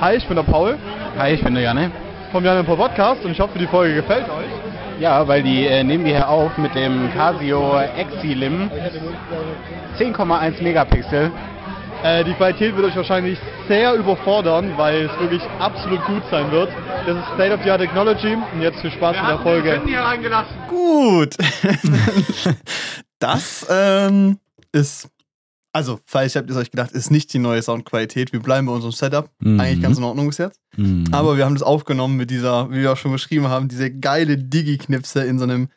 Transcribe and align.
Hi, 0.00 0.16
ich 0.16 0.26
bin 0.26 0.36
der 0.36 0.42
Paul 0.42 0.76
Hi, 1.16 1.34
ich 1.34 1.42
bin 1.42 1.54
der 1.54 1.62
Janne. 1.62 1.92
vom 2.32 2.44
Jan 2.44 2.64
Paul 2.66 2.76
Podcast 2.76 3.24
und 3.24 3.30
ich 3.30 3.38
hoffe, 3.38 3.58
die 3.58 3.66
Folge 3.66 3.94
gefällt 3.94 4.28
euch. 4.28 5.00
Ja, 5.00 5.26
weil 5.28 5.42
die 5.42 5.66
äh, 5.66 5.84
nehmen 5.84 6.04
wir 6.04 6.16
hier 6.16 6.28
auf 6.28 6.58
mit 6.58 6.74
dem 6.74 7.12
Casio 7.12 7.78
Exilim 7.96 8.70
10,1 9.98 10.62
Megapixel. 10.62 11.30
Äh, 12.02 12.24
die 12.24 12.32
Qualität 12.34 12.74
wird 12.76 12.86
euch 12.86 12.96
wahrscheinlich 12.96 13.38
sehr 13.68 13.94
überfordern, 13.94 14.72
weil 14.76 15.06
es 15.06 15.20
wirklich 15.20 15.42
absolut 15.60 16.04
gut 16.06 16.22
sein 16.30 16.50
wird. 16.50 16.70
Das 17.06 17.16
ist 17.16 17.24
State 17.34 17.54
of 17.54 17.60
the 17.62 17.70
Art 17.70 17.80
Technology 17.80 18.36
und 18.52 18.60
jetzt 18.60 18.80
viel 18.80 18.90
Spaß 18.90 19.16
mit 19.16 19.30
der 19.30 19.38
Folge. 19.38 19.80
Gut. 20.68 21.36
das 23.20 23.66
ähm, 23.70 24.38
ist, 24.72 25.08
also, 25.72 26.00
vielleicht 26.06 26.34
habt 26.36 26.50
ihr 26.50 26.56
euch 26.56 26.70
gedacht, 26.70 26.92
ist 26.92 27.10
nicht 27.10 27.32
die 27.32 27.38
neue 27.38 27.62
Soundqualität. 27.62 28.32
Wir 28.32 28.40
bleiben 28.40 28.66
bei 28.66 28.72
unserem 28.72 28.92
Setup. 28.92 29.30
Mhm. 29.40 29.60
Eigentlich 29.60 29.82
ganz 29.82 29.98
in 29.98 30.04
Ordnung 30.04 30.26
bis 30.28 30.38
jetzt. 30.38 30.60
Mhm. 30.76 31.04
Aber 31.12 31.36
wir 31.36 31.44
haben 31.44 31.54
das 31.54 31.62
aufgenommen 31.62 32.16
mit 32.16 32.30
dieser, 32.30 32.70
wie 32.70 32.80
wir 32.80 32.92
auch 32.92 32.96
schon 32.96 33.12
beschrieben 33.12 33.48
haben, 33.48 33.68
diese 33.68 33.90
geile 33.90 34.36
Digi-Knipse 34.38 35.24
in 35.24 35.38
so 35.38 35.44
einem 35.44 35.68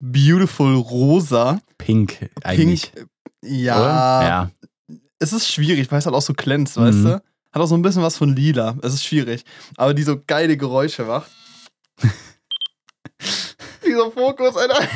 beautiful 0.00 0.74
rosa. 0.76 1.60
Pink 1.78 2.28
eigentlich. 2.44 2.92
Pink. 2.92 3.08
Ja? 3.44 4.22
Ja. 4.22 4.50
es 5.18 5.32
ist 5.32 5.48
schwierig, 5.48 5.90
weil 5.90 5.98
es 5.98 6.06
halt 6.06 6.14
auch 6.14 6.22
so 6.22 6.34
glänzt, 6.34 6.76
weißt 6.76 6.98
Mhm. 6.98 7.04
du? 7.04 7.14
Hat 7.14 7.60
auch 7.62 7.66
so 7.66 7.74
ein 7.76 7.82
bisschen 7.82 8.02
was 8.02 8.16
von 8.16 8.34
lila. 8.34 8.76
Es 8.82 8.94
ist 8.94 9.04
schwierig. 9.04 9.44
Aber 9.76 9.92
die 9.94 10.02
so 10.04 10.20
geile 10.26 10.56
Geräusche 10.56 11.04
macht. 11.04 11.30
Dieser 13.86 14.10
Fokus, 14.10 14.56
Alter. 14.56 14.80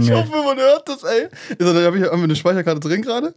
Ich 0.00 0.10
hoffe, 0.10 0.30
man 0.30 0.56
hört 0.58 0.88
das, 0.88 1.04
ey. 1.04 1.28
Ich 1.50 1.56
so, 1.64 1.72
da 1.72 1.84
habe 1.84 1.98
ich 1.98 2.04
haben 2.04 2.18
wir 2.20 2.24
eine 2.24 2.36
Speicherkarte 2.36 2.80
drin 2.80 3.02
gerade. 3.02 3.34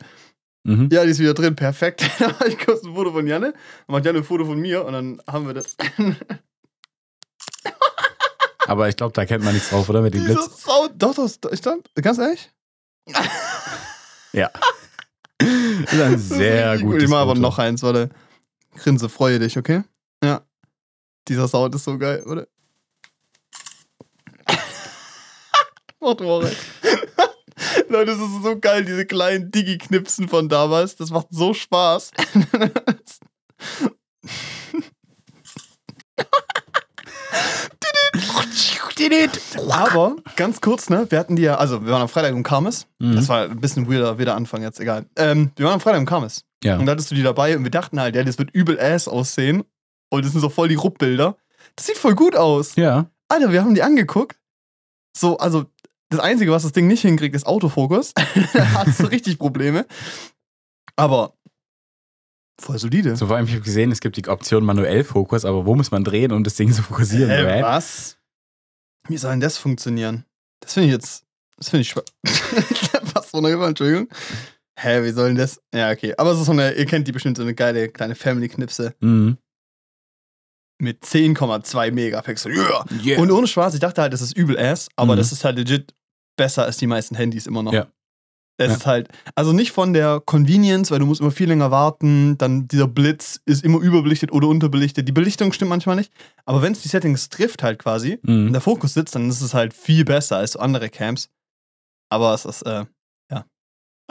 Mhm. 0.64 0.90
Ja, 0.92 1.04
die 1.04 1.12
ist 1.12 1.20
wieder 1.20 1.34
drin, 1.34 1.56
perfekt. 1.56 2.04
Dann 2.20 2.32
mache 2.32 2.48
ich 2.50 2.58
kurz 2.60 2.84
ein 2.84 2.94
Foto 2.94 3.12
von 3.12 3.26
Janne, 3.28 3.52
dann 3.52 3.62
macht 3.88 4.06
Janne 4.06 4.20
ein 4.20 4.24
Foto 4.24 4.46
von 4.46 4.60
mir 4.60 4.86
und 4.86 4.94
dann 4.94 5.22
haben 5.28 5.48
wir 5.48 5.54
das. 5.56 5.76
Aber 8.68 8.88
ich 8.88 8.96
glaube, 8.96 9.14
da 9.14 9.26
kennt 9.26 9.44
man 9.44 9.54
nichts 9.54 9.70
drauf, 9.70 9.90
oder? 9.90 10.02
Mit 10.02 10.14
dem 10.14 10.22
Dieser 10.22 10.36
Blitz. 10.36 10.62
Sound. 10.64 10.92
Doch, 10.96 11.16
doch, 11.16 11.52
ich 11.52 11.60
stand, 11.60 11.90
ganz 11.96 12.18
ehrlich? 12.18 12.52
Ja. 14.34 14.50
Das 15.40 15.92
ist 15.92 16.02
ein 16.02 16.18
sehr 16.20 16.78
gut. 16.78 16.92
gutes 16.92 17.04
Ich 17.04 17.10
mache 17.10 17.20
aber 17.20 17.36
noch 17.36 17.60
eins, 17.60 17.84
warte. 17.84 18.12
Grinse, 18.78 19.10
freue 19.10 19.40
dich, 19.40 19.58
okay? 19.58 19.84
Ja. 20.24 20.42
Dieser 21.28 21.50
Sound 21.50 21.76
ist 21.76 21.84
so 21.84 21.98
geil, 21.98 22.24
oder? 22.24 22.48
Rein. 26.02 26.56
Leute, 27.90 28.12
das 28.12 28.20
ist 28.20 28.44
so 28.44 28.60
geil, 28.60 28.86
diese 28.86 29.06
kleinen 29.06 29.52
Digi-Knipsen 29.52 30.28
von 30.28 30.50
damals. 30.50 30.96
Das 30.96 31.12
macht 31.12 31.28
so 31.30 31.54
Spaß. 31.54 32.12
Aber 39.70 40.16
ganz 40.36 40.62
kurz, 40.62 40.90
ne? 40.90 41.06
Wir 41.10 41.20
hatten 41.20 41.36
die 41.36 41.44
ja, 41.44 41.56
also 41.56 41.86
wir 41.86 41.92
waren 41.92 42.02
am 42.02 42.10
Freitag 42.10 42.32
im 42.32 42.44
Karmes. 42.44 42.88
Mhm. 43.00 43.16
Das 43.16 43.30
war 43.30 43.44
ein 43.44 43.60
bisschen 43.60 43.90
weirder, 43.92 44.18
weirder 44.18 44.36
Anfang 44.36 44.62
jetzt, 44.62 44.80
egal. 44.80 45.06
Ähm, 45.16 45.52
wir 45.56 45.66
waren 45.66 45.76
am 45.76 45.80
Freitag 45.80 46.00
im 46.00 46.06
Karmes. 46.06 46.46
Ja. 46.64 46.78
Und 46.78 46.86
da 46.86 46.94
hattest 46.94 47.12
du 47.12 47.16
die 47.16 47.24
dabei 47.24 47.56
und 47.56 47.64
wir 47.64 47.72
dachten 47.72 48.00
halt, 48.00 48.16
ja, 48.16 48.24
das 48.24 48.38
wird 48.38 48.52
übel 48.52 48.80
ass 48.80 49.08
aussehen. 49.08 49.64
Und 50.10 50.26
das 50.26 50.34
sind 50.34 50.42
so 50.42 50.50
voll 50.50 50.68
die 50.68 50.76
Ruppbilder. 50.76 51.38
Das 51.76 51.88
sieht 51.88 51.98
voll 51.98 52.16
gut 52.16 52.36
aus. 52.36 52.76
Ja. 52.76 53.10
Alter, 53.30 53.52
wir 53.52 53.62
haben 53.62 53.76
die 53.76 53.84
angeguckt. 53.84 54.38
So, 55.18 55.38
also, 55.38 55.66
das 56.12 56.20
Einzige, 56.20 56.52
was 56.52 56.64
das 56.64 56.72
Ding 56.74 56.88
nicht 56.88 57.02
hinkriegt, 57.02 57.36
ist 57.36 57.46
Autofokus. 57.48 58.14
da 58.54 58.74
hast 58.74 59.00
du 59.00 59.06
richtig 59.08 59.40
Probleme. 59.40 59.86
Aber 60.96 61.34
voll 62.60 62.78
solide. 62.78 63.16
So 63.16 63.28
vor 63.28 63.36
allem, 63.38 63.46
ich 63.48 63.54
habe 63.54 63.64
gesehen, 63.64 63.92
es 63.92 64.02
gibt 64.02 64.18
die 64.18 64.28
Option 64.28 64.64
manuell 64.64 65.04
Fokus, 65.04 65.46
aber 65.46 65.66
wo 65.66 65.74
muss 65.76 65.90
man 65.92 66.04
drehen, 66.04 66.32
um 66.32 66.44
das 66.44 66.56
Ding 66.56 66.72
zu 66.72 66.84
fokussieren? 66.84 67.30
hä? 67.32 67.62
was? 67.64 68.18
Wie 69.08 69.18
soll 69.18 69.32
denn 69.32 69.40
das 69.40 69.58
funktionieren? 69.58 70.26
Das 70.60 70.74
finde 70.74 70.88
ich 70.90 70.94
jetzt. 70.94 71.24
Das 71.58 71.70
finde 71.70 71.82
ich 71.82 71.96
was 71.96 73.30
von 73.30 73.44
der 73.44 73.60
Entschuldigung. 73.60 74.08
Hä, 74.80 75.04
wie 75.04 75.12
soll 75.12 75.28
denn 75.30 75.38
das? 75.38 75.60
Ja, 75.74 75.92
okay. 75.92 76.14
Aber 76.18 76.32
es 76.32 76.40
ist 76.40 76.46
so 76.46 76.52
eine, 76.52 76.74
ihr 76.74 76.86
kennt 76.86 77.08
die 77.08 77.12
bestimmt, 77.12 77.38
so 77.38 77.44
eine 77.44 77.54
geile 77.54 77.90
kleine 77.90 78.16
Family-Knipse 78.16 78.96
Mhm. 79.00 79.38
mit 80.82 81.04
10,2 81.04 81.92
Megapixel. 81.92 82.56
Yeah. 82.56 82.86
Yeah. 83.04 83.22
Und 83.22 83.32
ohne 83.32 83.48
Spaß, 83.48 83.74
ich 83.76 83.80
dachte 83.80 84.02
halt, 84.02 84.14
das 84.14 84.22
ist 84.22 84.36
übel 84.36 84.58
ass, 84.58 84.88
aber 84.96 85.14
Mhm. 85.14 85.18
das 85.18 85.32
ist 85.32 85.44
halt 85.44 85.58
legit 85.58 85.94
besser 86.38 86.64
als 86.66 86.78
die 86.78 86.88
meisten 86.88 87.16
Handys 87.16 87.46
immer 87.48 87.64
noch. 87.64 87.74
Ja. 87.74 87.88
Es 88.58 88.68
Ja. 88.70 88.76
ist 88.78 88.86
halt, 88.86 89.08
also 89.34 89.54
nicht 89.54 89.72
von 89.72 89.94
der 89.94 90.20
Convenience, 90.24 90.92
weil 90.92 91.00
du 91.00 91.06
musst 91.08 91.20
immer 91.22 91.32
viel 91.32 91.48
länger 91.48 91.72
warten, 91.72 92.38
dann 92.38 92.68
dieser 92.68 92.88
Blitz 92.88 93.40
ist 93.46 93.64
immer 93.64 93.80
überbelichtet 93.80 94.32
oder 94.32 94.48
unterbelichtet. 94.48 95.08
Die 95.08 95.12
Belichtung 95.14 95.52
stimmt 95.54 95.70
manchmal 95.70 95.96
nicht, 95.96 96.12
aber 96.46 96.62
wenn 96.62 96.74
es 96.74 96.82
die 96.82 96.88
Settings 96.90 97.30
trifft 97.30 97.64
halt 97.64 97.80
quasi, 97.80 98.20
und 98.26 98.48
Mhm. 98.48 98.52
der 98.52 98.62
Fokus 98.62 98.94
sitzt, 98.94 99.16
dann 99.16 99.30
ist 99.30 99.42
es 99.42 99.54
halt 99.56 99.74
viel 99.74 100.06
besser 100.06 100.38
als 100.38 100.52
so 100.52 100.60
andere 100.60 100.90
Cams. 100.90 101.30
Aber 102.10 102.34
es 102.34 102.46
ist, 102.46 102.62
äh. 102.64 102.86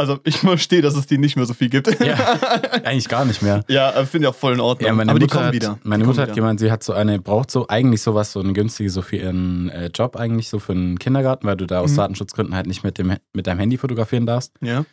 Also 0.01 0.19
ich 0.25 0.39
verstehe, 0.39 0.83
dass 0.83 0.97
es 0.97 1.07
die 1.07 1.19
nicht 1.19 1.37
mehr 1.37 1.47
so 1.47 1.55
viel 1.55 1.69
gibt. 1.69 1.87
Ja. 2.05 2.17
Eigentlich 2.85 3.09
gar 3.09 3.25
nicht 3.25 3.43
mehr. 3.43 3.63
ja, 3.69 3.91
äh, 3.91 4.07
finde 4.07 4.27
ich 4.27 4.35
auch 4.35 4.37
voll 4.39 4.55
in 4.55 4.61
Ordnung. 4.61 4.87
Ja, 4.89 4.93
meine 4.95 5.11
aber 5.11 5.19
die 5.21 5.25
Mutter, 5.25 5.35
kommen 5.37 5.47
hat, 5.49 5.55
wieder. 5.55 5.79
meine 5.85 6.03
Die 6.03 6.07
Mutter 6.09 6.23
hat 6.23 6.35
gemeint, 6.35 6.59
sie 6.61 6.71
hat 6.73 6.83
so 6.83 6.93
eine, 6.93 7.19
braucht 7.21 7.51
so 7.51 7.69
eigentlich 7.69 8.03
sowas, 8.03 8.33
so 8.33 8.41
eine 8.41 8.53
günstige, 8.53 8.91
so 8.91 9.03
für 9.03 9.17
ihren 9.17 9.69
äh, 9.71 9.91
Job 9.95 10.17
eigentlich, 10.17 10.49
so 10.49 10.59
für 10.59 10.73
einen 10.73 10.99
Kindergarten, 10.99 11.47
weil 11.47 11.57
du 11.57 11.67
da 11.67 11.81
aus 11.81 11.93
Mhm. 11.93 11.97
Datenschutzgründen 11.97 12.55
halt 12.57 12.67
nicht 12.67 12.83
mit, 12.83 12.99
dem, 12.99 13.15
mit 13.33 13.47
deinem 13.47 13.59
Handy 13.61 13.77
fotografieren 13.77 14.27
darfst. 14.27 14.53
Ja. 14.61 14.85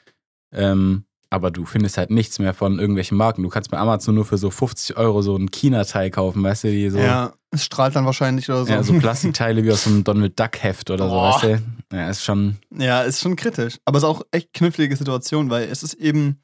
Ähm, 0.54 1.04
aber 1.30 1.52
du 1.52 1.66
findest 1.66 1.98
halt 1.98 2.10
nichts 2.10 2.40
mehr 2.40 2.54
von 2.54 2.80
irgendwelchen 2.80 3.18
Marken. 3.18 3.44
Du 3.44 3.50
kannst 3.50 3.70
bei 3.72 3.78
Amazon 3.78 4.16
nur 4.16 4.26
für 4.26 4.38
so 4.38 4.50
50 4.50 4.98
Euro 4.98 5.22
so 5.22 5.36
ein 5.36 5.52
China-Teil 5.52 6.10
kaufen, 6.12 6.44
weißt 6.44 6.66
du, 6.66 6.72
die 6.72 6.90
so, 6.90 6.98
ja. 7.00 7.04
ja, 7.06 7.34
es 7.52 7.64
strahlt 7.66 7.96
dann 7.96 8.06
wahrscheinlich 8.06 8.50
oder 8.50 8.66
so. 8.66 8.82
so 8.94 9.00
Plastikteile 9.00 9.64
wie 9.64 9.72
aus 9.72 9.84
so 9.84 9.90
einem 9.90 10.04
Donald 10.04 10.40
Duck-Heft 10.40 10.90
oder 10.92 11.08
so, 11.10 11.14
Boah. 11.16 11.34
weißt 11.34 11.44
du? 11.44 11.96
Ja, 11.96 12.10
ist 12.10 12.24
schon. 12.24 12.58
Ja, 12.78 13.02
ist 13.04 13.20
schon 13.22 13.36
kritisch. 13.36 13.78
Aber 13.86 13.98
es 13.98 14.04
ist 14.04 14.10
auch 14.10 14.22
echt 14.32 14.54
knifflige 14.54 14.96
Situation, 14.96 15.50
weil 15.50 15.68
es 15.70 15.84
ist 15.84 15.94
eben, 15.96 16.40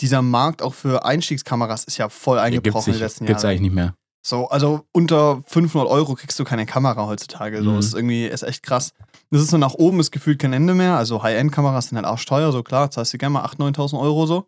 dieser 0.00 0.22
Markt 0.22 0.62
auch 0.62 0.74
für 0.74 1.04
Einstiegskameras 1.04 1.84
ist 1.84 1.98
ja 1.98 2.08
voll 2.08 2.36
Gibt's, 2.38 2.46
eingebrochen 2.46 2.92
in 2.92 2.98
den 2.98 3.02
letzten 3.02 3.26
gibt's 3.26 3.42
Jahren. 3.42 3.50
eigentlich 3.52 3.62
nicht 3.62 3.74
mehr. 3.74 3.94
So, 4.22 4.48
also 4.48 4.82
unter 4.92 5.42
500 5.46 5.88
Euro 5.90 6.14
kriegst 6.14 6.38
du 6.38 6.44
keine 6.44 6.66
Kamera 6.66 7.06
heutzutage. 7.06 7.62
So, 7.62 7.72
Mhm. 7.72 7.78
ist 7.78 7.94
irgendwie, 7.94 8.26
ist 8.26 8.42
echt 8.42 8.62
krass. 8.62 8.92
Das 9.30 9.40
ist 9.40 9.50
so 9.50 9.58
nach 9.58 9.74
oben, 9.74 10.00
ist 10.00 10.10
gefühlt 10.10 10.40
kein 10.40 10.52
Ende 10.52 10.74
mehr. 10.74 10.96
Also 10.96 11.22
High-End-Kameras 11.22 11.88
sind 11.88 11.96
halt 11.96 12.06
arschteuer, 12.06 12.50
so 12.52 12.62
klar, 12.62 12.90
zahlst 12.90 13.12
du 13.12 13.18
gerne 13.18 13.34
mal 13.34 13.44
8.000, 13.44 13.76
9.000 13.76 14.00
Euro 14.00 14.26
so. 14.26 14.46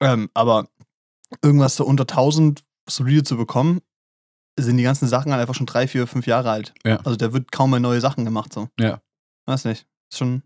Ähm, 0.00 0.28
aber 0.34 0.68
irgendwas 1.42 1.76
so 1.76 1.84
unter 1.84 2.02
1000 2.02 2.62
solide 2.88 3.22
zu 3.22 3.36
bekommen, 3.36 3.80
sind 4.58 4.76
die 4.76 4.82
ganzen 4.82 5.08
Sachen 5.08 5.32
halt 5.32 5.40
einfach 5.40 5.54
schon 5.54 5.66
drei, 5.66 5.88
vier, 5.88 6.06
fünf 6.06 6.26
Jahre 6.26 6.50
alt. 6.50 6.74
Ja. 6.84 6.96
Also 6.98 7.16
da 7.16 7.32
wird 7.32 7.50
kaum 7.50 7.70
mehr 7.70 7.80
neue 7.80 8.00
Sachen 8.00 8.24
gemacht, 8.24 8.52
so. 8.52 8.68
Ja. 8.78 9.00
Weiß 9.46 9.64
nicht. 9.64 9.86
Ist 10.10 10.18
schon 10.18 10.42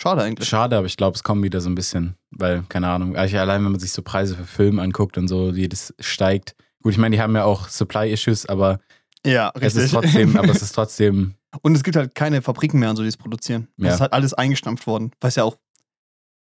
schade 0.00 0.22
eigentlich. 0.22 0.48
Schade, 0.48 0.76
aber 0.76 0.86
ich 0.86 0.96
glaube, 0.96 1.16
es 1.16 1.22
kommt 1.22 1.42
wieder 1.42 1.60
so 1.60 1.68
ein 1.68 1.74
bisschen, 1.74 2.16
weil, 2.30 2.62
keine 2.68 2.88
Ahnung, 2.88 3.16
allein 3.16 3.64
wenn 3.64 3.72
man 3.72 3.80
sich 3.80 3.92
so 3.92 4.02
Preise 4.02 4.36
für 4.36 4.44
Filme 4.44 4.82
anguckt 4.82 5.18
und 5.18 5.28
so, 5.28 5.54
wie 5.54 5.68
das 5.68 5.94
steigt. 5.98 6.54
Gut, 6.82 6.92
ich 6.92 6.98
meine, 6.98 7.16
die 7.16 7.22
haben 7.22 7.34
ja 7.34 7.44
auch 7.44 7.68
Supply-Issues, 7.68 8.46
aber 8.46 8.78
Ja, 9.26 9.52
es 9.60 9.74
ist 9.74 9.90
trotzdem, 9.90 10.36
aber 10.36 10.50
es 10.50 10.62
ist 10.62 10.72
trotzdem, 10.72 11.34
Und 11.62 11.74
es 11.74 11.82
gibt 11.82 11.96
halt 11.96 12.14
keine 12.14 12.42
Fabriken 12.42 12.78
mehr, 12.78 12.90
und 12.90 12.96
so, 12.96 13.02
die 13.02 13.08
es 13.08 13.16
produzieren. 13.16 13.68
Ja. 13.76 13.86
Das 13.86 13.94
ist 13.94 14.00
halt 14.00 14.12
alles 14.12 14.34
eingestampft 14.34 14.86
worden, 14.86 15.12
was 15.20 15.36
ja 15.36 15.44
auch 15.44 15.56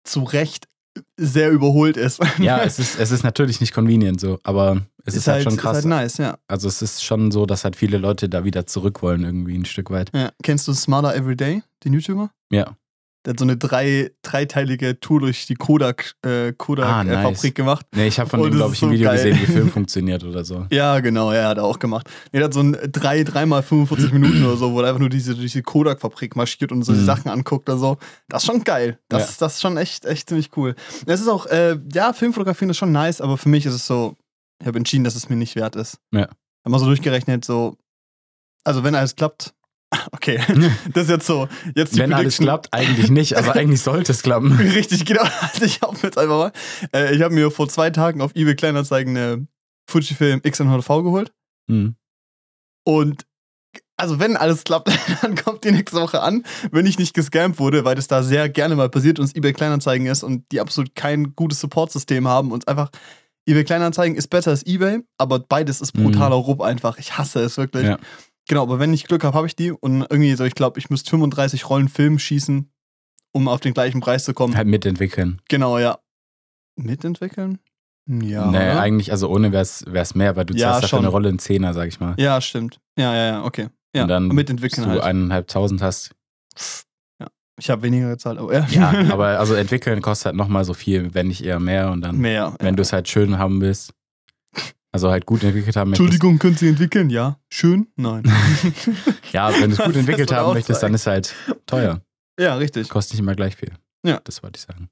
zu 0.04 0.24
Recht 0.24 0.68
sehr 1.16 1.52
überholt 1.52 1.98
ist. 1.98 2.20
ja, 2.40 2.64
es 2.64 2.80
ist, 2.80 3.00
es 3.00 3.12
ist 3.12 3.24
natürlich 3.24 3.62
nicht 3.62 3.74
convenient 3.74 4.20
so, 4.20 4.40
aber 4.44 4.82
es 5.06 5.16
ist, 5.16 5.28
halt, 5.28 5.44
schon 5.44 5.58
krass. 5.58 5.80
Ist 5.80 5.84
halt 5.84 5.90
nice, 5.90 6.18
ja. 6.18 6.38
Also 6.48 6.68
es 6.68 6.82
ist 6.82 7.04
schon 7.04 7.32
so, 7.32 7.46
dass 7.46 7.64
halt 7.64 7.76
viele 7.76 7.98
Leute 7.98 8.30
da 8.30 8.44
wieder 8.44 8.66
zurück 8.66 9.02
wollen, 9.02 9.24
irgendwie 9.24 9.56
ein 9.56 9.66
Stück 9.66 9.92
weit. 9.92 10.12
ja. 10.14 10.32
Kennst 10.44 10.68
du 10.68 10.74
Smarter 10.74 11.16
Everyday, 11.16 11.62
den 11.84 11.94
YouTuber? 11.94 12.32
Ja. 12.52 12.76
Der 13.26 13.32
hat 13.34 13.40
so 13.40 13.46
eine 13.46 13.58
drei, 13.58 14.12
dreiteilige 14.22 15.00
Tour 15.02 15.20
durch 15.20 15.48
die 15.48 15.56
Kodak, 15.56 16.14
äh, 16.24 16.54
Kodak 16.54 16.86
Ah, 16.86 17.02
äh, 17.02 17.06
nice. 17.06 17.24
Fabrik 17.24 17.56
gemacht. 17.56 17.86
Nee, 17.94 18.08
ich 18.08 18.20
habe 18.20 18.30
von 18.30 18.40
ihm, 18.40 18.46
das 18.52 18.56
glaube 18.58 18.72
ist 18.72 18.78
ich, 18.78 18.84
ein 18.84 18.90
so 18.90 18.94
Video 18.94 19.10
geil. 19.10 19.16
gesehen, 19.18 19.40
wie 19.42 19.52
Film 19.52 19.70
funktioniert 19.74 20.24
oder 20.24 20.46
so. 20.46 20.66
Ja, 20.72 21.00
genau, 21.02 21.34
ja, 21.34 21.50
hat 21.50 21.58
er 21.58 21.66
auch 21.66 21.80
gemacht. 21.80 22.10
Er 22.32 22.44
hat 22.46 22.54
so 22.54 22.62
ein 22.62 22.78
drei, 22.92 23.24
dreimal 23.24 23.64
45 23.64 24.14
Minuten 24.14 24.46
oder 24.46 24.56
so, 24.56 24.72
wo 24.72 24.80
er 24.80 24.88
einfach 24.88 25.00
nur 25.02 25.10
diese, 25.10 25.36
durch 25.36 25.52
die 25.52 25.62
Kodak-Fabrik 25.62 26.36
marschiert 26.38 26.72
und 26.72 26.84
so 26.84 26.94
die 26.94 27.00
Mhm. 27.00 27.06
Sachen 27.06 27.30
anguckt 27.32 27.68
oder 27.68 27.78
so. 27.78 27.98
Das 28.30 28.44
ist 28.44 28.48
schon 28.48 28.64
geil. 28.64 29.00
Das, 29.10 29.32
Ja. 29.32 29.36
das 29.40 29.56
ist 29.56 29.62
schon 29.62 29.76
echt, 29.78 30.06
echt 30.06 30.30
ziemlich 30.30 30.56
cool. 30.56 30.76
Es 31.06 31.20
ist 31.20 31.28
auch, 31.28 31.48
äh, 31.48 31.78
ja, 31.94 32.14
Filmfotografieren 32.14 32.70
ist 32.70 32.78
schon 32.78 32.92
nice, 32.94 33.20
aber 33.20 33.38
für 33.38 33.50
mich 33.50 33.66
ist 33.66 33.74
es 33.74 33.86
so, 33.88 34.16
ich 34.62 34.68
habe 34.68 34.78
entschieden, 34.78 35.04
dass 35.04 35.16
es 35.16 35.28
mir 35.28 35.36
nicht 35.36 35.56
wert 35.58 35.76
ist. 35.76 35.98
Ja. 36.14 36.28
Haben 36.64 36.72
wir 36.72 36.80
so 36.80 36.86
durchgerechnet, 36.86 37.44
so, 37.44 37.76
also 38.64 38.84
wenn 38.84 38.96
alles 38.96 39.16
klappt, 39.16 39.54
okay, 40.12 40.40
das 40.94 41.04
ist 41.04 41.10
jetzt 41.10 41.28
so, 41.28 41.48
jetzt 41.76 41.98
Wenn 41.98 42.14
alles 42.14 42.38
klappt, 42.38 42.74
eigentlich 42.74 43.10
nicht, 43.10 43.38
aber 43.38 43.56
eigentlich 43.56 43.82
sollte 43.82 44.12
es 44.12 44.22
klappen. 44.22 44.52
Richtig, 44.54 45.06
genau. 45.06 45.24
Also 45.24 45.66
ich 45.66 45.82
habe 45.82 45.98
jetzt 46.04 46.18
einfach 46.18 46.38
mal, 46.38 46.52
äh, 46.94 47.16
ich 47.16 47.22
habe 47.22 47.34
mir 47.34 47.52
vor 47.52 47.70
zwei 47.70 47.90
Tagen 47.90 48.22
auf 48.22 48.36
eBay 48.36 48.56
Kleinanzeigen 48.56 49.16
eine 49.16 49.48
Fujifilm 49.90 50.42
X100V 50.42 51.04
geholt 51.04 51.32
Hm. 51.70 51.96
und 52.86 53.26
also 53.98 54.20
wenn 54.20 54.38
alles 54.38 54.64
klappt, 54.64 54.90
dann 55.22 55.36
kommt 55.36 55.64
die 55.64 55.72
nächste 55.72 56.00
Woche 56.00 56.22
an, 56.22 56.44
wenn 56.72 56.86
ich 56.86 57.00
nicht 57.00 57.14
gescampt 57.14 57.60
wurde, 57.60 57.84
weil 57.84 57.96
das 57.96 58.08
da 58.08 58.24
sehr 58.24 58.48
gerne 58.48 58.76
mal 58.76 58.90
passiert 58.90 59.20
und 59.20 59.26
es 59.26 59.36
eBay 59.36 59.54
Kleinanzeigen 59.54 60.08
ist 60.08 60.24
und 60.24 60.46
die 60.52 60.62
absolut 60.62 60.96
kein 60.96 61.36
gutes 61.36 61.60
Supportsystem 61.60 62.28
haben 62.28 62.52
und 62.52 62.68
einfach 62.68 62.90
eBay 63.48 63.64
Kleinanzeigen 63.64 64.18
ist 64.18 64.28
besser 64.28 64.52
als 64.52 64.66
eBay, 64.66 65.00
aber 65.18 65.40
beides 65.40 65.82
ist 65.82 65.94
brutaler 65.94 66.36
Rupp 66.36 66.62
einfach. 66.62 66.98
Ich 66.98 67.18
hasse 67.18 67.40
es 67.40 67.58
wirklich. 67.58 67.86
Ja. 67.86 67.98
Genau, 68.48 68.62
aber 68.64 68.80
wenn 68.80 68.94
ich 68.94 69.06
Glück 69.06 69.24
habe, 69.24 69.36
habe 69.36 69.48
ich 69.48 69.56
die 69.56 69.72
und 69.72 70.02
irgendwie 70.02 70.34
so, 70.36 70.44
ich 70.46 70.56
glaube, 70.56 70.80
ich 70.80 70.90
müsste 70.90 71.10
35 71.12 71.70
Rollen 71.70 71.90
Film 71.90 72.18
schießen, 72.20 72.72
um 73.34 73.48
auf 73.48 73.60
den 73.60 73.74
gleichen 73.74 74.00
Preis 74.00 74.24
zu 74.24 74.34
kommen. 74.34 74.56
Halt 74.56 74.68
mitentwickeln. 74.68 75.42
Genau, 75.50 75.78
ja. 75.80 76.00
Mitentwickeln? 76.76 77.60
Ja. 78.10 78.50
Nee, 78.50 78.58
eigentlich, 78.58 79.12
also 79.12 79.28
ohne 79.30 79.52
wäre 79.52 79.64
es 79.64 80.16
mehr, 80.16 80.36
weil 80.38 80.46
du 80.46 80.54
Ja, 80.54 80.68
zahlst 80.72 80.84
dafür 80.84 80.88
schon. 80.90 81.00
eine 81.00 81.08
Rolle 81.10 81.30
in 81.30 81.40
Zehner, 81.40 81.74
sag 81.74 81.88
ich 81.90 82.00
mal. 82.00 82.16
Ja, 82.18 82.40
stimmt. 82.40 82.80
Ja, 82.98 83.14
ja, 83.14 83.26
ja, 83.26 83.44
okay. 83.44 83.68
Ja, 83.94 84.04
Und 84.04 84.08
dann 84.10 84.28
mitentwickeln 84.30 84.86
du 84.86 84.92
halt. 84.94 85.02
eineinhalbtausend 85.04 85.82
hast. 85.82 86.14
Ich 87.60 87.72
habe 87.72 87.82
weniger 87.82 88.10
gezahlt, 88.10 88.38
aber 88.38 88.54
ja. 88.54 88.68
Ja, 88.70 88.94
aber 89.12 89.40
also 89.40 89.56
entwickeln 89.56 90.02
kostet 90.02 90.28
halt 90.28 90.36
nochmal 90.36 90.64
so 90.64 90.76
viel, 90.76 91.14
wenn 91.16 91.28
nicht 91.28 91.44
eher 91.44 91.60
mehr. 91.60 91.90
Und 91.90 92.02
dann, 92.02 92.18
Mehr. 92.18 92.54
wenn 92.60 92.76
du 92.76 92.84
es 92.84 92.94
halt 92.94 93.10
schön 93.10 93.40
haben 93.40 93.60
willst, 93.62 93.94
also 94.98 95.12
halt 95.12 95.26
gut 95.28 95.44
entwickelt 95.44 95.76
haben 95.76 95.92
möchtest. 95.92 96.06
Entschuldigung, 96.12 96.40
können 96.40 96.56
Sie 96.58 96.68
entwickeln? 96.70 97.10
Ja. 97.12 97.40
Schön? 97.50 97.88
Nein. 97.96 98.24
Ja, 99.32 99.52
wenn 99.60 99.70
du 99.70 99.76
es 99.78 99.84
gut 99.84 99.96
entwickelt 99.96 100.32
haben 100.32 100.54
möchtest, 100.54 100.82
dann 100.82 100.94
ist 100.96 101.06
halt 101.06 101.36
teuer. 101.68 102.02
ja, 102.40 102.56
richtig. 102.56 102.90
Kostet 102.90 103.14
nicht 103.14 103.20
immer 103.22 103.36
gleich 103.36 103.56
viel. 103.56 103.74
Ja. 104.06 104.20
Das 104.24 104.42
wollte 104.42 104.58
ich 104.58 104.64
sagen. 104.64 104.90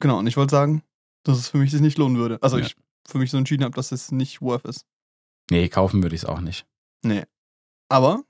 Genau, 0.00 0.18
und 0.18 0.26
ich 0.26 0.36
wollte 0.36 0.52
sagen, 0.52 0.82
dass 1.24 1.38
es 1.38 1.48
für 1.48 1.58
mich 1.58 1.70
sich 1.70 1.80
nicht 1.82 1.98
lohnen 1.98 2.16
würde. 2.16 2.38
Also 2.40 2.58
Ja. 2.58 2.64
ich 2.66 2.76
für 3.06 3.18
mich 3.18 3.30
so 3.30 3.36
entschieden 3.36 3.64
habe, 3.64 3.74
dass 3.74 3.92
es 3.92 4.10
nicht 4.12 4.40
worth 4.40 4.64
ist. 4.64 4.86
Nee, 5.50 5.68
kaufen 5.68 6.02
würde 6.02 6.14
ich 6.16 6.22
es 6.22 6.28
auch 6.28 6.40
nicht. 6.40 6.64
Nee. 7.04 7.24
Aber 7.90 8.22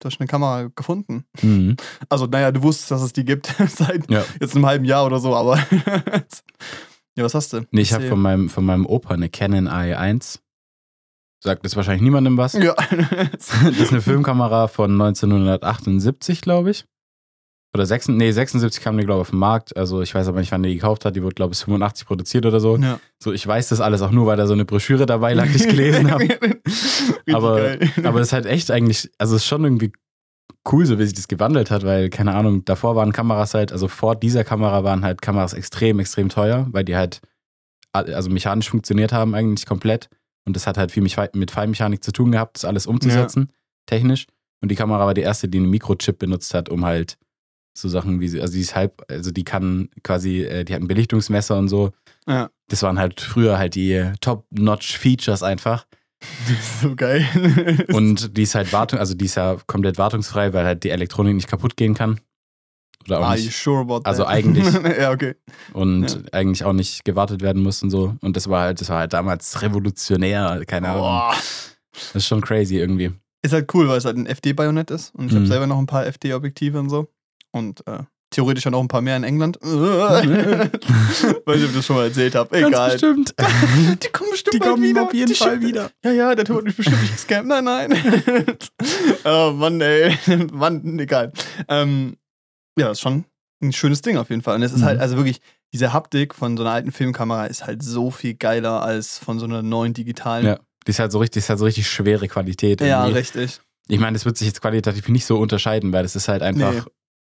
du 0.00 0.06
hast 0.06 0.20
eine 0.20 0.28
Kamera 0.28 0.70
gefunden. 0.76 1.24
Mhm. 1.42 1.76
Also, 2.08 2.26
naja, 2.26 2.52
du 2.52 2.62
wusstest, 2.62 2.92
dass 2.92 3.02
es 3.02 3.12
die 3.12 3.24
gibt 3.24 3.46
seit 3.68 4.08
Ja. 4.08 4.24
jetzt 4.40 4.54
einem 4.54 4.66
halben 4.66 4.84
Jahr 4.84 5.04
oder 5.06 5.18
so, 5.18 5.34
aber. 5.34 5.58
Ja, 7.18 7.24
was 7.24 7.34
hast 7.34 7.52
du? 7.52 7.66
Nee, 7.70 7.82
ich 7.82 7.92
habe 7.92 8.08
von 8.08 8.20
meinem, 8.20 8.48
von 8.48 8.64
meinem 8.64 8.86
Opa 8.86 9.14
eine 9.14 9.28
Canon 9.28 9.68
AE1. 9.68 10.38
Sagt 11.40 11.64
das 11.64 11.76
wahrscheinlich 11.76 12.02
niemandem 12.02 12.36
was. 12.36 12.54
Ja. 12.54 12.74
Das 13.32 13.50
ist 13.78 13.92
eine 13.92 14.00
Filmkamera 14.00 14.66
von 14.68 14.90
1978, 14.92 16.40
glaube 16.40 16.70
ich. 16.70 16.84
Oder 17.74 17.84
6, 17.84 18.08
nee, 18.08 18.32
76 18.32 18.82
kam 18.82 18.96
die, 18.96 19.04
glaube 19.04 19.18
ich, 19.20 19.22
auf 19.22 19.30
den 19.30 19.38
Markt. 19.38 19.76
Also 19.76 20.00
ich 20.00 20.14
weiß 20.14 20.26
aber 20.28 20.40
nicht, 20.40 20.50
wann 20.52 20.62
die 20.62 20.74
gekauft 20.74 21.04
hat. 21.04 21.14
Die 21.16 21.22
wurde, 21.22 21.34
glaube 21.34 21.52
ich, 21.52 21.60
85 21.60 22.06
produziert 22.06 22.46
oder 22.46 22.60
so. 22.60 22.76
ja. 22.78 22.98
So, 23.22 23.32
ich 23.32 23.46
weiß 23.46 23.68
das 23.68 23.80
alles 23.80 24.00
auch 24.00 24.10
nur, 24.10 24.26
weil 24.26 24.36
da 24.38 24.46
so 24.46 24.54
eine 24.54 24.64
Broschüre 24.64 25.04
dabei 25.06 25.34
lag, 25.34 25.46
die 25.46 25.56
ich 25.56 25.68
gelesen 25.68 26.10
habe. 26.10 26.26
Aber- 27.32 27.56
geil. 27.60 27.90
Aber 28.04 28.18
das 28.20 28.28
ist 28.28 28.32
halt 28.32 28.46
echt 28.46 28.70
eigentlich, 28.70 29.10
also 29.18 29.36
es 29.36 29.42
ist 29.42 29.48
schon 29.48 29.64
irgendwie 29.64 29.92
cool, 30.72 30.86
so 30.86 30.98
wie 30.98 31.04
sich 31.04 31.14
das 31.14 31.28
gewandelt 31.28 31.70
hat, 31.70 31.84
weil, 31.84 32.10
keine 32.10 32.34
Ahnung, 32.34 32.64
davor 32.64 32.96
waren 32.96 33.12
Kameras 33.12 33.54
halt, 33.54 33.72
also 33.72 33.88
vor 33.88 34.16
dieser 34.16 34.44
Kamera 34.44 34.84
waren 34.84 35.04
halt 35.04 35.22
Kameras 35.22 35.52
extrem, 35.52 35.98
extrem 35.98 36.28
teuer, 36.28 36.66
weil 36.70 36.84
die 36.84 36.96
halt 36.96 37.20
also 37.92 38.30
mechanisch 38.30 38.68
funktioniert 38.68 39.12
haben 39.12 39.34
eigentlich 39.34 39.66
komplett. 39.66 40.08
Und 40.44 40.56
das 40.56 40.66
hat 40.66 40.78
halt 40.78 40.92
viel 40.92 41.02
mit 41.02 41.34
mit 41.34 41.50
Feinmechanik 41.50 42.02
zu 42.02 42.12
tun 42.12 42.32
gehabt, 42.32 42.56
das 42.56 42.64
alles 42.64 42.86
umzusetzen, 42.86 43.52
technisch. 43.86 44.26
Und 44.60 44.70
die 44.70 44.76
Kamera 44.76 45.06
war 45.06 45.14
die 45.14 45.20
erste, 45.22 45.48
die 45.48 45.58
einen 45.58 45.70
Mikrochip 45.70 46.18
benutzt 46.18 46.54
hat, 46.54 46.68
um 46.68 46.84
halt 46.84 47.18
so 47.76 47.88
Sachen 47.88 48.20
wie 48.20 48.28
sie, 48.28 48.40
also 48.40 48.54
die 48.54 48.60
ist 48.60 48.74
halb, 48.74 49.04
also 49.08 49.30
die 49.30 49.44
kann 49.44 49.88
quasi, 50.02 50.42
äh, 50.42 50.64
die 50.64 50.74
hat 50.74 50.82
ein 50.82 50.88
Belichtungsmesser 50.88 51.56
und 51.58 51.68
so. 51.68 51.92
Ja. 52.26 52.50
Das 52.68 52.82
waren 52.82 52.98
halt 52.98 53.20
früher 53.20 53.58
halt 53.58 53.74
die 53.74 54.12
Top-Notch-Features 54.20 55.42
einfach. 55.42 55.86
so 56.82 56.94
geil. 56.96 57.26
Und 57.92 58.36
die 58.36 58.42
ist 58.42 58.54
halt 58.54 58.72
Wartung, 58.72 58.98
also 58.98 59.14
die 59.14 59.26
ist 59.26 59.36
ja 59.36 59.56
komplett 59.66 59.98
wartungsfrei, 59.98 60.52
weil 60.52 60.64
halt 60.64 60.84
die 60.84 60.90
Elektronik 60.90 61.34
nicht 61.34 61.48
kaputt 61.48 61.76
gehen 61.76 61.94
kann. 61.94 62.20
Oder 63.06 63.20
auch 63.20 63.24
Are 63.26 63.36
you 63.36 63.44
nicht. 63.44 63.56
sure 63.56 63.80
about 63.80 63.98
that? 64.00 64.06
Also 64.08 64.26
eigentlich. 64.26 64.64
ja, 64.98 65.12
okay. 65.12 65.34
Und 65.72 66.34
eigentlich 66.34 66.64
auch 66.64 66.72
nicht 66.72 67.04
gewartet 67.04 67.40
werden 67.42 67.62
muss 67.62 67.82
und 67.82 67.90
so. 67.90 68.16
Und 68.20 68.36
das 68.36 68.48
war 68.50 68.62
halt, 68.62 68.80
das 68.80 68.88
war 68.90 68.98
halt 68.98 69.12
damals 69.12 69.62
revolutionär, 69.62 70.62
keine 70.66 70.88
Ahnung. 70.90 71.02
Boah. 71.02 71.34
Das 71.92 72.14
ist 72.16 72.26
schon 72.26 72.40
crazy 72.40 72.76
irgendwie. 72.76 73.12
Ist 73.42 73.52
halt 73.54 73.72
cool, 73.74 73.88
weil 73.88 73.98
es 73.98 74.04
halt 74.04 74.16
ein 74.16 74.26
FD-Bajonett 74.26 74.90
ist. 74.90 75.14
Und 75.14 75.26
ich 75.28 75.32
habe 75.32 75.44
Mhm. 75.44 75.48
selber 75.48 75.66
noch 75.66 75.78
ein 75.78 75.86
paar 75.86 76.04
FD-Objektive 76.06 76.78
und 76.78 76.90
so. 76.90 77.08
Und 77.52 77.86
äh, 77.86 78.00
theoretisch 78.30 78.66
auch 78.66 78.70
noch 78.70 78.80
ein 78.80 78.88
paar 78.88 79.00
mehr 79.00 79.16
in 79.16 79.24
England. 79.24 79.58
Ob 79.62 81.54
ich 81.54 81.74
das 81.74 81.86
schon 81.86 81.96
mal 81.96 82.04
erzählt 82.06 82.34
habe. 82.34 82.56
Egal. 82.56 82.92
bestimmt. 82.92 83.34
Die 84.02 84.08
kommen 84.08 84.30
bestimmt 84.30 84.54
Die 84.54 84.58
kommen 84.58 84.82
wieder. 84.82 85.02
auf 85.04 85.14
jeden 85.14 85.28
Die 85.28 85.34
Fall 85.34 85.60
wieder. 85.60 85.90
Ja, 86.04 86.10
ja, 86.12 86.34
der 86.34 86.44
Tod 86.44 86.64
mich 86.64 86.76
bestimmt 86.76 87.00
nicht 87.02 87.12
gescampt. 87.12 87.48
Nein, 87.48 87.64
nein. 87.64 87.92
oh 89.24 89.52
Mann, 89.52 89.80
ey. 89.80 90.16
Mann, 90.52 90.98
egal. 90.98 91.32
Ähm, 91.68 92.16
ja, 92.78 92.90
ist 92.90 93.00
schon 93.00 93.24
ein 93.62 93.72
schönes 93.72 94.02
Ding 94.02 94.16
auf 94.18 94.30
jeden 94.30 94.42
Fall. 94.42 94.56
Und 94.56 94.62
es 94.62 94.72
ist 94.72 94.80
Mhm. 94.80 94.84
halt, 94.84 95.00
also 95.00 95.16
wirklich, 95.16 95.40
diese 95.72 95.92
Haptik 95.92 96.34
von 96.34 96.56
so 96.56 96.62
einer 96.62 96.72
alten 96.72 96.92
Filmkamera 96.92 97.46
ist 97.46 97.66
halt 97.66 97.82
so 97.82 98.10
viel 98.10 98.34
geiler 98.34 98.82
als 98.82 99.18
von 99.18 99.38
so 99.38 99.46
einer 99.46 99.62
neuen 99.62 99.94
digitalen. 99.94 100.46
Ja. 100.46 100.58
Die 100.86 100.90
ist 100.90 100.98
halt 101.00 101.12
so 101.12 101.18
richtig, 101.18 101.32
die 101.34 101.38
ist 101.44 101.48
halt 101.50 101.58
so 101.58 101.64
richtig 101.64 101.88
schwere 101.88 102.28
Qualität. 102.28 102.80
Ja, 102.80 103.02
irgendwie. 103.02 103.18
richtig. 103.18 103.60
Ich 103.88 103.98
meine, 103.98 104.12
das 104.14 104.24
wird 104.24 104.36
sich 104.36 104.46
jetzt 104.46 104.60
qualitativ 104.60 105.08
nicht 105.08 105.24
so 105.26 105.38
unterscheiden, 105.38 105.92
weil 105.92 106.02
das 106.02 106.14
ist 106.14 106.28
halt 106.28 106.42
einfach. 106.42 106.72
Nee. 106.72 106.80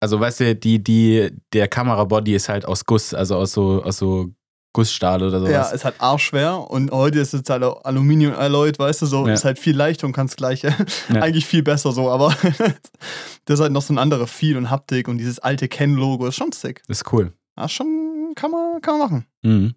Also, 0.00 0.21
weißt 0.21 0.41
du, 0.41 0.55
die, 0.56 0.83
die, 0.83 1.31
der 1.53 1.69
Kamerabody 1.69 2.35
ist 2.35 2.49
halt 2.49 2.65
aus 2.65 2.85
Guss, 2.85 3.15
also 3.15 3.37
aus 3.37 3.53
so, 3.53 3.83
aus 3.83 3.99
so 3.99 4.31
Gussstahl 4.73 5.23
oder 5.23 5.41
sowas. 5.41 5.50
Ja, 5.50 5.62
ist 5.71 5.85
halt 5.85 5.97
arschschwer 6.00 6.71
und 6.71 6.91
heute 6.93 7.19
ist 7.19 7.35
es 7.35 7.43
halt 7.49 7.65
Aluminium 7.65 8.35
alloyed, 8.35 8.79
weißt 8.79 9.03
du, 9.03 9.06
so 9.06 9.27
Ja. 9.27 9.33
ist 9.33 9.45
halt 9.45 9.59
viel 9.59 9.75
leichter 9.77 10.06
und 10.06 10.12
kannst 10.12 10.37
gleich 10.37 10.62
Ja. 10.62 10.71
eigentlich 11.11 11.47
viel 11.47 11.62
besser 11.62 11.91
so, 11.93 12.11
aber 12.11 12.29
das 13.47 13.55
ist 13.59 13.61
halt 13.61 13.73
noch 13.73 13.83
so 13.83 13.93
ein 13.95 13.99
anderer 13.99 14.27
Feel 14.27 14.56
und 14.56 14.71
Haptik 14.71 15.09
und 15.09 15.19
dieses 15.19 15.39
alte 15.41 15.69
Ken-Logo 15.69 16.27
ist 16.27 16.37
schon 16.37 16.53
sick. 16.53 16.83
Das 16.87 16.99
ist 16.99 17.12
cool. 17.12 17.33
Ja, 17.56 17.69
schon 17.69 18.33
kann 18.37 18.50
man, 18.53 18.81
kann 18.83 18.99
man 18.99 19.09
machen. 19.09 19.27
Mhm. 19.43 19.75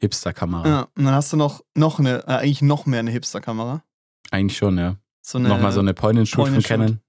Hipster-Kamera. 0.00 0.68
Ja, 0.68 0.80
und 0.96 1.04
dann 1.04 1.14
hast 1.14 1.32
du 1.32 1.36
noch, 1.36 1.62
noch 1.74 1.98
eine, 1.98 2.18
äh, 2.26 2.32
eigentlich 2.32 2.62
noch 2.62 2.86
mehr 2.86 3.00
eine 3.00 3.10
Hipster-Kamera. 3.10 3.82
Eigentlich 4.30 4.58
schon, 4.58 4.76
ja. 4.78 4.96
So 5.22 5.38
eine, 5.38 5.48
Nochmal 5.48 5.72
so 5.72 5.80
eine 5.80 5.94
Point-and-Shoot 5.94 6.34
von 6.36 6.44
Point-and-Shoot. 6.54 6.68
Canon. 6.68 7.00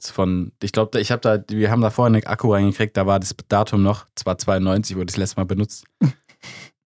Von, 0.00 0.52
ich 0.62 0.70
glaube, 0.72 1.00
ich 1.00 1.10
habe 1.10 1.20
da, 1.20 1.38
wir 1.48 1.70
haben 1.70 1.80
da 1.80 1.90
vorhin 1.90 2.14
einen 2.14 2.26
Akku 2.26 2.52
reingekriegt, 2.52 2.96
da 2.96 3.06
war 3.06 3.18
das 3.18 3.34
Datum 3.48 3.82
noch, 3.82 4.06
zwar 4.14 4.38
92, 4.38 4.96
wurde 4.96 5.06
das 5.06 5.16
letzte 5.16 5.36
Mal 5.40 5.44
benutzt. 5.44 5.84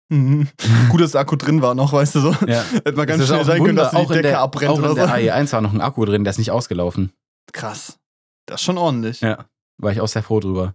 Mhm. 0.08 0.48
Gut, 0.90 1.00
dass 1.00 1.12
der 1.12 1.20
Akku 1.22 1.36
drin 1.36 1.62
war 1.62 1.74
noch, 1.74 1.92
weißt 1.92 2.14
du 2.16 2.20
so. 2.20 2.30
Ja. 2.46 2.62
Hätte 2.72 2.92
mal 2.92 3.06
ganz 3.06 3.20
Das 3.20 3.28
schnell 3.28 3.44
sein 3.44 3.56
ein 3.60 3.64
können, 3.64 3.76
dass 3.76 3.90
die 3.90 3.96
auch 3.96 4.02
in 4.10 4.16
Decke 4.16 4.22
der, 4.28 4.40
abbrennt 4.40 4.70
auch 4.70 4.78
in 4.78 4.84
oder 4.84 4.94
der 4.94 5.06
so. 5.06 5.12
AE1 5.12 5.52
war 5.52 5.60
noch 5.60 5.72
ein 5.72 5.80
Akku 5.80 6.04
drin, 6.04 6.24
der 6.24 6.30
ist 6.32 6.38
nicht 6.38 6.50
ausgelaufen. 6.50 7.12
Krass. 7.52 7.98
Das 8.46 8.60
ist 8.60 8.64
schon 8.64 8.78
ordentlich. 8.78 9.20
Ja. 9.20 9.46
War 9.78 9.92
ich 9.92 10.00
auch 10.00 10.08
sehr 10.08 10.22
froh 10.22 10.40
drüber. 10.40 10.74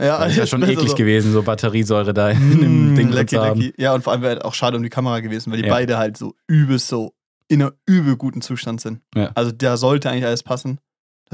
Ja, 0.00 0.18
Das 0.18 0.32
ist 0.32 0.38
ja 0.38 0.46
schon 0.46 0.62
eklig 0.64 0.90
so. 0.90 0.96
gewesen, 0.96 1.32
so 1.32 1.42
Batteriesäure 1.44 2.12
da 2.12 2.30
in 2.30 2.60
dem 2.60 2.92
Mm, 2.92 2.96
Ding 2.96 3.06
drin 3.06 3.12
lecky, 3.12 3.36
zu 3.36 3.42
haben. 3.42 3.60
lecky. 3.60 3.80
Ja, 3.80 3.94
und 3.94 4.02
vor 4.02 4.12
allem 4.12 4.22
wäre 4.22 4.34
halt 4.34 4.44
auch 4.44 4.54
schade 4.54 4.76
um 4.76 4.82
die 4.82 4.88
Kamera 4.90 5.20
gewesen, 5.20 5.52
weil 5.52 5.62
die 5.62 5.68
Ja. 5.68 5.72
beide 5.74 5.96
halt 5.98 6.16
so 6.16 6.34
übelst 6.48 6.88
so 6.88 7.14
in 7.46 7.62
einer 7.62 7.72
übel 7.86 8.16
guten 8.16 8.42
Zustand 8.42 8.80
sind. 8.80 9.00
Ja. 9.14 9.30
Also 9.36 9.52
da 9.52 9.76
sollte 9.76 10.10
eigentlich 10.10 10.24
alles 10.26 10.42
passen. 10.42 10.78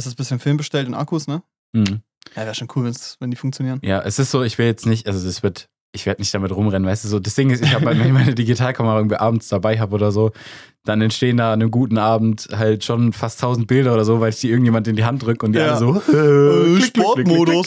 Das 0.00 0.06
ist 0.06 0.14
ein 0.14 0.16
bisschen 0.16 0.38
Film 0.38 0.56
bestellt 0.56 0.88
und 0.88 0.94
Akkus, 0.94 1.26
ne? 1.26 1.42
Mhm. 1.74 2.00
Ja, 2.34 2.44
wäre 2.44 2.54
schon 2.54 2.68
cool, 2.74 2.90
wenn 3.18 3.30
die 3.30 3.36
funktionieren. 3.36 3.80
Ja, 3.82 4.00
es 4.00 4.18
ist 4.18 4.30
so, 4.30 4.42
ich 4.42 4.56
will 4.56 4.64
jetzt 4.64 4.86
nicht, 4.86 5.06
also 5.06 5.22
das 5.26 5.42
wird, 5.42 5.68
ich 5.92 6.06
werde 6.06 6.22
nicht 6.22 6.32
damit 6.32 6.52
rumrennen, 6.52 6.88
weißt 6.88 7.04
du, 7.04 7.08
so, 7.08 7.20
das 7.20 7.34
Ding 7.34 7.50
ist, 7.50 7.62
ich 7.62 7.74
habe 7.74 7.84
wenn 7.84 8.00
ich 8.00 8.10
meine 8.10 8.34
Digitalkamera 8.34 8.96
irgendwie 8.96 9.16
abends 9.16 9.48
dabei 9.48 9.78
habe 9.78 9.94
oder 9.94 10.10
so, 10.10 10.32
dann 10.84 11.02
entstehen 11.02 11.36
da 11.36 11.52
an 11.52 11.60
einem 11.60 11.70
guten 11.70 11.98
Abend 11.98 12.48
halt 12.56 12.84
schon 12.84 13.12
fast 13.12 13.42
1000 13.42 13.66
Bilder 13.66 13.92
oder 13.92 14.04
so, 14.04 14.20
weil 14.20 14.30
ich 14.30 14.40
die 14.40 14.48
irgendjemand 14.48 14.88
in 14.88 14.96
die 14.96 15.04
Hand 15.04 15.22
drücke 15.22 15.44
und 15.44 15.52
die 15.52 15.58
Ja. 15.58 15.74
alle 15.74 15.78
so, 15.78 15.96
Äh, 15.96 16.00
klick, 16.00 16.04
klick, 16.04 16.14
klick, 16.14 16.74
klick, 16.74 16.96
Sportmodus. 16.96 17.66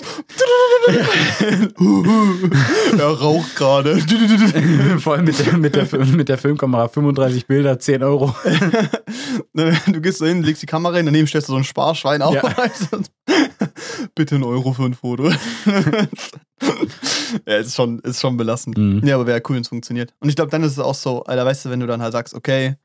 er 2.98 3.06
raucht 3.06 3.56
gerade. 3.56 3.98
Vor 5.00 5.14
allem 5.14 5.26
mit 5.26 5.40
der, 5.46 5.58
mit, 5.58 5.76
der, 5.76 6.06
mit 6.06 6.30
der 6.30 6.38
Filmkamera 6.38 6.88
35 6.88 7.46
Bilder, 7.46 7.78
10 7.80 8.04
Euro. 8.04 8.36
du 9.54 10.02
gehst 10.02 10.18
so 10.18 10.26
hin, 10.26 10.44
legst 10.44 10.62
die 10.62 10.66
Kamera 10.68 10.96
hin, 10.98 11.06
daneben 11.06 11.28
stellst 11.28 11.48
du 11.50 11.54
so 11.54 11.58
ein 11.58 11.64
Sparschwein 11.64 12.22
auf. 12.22 12.34
Ja. 12.34 12.44
Bitte 14.16 14.36
ein 14.36 14.44
Euro 14.44 14.74
für 14.74 14.84
ein 14.84 14.94
Foto. 14.96 15.30
ja, 17.48 17.58
ist 17.58 17.76
schon, 17.76 18.00
ist 18.00 18.20
schon 18.22 18.38
belastend. 18.38 18.78
Mhm. 18.78 19.02
Ja, 19.06 19.16
aber 19.16 19.28
wäre 19.28 19.42
cool, 19.48 19.56
wenn 19.56 19.62
es 19.62 19.68
funktioniert. 19.70 20.14
Und 20.20 20.30
ich 20.30 20.36
glaube, 20.36 20.52
dann 20.52 20.64
ist 20.64 20.74
es 20.74 20.80
auch 20.80 20.96
so, 20.96 21.24
Alter, 21.24 21.46
weißt 21.46 21.66
du, 21.66 21.70
wenn 21.70 21.80
du 21.80 21.88
dann 21.88 22.02
halt 22.02 22.12
sagst, 22.14 22.34
okay, 22.34 22.76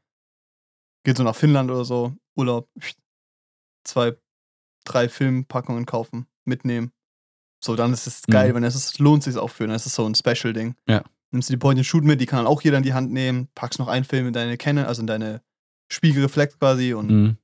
geht 1.09 1.17
so 1.17 1.23
nach 1.25 1.35
Finnland 1.37 1.71
oder 1.71 1.85
so, 1.85 2.13
Urlaub, 2.37 2.69
zwei, 3.85 4.17
drei 4.85 5.09
Filmpackungen 5.09 5.87
kaufen, 5.87 6.27
mitnehmen. 6.45 6.93
So, 7.65 7.75
dann 7.77 7.93
ist 7.93 8.07
es 8.07 8.23
geil, 8.23 8.51
Mhm. 8.51 8.57
wenn 8.57 8.65
es 8.65 8.75
ist, 8.75 8.99
lohnt 8.99 9.23
sich 9.25 9.37
auch 9.37 9.49
für, 9.51 9.67
dann 9.67 9.75
ist 9.75 9.87
es 9.87 9.95
so 9.95 10.07
ein 10.07 10.15
Special-Ding. 10.15 10.75
Ja. 10.87 11.03
Nimmst 11.31 11.49
du 11.49 11.55
die 11.55 11.59
Point-and-Shoot 11.59 12.05
mit, 12.05 12.21
die 12.21 12.27
kann 12.27 12.39
dann 12.39 12.47
auch 12.47 12.63
jeder 12.63 12.77
in 12.79 12.83
die 12.85 12.95
Hand 12.95 13.11
nehmen, 13.13 13.49
packst 13.55 13.79
noch 13.79 13.89
einen 13.89 14.05
Film 14.05 14.29
in 14.29 14.33
deine 14.33 14.57
Canon, 14.57 14.85
also 14.85 15.01
in 15.01 15.07
deine 15.07 15.43
Spiegelreflex 15.91 16.59
quasi 16.59 16.95
und 16.95 17.11
Mhm. 17.11 17.37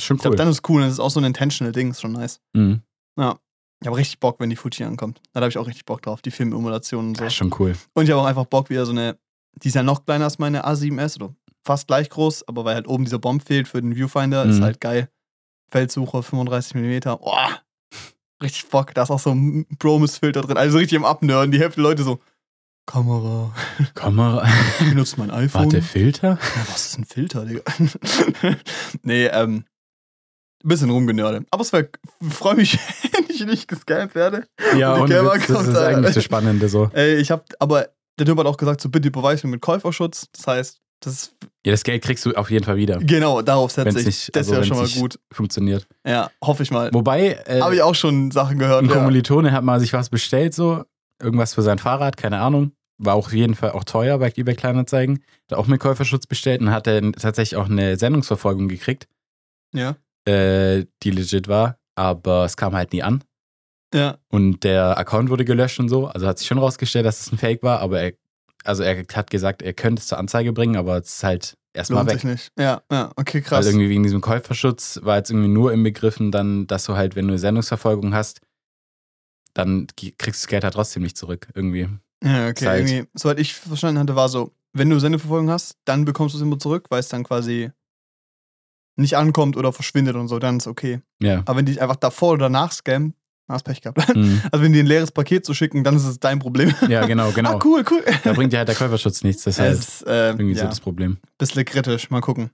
Schon 0.00 0.16
ich 0.16 0.22
glaube, 0.22 0.34
cool. 0.34 0.38
dann 0.38 0.48
ist 0.48 0.56
es 0.62 0.68
cool, 0.68 0.80
dann 0.80 0.88
ist 0.88 0.94
es 0.94 1.00
auch 1.00 1.10
so 1.10 1.18
ein 1.20 1.24
intentional-Ding, 1.24 1.90
ist 1.90 2.00
schon 2.00 2.12
nice. 2.12 2.40
Mhm. 2.54 2.82
Ja. 3.18 3.38
Ich 3.80 3.86
habe 3.86 3.96
richtig 3.96 4.18
Bock, 4.20 4.38
wenn 4.40 4.48
die 4.50 4.56
Fuji 4.56 4.84
ankommt. 4.84 5.20
Da 5.32 5.40
habe 5.40 5.48
ich 5.50 5.58
auch 5.58 5.66
richtig 5.66 5.84
Bock 5.84 6.02
drauf, 6.02 6.22
die 6.22 6.30
Filmemulationen 6.30 7.10
und 7.10 7.16
so. 7.16 7.24
Das 7.24 7.32
ist 7.32 7.36
schon 7.36 7.52
cool. 7.58 7.76
Und 7.94 8.04
ich 8.04 8.10
habe 8.10 8.20
auch 8.22 8.26
einfach 8.26 8.46
Bock, 8.46 8.70
wieder 8.70 8.86
so 8.86 8.92
eine, 8.92 9.18
die 9.62 9.68
ist 9.68 9.74
ja 9.74 9.82
noch 9.82 10.04
kleiner 10.04 10.24
als 10.24 10.38
meine 10.38 10.64
A7S 10.64 11.16
oder 11.16 11.34
fast 11.64 11.86
gleich 11.86 12.08
groß, 12.10 12.46
aber 12.48 12.64
weil 12.64 12.74
halt 12.74 12.88
oben 12.88 13.04
dieser 13.04 13.18
Bomb 13.18 13.42
fehlt 13.46 13.68
für 13.68 13.80
den 13.80 13.94
Viewfinder, 13.96 14.44
ist 14.44 14.58
Mhm. 14.58 14.64
halt 14.64 14.80
geil. 14.80 15.08
Feldsucher 15.70 16.22
35 16.22 16.74
mm. 16.76 17.00
Boah, 17.18 17.60
richtig 18.42 18.68
Bock. 18.70 18.94
Da 18.94 19.02
ist 19.02 19.10
auch 19.10 19.18
so 19.18 19.30
ein 19.32 19.66
Bromus-Filter 19.78 20.40
drin. 20.42 20.56
Also 20.56 20.78
richtig 20.78 20.96
im 20.96 21.04
Abnörden. 21.04 21.52
Die 21.52 21.58
Hälfte 21.60 21.76
der 21.82 21.90
Leute 21.90 22.02
so, 22.04 22.20
Kamera, 22.86 23.54
Kamera. 23.94 24.48
benutzt 24.78 25.18
mein 25.18 25.30
iPhone. 25.30 25.64
Warte, 25.64 25.82
Filter? 25.82 26.38
Ja, 26.56 26.62
was 26.72 26.86
ist 26.86 26.98
ein 26.98 27.04
Filter, 27.04 27.44
Digga? 27.44 27.60
nee, 29.02 29.26
ähm, 29.26 29.64
bisschen 30.64 30.88
rumgenördet. 30.90 31.46
Aber 31.50 31.62
es 31.62 31.72
wäre, 31.72 31.90
freue 32.30 32.54
mich, 32.56 32.78
wenn 33.12 33.26
ich 33.28 33.44
nicht 33.44 33.68
gescampt 33.68 34.14
werde. 34.14 34.46
Ja, 34.76 34.94
Und 34.94 35.02
und 35.02 35.10
Witz, 35.10 35.46
das 35.48 35.56
kommt 35.56 35.68
ist 35.68 35.74
da. 35.76 35.86
eigentlich 35.86 36.14
das 36.14 36.24
Spannende 36.24 36.68
so. 36.70 36.90
Ey, 36.94 37.16
ich 37.16 37.30
hab, 37.30 37.44
aber 37.60 37.90
der 38.18 38.26
Typ 38.26 38.38
hat 38.38 38.46
auch 38.46 38.56
gesagt, 38.56 38.80
so 38.80 38.88
bitte 38.88 39.08
überweis 39.08 39.44
mir 39.44 39.50
mit 39.50 39.60
Käuferschutz. 39.60 40.28
Das 40.32 40.46
heißt, 40.46 40.80
das 41.00 41.32
Ja, 41.64 41.72
das 41.72 41.84
Geld 41.84 42.02
kriegst 42.02 42.24
du 42.26 42.32
auf 42.34 42.50
jeden 42.50 42.64
Fall 42.64 42.76
wieder, 42.76 42.98
genau, 42.98 43.42
darauf 43.42 43.70
setze 43.72 43.98
ich. 44.00 44.06
nicht, 44.06 44.36
das 44.36 44.48
also 44.48 44.52
wäre 44.52 44.64
schon 44.64 44.76
mal 44.78 44.88
gut. 44.88 45.18
funktioniert. 45.32 45.86
Ja, 46.06 46.30
hoffe 46.42 46.62
ich 46.62 46.70
mal. 46.70 46.90
Wobei, 46.92 47.38
äh, 47.46 47.60
Habe 47.60 47.74
ich 47.76 47.82
auch 47.82 47.94
schon 47.94 48.30
Sachen 48.30 48.58
gehört. 48.58 48.82
ein 48.84 48.88
Ja. 48.88 48.96
Kommilitone 48.96 49.52
hat 49.52 49.64
mal 49.64 49.78
sich 49.80 49.92
was 49.92 50.08
bestellt, 50.10 50.54
so 50.54 50.84
irgendwas 51.22 51.54
für 51.54 51.62
sein 51.62 51.78
Fahrrad, 51.78 52.16
keine 52.16 52.40
Ahnung. 52.40 52.72
War 53.00 53.14
auch 53.14 53.26
auf 53.26 53.32
jeden 53.32 53.54
Fall 53.54 53.70
auch 53.72 53.84
teuer 53.84 54.18
bei 54.18 54.32
eBay 54.36 54.56
Kleinanzeigen. 54.56 55.22
Hat 55.50 55.56
auch 55.58 55.66
mit 55.68 55.80
Käuferschutz 55.80 56.26
bestellt 56.26 56.60
und 56.60 56.70
hat 56.72 56.86
dann 56.88 57.12
tatsächlich 57.12 57.56
auch 57.56 57.66
eine 57.70 57.96
Sendungsverfolgung 57.96 58.66
gekriegt, 58.68 59.06
Ja, 59.72 59.94
äh, 60.26 60.84
die 61.04 61.10
legit 61.12 61.46
war, 61.48 61.78
aber 61.94 62.44
es 62.44 62.56
kam 62.56 62.74
halt 62.74 62.92
nie 62.92 63.02
an. 63.04 63.22
ja, 63.94 64.18
Und 64.30 64.64
der 64.64 64.98
Account 64.98 65.30
wurde 65.30 65.44
gelöscht 65.44 65.78
und 65.78 65.88
so. 65.88 66.06
Also 66.08 66.26
hat 66.26 66.38
sich 66.38 66.48
schon 66.48 66.58
rausgestellt, 66.58 67.06
dass 67.06 67.20
es 67.20 67.30
ein 67.32 67.38
Fake 67.38 67.62
war, 67.62 67.78
aber 67.80 68.00
er, 68.00 68.12
also 68.64 68.82
er 68.82 69.04
hat 69.14 69.30
gesagt, 69.30 69.62
er 69.62 69.72
könnte 69.72 70.00
es 70.00 70.06
zur 70.08 70.18
Anzeige 70.18 70.52
bringen, 70.52 70.76
aber 70.76 70.98
es 70.98 71.16
ist 71.16 71.24
halt 71.24 71.56
erstmal 71.72 72.00
lohnt 72.00 72.10
weg. 72.10 72.20
sich 72.20 72.24
nicht. 72.30 72.52
Ja, 72.58 72.82
ja, 72.90 73.10
okay, 73.16 73.38
Weil 73.38 73.42
krass. 73.42 73.66
irgendwie 73.66 73.88
wegen 73.88 74.02
diesem 74.02 74.20
Käuferschutz 74.20 75.00
war 75.02 75.16
jetzt 75.16 75.30
irgendwie 75.30 75.48
nur 75.48 75.72
im 75.72 75.82
Begriffen 75.82 76.30
dann, 76.32 76.66
dass 76.66 76.84
du 76.84 76.94
halt, 76.96 77.16
wenn 77.16 77.26
du 77.26 77.32
eine 77.32 77.38
Sendungsverfolgung 77.38 78.14
hast, 78.14 78.40
dann 79.54 79.86
kriegst 79.96 80.18
du 80.18 80.30
das 80.30 80.46
Geld 80.46 80.64
halt 80.64 80.74
trotzdem 80.74 81.02
nicht 81.02 81.16
zurück. 81.16 81.48
Irgendwie. 81.54 81.88
Ja, 82.22 82.48
okay. 82.48 82.66
Halt- 82.66 82.88
Irgendwie, 82.88 83.08
soweit 83.14 83.38
ich 83.38 83.54
verstanden 83.54 84.00
hatte, 84.00 84.16
war 84.16 84.28
so, 84.28 84.52
wenn 84.72 84.90
du 84.90 84.98
Sendeverfolgung 84.98 85.50
hast, 85.50 85.76
dann 85.84 86.04
bekommst 86.04 86.34
du 86.34 86.38
es 86.38 86.42
immer 86.42 86.58
zurück, 86.58 86.86
weil 86.90 87.00
es 87.00 87.08
dann 87.08 87.24
quasi 87.24 87.70
nicht 88.96 89.16
ankommt 89.16 89.56
oder 89.56 89.72
verschwindet 89.72 90.16
und 90.16 90.28
so, 90.28 90.38
dann 90.38 90.56
ist 90.58 90.66
okay. 90.66 91.00
Ja. 91.22 91.38
Aber 91.46 91.56
wenn 91.56 91.66
die 91.66 91.72
dich 91.72 91.80
einfach 91.82 91.96
davor 91.96 92.32
oder 92.32 92.46
danach 92.46 92.72
dann 92.84 93.14
hast 93.48 93.66
du 93.66 93.70
Pech 93.72 93.80
gehabt. 93.80 94.14
Mhm. 94.14 94.42
Also 94.52 94.64
wenn 94.64 94.72
die 94.72 94.80
ein 94.80 94.86
leeres 94.86 95.10
Paket 95.10 95.44
zu 95.44 95.54
schicken, 95.54 95.84
dann 95.84 95.96
ist 95.96 96.04
es 96.04 96.18
dein 96.20 96.38
Problem. 96.38 96.74
Ja, 96.88 97.06
genau, 97.06 97.30
genau. 97.32 97.56
Ah, 97.56 97.60
cool, 97.64 97.84
cool. 97.90 98.02
Da 98.24 98.32
bringt 98.32 98.52
dir 98.52 98.58
halt 98.58 98.68
der 98.68 98.74
Käuferschutz 98.76 99.22
nichts. 99.24 99.44
Das 99.44 99.54
ist 99.54 99.60
halt 99.60 99.78
Es 99.78 100.02
äh, 100.02 100.28
irgendwie 100.28 100.54
so 100.54 100.62
ja, 100.62 100.66
das 100.68 100.80
Problem. 100.80 101.18
bisschen 101.38 101.64
kritisch. 101.64 102.10
Mal 102.10 102.20
gucken. 102.20 102.50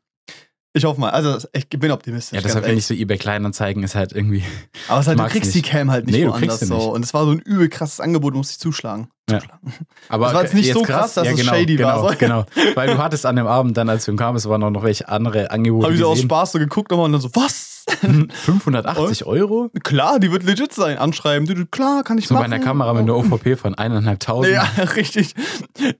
Ich 0.76 0.84
hoffe 0.84 1.00
mal. 1.00 1.10
Also 1.10 1.38
ich 1.52 1.68
bin 1.68 1.92
optimistisch. 1.92 2.34
Ja, 2.36 2.42
deshalb 2.42 2.64
finde 2.64 2.78
ich 2.80 2.86
so 2.86 2.94
eBay 2.94 3.16
Kleinanzeigen 3.16 3.84
ist 3.84 3.94
halt 3.94 4.12
irgendwie. 4.12 4.42
Aber 4.88 5.00
es 5.00 5.06
halt, 5.06 5.20
du 5.20 5.24
kriegst 5.26 5.54
nicht. 5.54 5.66
die 5.66 5.70
Cam 5.70 5.88
halt 5.92 6.06
nicht 6.06 6.16
Nee, 6.16 6.24
du 6.24 6.32
woanders 6.32 6.60
so. 6.60 6.74
nicht. 6.74 6.86
Und 6.86 7.04
es 7.04 7.14
war 7.14 7.24
so 7.26 7.30
ein 7.30 7.38
übel 7.38 7.68
krasses 7.68 8.00
Angebot, 8.00 8.34
du 8.34 8.38
musst 8.38 8.50
dich 8.50 8.58
zuschlagen. 8.58 9.06
Ja. 9.30 9.38
zuschlagen. 9.38 9.72
Aber 10.08 10.24
Das 10.26 10.34
war 10.34 10.42
jetzt 10.42 10.54
nicht 10.54 10.72
so 10.72 10.82
krass, 10.82 11.14
dass 11.14 11.28
es 11.28 11.36
genau, 11.36 11.52
shady 11.54 11.76
genau, 11.76 12.02
war, 12.02 12.10
so. 12.10 12.18
Genau. 12.18 12.44
Weil 12.74 12.88
du 12.88 12.98
hattest 12.98 13.24
an 13.24 13.36
dem 13.36 13.46
Abend 13.46 13.76
dann, 13.76 13.88
als 13.88 14.08
wir 14.08 14.16
kamen, 14.16 14.36
es 14.36 14.48
waren 14.48 14.64
auch 14.64 14.70
noch 14.70 14.82
welche 14.82 15.08
andere 15.08 15.52
Angebote. 15.52 15.84
Habe 15.86 15.94
ich 15.94 16.00
so 16.00 16.08
aus. 16.08 16.20
Spaß 16.20 16.52
so 16.52 16.58
geguckt 16.58 16.90
nochmal 16.90 17.06
und 17.06 17.12
dann 17.12 17.20
so, 17.20 17.30
was? 17.34 17.73
580 17.88 19.24
Euro? 19.26 19.70
Klar, 19.82 20.18
die 20.20 20.30
wird 20.32 20.42
legit 20.44 20.72
sein. 20.72 20.98
Anschreiben, 20.98 21.70
klar, 21.70 22.02
kann 22.04 22.18
ich 22.18 22.26
So 22.28 22.34
bei 22.34 22.40
machen. 22.42 22.52
einer 22.52 22.64
Kamera 22.64 22.92
mit 22.92 23.02
einer 23.02 23.16
OVP 23.16 23.56
von 23.56 23.74
1.500. 23.74 24.48
Ja, 24.48 24.62
richtig. 24.96 25.34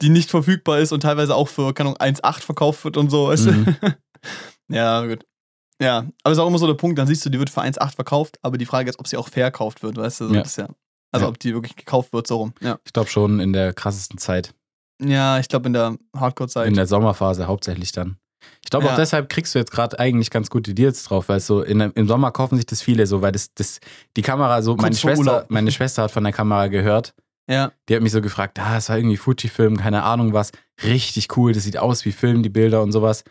Die 0.03 0.09
nicht 0.09 0.31
verfügbar 0.31 0.79
ist 0.79 0.93
und 0.93 1.01
teilweise 1.01 1.35
auch 1.35 1.49
für, 1.49 1.73
keine 1.75 1.91
Ahnung, 1.99 2.17
1,8 2.17 2.41
verkauft 2.41 2.85
wird 2.85 2.97
und 2.97 3.11
so. 3.11 3.29
Weißt 3.29 3.47
Mhm. 3.47 3.65
du? 3.81 3.95
ja, 4.75 5.05
gut. 5.07 5.25
Ja, 5.81 6.05
aber 6.23 6.33
ist 6.33 6.39
auch 6.39 6.47
immer 6.47 6.59
so 6.59 6.67
der 6.67 6.75
Punkt, 6.75 6.99
dann 6.99 7.07
siehst 7.07 7.27
du, 7.27 7.31
die 7.31 7.39
wird 7.39 7.51
für 7.51 7.61
1,8 7.63 7.95
verkauft, 7.97 8.39
aber 8.43 8.59
die 8.59 8.67
Frage 8.67 8.89
ist, 8.89 8.99
ob 8.99 9.09
sie 9.09 9.17
auch 9.17 9.29
verkauft 9.29 9.83
wird, 9.83 9.97
weißt 9.97 10.21
du? 10.21 10.29
So, 10.29 10.35
Ja. 10.35 10.43
ja, 10.57 10.69
also 11.13 11.27
Ja. 11.27 11.29
ob 11.29 11.39
die 11.41 11.53
wirklich 11.53 11.75
gekauft 11.77 12.13
wird, 12.13 12.27
so 12.29 12.37
rum. 12.37 12.55
Ja, 12.61 12.79
Ich 12.85 12.93
glaube 12.93 13.11
schon 13.11 13.41
in 13.41 13.53
der 13.53 13.73
krassesten 13.73 14.19
Zeit. 14.19 14.55
ja 15.03 15.39
ich 15.41 15.49
glaube 15.49 15.67
in 15.67 15.73
der 15.73 15.97
Hardcore-Zeit. 16.17 16.69
In 16.69 16.75
der 16.75 16.87
Sommerphase 16.87 17.49
hauptsächlich 17.49 17.91
dann. 17.93 18.17
Ich 18.65 18.71
glaube 18.71 18.87
Ja. 18.87 18.93
auch 18.93 18.97
deshalb 18.97 19.29
kriegst 19.29 19.55
du 19.55 19.59
jetzt 19.59 19.71
gerade 19.71 19.99
eigentlich 19.99 20.31
ganz 20.31 20.49
gute 20.51 20.75
Deals 20.75 21.05
drauf, 21.05 21.29
weil 21.29 21.41
so 21.41 21.63
in, 21.63 21.81
im 21.81 22.09
Sommer 22.09 22.31
kaufen 22.33 22.57
sich 22.57 22.67
das 22.67 22.83
viele 22.83 23.07
so, 23.07 23.21
weil 23.23 23.33
das, 23.33 23.53
das 23.55 23.79
die 24.17 24.23
Kamera 24.23 24.63
so, 24.63 24.73
Kurz 24.73 24.83
meine 24.83 24.97
Schwester, 24.97 25.19
Urlaub. 25.19 25.47
meine 25.51 25.71
Schwester 25.71 26.03
hat 26.05 26.11
von 26.11 26.25
der 26.25 26.33
Kamera 26.33 26.69
gehört. 26.69 27.15
Ja, 27.51 27.73
Die 27.91 27.95
hat 27.95 28.03
mich 28.03 28.13
so 28.13 28.23
gefragt, 28.23 28.59
ah, 28.59 28.79
es 28.79 28.89
war 28.89 28.97
irgendwie 28.97 29.19
Fujifilm, 29.19 29.77
keine 29.77 30.03
Ahnung 30.03 30.33
was. 30.33 30.51
Richtig 30.83 31.37
cool, 31.37 31.53
das 31.53 31.65
sieht 31.65 31.77
aus 31.77 32.05
wie 32.07 32.13
Film, 32.13 32.43
die 32.43 32.49
Bilder 32.49 32.83
und 32.83 32.91
sowas. 32.93 33.23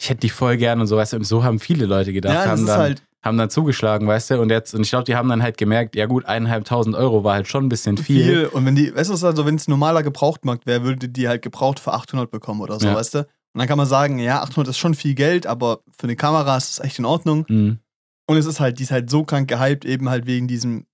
Ich 0.00 0.08
hätte 0.08 0.20
die 0.20 0.28
voll 0.28 0.56
gern 0.56 0.80
und 0.80 0.86
so, 0.86 0.96
weißt 0.96 1.14
du, 1.14 1.16
und 1.16 1.24
so 1.24 1.42
haben 1.42 1.58
viele 1.58 1.86
Leute 1.86 2.12
gedacht, 2.12 2.34
ja 2.34 2.46
haben, 2.46 2.64
dann, 2.66 2.78
halt 2.78 3.02
haben 3.24 3.38
dann 3.38 3.50
zugeschlagen, 3.50 4.06
weißt 4.06 4.30
du, 4.30 4.40
und 4.40 4.50
jetzt, 4.50 4.72
und 4.74 4.82
ich 4.82 4.90
glaube, 4.90 5.02
die 5.04 5.16
haben 5.16 5.28
dann 5.28 5.42
halt 5.42 5.56
gemerkt, 5.58 5.96
ja 5.96 6.06
gut, 6.06 6.26
eineinhalbtausend 6.26 6.94
Euro 6.94 7.24
war 7.24 7.34
halt 7.34 7.48
schon 7.48 7.64
ein 7.64 7.68
bisschen 7.68 7.96
viel. 7.96 8.22
viel. 8.24 8.46
Und 8.46 8.64
wenn 8.66 8.76
die, 8.76 8.94
weißt 8.94 9.10
du, 9.10 9.26
also, 9.26 9.46
wenn 9.46 9.56
es 9.56 9.66
ein 9.66 9.72
normaler 9.72 10.04
Gebrauchtmarkt 10.04 10.64
wäre, 10.66 10.84
würde 10.84 11.08
die 11.08 11.26
halt 11.26 11.42
gebraucht 11.42 11.80
für 11.80 11.92
800 11.92 12.30
bekommen 12.30 12.60
oder 12.60 12.78
so, 12.78 12.86
Ja. 12.86 12.94
weißt 12.94 13.14
du? 13.16 13.26
Und 13.56 13.60
dann 13.60 13.68
kann 13.68 13.78
man 13.78 13.86
sagen, 13.86 14.18
ja, 14.18 14.42
800 14.42 14.68
ist 14.68 14.76
schon 14.78 14.92
viel 14.94 15.14
Geld, 15.14 15.46
aber 15.46 15.80
für 15.96 16.02
eine 16.04 16.14
Kamera 16.14 16.58
ist 16.58 16.72
es 16.72 16.78
echt 16.78 16.98
in 16.98 17.06
Ordnung. 17.06 17.46
Mhm. 17.48 17.78
Und 18.26 18.36
es 18.36 18.44
ist 18.44 18.60
halt, 18.60 18.78
die 18.78 18.82
ist 18.82 18.90
halt 18.90 19.08
so 19.08 19.24
krank 19.24 19.48
gehypt, 19.48 19.86
eben 19.86 20.10
halt 20.10 20.26
wegen 20.26 20.46
diesem, 20.46 20.84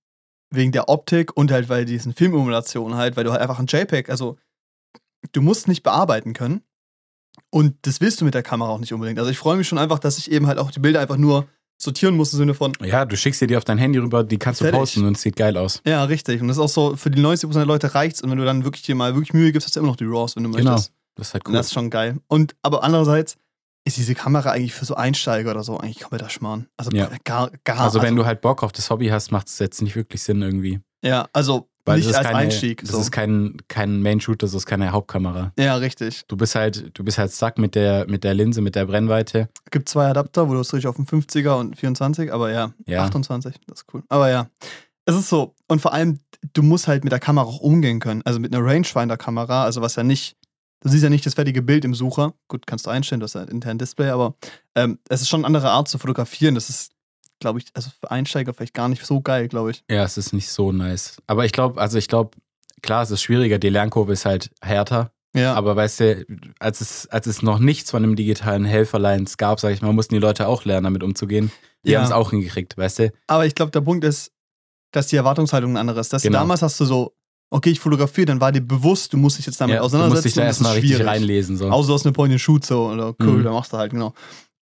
wegen 0.49 0.71
der 0.71 0.87
Optik 0.87 1.35
und 1.35 1.51
halt 1.51 1.67
weil 1.67 1.83
diesen 1.83 2.13
Filmemulation 2.13 2.95
halt, 2.95 3.17
weil 3.17 3.25
du 3.25 3.31
halt 3.31 3.41
einfach 3.41 3.59
ein 3.59 3.65
JPEG, 3.67 4.09
also 4.09 4.37
du 5.33 5.41
musst 5.41 5.67
nicht 5.67 5.83
bearbeiten 5.83 6.31
können. 6.33 6.61
Und 7.49 7.75
das 7.81 7.99
willst 7.99 8.21
du 8.21 8.25
mit 8.25 8.33
der 8.33 8.43
Kamera 8.43 8.69
auch 8.69 8.79
nicht 8.79 8.93
unbedingt. 8.93 9.19
Also 9.19 9.29
ich 9.29 9.37
freue 9.37 9.57
mich 9.57 9.67
schon 9.67 9.77
einfach, 9.77 9.99
dass 9.99 10.17
ich 10.17 10.31
eben 10.31 10.47
halt 10.47 10.57
auch 10.57 10.71
die 10.71 10.79
Bilder 10.79 11.01
einfach 11.01 11.17
nur 11.17 11.47
sortieren 11.77 12.15
muss 12.15 12.31
im 12.31 12.37
Sinne 12.37 12.53
von, 12.53 12.71
Ja, 12.81 13.03
du 13.03 13.17
schickst 13.17 13.41
dir 13.41 13.47
die 13.47 13.57
auf 13.57 13.65
dein 13.65 13.77
Handy 13.77 13.99
rüber, 13.99 14.23
die 14.23 14.37
kannst 14.37 14.61
du 14.61 14.65
Fertig. 14.65 14.79
posten 14.79 15.05
und 15.05 15.17
es 15.17 15.21
sieht 15.23 15.35
geil 15.35 15.57
aus. 15.57 15.81
ja, 15.85 16.03
richtig. 16.05 16.39
Und 16.41 16.47
das 16.47 16.55
ist 16.57 16.61
auch 16.63 16.69
so, 16.69 16.95
für 16.95 17.11
die 17.11 17.21
90% 17.21 17.51
der 17.55 17.65
Leute 17.65 17.93
reicht's. 17.93 18.21
Und 18.21 18.29
wenn 18.31 18.37
du 18.37 18.45
dann 18.45 18.63
wirklich 18.63 18.83
dir 18.83 18.95
mal 18.95 19.15
wirklich 19.15 19.33
Mühe 19.33 19.51
gibst, 19.51 19.67
hast 19.67 19.75
du 19.75 19.79
immer 19.81 19.89
noch 19.89 19.95
die 19.97 20.05
RAWs, 20.05 20.35
wenn 20.37 20.43
du 20.43 20.51
Genau. 20.51 20.71
möchtest. 20.71 20.93
Das 21.15 21.27
ist 21.27 21.33
halt 21.33 21.47
cool. 21.47 21.53
das 21.53 21.67
ist 21.67 21.73
schon 21.73 21.89
geil. 21.89 22.17
Und 22.27 22.55
aber 22.61 22.83
andererseits 22.83 23.37
ist 23.85 23.97
diese 23.97 24.15
Kamera 24.15 24.51
eigentlich 24.51 24.73
für 24.73 24.85
so 24.85 24.95
Einsteiger 24.95 25.51
oder 25.51 25.63
so 25.63 25.77
eigentlich 25.77 25.99
kompletter 25.99 26.29
Schmarrn. 26.29 26.67
Also 26.77 26.91
Ja. 26.91 27.09
gar, 27.25 27.51
gar. 27.65 27.81
Also, 27.81 28.01
wenn 28.01 28.15
du 28.15 28.25
halt 28.25 28.39
Bock 28.41 28.63
auf 28.63 28.71
das 28.71 28.89
Hobby 28.89 29.07
hast, 29.09 29.31
macht 29.31 29.47
es 29.47 29.59
jetzt 29.59 29.81
nicht 29.81 29.95
wirklich 29.95 30.23
Sinn 30.23 30.41
irgendwie. 30.41 30.79
Ja, 31.03 31.27
also 31.33 31.67
Weil 31.83 31.97
nicht 31.97 32.07
als 32.15 32.25
keine, 32.25 32.37
Einstieg. 32.37 32.79
Das 32.79 32.91
so. 32.91 32.99
ist 32.99 33.11
kein, 33.11 33.57
kein 33.67 34.01
Main-Shooter, 34.01 34.45
das 34.47 34.53
ist 34.53 34.65
keine 34.65 34.93
Hauptkamera. 34.93 35.51
ja, 35.59 35.75
richtig. 35.75 36.23
Du 36.29 36.37
bist 36.37 36.55
halt, 36.55 36.97
du 36.97 37.03
bist 37.03 37.17
halt 37.17 37.33
stuck 37.33 37.57
mit 37.57 37.75
der, 37.75 38.07
mit 38.09 38.23
der 38.23 38.33
Linse, 38.33 38.61
mit 38.61 38.75
der 38.75 38.85
Brennweite. 38.85 39.49
Gibt 39.69 39.89
zwei 39.89 40.07
Adapter, 40.07 40.47
wo 40.47 40.53
du 40.53 40.61
es 40.61 40.73
richtig 40.73 40.87
auf 40.87 40.95
dem 40.95 41.05
50er 41.05 41.59
und 41.59 41.75
24, 41.77 42.31
aber 42.31 42.51
ja, 42.51 42.71
Ja. 42.85 43.03
28, 43.03 43.55
das 43.67 43.81
ist 43.81 43.93
cool. 43.93 44.01
Aber 44.07 44.29
ja, 44.29 44.47
es 45.03 45.13
ist 45.15 45.27
so. 45.27 45.55
Und 45.67 45.81
vor 45.81 45.91
allem, 45.91 46.19
du 46.53 46.63
musst 46.63 46.87
halt 46.87 47.03
mit 47.03 47.11
der 47.11 47.19
Kamera 47.19 47.45
auch 47.45 47.59
umgehen 47.59 47.99
können. 47.99 48.21
Also 48.23 48.39
mit 48.39 48.55
einer 48.55 48.65
Rangefinder-Kamera, 48.65 49.65
also 49.65 49.81
was 49.81 49.97
ja 49.97 50.03
nicht, 50.03 50.37
du 50.83 50.89
siehst 50.89 51.03
ja 51.03 51.09
nicht 51.09 51.25
das 51.25 51.33
fertige 51.33 51.61
Bild 51.61 51.85
im 51.85 51.95
Sucher. 51.95 52.33
Gut, 52.47 52.67
kannst 52.67 52.85
du 52.85 52.89
einstellen, 52.89 53.19
du 53.19 53.23
hast 53.25 53.33
ja 53.35 53.41
ein 53.41 53.47
internes 53.47 53.79
Display, 53.89 54.09
aber 54.09 54.35
ähm, 54.75 54.99
es 55.09 55.21
ist 55.21 55.29
schon 55.29 55.41
eine 55.41 55.47
andere 55.47 55.71
Art 55.71 55.87
zu 55.87 55.97
fotografieren. 55.97 56.55
Das 56.55 56.69
ist, 56.69 56.91
glaube 57.39 57.59
ich, 57.59 57.65
also 57.73 57.89
für 57.99 58.11
Einsteiger 58.11 58.53
vielleicht 58.53 58.73
gar 58.73 58.89
nicht 58.89 59.05
so 59.05 59.21
geil, 59.21 59.47
glaube 59.47 59.71
ich. 59.71 59.83
Ja, 59.89 60.03
es 60.03 60.17
ist 60.17 60.33
nicht 60.33 60.49
so 60.49 60.71
nice. 60.71 61.17
Aber 61.27 61.45
ich 61.45 61.51
glaube, 61.51 61.79
also 61.81 61.97
ich 61.97 62.07
glaube, 62.07 62.31
klar, 62.81 63.03
es 63.03 63.11
ist 63.11 63.21
schwieriger, 63.21 63.57
die 63.59 63.69
Lernkurve 63.69 64.13
ist 64.13 64.25
halt 64.25 64.51
härter. 64.61 65.11
Ja, 65.35 65.55
Aber 65.55 65.75
weißt 65.75 65.99
du, 65.99 66.25
als 66.59 66.79
es, 66.79 67.07
als 67.07 67.25
es 67.25 67.41
noch 67.41 67.57
nichts 67.57 67.89
von 67.89 68.03
einem 68.03 68.15
digitalen 68.15 68.65
Helferlines 68.65 69.37
gab, 69.37 69.59
sag 69.59 69.71
ich 69.73 69.81
mal, 69.81 69.91
mussten 69.91 70.13
die 70.13 70.19
Leute 70.19 70.47
auch 70.47 70.63
lernen, 70.63 70.83
damit 70.83 71.01
umzugehen. 71.01 71.51
Die 71.85 71.91
Ja. 71.91 71.99
haben 71.99 72.05
es 72.05 72.11
auch 72.11 72.29
hingekriegt, 72.29 72.77
weißt 72.77 72.99
du? 72.99 73.11
aber 73.27 73.45
ich 73.47 73.55
glaube, 73.55 73.71
der 73.71 73.81
Punkt 73.81 74.05
ist, 74.05 74.31
dass 74.91 75.07
die 75.07 75.15
Erwartungshaltung 75.15 75.71
eine 75.71 75.79
andere 75.79 75.99
ist. 76.01 76.13
Dass 76.13 76.21
Genau. 76.21 76.37
damals 76.37 76.61
hast 76.61 76.79
du 76.79 76.85
so, 76.85 77.15
okay, 77.53 77.69
ich 77.69 77.79
fotografiere, 77.79 78.25
dann 78.25 78.41
war 78.41 78.51
dir 78.51 78.61
bewusst, 78.61 79.13
du 79.13 79.17
musst 79.17 79.37
dich 79.37 79.45
jetzt 79.45 79.61
damit 79.61 79.75
Ja, 79.75 79.79
du 79.79 79.85
auseinandersetzen. 79.85 80.15
musst 80.15 80.25
dich 80.25 80.33
da 80.35 80.41
ist 80.49 80.61
erstmal 80.61 80.73
richtig 80.73 81.05
reinlesen. 81.05 81.57
So. 81.57 81.69
Außer 81.69 81.87
du 81.87 81.93
hast 81.93 82.05
eine 82.05 82.13
Point 82.13 82.31
and 82.31 82.41
Shoot 82.41 82.65
so 82.65 82.87
oder 82.87 83.13
cool, 83.21 83.39
Mhm. 83.39 83.43
dann 83.43 83.53
machst 83.53 83.71
du 83.73 83.77
halt, 83.77 83.91
genau. 83.91 84.13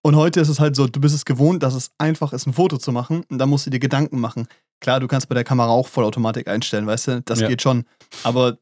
Und 0.04 0.16
heute 0.16 0.40
ist 0.42 0.50
es 0.50 0.60
halt 0.60 0.76
so, 0.76 0.88
du 0.88 1.00
bist 1.00 1.14
es 1.16 1.26
gewohnt, 1.26 1.62
dass 1.64 1.74
es 1.76 1.92
einfach 2.00 2.34
ist, 2.34 2.48
ein 2.48 2.54
Foto 2.54 2.78
zu 2.78 2.92
machen 2.92 3.24
und 3.30 3.38
da 3.38 3.46
musst 3.46 3.66
du 3.66 3.70
dir 3.70 3.80
Gedanken 3.80 4.20
machen. 4.20 4.48
Klar, 4.82 5.00
du 5.00 5.08
kannst 5.08 5.30
bei 5.30 5.36
der 5.36 5.44
Kamera 5.44 5.70
auch 5.70 5.88
Vollautomatik 5.88 6.48
einstellen, 6.48 6.88
weißt 6.88 7.08
du, 7.08 7.22
das 7.22 7.40
Ja. 7.40 7.48
geht 7.48 7.62
schon. 7.62 7.84
Aber 8.24 8.58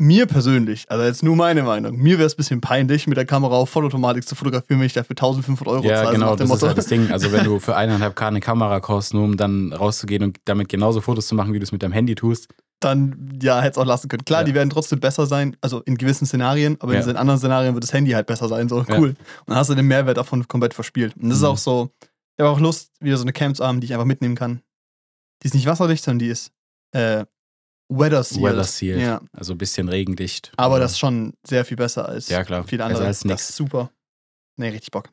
mir 0.00 0.26
persönlich, 0.26 0.86
also 0.88 1.04
jetzt 1.04 1.22
nur 1.22 1.36
meine 1.36 1.62
Meinung, 1.62 1.96
mir 1.96 2.18
wäre 2.18 2.26
es 2.26 2.34
ein 2.34 2.36
bisschen 2.38 2.60
peinlich, 2.60 3.06
mit 3.06 3.16
der 3.16 3.26
Kamera 3.26 3.54
auf 3.54 3.70
Vollautomatik 3.70 4.26
zu 4.26 4.34
fotografieren, 4.34 4.80
wenn 4.80 4.86
ich 4.86 4.92
dafür 4.92 5.14
1500 5.16 5.68
Euro 5.68 5.84
Ja, 5.86 6.02
zahle. 6.02 6.10
genau, 6.12 6.30
nach 6.30 6.36
dem 6.36 6.48
das 6.48 6.56
ist 6.56 6.62
Motto. 6.62 6.66
halt 6.68 6.78
das 6.78 6.86
Ding. 6.86 7.10
Also 7.12 7.30
wenn 7.30 7.44
du 7.44 7.58
für 7.60 7.76
eineinhalb 7.76 8.16
K 8.16 8.26
eine 8.28 8.40
Kamera 8.40 8.80
kaufst, 8.80 9.14
nur 9.14 9.22
um 9.24 9.36
dann 9.36 9.72
rauszugehen 9.72 10.22
und 10.24 10.38
damit 10.46 10.68
genauso 10.68 11.00
Fotos 11.00 11.28
zu 11.28 11.34
machen, 11.36 11.52
wie 11.52 11.58
du 11.60 11.64
es 11.64 11.70
mit 11.72 11.82
deinem 11.82 11.92
Handy 11.92 12.14
tust. 12.16 12.48
Dann, 12.80 13.38
ja, 13.40 13.60
hätte 13.60 13.72
es 13.72 13.78
auch 13.78 13.86
lassen 13.86 14.08
können. 14.08 14.24
Klar, 14.24 14.40
Ja. 14.40 14.44
die 14.44 14.54
werden 14.54 14.68
trotzdem 14.70 15.00
besser 15.00 15.26
sein, 15.26 15.56
also 15.62 15.80
in 15.82 15.96
gewissen 15.96 16.26
Szenarien, 16.26 16.76
aber 16.80 16.92
Ja. 16.94 17.00
in 17.08 17.16
anderen 17.16 17.38
Szenarien 17.38 17.72
wird 17.74 17.84
das 17.84 17.92
Handy 17.94 18.10
halt 18.10 18.26
besser 18.26 18.48
sein, 18.48 18.68
so 18.68 18.84
cool. 18.90 19.08
Und 19.10 19.16
dann 19.46 19.56
hast 19.56 19.70
du 19.70 19.74
den 19.74 19.86
Mehrwert 19.86 20.16
davon 20.18 20.46
komplett 20.48 20.74
verspielt. 20.74 21.16
Und 21.16 21.28
das 21.30 21.38
ist 21.38 21.42
Mhm. 21.42 21.48
auch 21.48 21.56
so, 21.58 21.90
ich 22.36 22.42
habe 22.42 22.50
auch 22.50 22.60
Lust, 22.60 22.90
wieder 23.00 23.16
so 23.16 23.22
eine 23.22 23.32
Cam 23.32 23.54
zu 23.54 23.64
haben, 23.66 23.80
die 23.80 23.86
ich 23.86 23.92
einfach 23.94 24.04
mitnehmen 24.06 24.34
kann. 24.34 24.60
Die 25.42 25.46
ist 25.46 25.54
nicht 25.54 25.66
wasserdicht, 25.66 26.04
sondern 26.04 26.18
die 26.20 26.28
ist 26.28 26.50
äh, 26.92 27.24
weather 27.88 28.22
sealed. 28.22 28.44
Weather 28.44 28.64
sealed. 28.64 29.00
Ja, 29.00 29.20
Also 29.32 29.52
ein 29.54 29.58
bisschen 29.58 29.88
regendicht. 29.88 30.52
aber 30.56 30.78
das 30.78 30.92
ist 30.92 30.98
schon 30.98 31.32
sehr 31.46 31.64
viel 31.64 31.76
besser 31.76 32.06
als 32.08 32.28
Ja, 32.28 32.44
klar. 32.44 32.64
viele 32.64 32.82
Besser 32.84 32.86
andere. 32.96 33.06
als 33.06 33.20
das 33.20 33.48
ist 33.50 33.56
super. 33.56 33.90
Nee, 34.56 34.68
richtig 34.68 34.90
Bock. 34.90 35.08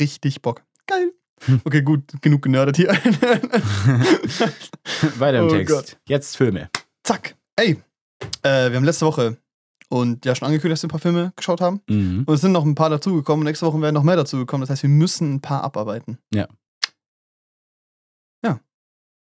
Richtig 0.00 0.40
Bock. 0.42 0.62
Geil. 0.86 1.12
Okay, 1.64 1.82
gut, 1.82 2.04
genug 2.22 2.42
genördet 2.42 2.76
hier. 2.76 2.88
Weiter 5.18 5.38
im 5.40 5.46
Oh 5.46 5.50
Text. 5.50 5.74
Gott. 5.74 5.96
Jetzt 6.06 6.36
Filme. 6.36 6.70
Zack. 7.12 7.36
Ey, 7.56 7.76
äh, 8.42 8.70
wir 8.70 8.76
haben 8.76 8.84
letzte 8.84 9.04
Woche 9.04 9.36
und 9.90 10.24
ja 10.24 10.34
schon 10.34 10.46
angekündigt, 10.46 10.82
dass 10.82 10.82
wir 10.82 10.88
ein 10.88 10.92
paar 10.92 11.00
Filme 11.00 11.32
geschaut 11.36 11.60
haben. 11.60 11.82
Mhm. 11.86 12.24
Und 12.24 12.34
es 12.34 12.40
sind 12.40 12.52
noch 12.52 12.64
ein 12.64 12.74
paar 12.74 12.88
dazugekommen. 12.88 13.40
und 13.42 13.50
Nächste 13.50 13.66
Woche 13.66 13.78
werden 13.82 13.92
noch 13.92 14.02
mehr 14.02 14.16
dazugekommen. 14.16 14.62
Das 14.62 14.70
heißt, 14.70 14.82
wir 14.82 14.88
müssen 14.88 15.34
ein 15.34 15.40
paar 15.42 15.62
abarbeiten. 15.62 16.16
Ja. 16.32 16.48
Ja. 18.42 18.60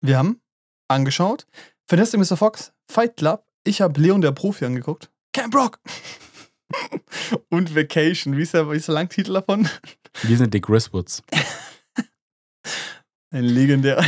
Wir 0.02 0.18
haben 0.18 0.40
angeschaut. 0.86 1.48
Fantastic 1.90 2.20
Mr. 2.20 2.36
Fox, 2.36 2.72
Fight 2.88 3.16
Club. 3.16 3.44
Ich 3.64 3.80
habe 3.80 4.00
Leon 4.00 4.20
der 4.20 4.30
Profi 4.30 4.66
angeguckt. 4.66 5.10
Camp 5.32 5.52
Rock. 5.52 5.80
und 7.50 7.74
Vacation. 7.74 8.36
Wie 8.36 8.42
ist 8.42 8.54
der, 8.54 8.70
wie 8.70 8.76
ist 8.76 8.86
der 8.86 8.94
Langtitel 8.94 9.32
davon? 9.32 9.68
Wir 10.22 10.36
sind 10.36 10.54
die 10.54 10.60
Griswoods. 10.60 11.24
Ein 13.34 13.44
legendär. 13.46 13.96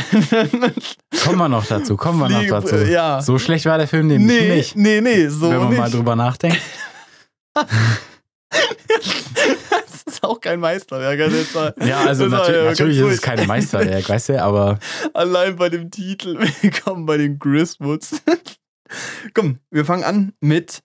Kommen 1.21 1.37
wir 1.37 1.49
noch 1.49 1.65
dazu, 1.65 1.97
kommen 1.97 2.19
wir 2.19 2.29
noch 2.29 2.47
dazu. 2.47 2.77
Ja. 2.77 3.21
So 3.21 3.37
schlecht 3.37 3.65
war 3.65 3.77
der 3.77 3.89
Film 3.89 4.07
nämlich 4.07 4.39
nee, 4.39 4.55
nicht. 4.55 4.75
nee, 4.77 5.01
nee, 5.01 5.27
so 5.27 5.49
wenn 5.49 5.57
man 5.57 5.69
nicht. 5.69 5.79
mal 5.79 5.91
drüber 5.91 6.15
nachdenkt. 6.15 6.61
das 7.53 7.65
ist 10.05 10.23
auch 10.23 10.39
kein 10.39 10.61
Meisterwerk. 10.61 11.19
also 11.19 11.73
Ja, 11.85 12.05
also 12.05 12.27
natür 12.27 12.55
ja 12.63 12.69
natürlich 12.69 12.99
ist 12.99 13.15
es 13.15 13.21
kein 13.21 13.45
Meisterwerk, 13.45 14.07
weißt 14.07 14.29
du, 14.29 14.41
aber 14.41 14.79
Allein 15.13 15.57
bei 15.57 15.67
dem 15.67 15.91
Titel. 15.91 16.39
Willkommen 16.61 17.05
bei 17.05 17.17
den 17.17 17.37
Griswoods. 17.37 18.21
Komm, 19.33 19.59
wir 19.71 19.83
fangen 19.83 20.05
an 20.05 20.31
mit 20.39 20.83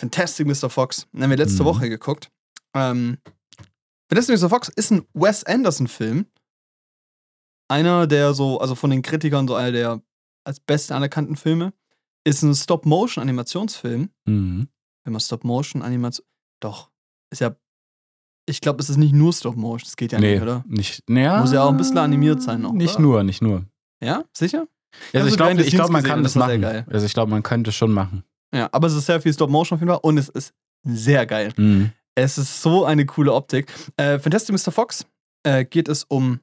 Fantastic 0.00 0.46
Mr. 0.46 0.70
Fox. 0.70 1.06
Den 1.12 1.22
haben 1.22 1.28
wir 1.30 1.36
letzte 1.36 1.62
Mhm. 1.64 1.66
Woche 1.66 1.90
geguckt. 1.90 2.30
Ähm, 2.74 3.18
Fantastic 4.10 4.40
Mr. 4.40 4.48
Fox 4.48 4.70
ist 4.74 4.90
ein 4.90 5.02
Wes 5.12 5.44
Anderson-Film. 5.44 6.24
Einer 7.68 8.06
der 8.06 8.34
so, 8.34 8.60
also 8.60 8.74
von 8.74 8.90
den 8.90 9.02
Kritikern 9.02 9.48
so 9.48 9.54
einer 9.54 9.72
der 9.72 10.02
als 10.44 10.60
beste 10.60 10.94
anerkannten 10.94 11.36
Filme. 11.36 11.72
Ist 12.26 12.42
ein 12.42 12.54
Stop-Motion-Animationsfilm. 12.54 14.10
mhm. 14.26 14.68
Wenn 15.04 15.12
man 15.12 15.20
Stop-Motion-Animation. 15.20 16.24
Doch. 16.60 16.90
Ist 17.30 17.40
ja. 17.40 17.56
Ich 18.46 18.60
glaube, 18.60 18.82
es 18.82 18.88
ist 18.90 18.96
nicht 18.96 19.14
nur 19.14 19.32
Stop-Motion. 19.32 19.84
Das 19.84 19.96
geht 19.96 20.12
ja 20.12 20.20
nee, 20.20 20.34
nicht, 20.34 20.42
oder? 20.42 20.64
nicht, 20.66 21.02
naja, 21.08 21.40
Muss 21.40 21.52
ja 21.52 21.62
auch 21.64 21.70
ein 21.70 21.76
bisschen 21.76 21.98
animiert 21.98 22.42
sein 22.42 22.62
noch, 22.62 22.72
Nicht 22.72 22.94
oder? 22.94 23.02
nur, 23.02 23.24
nicht 23.24 23.42
nur. 23.42 23.64
Ja? 24.02 24.24
Sicher? 24.32 24.66
Also 25.12 25.26
so 25.26 25.32
ich 25.32 25.36
glaube, 25.36 25.56
the 25.56 25.62
ich 25.62 25.74
glaub, 25.74 25.86
Scenes 25.86 25.92
man 25.92 26.02
gesehen 26.02 26.14
kann 26.14 26.22
das 26.22 26.32
das 26.34 26.40
machen. 26.40 26.84
Also 26.90 27.06
ich 27.06 27.14
glaube, 27.14 27.30
man 27.30 27.42
könnte 27.42 27.70
es 27.70 27.76
schon 27.76 27.92
machen. 27.92 28.22
Ja, 28.54 28.68
aber 28.72 28.86
es 28.86 28.94
ist 28.94 29.06
sehr 29.06 29.20
viel 29.20 29.32
Stop-Motion 29.32 29.76
auf 29.76 29.80
jeden 29.80 29.90
Fall 29.90 30.00
und 30.02 30.18
es 30.18 30.28
ist 30.28 30.54
sehr 30.84 31.26
geil. 31.26 31.52
Mhm. 31.56 31.92
Es 32.14 32.38
ist 32.38 32.62
so 32.62 32.84
eine 32.84 33.06
coole 33.06 33.32
Optik. 33.32 33.72
Äh, 33.96 34.18
Fantastic 34.18 34.54
Mr. 34.54 34.70
Fox 34.70 35.06
äh, 35.42 35.64
geht 35.64 35.88
es 35.88 36.04
um 36.04 36.40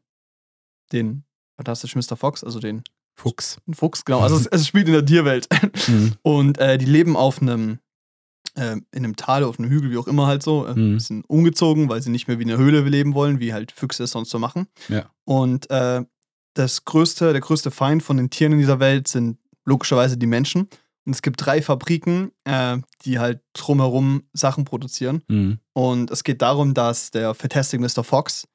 den 0.91 1.23
Fantastic 1.57 1.95
Mr. 1.95 2.15
Fox, 2.17 2.43
also 2.43 2.59
den 2.59 2.83
Fuchs. 3.15 3.57
Fuchs, 3.71 4.03
genau. 4.05 4.21
Also 4.21 4.35
es, 4.37 4.47
es 4.47 4.67
spielt 4.67 4.87
in 4.87 4.93
der 4.93 5.05
Tierwelt. 5.05 5.47
Mhm. 5.87 6.13
Und 6.23 6.57
äh, 6.57 6.77
die 6.77 6.85
leben 6.85 7.15
auf 7.15 7.41
einem, 7.41 7.79
äh, 8.55 8.77
in 8.91 9.03
einem 9.03 9.15
Tal, 9.15 9.43
auf 9.43 9.59
einem 9.59 9.69
Hügel, 9.69 9.91
wie 9.91 9.97
auch 9.97 10.07
immer 10.07 10.27
halt 10.27 10.41
so. 10.43 10.65
Äh, 10.65 10.73
Mhm. 10.73 10.99
Sind 10.99 11.29
umgezogen, 11.29 11.89
weil 11.89 12.01
sie 12.01 12.09
nicht 12.09 12.27
mehr 12.27 12.39
wie 12.39 12.43
in 12.43 12.49
einer 12.49 12.57
Höhle 12.59 12.81
leben 12.81 13.13
wollen, 13.13 13.39
wie 13.39 13.53
halt 13.53 13.71
Füchse 13.71 14.03
es 14.05 14.11
sonst 14.11 14.29
so 14.29 14.39
machen. 14.39 14.67
Ja. 14.87 15.09
Und 15.25 15.69
äh, 15.69 16.03
das 16.53 16.83
größte, 16.85 17.31
der 17.31 17.41
größte 17.41 17.69
Feind 17.71 18.01
von 18.01 18.17
den 18.17 18.29
Tieren 18.29 18.53
in 18.53 18.59
dieser 18.59 18.79
Welt 18.79 19.07
sind 19.07 19.37
logischerweise 19.65 20.17
die 20.17 20.25
Menschen. 20.27 20.67
Und 21.05 21.13
es 21.13 21.21
gibt 21.21 21.45
drei 21.45 21.61
Fabriken, 21.61 22.31
äh, 22.45 22.77
die 23.05 23.19
halt 23.19 23.41
drumherum 23.53 24.23
Sachen 24.33 24.65
produzieren. 24.65 25.23
Mhm. 25.27 25.59
Und 25.73 26.11
es 26.11 26.23
geht 26.23 26.41
darum, 26.41 26.73
dass 26.73 27.11
der 27.11 27.33
Fantastic 27.33 27.79
Mr. 27.79 28.03
Fox 28.03 28.47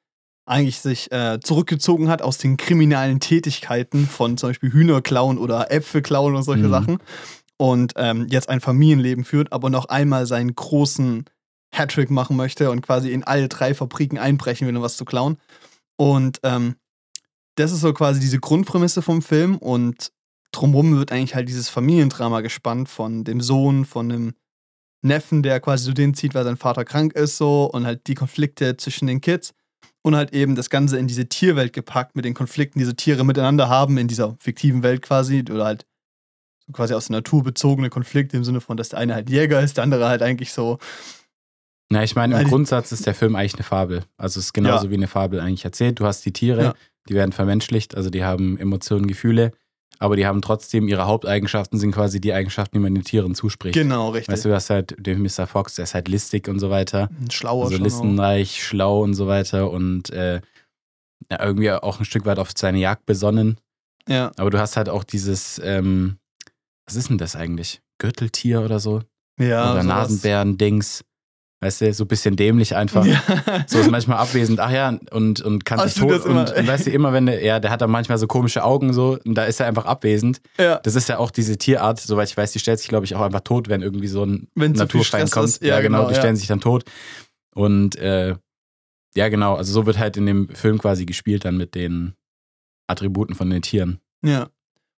eigentlich 0.47 0.79
sich 0.79 1.11
äh, 1.11 1.39
zurückgezogen 1.41 2.09
hat 2.09 2.21
aus 2.21 2.37
den 2.37 2.57
kriminellen 2.57 3.19
Tätigkeiten 3.19 4.07
von 4.07 4.37
zum 4.37 4.49
Beispiel 4.49 4.71
Hühnerklauen 4.71 5.37
oder 5.37 5.71
Äpfelklauen 5.71 6.35
und 6.35 6.43
solche 6.43 6.65
Mhm. 6.65 6.69
Sachen. 6.71 6.97
Und 7.57 7.93
ähm, 7.95 8.27
jetzt 8.29 8.49
ein 8.49 8.61
Familienleben 8.61 9.23
führt, 9.25 9.51
aber 9.51 9.69
noch 9.69 9.85
einmal 9.85 10.25
seinen 10.25 10.53
großen 10.55 11.25
Hattrick 11.73 12.09
machen 12.11 12.37
möchte 12.37 12.71
und 12.71 12.81
quasi 12.81 13.11
in 13.11 13.23
alle 13.23 13.49
drei 13.49 13.73
Fabriken 13.73 14.17
einbrechen 14.17 14.67
will, 14.67 14.77
um 14.77 14.83
was 14.83 14.95
zu 14.97 15.05
klauen. 15.05 15.37
Und 15.97 16.39
ähm, 16.43 16.75
das 17.55 17.71
ist 17.71 17.81
so 17.81 17.93
quasi 17.93 18.19
diese 18.19 18.39
Grundprämisse 18.39 19.01
vom 19.01 19.21
Film 19.21 19.57
und 19.57 20.11
drumherum 20.51 20.95
wird 20.97 21.11
eigentlich 21.11 21.35
halt 21.35 21.49
dieses 21.49 21.67
Familiendrama 21.69 22.41
gespannt 22.41 22.87
von 22.89 23.23
dem 23.23 23.41
Sohn, 23.41 23.83
von 23.85 24.09
dem 24.09 24.33
Neffen, 25.01 25.43
der 25.43 25.59
quasi 25.59 25.85
so 25.85 25.93
den 25.93 26.13
zieht, 26.13 26.35
weil 26.35 26.43
sein 26.43 26.57
Vater 26.57 26.85
krank 26.85 27.13
ist, 27.13 27.37
so 27.37 27.65
und 27.65 27.85
halt 27.85 28.07
die 28.07 28.15
Konflikte 28.15 28.77
zwischen 28.77 29.07
den 29.07 29.21
Kids 29.21 29.53
und 30.07 30.15
halt 30.15 30.33
eben 30.33 30.55
das 30.55 30.69
Ganze 30.69 30.97
in 30.97 31.07
diese 31.07 31.27
Tierwelt 31.27 31.73
gepackt 31.73 32.15
mit 32.15 32.25
den 32.25 32.33
Konflikten, 32.33 32.79
die 32.79 32.85
so 32.85 32.93
Tiere 32.93 33.23
miteinander 33.25 33.69
haben 33.69 33.97
in 33.97 34.07
dieser 34.07 34.35
fiktiven 34.39 34.81
Welt 34.83 35.01
quasi 35.01 35.41
oder 35.41 35.65
halt 35.65 35.85
so 36.65 36.73
quasi 36.73 36.93
aus 36.93 37.07
der 37.07 37.17
Natur 37.17 37.43
bezogene 37.43 37.89
Konflikte 37.89 38.35
im 38.37 38.43
Sinne 38.43 38.59
von, 38.61 38.75
dass 38.77 38.89
der 38.89 38.99
eine 38.99 39.13
halt 39.13 39.29
Jäger 39.29 39.61
ist, 39.61 39.77
der 39.77 39.83
andere 39.83 40.07
halt 40.09 40.21
eigentlich 40.21 40.51
so 40.51 40.79
Na, 41.89 42.03
ich 42.03 42.15
meine, 42.15 42.33
im 42.33 42.39
Also- 42.39 42.49
Grundsatz 42.49 42.91
ist 42.91 43.05
der 43.05 43.15
Film 43.15 43.35
eigentlich 43.37 43.53
eine 43.55 43.63
Fabel. 43.63 44.03
Also 44.17 44.39
es 44.41 44.47
ist 44.47 44.53
genauso 44.53 44.85
Ja. 44.87 44.91
wie 44.91 44.95
eine 44.95 45.07
Fabel 45.07 45.39
eigentlich 45.39 45.63
erzählt. 45.63 45.99
Du 46.01 46.05
hast 46.05 46.25
die 46.25 46.33
Tiere, 46.33 46.61
Ja. 46.63 46.73
die 47.07 47.13
werden 47.13 47.31
vermenschlicht, 47.31 47.95
also 47.95 48.09
die 48.09 48.25
haben 48.25 48.57
Emotionen, 48.57 49.07
Gefühle, 49.07 49.53
aber 49.99 50.15
die 50.15 50.25
haben 50.25 50.41
trotzdem 50.41 50.87
ihre 50.87 51.05
Haupteigenschaften, 51.05 51.79
sind 51.79 51.91
quasi 51.91 52.19
die 52.21 52.33
Eigenschaften, 52.33 52.77
die 52.77 52.81
man 52.81 52.93
den 52.93 53.03
Tieren 53.03 53.35
zuspricht. 53.35 53.73
genau 53.73 54.09
richtig. 54.09 54.33
Weißt 54.33 54.45
du, 54.45 54.49
du 54.49 54.55
hast 54.55 54.69
halt 54.69 54.95
den 54.99 55.21
Mr. 55.21 55.47
Fox, 55.47 55.75
der 55.75 55.83
ist 55.83 55.93
halt 55.93 56.07
listig 56.07 56.47
und 56.47 56.59
so 56.59 56.69
weiter. 56.69 57.09
schlauer 57.31 57.65
Also 57.65 57.77
listenreich, 57.77 58.63
schlau 58.63 59.01
und 59.03 59.13
so 59.13 59.27
weiter 59.27 59.71
und 59.71 60.09
äh, 60.09 60.41
ja, 61.31 61.43
irgendwie 61.43 61.71
auch 61.71 61.99
ein 61.99 62.05
Stück 62.05 62.25
weit 62.25 62.39
auf 62.39 62.51
seine 62.55 62.79
Jagd 62.79 63.05
besonnen. 63.05 63.57
Ja. 64.07 64.31
Aber 64.37 64.49
du 64.49 64.59
hast 64.59 64.77
halt 64.77 64.89
auch 64.89 65.03
dieses, 65.03 65.59
ähm, 65.63 66.17
was 66.85 66.95
ist 66.95 67.09
denn 67.09 67.17
das 67.17 67.35
eigentlich? 67.35 67.81
Gürteltier 67.97 68.61
oder 68.61 68.79
so? 68.79 69.01
Ja, 69.39 69.73
oder. 69.73 69.83
Nasenbären-Dings. 69.83 71.03
Weißt 71.59 71.81
du, 71.81 71.91
so 71.91 72.03
ein 72.03 72.07
bisschen 72.07 72.35
dämlich 72.35 72.75
einfach. 72.75 73.03
Ja. 73.03 73.19
So 73.65 73.79
ist 73.79 73.89
manchmal 73.89 74.17
abwesend. 74.17 74.59
Ach 74.59 74.69
ja, 74.69 74.95
und, 75.11 75.41
und 75.41 75.65
kann 75.65 75.79
sich 75.87 75.95
tot. 75.99 76.23
immer. 76.25 76.41
Und, 76.41 76.53
und 76.55 76.67
weißt 76.67 76.85
du, 76.85 76.91
immer 76.91 77.13
wenn 77.13 77.25
der, 77.25 77.43
ja, 77.43 77.59
der 77.59 77.71
hat 77.71 77.81
dann 77.81 77.89
manchmal 77.89 78.19
so 78.19 78.27
komische 78.27 78.63
Augen 78.63 78.93
so 78.93 79.17
und 79.25 79.33
da 79.33 79.45
ist 79.45 79.59
er 79.59 79.65
einfach 79.65 79.85
abwesend. 79.85 80.39
ja. 80.59 80.79
Das 80.79 80.93
ist 80.95 81.09
ja 81.09 81.17
auch 81.17 81.31
diese 81.31 81.57
Tierart, 81.57 81.99
soweit 81.99 82.29
ich 82.29 82.37
weiß, 82.37 82.51
die 82.51 82.59
stellt 82.59 82.79
sich, 82.79 82.89
glaube 82.89 83.05
ich, 83.05 83.15
auch 83.15 83.21
einfach 83.21 83.41
tot, 83.41 83.69
wenn 83.69 83.81
irgendwie 83.81 84.07
so 84.07 84.23
ein 84.23 84.47
Wenn 84.53 84.75
Stress 84.75 85.31
kommt. 85.31 85.47
ist. 85.47 85.63
Ja, 85.63 85.81
genau, 85.81 86.07
die 86.07 86.13
ja. 86.13 86.19
stellen 86.19 86.35
sich 86.35 86.47
dann 86.47 86.61
tot. 86.61 86.83
Und 87.55 87.95
äh, 87.95 88.35
ja, 89.15 89.29
genau, 89.29 89.55
also 89.55 89.73
so 89.73 89.87
wird 89.87 89.97
halt 89.97 90.15
in 90.15 90.27
dem 90.27 90.49
Film 90.49 90.77
quasi 90.77 91.07
gespielt 91.07 91.43
dann 91.43 91.57
mit 91.57 91.73
den 91.73 92.13
Attributen 92.85 93.33
von 93.33 93.49
den 93.49 93.63
Tieren. 93.63 93.99
Ja. 94.23 94.49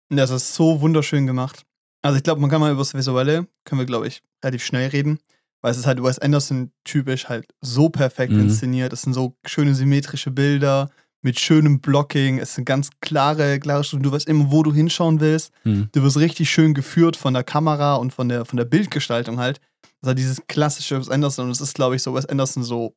Und 0.10 0.18
das 0.18 0.30
ist 0.30 0.56
so 0.56 0.82
wunderschön 0.82 1.26
gemacht. 1.26 1.66
Also 2.02 2.18
ich 2.18 2.24
glaube, 2.24 2.42
man 2.42 2.50
kann 2.50 2.60
mal 2.60 2.72
über 2.72 2.82
das 2.82 2.94
Visuelle, 2.94 3.48
können 3.64 3.80
wir, 3.80 3.86
glaube 3.86 4.08
ich, 4.08 4.22
relativ 4.44 4.64
schnell 4.66 4.90
reden. 4.90 5.20
Weil 5.62 5.72
es 5.72 5.78
ist 5.78 5.86
halt 5.86 6.02
Wes 6.02 6.20
Anderson 6.20 6.72
typisch 6.86 7.28
halt 7.30 7.46
so 7.62 7.90
perfekt 7.90 8.32
Mhm. 8.32 8.42
inszeniert. 8.42 8.94
Es 8.94 9.02
sind 9.02 9.14
so 9.14 9.36
schöne 9.46 9.76
symmetrische 9.76 10.32
Bilder 10.32 10.90
mit 11.22 11.38
schönem 11.40 11.82
Blocking. 11.82 12.40
Es 12.40 12.56
sind 12.56 12.64
ganz 12.66 12.90
klare, 13.02 13.60
klare 13.60 13.84
Stufen. 13.84 14.04
Du 14.04 14.12
weißt 14.12 14.28
immer, 14.30 14.52
wo 14.52 14.64
du 14.64 14.74
hinschauen 14.74 15.20
willst. 15.20 15.52
Hm. 15.64 15.90
Du 15.92 16.02
wirst 16.02 16.16
richtig 16.18 16.50
schön 16.50 16.74
geführt 16.74 17.18
von 17.18 17.34
der 17.34 17.44
Kamera 17.44 17.96
und 17.96 18.14
von 18.14 18.30
der, 18.30 18.46
von 18.46 18.56
der 18.56 18.64
Bildgestaltung 18.64 19.38
halt. 19.38 19.60
Das 19.82 20.04
ist 20.04 20.08
halt 20.08 20.18
dieses 20.18 20.42
klassische 20.48 20.98
Wes 20.98 21.10
Anderson. 21.10 21.46
Und 21.48 21.52
es 21.52 21.60
ist, 21.60 21.76
glaube 21.76 21.98
ich, 21.98 22.04
so 22.04 22.14
Wes 22.16 22.26
Anderson 22.26 22.64
so 22.64 22.96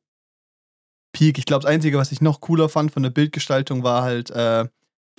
Peak. 1.11 1.37
Ich 1.37 1.45
glaube, 1.45 1.63
das 1.63 1.71
Einzige, 1.71 1.97
was 1.97 2.11
ich 2.11 2.21
noch 2.21 2.39
cooler 2.41 2.69
fand 2.69 2.91
von 2.91 3.03
der 3.03 3.09
Bildgestaltung, 3.09 3.83
war 3.83 4.03
halt 4.03 4.29
äh, 4.31 4.65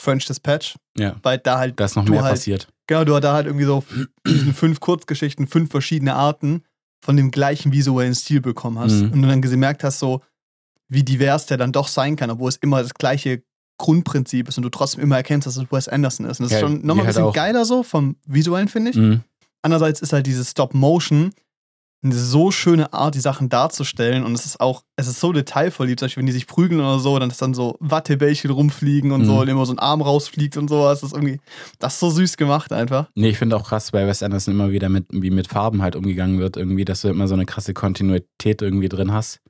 French 0.00 0.24
Dispatch. 0.26 0.76
Ja, 0.96 1.16
Weil 1.22 1.38
da 1.38 1.58
halt 1.58 1.78
da 1.78 1.84
ist 1.84 1.96
noch 1.96 2.04
mehr 2.08 2.22
halt- 2.22 2.32
passiert. 2.32 2.68
Genau, 2.86 3.04
du 3.04 3.14
hast 3.14 3.22
da 3.22 3.32
halt 3.34 3.46
irgendwie 3.46 3.64
so 3.66 3.82
fünf 4.54 4.80
Kurzgeschichten, 4.80 5.46
fünf 5.46 5.70
verschiedene 5.70 6.14
Arten 6.14 6.64
von 7.04 7.16
dem 7.16 7.30
gleichen 7.30 7.70
visuellen 7.72 8.14
Stil 8.14 8.40
bekommen 8.40 8.78
hast. 8.78 8.92
Mhm. 9.02 9.12
Und 9.12 9.22
du 9.22 9.28
dann 9.28 9.42
gemerkt 9.42 9.84
hast, 9.84 9.98
so, 9.98 10.22
wie 10.88 11.02
divers 11.02 11.46
der 11.46 11.56
dann 11.58 11.70
doch 11.72 11.88
sein 11.88 12.16
kann, 12.16 12.30
obwohl 12.30 12.48
es 12.48 12.56
immer 12.56 12.82
das 12.82 12.94
gleiche 12.94 13.42
Grundprinzip 13.78 14.48
ist 14.48 14.56
und 14.56 14.62
du 14.62 14.70
trotzdem 14.70 15.02
immer 15.02 15.16
erkennst, 15.16 15.46
dass 15.46 15.56
es 15.56 15.64
Wes 15.70 15.88
Anderson 15.88 16.26
ist. 16.26 16.40
Und 16.40 16.44
das 16.44 16.52
Ja, 16.52 16.58
ist 16.58 16.62
schon 16.62 16.76
nochmal 16.78 16.92
ein 16.92 16.98
halt 17.06 17.08
bisschen 17.08 17.24
auch- 17.24 17.32
geiler 17.34 17.64
so 17.64 17.82
vom 17.82 18.16
visuellen, 18.26 18.68
finde 18.68 18.90
ich. 18.92 18.96
Mhm. 18.96 19.20
Andererseits 19.62 20.00
ist 20.00 20.12
halt 20.12 20.26
diese 20.26 20.44
Stop-Motion 20.44 21.32
eine 22.04 22.14
so 22.14 22.50
schöne 22.50 22.92
Art, 22.92 23.14
die 23.14 23.20
Sachen 23.20 23.48
darzustellen. 23.48 24.24
Und 24.24 24.34
es 24.34 24.44
ist 24.46 24.60
auch, 24.60 24.84
es 24.96 25.06
ist 25.08 25.20
so 25.20 25.32
detailverliebt, 25.32 25.98
zum 26.00 26.06
Beispiel, 26.06 26.20
wenn 26.20 26.26
die 26.26 26.32
sich 26.32 26.46
prügeln 26.46 26.80
oder 26.80 26.98
so, 26.98 27.18
dann 27.18 27.30
ist 27.30 27.40
dann 27.42 27.54
so 27.54 27.76
Wattebällchen 27.80 28.50
rumfliegen 28.50 29.10
und 29.12 29.24
so 29.24 29.32
Mhm. 29.32 29.38
und 29.38 29.48
immer 29.48 29.66
so 29.66 29.72
ein 29.72 29.78
Arm 29.78 30.02
rausfliegt 30.02 30.56
und 30.56 30.68
sowas. 30.68 31.00
Das 31.00 31.10
ist 31.10 31.16
irgendwie, 31.16 31.40
das 31.78 31.94
ist 31.94 32.00
so 32.00 32.10
süß 32.10 32.36
gemacht 32.36 32.72
einfach. 32.72 33.08
Nee, 33.14 33.30
ich 33.30 33.38
finde 33.38 33.56
auch 33.56 33.64
krass, 33.64 33.90
bei 33.90 34.06
Wes 34.06 34.22
Anderson 34.22 34.54
immer 34.54 34.70
wieder 34.70 34.88
mit, 34.88 35.06
wie 35.10 35.30
mit 35.30 35.48
Farben 35.48 35.82
halt 35.82 35.96
umgegangen 35.96 36.38
wird, 36.38 36.56
irgendwie, 36.56 36.84
dass 36.84 37.00
du 37.00 37.08
immer 37.08 37.26
so 37.26 37.34
eine 37.34 37.46
krasse 37.46 37.72
Kontinuität 37.74 38.60
irgendwie 38.62 38.88
drin 38.88 39.12
hast. 39.12 39.40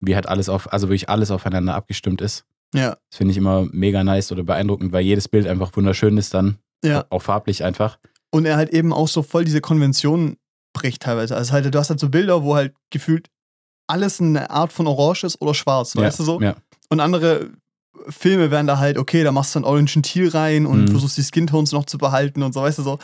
Wie 0.00 0.14
halt 0.14 0.28
alles 0.28 0.48
auf, 0.48 0.72
also 0.72 0.88
wirklich 0.88 1.08
alles 1.08 1.30
aufeinander 1.30 1.74
abgestimmt 1.74 2.20
ist. 2.20 2.44
Ja. 2.74 2.90
Das 3.10 3.18
finde 3.18 3.32
ich 3.32 3.38
immer 3.38 3.66
mega 3.72 4.04
nice 4.04 4.30
oder 4.32 4.42
beeindruckend, 4.44 4.92
weil 4.92 5.04
jedes 5.04 5.28
Bild 5.28 5.46
einfach 5.46 5.70
wunderschön 5.76 6.18
ist 6.18 6.34
dann. 6.34 6.58
Ja. 6.84 7.04
Auch 7.10 7.22
farblich 7.22 7.64
einfach. 7.64 7.98
Und 8.30 8.44
er 8.46 8.56
halt 8.56 8.70
eben 8.70 8.92
auch 8.92 9.08
so 9.08 9.22
voll 9.22 9.44
diese 9.44 9.60
Konventionen 9.60 10.36
bricht 10.74 11.02
teilweise. 11.02 11.34
Also 11.34 11.52
halt, 11.52 11.72
du 11.74 11.78
hast 11.78 11.88
halt 11.88 12.00
so 12.00 12.10
Bilder, 12.10 12.42
wo 12.42 12.54
halt 12.54 12.74
gefühlt 12.90 13.30
alles 13.86 14.20
eine 14.20 14.50
Art 14.50 14.72
von 14.72 14.86
Orange 14.86 15.24
ist 15.24 15.40
oder 15.40 15.54
schwarz, 15.54 15.96
weißt 15.96 16.18
ja, 16.18 16.24
du 16.24 16.30
so? 16.30 16.40
Ja. 16.42 16.56
Und 16.90 17.00
andere 17.00 17.50
Filme 18.08 18.50
wären 18.50 18.66
da 18.66 18.76
halt, 18.78 18.98
okay, 18.98 19.22
da 19.24 19.32
machst 19.32 19.54
du 19.54 19.58
einen 19.60 19.64
orangen 19.66 20.02
Teal 20.02 20.28
rein 20.28 20.66
und 20.66 20.84
Mhm. 20.84 20.88
versuchst 20.88 21.16
die 21.16 21.22
Skintones 21.22 21.72
noch 21.72 21.86
zu 21.86 21.96
behalten 21.96 22.42
und 22.42 22.52
so, 22.52 22.60
weißt 22.60 22.78
du, 22.78 22.82
so, 22.82 22.98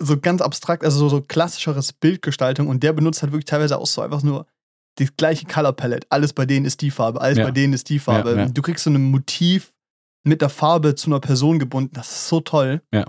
so 0.00 0.18
ganz 0.18 0.40
abstrakt, 0.42 0.84
also 0.84 0.98
so, 0.98 1.08
so 1.08 1.20
klassischeres 1.22 1.92
Bildgestaltung 1.92 2.66
und 2.68 2.82
der 2.82 2.92
benutzt 2.92 3.22
halt 3.22 3.32
wirklich 3.32 3.44
teilweise 3.46 3.78
auch 3.78 3.86
so 3.86 4.02
einfach 4.02 4.22
nur 4.22 4.46
die 4.98 5.08
gleiche 5.16 5.46
Color 5.46 5.72
Palette. 5.74 6.06
Alles 6.10 6.32
bei 6.32 6.46
denen 6.46 6.64
ist 6.66 6.80
die 6.80 6.90
Farbe, 6.90 7.20
alles 7.20 7.38
Ja. 7.38 7.44
bei 7.44 7.50
denen 7.50 7.72
ist 7.74 7.88
die 7.90 7.98
Farbe. 7.98 8.30
Ja, 8.32 8.36
ja. 8.38 8.48
Du 8.48 8.62
kriegst 8.62 8.84
so 8.84 8.90
ein 8.90 9.10
Motiv 9.10 9.72
mit 10.24 10.40
der 10.40 10.48
Farbe 10.48 10.94
zu 10.94 11.08
einer 11.10 11.20
Person 11.20 11.58
gebunden, 11.58 11.90
das 11.94 12.10
ist 12.10 12.28
so 12.28 12.40
toll. 12.40 12.80
Ja. 12.92 13.04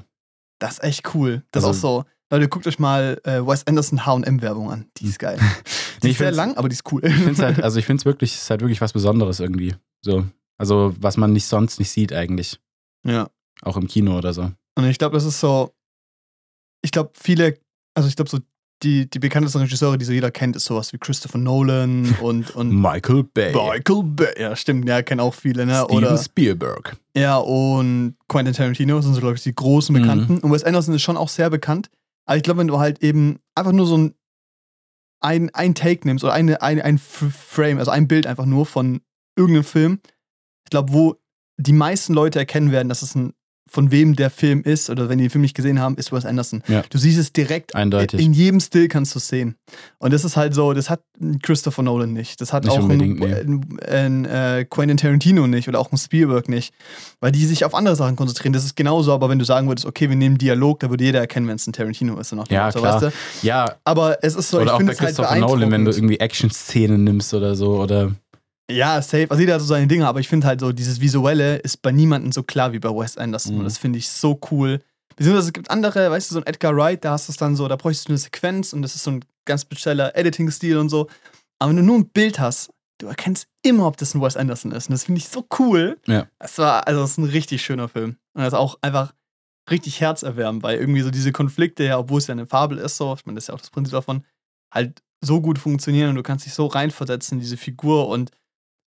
Das 0.59 0.73
ist 0.73 0.83
echt 0.83 1.15
cool. 1.15 1.43
Das 1.51 1.63
Also- 1.63 1.77
ist 1.77 1.83
auch 1.85 2.03
so. 2.03 2.05
Leute, 2.29 2.49
guckt 2.49 2.67
euch 2.67 2.77
mal 2.79 3.19
äh, 3.23 3.39
Wes 3.45 3.65
Anderson 3.67 4.05
H&M-Werbung 4.05 4.69
an. 4.71 4.85
Die 4.97 5.05
ist 5.07 5.19
geil. 5.19 5.37
Die 6.03 6.07
Nee, 6.07 6.11
ist 6.11 6.17
sehr 6.17 6.27
find's- 6.27 6.37
lang, 6.37 6.57
aber 6.57 6.67
die 6.69 6.73
ist 6.73 6.91
cool. 6.91 7.01
Ich 7.05 7.13
finde 7.13 7.31
es 7.31 7.39
halt, 7.39 7.59
also 7.63 7.79
ich 7.79 7.85
finde 7.85 8.01
es 8.01 8.05
wirklich, 8.05 8.33
es 8.35 8.43
ist 8.43 8.49
halt 8.49 8.61
wirklich 8.61 8.81
was 8.81 8.93
Besonderes 8.93 9.39
irgendwie. 9.39 9.73
So. 10.03 10.25
Also, 10.59 10.93
was 10.99 11.17
man 11.17 11.33
nicht 11.33 11.45
sonst 11.45 11.79
nicht 11.79 11.89
sieht 11.89 12.13
eigentlich. 12.13 12.59
ja. 13.05 13.29
Auch 13.63 13.75
im 13.77 13.87
Kino 13.87 14.15
oder 14.15 14.33
so. 14.35 14.51
Und 14.75 14.85
ich 14.85 14.99
glaube, 14.99 15.15
das 15.15 15.23
ist 15.25 15.39
so, 15.39 15.73
ich 16.83 16.91
glaube, 16.91 17.09
viele, 17.15 17.57
also 17.95 18.07
ich 18.07 18.15
glaube, 18.15 18.29
so 18.29 18.37
die, 18.83 19.09
die 19.09 19.17
bekanntesten 19.17 19.57
Regisseure, 19.61 19.97
die 19.97 20.05
so 20.05 20.11
jeder 20.11 20.29
kennt, 20.29 20.55
ist 20.55 20.65
sowas 20.65 20.93
wie 20.93 20.99
Christopher 20.99 21.39
Nolan 21.39 22.15
und, 22.21 22.55
und 22.55 22.69
Michael 22.79 23.23
Bay. 23.23 23.51
Michael 23.55 24.03
Bay. 24.03 24.39
Ja, 24.39 24.55
stimmt, 24.55 24.87
ja, 24.87 25.01
kennen 25.01 25.21
auch 25.21 25.33
viele, 25.33 25.65
ne? 25.65 25.73
Steven 25.85 25.97
Oder, 25.97 26.17
Spielberg. 26.19 26.97
ja, 27.15 27.37
und 27.37 28.15
Quentin 28.27 28.53
Tarantino 28.53 29.01
sind 29.01 29.15
so, 29.15 29.19
glaube 29.21 29.35
ich, 29.37 29.41
die 29.41 29.55
großen 29.55 29.95
Mhm. 29.95 30.01
Bekannten. 30.01 30.37
Und 30.41 30.51
Wes 30.51 30.63
Anderson 30.63 30.93
ist 30.93 31.01
schon 31.01 31.17
auch 31.17 31.29
sehr 31.29 31.49
bekannt. 31.49 31.89
Aber 32.27 32.37
ich 32.37 32.43
glaube, 32.43 32.59
wenn 32.59 32.67
du 32.67 32.77
halt 32.77 33.01
eben 33.01 33.39
einfach 33.55 33.71
nur 33.71 33.87
so 33.87 33.97
ein, 33.97 34.15
ein, 35.21 35.49
ein 35.55 35.73
Take 35.73 36.07
nimmst 36.07 36.23
oder 36.23 36.33
eine, 36.33 36.61
ein, 36.61 36.81
ein 36.81 36.97
Frame, 36.99 37.79
also 37.79 37.89
ein 37.89 38.07
Bild 38.07 38.27
einfach 38.27 38.45
nur 38.45 38.65
von 38.65 39.01
irgendeinem 39.35 39.63
Film, 39.63 39.99
ich 40.65 40.69
glaube, 40.69 40.93
wo 40.93 41.15
die 41.57 41.73
meisten 41.73 42.13
Leute 42.13 42.37
erkennen 42.37 42.71
werden, 42.71 42.89
dass 42.89 43.01
es 43.01 43.15
ein 43.15 43.33
von 43.69 43.91
wem 43.91 44.15
der 44.15 44.29
Film 44.29 44.63
ist 44.63 44.89
oder 44.89 45.09
wenn 45.09 45.17
die 45.17 45.25
den 45.25 45.29
Film 45.29 45.41
nicht 45.41 45.55
gesehen 45.55 45.79
haben, 45.79 45.95
ist 45.95 46.11
Wes 46.11 46.25
Anderson. 46.25 46.63
Ja. 46.67 46.83
Du 46.89 46.97
siehst 46.97 47.19
es 47.19 47.33
direkt 47.33 47.75
Eindeutig. 47.75 48.19
in 48.19 48.33
jedem 48.33 48.59
Still 48.59 48.87
kannst 48.87 49.13
du 49.15 49.19
es 49.19 49.27
sehen. 49.27 49.55
Und 49.99 50.13
das 50.13 50.23
ist 50.23 50.37
halt 50.37 50.53
so, 50.53 50.73
das 50.73 50.89
hat 50.89 51.01
Christopher 51.41 51.83
Nolan 51.83 52.13
nicht. 52.13 52.39
Das 52.41 52.53
hat 52.53 52.63
Nicht 52.63 52.73
auch 52.77 52.89
ein, 52.89 53.01
ein, 53.01 53.79
ein 53.87 54.25
äh, 54.25 54.65
Quentin 54.69 54.97
Tarantino 54.97 55.47
nicht 55.47 55.67
oder 55.67 55.79
auch 55.79 55.91
ein 55.91 55.97
Spielberg 55.97 56.49
nicht. 56.49 56.73
Weil 57.19 57.31
die 57.31 57.45
sich 57.45 57.65
auf 57.65 57.73
andere 57.73 57.95
Sachen 57.95 58.15
konzentrieren. 58.15 58.53
Das 58.53 58.63
ist 58.63 58.75
genauso, 58.75 59.13
aber 59.13 59.29
wenn 59.29 59.39
du 59.39 59.45
sagen 59.45 59.67
würdest, 59.67 59.85
okay, 59.85 60.09
wir 60.09 60.15
nehmen 60.15 60.37
Dialog, 60.37 60.79
da 60.79 60.89
würde 60.89 61.03
jeder 61.03 61.19
erkennen, 61.19 61.47
wenn 61.47 61.55
es 61.55 61.67
ein 61.67 61.73
Tarantino 61.73 62.17
ist. 62.19 62.31
Und 62.31 62.47
dem 62.47 62.53
Ja, 62.53 62.71
klar. 62.71 63.01
Weißt 63.01 63.13
du? 63.43 63.47
Ja, 63.47 63.75
Aber 63.83 64.23
es 64.23 64.35
ist 64.35 64.49
so, 64.49 64.57
oder 64.57 64.65
ich 64.65 64.71
auch 64.71 64.77
finde 64.77 64.91
bei 64.91 64.93
es 64.93 64.99
halt 64.99 65.15
Christopher 65.15 65.39
Nolan, 65.39 65.71
wenn 65.71 65.85
du 65.85 65.91
irgendwie 65.91 66.19
Action-Szenen 66.19 67.03
nimmst 67.03 67.33
oder 67.33 67.55
so. 67.55 67.81
Oder 67.81 68.11
Ja, 68.69 69.01
safe. 69.01 69.27
Also 69.29 69.39
jeder 69.39 69.53
hat 69.55 69.61
so 69.61 69.67
seine 69.67 69.87
Dinge, 69.87 70.07
aber 70.07 70.19
ich 70.19 70.27
finde 70.27 70.47
halt 70.47 70.59
so, 70.59 70.71
dieses 70.71 70.99
Visuelle 70.99 71.57
ist 71.57 71.81
bei 71.81 71.91
niemandem 71.91 72.31
so 72.31 72.43
klar 72.43 72.73
wie 72.73 72.79
bei 72.79 72.89
Wes 72.89 73.17
Anderson. 73.17 73.53
Mhm. 73.53 73.59
Und 73.59 73.65
das 73.65 73.77
finde 73.77 73.99
ich 73.99 74.09
so 74.09 74.39
cool. 74.51 74.81
Beziehungsweise 75.15 75.47
es 75.47 75.53
gibt 75.53 75.71
andere, 75.71 76.11
weißt 76.11 76.29
du, 76.29 76.35
so 76.35 76.41
ein 76.41 76.45
Edgar 76.45 76.75
Wright, 76.75 77.03
da 77.03 77.11
hast 77.11 77.27
du 77.27 77.31
es 77.31 77.37
dann 77.37 77.55
so, 77.55 77.67
da 77.67 77.75
bräuchtest 77.75 78.07
du 78.07 78.11
eine 78.11 78.17
Sequenz 78.17 78.73
und 78.73 78.81
das 78.81 78.95
ist 78.95 79.03
so 79.03 79.11
ein 79.11 79.25
ganz 79.45 79.61
spezieller 79.61 80.15
Editing-Stil 80.15 80.77
und 80.77 80.89
so. 80.89 81.07
Aber 81.59 81.69
wenn 81.69 81.77
du 81.77 81.83
nur 81.83 81.97
ein 81.97 82.09
Bild 82.09 82.39
hast, 82.39 82.69
du 82.99 83.07
erkennst 83.07 83.47
immer, 83.63 83.87
ob 83.87 83.97
das 83.97 84.13
ein 84.13 84.21
Wes 84.21 84.37
Anderson 84.37 84.71
ist. 84.71 84.89
Und 84.89 84.93
das 84.93 85.05
finde 85.05 85.19
ich 85.19 85.29
so 85.29 85.45
cool. 85.59 85.97
Ja. 86.05 86.27
Das 86.39 86.57
war, 86.57 86.87
also 86.87 87.01
das 87.01 87.11
ist 87.11 87.17
ein 87.17 87.25
richtig 87.25 87.63
schöner 87.63 87.87
Film. 87.87 88.17
Und 88.33 88.43
das 88.43 88.49
ist 88.49 88.59
auch 88.59 88.77
einfach 88.81 89.13
richtig 89.69 90.01
herzerwärmend, 90.01 90.63
weil 90.63 90.77
irgendwie 90.77 91.01
so 91.01 91.11
diese 91.11 91.31
Konflikte, 91.31 91.83
ja, 91.83 91.99
obwohl 91.99 92.19
es 92.19 92.27
ja 92.27 92.33
eine 92.33 92.45
Fabel 92.45 92.77
ist, 92.77 92.97
so, 92.97 93.13
ich 93.13 93.25
meine, 93.25 93.35
das 93.35 93.45
ist 93.45 93.47
ja 93.49 93.55
auch 93.55 93.59
das 93.59 93.69
Prinzip 93.69 93.91
davon, 93.91 94.23
halt 94.73 95.01
so 95.21 95.41
gut 95.41 95.57
funktionieren 95.57 96.09
und 96.09 96.15
du 96.15 96.23
kannst 96.23 96.45
dich 96.45 96.53
so 96.53 96.67
reinversetzen 96.67 97.37
in 97.37 97.41
diese 97.41 97.57
Figur 97.57 98.07
und 98.07 98.31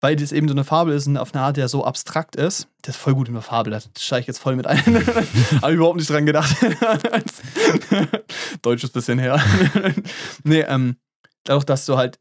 weil 0.05 0.15
das 0.15 0.31
eben 0.31 0.47
so 0.47 0.53
eine 0.53 0.63
Fabel 0.63 0.93
ist 0.93 1.07
und 1.07 1.17
auf 1.17 1.33
eine 1.33 1.43
Art, 1.43 1.57
der 1.57 1.67
so 1.67 1.83
abstrakt 1.83 2.35
ist, 2.35 2.67
der 2.85 2.91
ist 2.91 2.97
voll 2.97 3.15
gut 3.15 3.27
in 3.27 3.33
der 3.33 3.41
Fabel, 3.41 3.71
da 3.71 3.79
steige 3.97 4.21
ich 4.21 4.27
jetzt 4.27 4.37
voll 4.37 4.55
mit 4.55 4.67
ein. 4.67 4.77
Habe 4.85 5.71
ich 5.71 5.77
überhaupt 5.77 5.97
nicht 5.97 6.11
dran 6.11 6.27
gedacht. 6.27 6.55
Deutsch 8.61 8.83
ist 8.83 8.91
ein 8.91 8.93
bisschen 8.93 9.17
her. 9.17 9.43
nee, 10.43 10.59
ähm, 10.59 10.97
dadurch, 11.43 11.65
dass 11.65 11.87
du 11.87 11.97
halt 11.97 12.19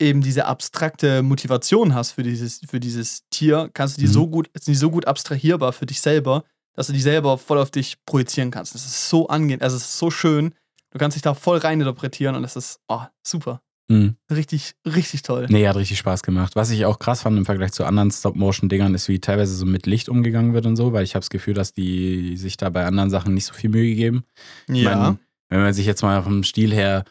eben 0.00 0.22
diese 0.22 0.46
abstrakte 0.46 1.22
Motivation 1.22 1.94
hast 1.94 2.12
für 2.12 2.22
dieses, 2.22 2.62
für 2.66 2.80
dieses 2.80 3.24
Tier, 3.28 3.68
kannst 3.74 3.98
du 3.98 4.00
die 4.00 4.06
Mhm. 4.06 4.12
so 4.12 4.28
gut, 4.28 4.48
sind 4.54 4.72
die 4.72 4.78
so 4.78 4.90
gut 4.90 5.06
abstrahierbar 5.06 5.74
für 5.74 5.84
dich 5.84 6.00
selber, 6.00 6.42
dass 6.72 6.86
du 6.86 6.94
die 6.94 7.02
selber 7.02 7.36
voll 7.36 7.58
auf 7.58 7.70
dich 7.70 7.98
projizieren 8.06 8.50
kannst. 8.50 8.74
Das 8.74 8.86
ist 8.86 9.10
so 9.10 9.28
angenehm, 9.28 9.60
also 9.60 9.76
es 9.76 9.82
ist 9.82 9.98
so 9.98 10.10
schön. 10.10 10.54
Du 10.90 10.98
kannst 10.98 11.16
dich 11.16 11.22
da 11.22 11.34
voll 11.34 11.58
reininterpretieren 11.58 12.34
und 12.34 12.44
es 12.44 12.56
ist 12.56 12.80
oh, 12.88 13.02
super. 13.22 13.60
Hm. 13.90 14.16
Richtig, 14.30 14.74
richtig 14.84 15.22
toll. 15.22 15.46
Nee, 15.48 15.68
hat 15.68 15.76
richtig 15.76 15.98
Spaß 15.98 16.22
gemacht. 16.22 16.56
Was 16.56 16.70
ich 16.70 16.84
auch 16.86 16.98
krass 16.98 17.22
fand 17.22 17.38
im 17.38 17.44
Vergleich 17.44 17.72
zu 17.72 17.84
anderen 17.84 18.10
Stop-Motion-Dingern, 18.10 18.94
ist, 18.94 19.08
wie 19.08 19.20
teilweise 19.20 19.54
so 19.54 19.64
mit 19.64 19.86
Licht 19.86 20.08
umgegangen 20.08 20.54
wird 20.54 20.66
und 20.66 20.74
so, 20.76 20.92
weil 20.92 21.04
ich 21.04 21.14
habe 21.14 21.20
das 21.20 21.30
Gefühl, 21.30 21.54
dass 21.54 21.72
die 21.72 22.36
sich 22.36 22.56
da 22.56 22.68
bei 22.70 22.84
anderen 22.84 23.10
Sachen 23.10 23.34
nicht 23.34 23.46
so 23.46 23.54
viel 23.54 23.70
Mühe 23.70 23.88
gegeben. 23.88 24.24
Ich 24.68 24.82
mein, 24.82 25.18
wenn 25.50 25.60
man 25.60 25.72
sich 25.72 25.86
jetzt 25.86 26.02
mal 26.02 26.22
vom 26.22 26.42
Stil 26.42 26.72
her 26.74 27.04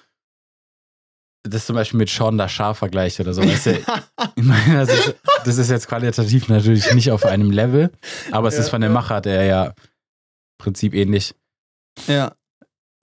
das 1.47 1.67
zum 1.67 1.75
Beispiel 1.75 1.99
mit 1.99 2.09
Sean 2.09 2.37
da 2.39 2.49
Scharf 2.49 2.79
vergleicht 2.79 3.19
oder 3.19 3.33
so, 3.33 3.43
weißt 3.43 3.67
du, 3.67 3.71
ich 4.35 4.43
meine, 4.43 4.85
das 4.85 4.89
ist, 4.89 5.15
das 5.45 5.57
ist 5.59 5.69
jetzt 5.69 5.87
qualitativ 5.87 6.49
natürlich 6.49 6.91
nicht 6.93 7.11
auf 7.11 7.23
einem 7.23 7.51
Level, 7.51 7.91
aber 8.31 8.47
es 8.47 8.55
Ja, 8.55 8.61
ist 8.61 8.69
von 8.69 8.81
der 8.81 8.89
ja. 8.89 8.93
Macher, 8.93 9.21
der 9.21 9.43
ja 9.45 9.65
im 9.67 9.73
Prinzip 10.57 10.93
ähnlich. 10.95 11.35
ja. 12.07 12.35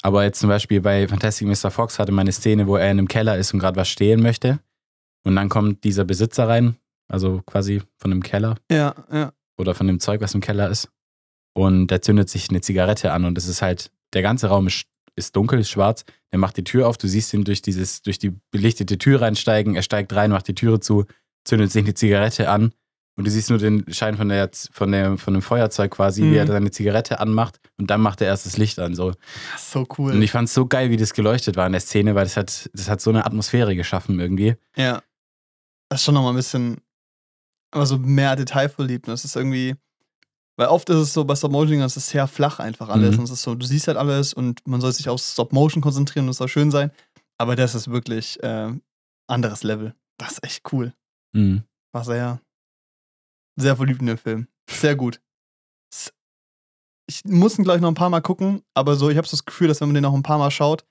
Aber 0.02 0.24
jetzt 0.24 0.40
zum 0.40 0.48
Beispiel 0.48 0.80
bei 0.80 1.06
Fantastic 1.06 1.46
Mr. 1.46 1.70
Fox 1.70 1.98
hatte 1.98 2.12
man 2.12 2.22
eine 2.24 2.32
Szene, 2.32 2.66
wo 2.66 2.76
er 2.76 2.90
in 2.90 2.98
einem 2.98 3.08
Keller 3.08 3.38
ist 3.38 3.54
und 3.54 3.60
gerade 3.60 3.76
was 3.76 3.88
stehlen 3.88 4.20
möchte. 4.20 4.58
Und 5.24 5.36
dann 5.36 5.48
kommt 5.48 5.84
dieser 5.84 6.04
Besitzer 6.04 6.48
rein, 6.48 6.76
also 7.08 7.40
quasi 7.46 7.82
von 7.98 8.10
dem 8.10 8.22
Keller 8.22 8.56
Ja, 8.70 8.94
ja. 9.12 9.32
oder 9.56 9.74
von 9.74 9.86
dem 9.86 10.00
Zeug, 10.00 10.20
was 10.20 10.34
im 10.34 10.40
Keller 10.40 10.68
ist. 10.68 10.88
Und 11.54 11.86
der 11.88 12.02
zündet 12.02 12.28
sich 12.28 12.50
eine 12.50 12.60
Zigarette 12.60 13.12
an 13.12 13.24
und 13.24 13.38
es 13.38 13.46
ist 13.46 13.62
halt, 13.62 13.92
der 14.12 14.22
ganze 14.22 14.48
Raum 14.48 14.66
ist, 14.66 14.86
ist 15.14 15.36
dunkel, 15.36 15.60
ist 15.60 15.70
schwarz. 15.70 16.04
Er 16.30 16.38
macht 16.38 16.56
die 16.56 16.64
Tür 16.64 16.88
auf, 16.88 16.98
du 16.98 17.06
siehst 17.06 17.32
ihn 17.34 17.44
durch 17.44 17.62
dieses, 17.62 18.02
durch 18.02 18.18
die 18.18 18.30
belichtete 18.50 18.98
Tür 18.98 19.20
reinsteigen, 19.20 19.76
er 19.76 19.82
steigt 19.82 20.12
rein, 20.14 20.30
macht 20.30 20.48
die 20.48 20.54
Türe 20.54 20.80
zu, 20.80 21.04
zündet 21.44 21.70
sich 21.70 21.84
eine 21.84 21.94
Zigarette 21.94 22.48
an 22.48 22.72
und 23.16 23.24
du 23.26 23.30
siehst 23.30 23.50
nur 23.50 23.58
den 23.58 23.84
Schein 23.92 24.16
von 24.16 24.28
der, 24.28 24.50
von 24.72 24.90
der, 24.92 25.18
von 25.18 25.34
dem 25.34 25.42
Feuerzeug 25.42 25.90
quasi, 25.90 26.22
wie 26.22 26.36
er 26.36 26.44
Mhm. 26.44 26.48
seine 26.48 26.70
Zigarette 26.70 27.20
anmacht 27.20 27.60
und 27.78 27.88
dann 27.90 28.00
macht 28.00 28.20
er 28.20 28.28
erst 28.28 28.46
das 28.46 28.56
Licht 28.56 28.78
an, 28.78 28.94
so. 28.94 29.12
So 29.58 29.86
cool. 29.98 30.12
Und 30.12 30.22
ich 30.22 30.30
fand 30.30 30.48
es 30.48 30.54
so 30.54 30.66
geil, 30.66 30.90
wie 30.90 30.96
das 30.96 31.12
geleuchtet 31.12 31.56
war 31.56 31.66
in 31.66 31.72
der 31.72 31.80
Szene, 31.80 32.14
weil 32.14 32.24
das 32.24 32.36
hat, 32.36 32.70
das 32.72 32.88
hat 32.88 33.00
so 33.00 33.10
eine 33.10 33.24
Atmosphäre 33.26 33.76
geschaffen 33.76 34.18
irgendwie. 34.20 34.56
Ja. 34.76 35.02
Das 35.90 36.00
ist 36.00 36.04
schon 36.06 36.14
nochmal 36.14 36.32
ein 36.32 36.36
bisschen, 36.36 36.78
aber 37.70 37.84
so 37.86 37.98
mehr 37.98 38.34
detailverliebt. 38.36 39.08
Das 39.08 39.24
ist 39.26 39.36
irgendwie, 39.36 39.74
weil 40.56 40.68
oft 40.68 40.88
ist 40.88 40.96
es 40.96 41.12
so 41.12 41.24
bei 41.26 41.34
Stop-Motion, 41.36 41.80
das 41.80 41.98
ist 41.98 42.08
sehr 42.08 42.26
flach 42.26 42.60
einfach 42.60 42.88
alles. 42.88 43.12
Mhm. 43.12 43.18
Und 43.20 43.24
es 43.24 43.30
ist 43.32 43.42
so, 43.42 43.54
du 43.54 43.66
siehst 43.66 43.88
halt 43.88 43.98
alles 43.98 44.32
und 44.32 44.66
man 44.66 44.80
soll 44.80 44.92
sich 44.92 45.08
auf 45.10 45.20
Stop-Motion 45.20 45.82
konzentrieren 45.82 46.24
und 46.26 46.30
es 46.30 46.38
soll 46.38 46.48
schön 46.48 46.70
sein. 46.70 46.90
Aber 47.36 47.56
das 47.56 47.74
ist 47.74 47.90
wirklich 47.90 48.42
äh, 48.42 48.72
anderes 49.26 49.64
Level. 49.64 49.94
Das 50.16 50.32
ist 50.32 50.44
echt 50.44 50.72
cool. 50.72 50.94
Mhm. 51.34 51.64
War 51.92 52.04
sehr, 52.04 52.40
sehr 53.56 53.76
verliebt 53.76 54.00
in 54.00 54.06
den 54.06 54.18
Film. 54.18 54.48
Sehr 54.70 54.96
gut. 54.96 55.20
Ich 57.08 57.24
muss 57.24 57.58
ihn 57.58 57.64
gleich 57.64 57.80
noch 57.80 57.88
ein 57.88 57.94
paar 57.94 58.10
Mal 58.10 58.20
gucken, 58.22 58.62
aber 58.74 58.94
so, 58.96 59.10
ich 59.10 59.16
habe 59.16 59.26
so 59.26 59.32
das 59.32 59.44
Gefühl, 59.44 59.68
dass 59.68 59.80
wenn 59.80 59.88
man 59.88 59.94
den 59.94 60.02
noch 60.02 60.14
ein 60.14 60.22
paar 60.22 60.38
Mal 60.38 60.50
schaut, 60.50 60.84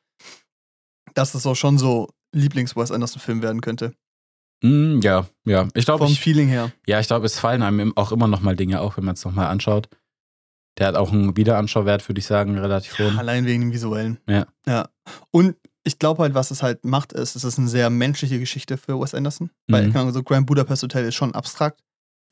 dass 1.14 1.34
es 1.34 1.46
auch 1.46 1.56
schon 1.56 1.78
so 1.78 2.10
Lieblings-Wes 2.34 2.92
Anderson-Film 2.92 3.42
werden 3.42 3.62
könnte. 3.62 3.94
Mm, 4.64 5.00
ja, 5.02 5.28
ja. 5.46 5.68
Ich 5.74 5.86
glaube, 5.86 6.04
Vom 6.06 6.12
ich, 6.14 6.20
Feeling 6.22 6.48
her. 6.50 6.72
ja, 6.86 7.00
ich 7.00 7.08
glaube, 7.08 7.26
es 7.26 7.40
fallen 7.40 7.64
einem 7.64 7.96
auch 7.98 8.12
immer 8.12 8.28
noch 8.28 8.42
mal 8.42 8.56
Dinge 8.56 8.82
auf, 8.82 8.98
wenn 8.98 9.06
man 9.06 9.16
es 9.16 9.26
nochmal 9.26 9.48
anschaut. 9.48 9.90
Der 10.78 10.88
hat 10.88 10.96
auch 10.96 11.12
einen 11.12 11.36
Wiederanschauwert, 11.36 12.08
würde 12.08 12.20
ich 12.20 12.26
sagen, 12.26 12.58
relativ 12.58 12.98
hohen. 13.00 13.18
Allein 13.18 13.46
wegen 13.46 13.62
dem 13.62 13.74
Visuellen. 13.74 14.20
Ja. 14.28 14.46
Ja. 14.68 14.90
Und 15.32 15.56
ich 15.84 15.98
glaube 15.98 16.22
halt, 16.22 16.34
was 16.36 16.52
es 16.52 16.62
halt 16.62 16.86
macht, 16.86 17.12
ist, 17.14 17.36
es 17.36 17.44
ist 17.44 17.58
eine 17.58 17.68
sehr 17.68 17.90
menschliche 17.90 18.40
Geschichte 18.40 18.78
für 18.78 19.00
Wes 19.00 19.16
Anderson. 19.16 19.50
Weil, 19.68 19.88
Mhm. 19.88 20.12
so 20.12 20.22
Grand 20.24 20.46
Budapest 20.46 20.84
Hotel 20.84 21.06
ist 21.06 21.16
schon 21.16 21.34
abstrakt. 21.34 21.82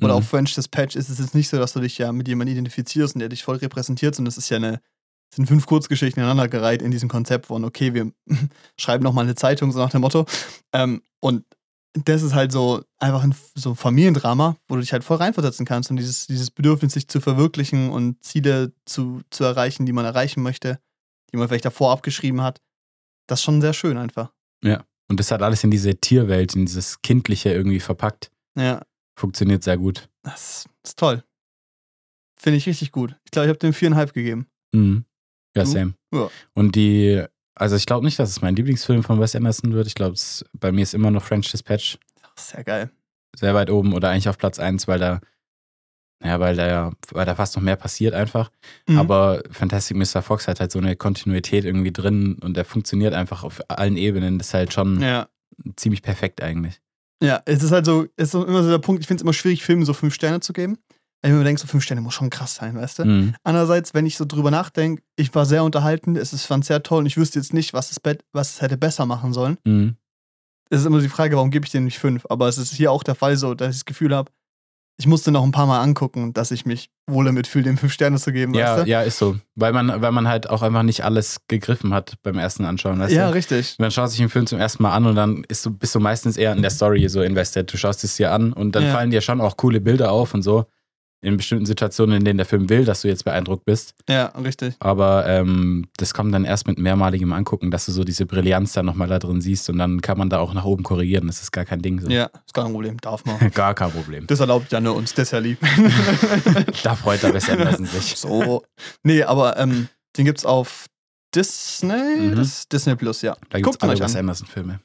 Oder 0.01 0.13
Mhm. 0.15 0.19
auch 0.19 0.23
French 0.23 0.55
Dispatch 0.55 0.95
ist 0.95 1.09
es 1.09 1.19
jetzt 1.19 1.35
nicht 1.35 1.49
so, 1.49 1.57
dass 1.57 1.73
du 1.73 1.79
dich 1.79 1.97
ja 1.97 2.11
mit 2.11 2.27
jemandem 2.27 2.53
identifizierst 2.53 3.15
und 3.15 3.19
der 3.19 3.29
dich 3.29 3.43
voll 3.43 3.57
repräsentiert, 3.57 4.15
sondern 4.15 4.29
es 4.29 4.37
ist 4.37 4.49
ja 4.49 4.57
eine, 4.57 4.81
es 5.31 5.35
sind 5.35 5.45
fünf 5.47 5.65
Kurzgeschichten 5.65 6.21
aneinandergereiht 6.23 6.81
in 6.81 6.91
diesem 6.91 7.09
Konzept 7.09 7.47
von, 7.47 7.63
okay, 7.65 7.93
wir 7.93 8.11
schreiben 8.79 9.03
nochmal 9.03 9.25
eine 9.25 9.35
Zeitung, 9.35 9.71
so 9.71 9.79
nach 9.79 9.91
dem 9.91 10.01
Motto. 10.01 10.25
Ähm, 10.73 11.01
und 11.19 11.43
das 11.93 12.21
ist 12.21 12.33
halt 12.35 12.51
so 12.51 12.83
einfach 12.99 13.23
ein, 13.23 13.33
so 13.55 13.71
ein 13.71 13.75
Familiendrama, 13.75 14.55
wo 14.67 14.75
du 14.75 14.81
dich 14.81 14.93
halt 14.93 15.03
voll 15.03 15.17
reinversetzen 15.17 15.65
kannst 15.65 15.89
und 15.89 15.97
dieses, 15.97 16.27
dieses 16.27 16.51
Bedürfnis, 16.51 16.93
sich 16.93 17.07
zu 17.07 17.19
verwirklichen 17.19 17.89
und 17.89 18.23
Ziele 18.23 18.71
zu, 18.85 19.21
zu 19.31 19.43
erreichen, 19.43 19.85
die 19.85 19.91
man 19.91 20.05
erreichen 20.05 20.41
möchte, 20.43 20.79
die 21.31 21.37
man 21.37 21.47
vielleicht 21.47 21.65
davor 21.65 21.91
abgeschrieben 21.91 22.41
hat. 22.41 22.61
Das 23.27 23.39
ist 23.39 23.43
schon 23.43 23.61
sehr 23.61 23.73
schön 23.73 23.97
einfach. 23.97 24.31
Und 25.11 25.19
das 25.19 25.31
hat 25.31 25.41
alles 25.41 25.63
in 25.63 25.71
diese 25.71 25.95
Tierwelt, 25.95 26.55
in 26.55 26.67
dieses 26.67 27.01
Kindliche 27.01 27.51
irgendwie 27.51 27.79
verpackt. 27.79 28.29
Ja, 28.55 28.83
Funktioniert 29.19 29.63
sehr 29.63 29.77
gut. 29.77 30.07
das 30.23 30.65
ist 30.85 30.97
toll. 30.97 31.23
Finde 32.37 32.57
ich 32.57 32.67
richtig 32.67 32.93
gut. 32.93 33.17
Ich 33.25 33.31
glaube, 33.31 33.47
ich 33.47 33.49
habe 33.49 33.59
dem 33.59 33.73
viereinhalb 33.73 34.13
gegeben. 34.13 34.47
Mhm. 34.73 35.03
Ja, 35.57 35.63
Du? 35.63 35.69
same. 35.69 35.93
Ja. 36.13 36.29
Und 36.53 36.75
die, 36.75 37.21
also 37.53 37.75
ich 37.75 37.85
glaube 37.85 38.05
nicht, 38.05 38.17
dass 38.17 38.29
es 38.29 38.41
mein 38.41 38.55
Lieblingsfilm 38.55 39.03
von 39.03 39.19
Wes 39.19 39.35
Anderson 39.35 39.73
wird. 39.73 39.87
Ich 39.87 39.95
glaube, 39.95 40.15
bei 40.53 40.71
mir 40.71 40.83
ist 40.83 40.93
immer 40.93 41.11
noch 41.11 41.23
French 41.23 41.51
Dispatch 41.51 41.97
Sehr 42.37 42.63
geil. 42.63 42.91
sehr 43.35 43.53
weit 43.55 43.69
oben 43.69 43.91
oder 43.93 44.09
eigentlich 44.09 44.29
auf 44.29 44.37
Platz 44.37 44.57
1, 44.57 44.87
weil 44.87 44.99
da 44.99 45.19
Naja, 46.23 46.39
weil 46.39 46.55
da 46.55 46.67
ja, 46.67 46.91
weil 47.11 47.25
da 47.25 47.35
fast 47.35 47.57
noch 47.57 47.63
mehr 47.63 47.75
passiert 47.75 48.13
einfach. 48.13 48.51
Mhm. 48.87 48.99
Aber 48.99 49.43
Fantastic 49.51 49.97
Mr. 49.97 50.21
Fox 50.21 50.47
hat 50.47 50.61
halt 50.61 50.71
so 50.71 50.79
eine 50.79 50.95
Kontinuität 50.95 51.65
irgendwie 51.65 51.91
drin 51.91 52.37
und 52.41 52.55
der 52.55 52.63
funktioniert 52.63 53.13
einfach 53.13 53.43
auf 53.43 53.59
allen 53.67 53.97
Ebenen. 53.97 54.37
Das 54.37 54.47
ist 54.47 54.53
halt 54.53 54.71
schon 54.71 55.01
ja. 55.01 55.27
ziemlich 55.75 56.01
perfekt 56.03 56.41
eigentlich. 56.41 56.79
Ja, 57.21 57.41
es 57.45 57.63
ist 57.63 57.71
halt 57.71 57.85
so, 57.85 58.07
es 58.15 58.33
ist 58.33 58.33
immer 58.33 58.63
so 58.63 58.69
der 58.69 58.77
Punkt, 58.77 59.01
ich 59.01 59.07
finde 59.07 59.21
es 59.21 59.23
immer 59.23 59.33
schwierig, 59.33 59.63
Filmen 59.63 59.85
so 59.85 59.93
fünf 59.93 60.13
Sterne 60.13 60.39
zu 60.39 60.53
geben. 60.53 60.77
Weil 61.21 61.31
ich 61.31 61.37
mir 61.37 61.43
denke, 61.43 61.59
so 61.59 61.67
fünf 61.67 61.83
Sterne 61.83 61.99
muss 61.99 62.13
schon 62.13 62.29
krass 62.29 62.55
sein, 62.55 62.75
weißt 62.77 62.99
du? 62.99 63.05
Mhm. 63.05 63.35
Andererseits, 63.43 63.93
wenn 63.93 64.05
ich 64.05 64.15
so 64.15 64.23
drüber 64.23 64.51
nachdenke, 64.51 65.03
ich 65.17 65.35
war 65.35 65.45
sehr 65.45 65.65
unterhalten, 65.65 66.15
es 66.15 66.31
ist, 66.31 66.45
fand 66.45 66.63
sehr 66.63 66.81
toll 66.81 66.99
und 66.99 67.07
ich 67.07 67.17
wüsste 67.17 67.39
jetzt 67.39 67.53
nicht, 67.53 67.73
was 67.73 67.91
es, 67.91 67.99
was 68.31 68.53
es 68.53 68.61
hätte 68.61 68.77
besser 68.77 69.05
machen 69.05 69.33
sollen. 69.33 69.57
Mhm. 69.65 69.97
Es 70.69 70.81
ist 70.81 70.85
immer 70.85 71.01
die 71.01 71.09
Frage, 71.09 71.35
warum 71.35 71.51
gebe 71.51 71.65
ich 71.65 71.71
dir 71.71 71.81
nicht 71.81 71.99
fünf? 71.99 72.25
Aber 72.29 72.47
es 72.47 72.57
ist 72.57 72.73
hier 72.73 72.91
auch 72.91 73.03
der 73.03 73.15
Fall 73.15 73.35
so, 73.35 73.53
dass 73.53 73.69
ich 73.75 73.81
das 73.81 73.85
Gefühl 73.85 74.15
habe, 74.15 74.31
ich 74.97 75.07
musste 75.07 75.31
noch 75.31 75.43
ein 75.43 75.51
paar 75.51 75.65
Mal 75.65 75.81
angucken, 75.81 76.33
dass 76.33 76.51
ich 76.51 76.65
mich 76.65 76.89
wohl 77.11 77.25
damit 77.25 77.47
fühle, 77.47 77.65
dem 77.65 77.77
fünf 77.77 77.93
Sterne 77.93 78.17
zu 78.17 78.31
geben, 78.31 78.53
Ja, 78.53 78.75
weißt 78.77 78.85
du? 78.85 78.89
ja, 78.89 79.01
ist 79.01 79.17
so. 79.17 79.37
Weil 79.55 79.73
man, 79.73 80.01
weil 80.01 80.11
man 80.11 80.27
halt 80.27 80.49
auch 80.49 80.61
einfach 80.61 80.83
nicht 80.83 81.03
alles 81.03 81.41
gegriffen 81.47 81.93
hat 81.93 82.13
beim 82.23 82.37
ersten 82.37 82.65
Anschauen, 82.65 82.99
weißt 82.99 83.13
ja 83.13 83.27
du? 83.27 83.33
richtig. 83.33 83.75
Man 83.79 83.91
schaut 83.91 84.09
sich 84.09 84.19
den 84.19 84.29
Film 84.29 84.47
zum 84.47 84.59
ersten 84.59 84.83
Mal 84.83 84.93
an 84.93 85.05
und 85.05 85.15
dann 85.15 85.43
ist 85.47 85.65
du, 85.65 85.71
bist 85.71 85.93
du 85.95 85.99
meistens 85.99 86.37
eher 86.37 86.53
in 86.53 86.61
der 86.61 86.71
Story 86.71 87.07
so 87.09 87.21
invested. 87.21 87.71
Du 87.71 87.77
schaust 87.77 88.03
es 88.03 88.15
dir 88.15 88.31
an 88.31 88.53
und 88.53 88.73
dann 88.75 88.83
Ja. 88.85 88.91
fallen 88.93 89.11
dir 89.11 89.21
schon 89.21 89.41
auch 89.41 89.57
coole 89.57 89.81
Bilder 89.81 90.11
auf 90.11 90.33
und 90.33 90.41
so. 90.43 90.65
In 91.21 91.35
bestimmten 91.35 91.65
Situationen, 91.65 92.17
in 92.17 92.23
denen 92.23 92.37
der 92.37 92.45
Film 92.45 92.69
will, 92.69 92.85
dass 92.85 93.01
du 93.01 93.09
jetzt 93.09 93.25
beeindruckt 93.25 93.65
bist. 93.65 93.93
Ja, 94.07 94.27
richtig. 94.27 94.75
Aber 94.79 95.27
ähm, 95.27 95.87
das 95.97 96.13
kommt 96.13 96.33
dann 96.33 96.45
erst 96.45 96.65
mit 96.65 96.79
mehrmaligem 96.79 97.33
Angucken, 97.33 97.71
dass 97.71 97.85
du 97.87 97.91
so 97.91 98.05
diese 98.05 98.25
Brillanz 98.25 98.71
dann 98.71 98.85
nochmal 98.85 99.09
da 99.09 99.19
drin 99.19 99.41
siehst 99.41 99.69
und 99.69 99.79
dann 99.79 100.01
kann 100.01 100.17
man 100.17 100.29
da 100.29 100.39
auch 100.39 100.53
nach 100.53 100.63
oben 100.63 100.83
korrigieren. 100.83 101.27
Das 101.27 101.41
ist 101.41 101.51
gar 101.51 101.65
kein 101.65 101.81
Ding. 101.81 101.99
So. 101.99 102.09
Ja, 102.09 102.29
ist 102.45 102.53
gar 102.53 102.63
kein 102.63 102.73
Problem, 102.73 102.97
darf 103.01 103.25
man. 103.25 103.37
Gar 103.53 103.73
kein 103.73 103.91
Problem. 103.91 104.27
Das 104.27 104.39
erlaubt 104.39 104.71
ja 104.71 104.79
nur 104.79 104.95
uns, 104.95 105.13
das 105.13 105.23
ist 105.23 105.31
ja 105.31 105.39
lieb. 105.39 105.59
Da 106.83 106.95
freut 106.95 107.21
der 107.21 107.33
Wes 107.33 107.49
Anderson 107.49 107.85
sich. 107.85 108.15
so. 108.15 108.63
Nee, 109.03 109.23
aber 109.23 109.57
ähm, 109.57 109.89
den 110.17 110.25
gibt's 110.25 110.45
auf 110.45 110.85
Disney? 111.35 112.33
Mhm. 112.33 112.49
Disney 112.71 112.95
Plus, 112.95 113.21
ja. 113.21 113.35
Da 113.49 113.57
gibt 113.57 113.65
Guckt 113.65 113.83
es 113.83 113.89
alle 113.89 113.99
Wes 113.99 114.13
an. 114.15 114.19
Anderson-Filme. 114.21 114.79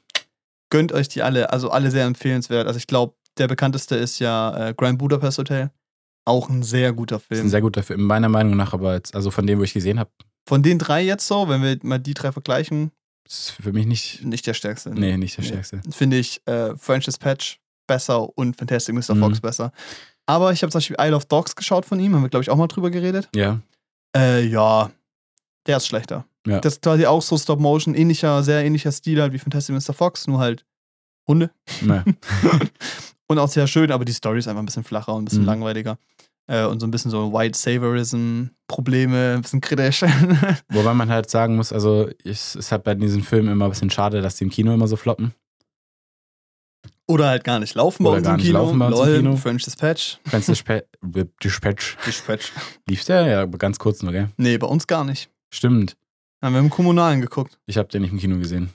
Gönnt 0.69 0.91
euch 0.91 1.07
die 1.07 1.21
alle, 1.21 1.51
also 1.53 1.69
alle 1.69 1.91
sehr 1.91 2.05
empfehlenswert. 2.05 2.67
Also 2.67 2.77
ich 2.77 2.87
glaube, 2.87 3.15
der 3.37 3.47
bekannteste 3.47 3.95
ist 3.95 4.19
ja 4.19 4.69
äh, 4.69 4.73
Grand 4.73 4.97
Budapest 4.97 5.37
Hotel. 5.37 5.71
Auch 6.25 6.49
ein 6.49 6.63
sehr 6.63 6.91
guter 6.93 7.15
Das 7.17 7.23
ist 7.23 7.27
Film. 7.27 7.41
ein 7.45 7.49
sehr 7.49 7.61
guter 7.61 7.83
Film, 7.83 8.01
meiner 8.03 8.29
Meinung 8.29 8.55
nach, 8.57 8.73
aber 8.73 8.95
jetzt, 8.95 9.13
also 9.15 9.29
von 9.31 9.45
dem, 9.45 9.59
wo 9.59 9.63
ich 9.63 9.73
gesehen 9.73 9.99
habe, 9.99 10.09
Von 10.47 10.63
den 10.63 10.79
drei 10.79 11.03
jetzt 11.03 11.27
so, 11.27 11.47
wenn 11.49 11.61
wir 11.63 11.77
mal 11.83 11.99
die 11.99 12.13
drei 12.13 12.31
vergleichen, 12.31 12.91
ist 13.27 13.51
für 13.51 13.73
mich 13.73 13.85
nicht, 13.87 14.23
nicht 14.23 14.45
der 14.45 14.53
stärkste. 14.53 14.91
nee, 14.91 15.17
nicht 15.17 15.37
der 15.37 15.43
Nee. 15.43 15.49
stärkste. 15.49 15.81
Finde 15.91 16.17
ich 16.17 16.41
äh, 16.47 16.75
French 16.77 17.05
Dispatch 17.05 17.59
besser 17.87 18.29
und 18.37 18.55
Fantastic 18.57 18.93
Mr. 18.95 19.15
Mhm. 19.15 19.19
Fox 19.19 19.41
besser. 19.41 19.71
Aber 20.27 20.51
ich 20.51 20.61
habe 20.63 20.71
zum 20.71 20.77
Beispiel 20.79 20.97
Isle 20.99 21.15
of 21.15 21.25
Dogs 21.25 21.55
geschaut 21.55 21.85
von 21.85 21.99
ihm, 21.99 22.15
haben 22.15 22.23
wir, 22.23 22.29
glaube 22.29 22.41
ich, 22.43 22.49
auch 22.49 22.57
mal 22.57 22.67
drüber 22.67 22.89
geredet. 22.89 23.29
Ja, 23.35 23.59
Äh, 24.15 24.45
ja, 24.45 24.89
der 25.67 25.77
ist 25.77 25.87
schlechter. 25.87 26.25
Ja. 26.47 26.59
Das 26.59 26.73
ist 26.75 26.81
quasi 26.83 27.05
auch 27.05 27.21
so 27.21 27.37
Stop-Motion, 27.37 27.93
ähnlicher, 27.95 28.41
sehr 28.43 28.63
ähnlicher 28.63 28.91
Stil 28.91 29.21
halt 29.21 29.33
wie 29.33 29.39
Fantastic 29.39 29.75
Mr. 29.75 29.93
Fox, 29.93 30.25
nur 30.27 30.39
halt 30.39 30.63
Hunde. 31.27 31.49
ne. 31.81 32.03
und 33.27 33.39
auch 33.39 33.49
sehr 33.49 33.67
schön, 33.67 33.91
aber 33.91 34.05
die 34.05 34.13
Story 34.13 34.39
ist 34.39 34.47
einfach 34.47 34.61
ein 34.61 34.65
bisschen 34.67 34.83
flacher 34.83 35.13
und 35.13 35.23
ein 35.23 35.25
bisschen 35.25 35.41
Mhm. 35.41 35.47
langweiliger. 35.47 35.97
Äh, 36.47 36.65
und 36.65 36.79
so 36.79 36.85
ein 36.87 36.91
bisschen 36.91 37.09
so 37.11 37.33
White 37.33 37.57
Saviorism-Probleme, 37.57 39.33
ein 39.35 39.41
bisschen 39.41 39.61
kritisch. 39.61 40.01
Wobei 40.69 40.93
man 40.93 41.09
halt 41.09 41.29
sagen 41.29 41.55
muss, 41.55 41.73
also 41.73 42.07
es 42.23 42.55
ist 42.55 42.71
halt 42.71 42.83
bei 42.83 42.93
diesen 42.95 43.23
Filmen 43.23 43.51
immer 43.51 43.65
ein 43.65 43.71
bisschen 43.71 43.89
schade, 43.89 44.21
dass 44.21 44.35
die 44.35 44.43
im 44.43 44.49
Kino 44.51 44.73
immer 44.73 44.87
so 44.87 44.95
floppen. 44.95 45.33
Oder 47.07 47.27
halt 47.27 47.43
gar 47.43 47.59
nicht 47.59 47.75
laufen 47.75 48.03
bei 48.03 48.09
Oder 48.09 48.17
uns 48.17 48.25
gar 48.27 48.35
im 48.35 48.41
Kino. 48.41 48.53
laufen 48.59 48.79
bei 48.79 48.87
uns 48.87 48.99
im 48.99 49.05
Lol, 49.05 49.17
Kino. 49.17 49.35
French 49.37 49.63
Dispatch. 49.63 50.19
French 50.25 50.45
Dispatch, 50.45 50.83
Dispatch. 51.43 51.97
Dispatch. 52.05 52.51
Lief 52.87 53.03
der? 53.05 53.27
Ja, 53.27 53.45
ganz 53.45 53.77
kurz 53.77 54.01
nur, 54.01 54.11
gell? 54.11 54.29
Nee, 54.37 54.57
bei 54.57 54.67
uns 54.67 54.87
gar 54.87 55.03
nicht. 55.03 55.29
Stimmt. 55.51 55.95
Haben 56.41 56.53
wir 56.53 56.59
im 56.59 56.69
Kommunalen 56.69 57.21
geguckt. 57.21 57.59
Ich 57.65 57.77
habe 57.77 57.87
den 57.89 58.01
nicht 58.01 58.11
im 58.11 58.19
Kino 58.19 58.37
gesehen. 58.37 58.69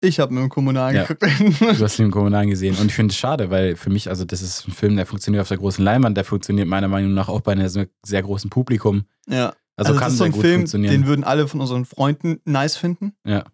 Ich 0.00 0.20
habe 0.20 0.32
mit 0.32 0.42
dem 0.42 0.48
Kommunalen 0.48 0.94
Ja. 0.96 1.04
geguckt. 1.04 1.22
Du 1.60 1.84
hast 1.84 1.98
ihn 1.98 2.06
im 2.06 2.10
Kommunalen 2.12 2.50
gesehen. 2.50 2.76
Und 2.76 2.86
ich 2.86 2.94
finde 2.94 3.12
es 3.12 3.18
schade, 3.18 3.50
weil 3.50 3.74
für 3.76 3.90
mich, 3.90 4.08
also 4.08 4.24
das 4.24 4.42
ist 4.42 4.68
ein 4.68 4.72
Film, 4.72 4.94
der 4.96 5.06
funktioniert 5.06 5.42
auf 5.42 5.48
der 5.48 5.56
großen 5.58 5.84
Leinwand, 5.84 6.16
der 6.16 6.24
funktioniert 6.24 6.68
meiner 6.68 6.86
Meinung 6.88 7.14
nach 7.14 7.28
auch 7.28 7.40
bei 7.40 7.52
einem 7.52 7.68
sehr, 7.68 8.22
großen 8.22 8.50
Publikum. 8.50 9.04
ja. 9.28 9.52
Also, 9.80 9.90
Also, 9.92 10.00
kann 10.00 10.06
das 10.06 10.12
ist 10.14 10.18
so 10.18 10.24
ein 10.24 10.32
Film, 10.32 10.60
funktionieren. 10.62 10.92
den 10.92 11.06
würden 11.06 11.22
alle 11.22 11.46
von 11.46 11.60
unseren 11.60 11.84
Freunden 11.84 12.40
nice 12.44 12.76
finden. 12.76 13.12
Ja. 13.24 13.44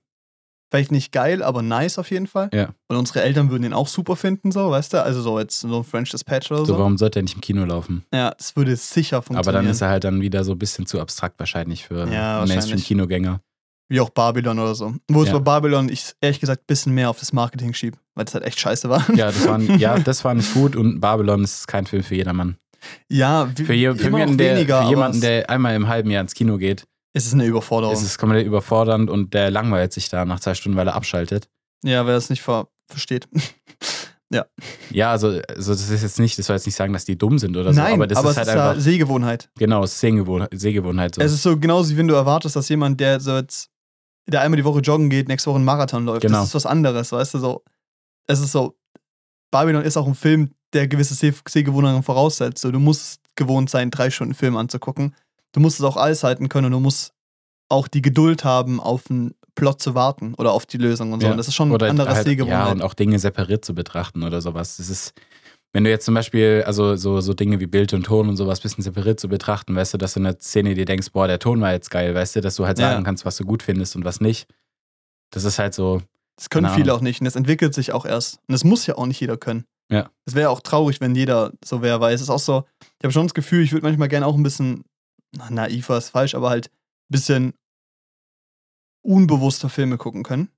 Vielleicht 0.70 0.90
nicht 0.90 1.12
geil, 1.12 1.42
aber 1.42 1.60
nice 1.60 1.98
auf 1.98 2.10
jeden 2.10 2.26
Fall. 2.26 2.48
Ja. 2.54 2.70
Und 2.88 2.96
unsere 2.96 3.20
Eltern 3.22 3.50
würden 3.50 3.62
den 3.62 3.74
auch 3.74 3.88
super 3.88 4.16
finden, 4.16 4.50
so, 4.50 4.70
weißt 4.70 4.94
du? 4.94 5.02
Also 5.02 5.20
so 5.20 5.38
jetzt 5.38 5.60
so 5.60 5.76
ein 5.76 5.84
French 5.84 6.10
Dispatch 6.10 6.50
oder 6.50 6.60
so, 6.60 6.64
so. 6.72 6.78
warum 6.78 6.96
sollte 6.96 7.18
er 7.20 7.24
nicht 7.24 7.34
im 7.34 7.42
Kino 7.42 7.64
laufen? 7.66 8.04
Ja, 8.12 8.30
das 8.30 8.56
würde 8.56 8.74
sicher 8.74 9.18
funktionieren. 9.20 9.38
Aber 9.46 9.52
dann 9.52 9.70
ist 9.70 9.82
er 9.82 9.90
halt 9.90 10.04
dann 10.04 10.22
wieder 10.22 10.44
so 10.44 10.52
ein 10.52 10.58
bisschen 10.58 10.86
zu 10.86 10.98
abstrakt 10.98 11.38
wahrscheinlich 11.38 11.84
für 11.84 12.08
Ja. 12.10 12.42
Mainstream-Kinogänger. 12.48 13.40
Wie 13.94 14.00
auch 14.00 14.10
Babylon 14.10 14.58
oder 14.58 14.74
so. 14.74 14.92
Wo 15.08 15.22
es 15.22 15.28
Ja. 15.28 15.38
bei 15.38 15.60
Babylon 15.60 15.88
ich 15.88 16.12
ehrlich 16.20 16.40
gesagt 16.40 16.62
ein 16.62 16.66
bisschen 16.66 16.92
mehr 16.94 17.08
auf 17.10 17.20
das 17.20 17.32
Marketing 17.32 17.72
schieb, 17.74 17.96
weil 18.14 18.24
das 18.24 18.34
halt 18.34 18.44
echt 18.44 18.58
scheiße 18.58 18.88
war. 18.88 19.08
Ja, 19.14 19.26
das 19.26 19.46
war, 19.46 19.60
ja, 19.60 19.98
das 20.04 20.24
war 20.24 20.34
nicht 20.34 20.52
gut 20.52 20.74
und 20.76 21.00
Babylon 21.00 21.44
ist 21.44 21.68
kein 21.68 21.86
Film 21.86 22.02
für 22.02 22.14
jedermann. 22.16 22.56
Ja, 23.08 23.48
wie, 23.56 23.64
Für, 23.64 23.72
je, 23.72 23.94
für, 23.94 24.04
jemanden, 24.04 24.30
noch 24.32 24.36
der, 24.38 24.56
weniger, 24.56 24.82
für 24.82 24.88
jemanden, 24.90 25.16
es- 25.18 25.22
der 25.22 25.48
einmal 25.48 25.74
im 25.76 25.88
halben 25.88 26.10
Jahr 26.10 26.20
ins 26.22 26.34
Kino 26.34 26.58
geht, 26.58 26.84
es 27.16 27.26
ist 27.26 27.32
eine 27.34 27.44
Überforderung. 27.46 27.94
ist 27.94 28.02
es 28.02 28.18
komplett 28.18 28.46
überfordernd 28.46 29.08
und 29.08 29.32
der 29.34 29.50
langweilt 29.50 29.92
sich 29.92 30.08
da 30.08 30.24
nach 30.24 30.40
zwei 30.40 30.54
Stunden, 30.54 30.76
weil 30.76 30.88
er 30.88 30.94
abschaltet. 30.96 31.48
ja, 31.84 32.04
wer 32.06 32.14
das 32.14 32.28
nicht 32.30 32.42
ver 32.42 32.68
versteht. 32.90 33.28
Ja, 34.90 35.12
also, 35.12 35.28
also 35.48 35.72
das 35.72 35.88
ist 35.90 36.02
jetzt 36.02 36.18
nicht, 36.18 36.36
das 36.38 36.46
soll 36.46 36.56
jetzt 36.56 36.66
nicht 36.66 36.74
sagen, 36.74 36.92
dass 36.92 37.04
die 37.04 37.16
dumm 37.16 37.38
sind 37.38 37.56
oder 37.56 37.72
so, 37.72 37.80
Nein, 37.80 37.92
aber 37.94 38.08
das 38.08 38.18
aber 38.18 38.30
ist 38.30 38.32
es 38.32 38.38
halt 38.38 38.48
ist 38.48 38.54
ja 38.54 38.70
einfach, 38.70 38.82
Sehgewohnheit. 38.82 39.48
genau, 39.56 39.84
es 39.84 39.92
ist 39.92 40.00
Sehgewohnheit, 40.00 40.50
Sehgewohnheit 40.52 41.14
so. 41.14 41.20
Es 41.20 41.32
ist 41.32 41.42
so 41.44 41.56
genauso, 41.56 41.90
wie 41.92 41.98
wenn 41.98 42.08
du 42.08 42.14
erwartest, 42.14 42.56
dass 42.56 42.68
jemand, 42.68 42.98
der 42.98 43.20
so 43.20 43.36
jetzt, 43.36 43.68
der 44.26 44.40
einmal 44.40 44.56
die 44.56 44.64
Woche 44.64 44.80
joggen 44.80 45.10
geht, 45.10 45.28
nächste 45.28 45.50
Woche 45.50 45.56
einen 45.56 45.64
Marathon 45.64 46.04
läuft. 46.04 46.22
Genau. 46.22 46.38
Das 46.38 46.48
ist 46.48 46.54
was 46.54 46.66
anderes, 46.66 47.12
weißt 47.12 47.34
du, 47.34 47.38
so. 47.38 47.64
Es 48.26 48.40
ist 48.40 48.52
so, 48.52 48.76
Babylon 49.50 49.82
ist 49.82 49.96
auch 49.96 50.06
ein 50.06 50.14
Film, 50.14 50.50
der 50.72 50.88
gewisse 50.88 51.14
Seh 51.14 51.32
Sehgewohnheiten 51.46 52.02
voraussetzt. 52.02 52.62
So, 52.62 52.70
du 52.70 52.80
musst 52.80 53.20
gewohnt 53.36 53.70
sein, 53.70 53.90
drei 53.90 54.10
Stunden 54.10 54.34
Film 54.34 54.56
anzugucken. 54.56 55.14
Du 55.52 55.60
musst 55.60 55.78
es 55.78 55.84
auch 55.84 55.96
alles 55.96 56.24
halten 56.24 56.48
können 56.48 56.66
und 56.66 56.72
du 56.72 56.80
musst 56.80 57.12
auch 57.68 57.86
die 57.86 58.02
Geduld 58.02 58.44
haben, 58.44 58.80
auf 58.80 59.10
einen 59.10 59.34
Plot 59.54 59.80
zu 59.80 59.94
warten 59.94 60.34
oder 60.34 60.52
auf 60.52 60.66
die 60.66 60.78
Lösung 60.78 61.12
und 61.12 61.20
so. 61.20 61.26
Ja. 61.26 61.32
Und 61.32 61.38
das 61.38 61.48
ist 61.48 61.54
schon 61.54 61.70
oder 61.70 61.86
ein 61.86 61.90
anderes 61.90 62.14
halt, 62.14 62.26
ja, 62.26 62.30
Sehgewohnheit. 62.30 62.74
und 62.74 62.82
auch 62.82 62.94
Dinge 62.94 63.18
separiert 63.18 63.64
zu 63.64 63.74
betrachten 63.74 64.22
oder 64.22 64.40
sowas. 64.40 64.76
Das 64.78 64.88
ist, 64.88 65.14
wenn 65.74 65.84
du 65.84 65.90
jetzt 65.90 66.06
zum 66.06 66.14
Beispiel, 66.14 66.62
also 66.66 66.96
so, 66.96 67.20
so 67.20 67.34
Dinge 67.34 67.60
wie 67.60 67.66
Bild 67.66 67.92
und 67.92 68.04
Ton 68.04 68.28
und 68.28 68.36
sowas 68.36 68.60
ein 68.60 68.62
bisschen 68.62 68.82
separiert 68.84 69.18
zu 69.20 69.28
betrachten, 69.28 69.74
weißt 69.76 69.92
du, 69.94 69.98
dass 69.98 70.14
du 70.14 70.20
in 70.20 70.24
der 70.24 70.38
Szene 70.38 70.74
dir 70.74 70.84
denkst, 70.86 71.10
boah, 71.12 71.26
der 71.26 71.38
Ton 71.40 71.60
war 71.60 71.72
jetzt 71.72 71.90
geil, 71.90 72.14
weißt 72.14 72.36
du, 72.36 72.40
dass 72.40 72.54
du 72.56 72.64
halt 72.66 72.78
Ja. 72.78 72.90
sagen 72.92 73.04
kannst, 73.04 73.24
was 73.26 73.36
du 73.36 73.44
gut 73.44 73.62
findest 73.62 73.96
und 73.96 74.04
was 74.04 74.20
nicht. 74.20 74.48
Das 75.30 75.44
ist 75.44 75.58
halt 75.58 75.74
so, 75.74 76.00
Das 76.36 76.48
können 76.48 76.68
viele 76.70 76.84
Ahnung. 76.84 76.96
auch 76.98 77.00
nicht 77.02 77.20
und 77.20 77.24
das 77.26 77.36
entwickelt 77.36 77.74
sich 77.74 77.92
auch 77.92 78.06
erst. 78.06 78.36
Und 78.48 78.52
das 78.52 78.62
muss 78.64 78.86
ja 78.86 78.96
auch 78.96 79.06
nicht 79.06 79.20
jeder 79.20 79.36
können. 79.36 79.64
Ja. 79.90 80.10
Es 80.26 80.34
wäre 80.34 80.48
auch 80.50 80.60
traurig, 80.60 81.00
wenn 81.00 81.14
jeder 81.14 81.52
so 81.64 81.82
wäre, 81.82 82.00
weil 82.00 82.14
es 82.14 82.20
ist 82.22 82.30
auch 82.30 82.38
so, 82.38 82.64
ich 82.80 83.04
habe 83.04 83.12
schon 83.12 83.26
das 83.26 83.34
Gefühl, 83.34 83.62
ich 83.64 83.72
würde 83.72 83.84
manchmal 83.84 84.08
gerne 84.08 84.26
auch 84.26 84.36
ein 84.36 84.42
bisschen, 84.44 84.84
na, 85.36 85.50
naiver 85.50 85.98
ist 85.98 86.10
falsch, 86.10 86.34
aber 86.36 86.50
halt 86.50 86.68
ein 86.68 87.10
bisschen 87.10 87.52
unbewusster 89.02 89.68
Filme 89.68 89.98
gucken 89.98 90.22
können. 90.22 90.48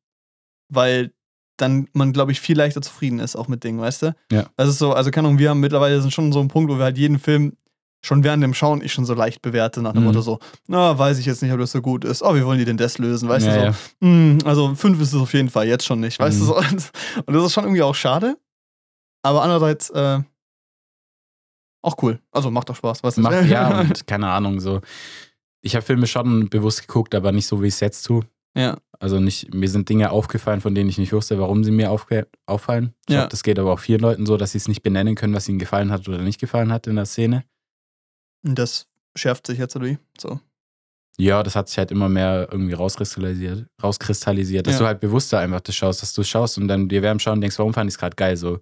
Weil 0.68 1.12
dann 1.56 1.88
man, 1.92 2.12
glaube 2.12 2.32
ich, 2.32 2.40
viel 2.40 2.56
leichter 2.56 2.82
zufrieden 2.82 3.18
ist, 3.18 3.36
auch 3.36 3.48
mit 3.48 3.64
Dingen, 3.64 3.80
weißt 3.80 4.02
du? 4.02 4.14
Ja. 4.30 4.46
Das 4.56 4.68
ist 4.68 4.78
so, 4.78 4.92
also 4.92 5.10
keine 5.10 5.28
Ahnung, 5.28 5.38
wir 5.38 5.50
haben 5.50 5.60
mittlerweile 5.60 6.00
sind 6.00 6.12
schon 6.12 6.32
so 6.32 6.40
ein 6.40 6.48
Punkt, 6.48 6.70
wo 6.70 6.76
wir 6.78 6.84
halt 6.84 6.98
jeden 6.98 7.18
Film 7.18 7.56
schon 8.04 8.22
während 8.22 8.42
dem 8.42 8.54
Schauen 8.54 8.82
ich 8.82 8.92
schon 8.92 9.04
so 9.04 9.14
leicht 9.14 9.42
bewerte, 9.42 9.82
nach 9.82 9.92
dem 9.92 10.02
Mhm. 10.02 10.08
Motto 10.08 10.20
so, 10.20 10.38
na, 10.68 10.96
weiß 10.96 11.18
ich 11.18 11.26
jetzt 11.26 11.42
nicht, 11.42 11.50
ob 11.52 11.58
das 11.58 11.72
so 11.72 11.80
gut 11.82 12.04
ist. 12.04 12.22
Oh, 12.22 12.34
wie 12.36 12.44
wollen 12.44 12.58
die 12.58 12.64
denn 12.64 12.76
das 12.76 12.98
lösen, 12.98 13.28
weißt 13.28 13.46
ja, 13.46 13.52
du 13.54 13.72
so? 13.72 14.06
ja. 14.06 14.08
Mm, 14.08 14.38
also 14.44 14.74
fünf 14.74 15.00
ist 15.00 15.12
es 15.12 15.20
auf 15.20 15.32
jeden 15.32 15.48
Fall, 15.50 15.66
jetzt 15.66 15.84
schon 15.86 15.98
nicht, 16.00 16.18
weißt 16.20 16.36
Mhm. 16.36 16.40
du 16.40 16.46
so. 16.46 16.56
Und 17.26 17.34
das 17.34 17.44
ist 17.46 17.52
schon 17.52 17.64
irgendwie 17.64 17.82
auch 17.82 17.94
schade. 17.94 18.36
Aber 19.22 19.42
andererseits 19.42 19.90
äh, 19.90 20.20
auch 21.82 21.96
cool. 22.02 22.20
Also 22.32 22.50
macht 22.50 22.68
doch 22.68 22.76
Spaß, 22.76 23.02
weißt 23.02 23.16
du. 23.18 23.22
Macht, 23.22 23.44
ja, 23.46 23.80
und 23.80 24.06
keine 24.06 24.28
Ahnung, 24.28 24.60
so. 24.60 24.80
Ich 25.62 25.74
habe 25.74 25.84
Filme 25.84 26.06
schon 26.06 26.48
bewusst 26.48 26.86
geguckt, 26.86 27.14
aber 27.14 27.32
nicht 27.32 27.46
so, 27.46 27.60
wie 27.62 27.66
ich 27.68 27.74
es 27.74 27.80
jetzt 27.80 28.02
tue. 28.02 28.22
Ja. 28.56 28.78
Also 28.98 29.20
nicht, 29.20 29.52
mir 29.54 29.68
sind 29.68 29.90
Dinge 29.90 30.10
aufgefallen, 30.10 30.62
von 30.62 30.74
denen 30.74 30.88
ich 30.88 30.96
nicht 30.96 31.12
wusste, 31.12 31.38
warum 31.38 31.62
sie 31.64 31.70
mir 31.70 31.90
aufge 31.90 32.26
auffallen. 32.46 32.94
Ich 33.06 33.12
Ja. 33.12 33.20
glaube, 33.20 33.30
das 33.30 33.42
geht 33.42 33.58
aber 33.58 33.70
auch 33.74 33.78
vielen 33.78 34.00
Leuten 34.00 34.24
so, 34.24 34.38
dass 34.38 34.52
sie 34.52 34.58
es 34.58 34.68
nicht 34.68 34.82
benennen 34.82 35.14
können, 35.16 35.34
was 35.34 35.46
ihnen 35.50 35.58
gefallen 35.58 35.92
hat 35.92 36.08
oder 36.08 36.22
nicht 36.22 36.40
gefallen 36.40 36.72
hat 36.72 36.86
in 36.86 36.96
der 36.96 37.04
Szene. 37.04 37.44
Und 38.42 38.58
das 38.58 38.86
schärft 39.14 39.46
sich 39.48 39.58
jetzt, 39.58 39.76
oder 39.76 39.84
wie? 39.84 39.98
So. 40.18 40.40
Ja, 41.18 41.42
das 41.42 41.56
hat 41.56 41.68
sich 41.68 41.76
halt 41.78 41.90
immer 41.90 42.08
mehr 42.08 42.48
irgendwie 42.50 42.72
rauskristallisiert, 42.74 43.66
rauskristallisiert 43.82 44.66
dass 44.66 44.74
Ja. 44.74 44.80
du 44.80 44.86
halt 44.86 45.00
bewusster 45.00 45.38
einfach 45.40 45.60
das 45.60 45.74
schaust, 45.74 46.00
dass 46.02 46.12
du 46.14 46.22
es 46.22 46.28
schaust 46.28 46.56
und 46.58 46.68
dann 46.68 46.88
dir 46.88 47.02
während 47.02 47.20
Schauen 47.22 47.40
denkst, 47.40 47.58
warum 47.58 47.74
fand 47.74 47.88
ich 47.90 47.94
es 47.94 47.98
gerade 47.98 48.16
geil? 48.16 48.36
So, 48.36 48.60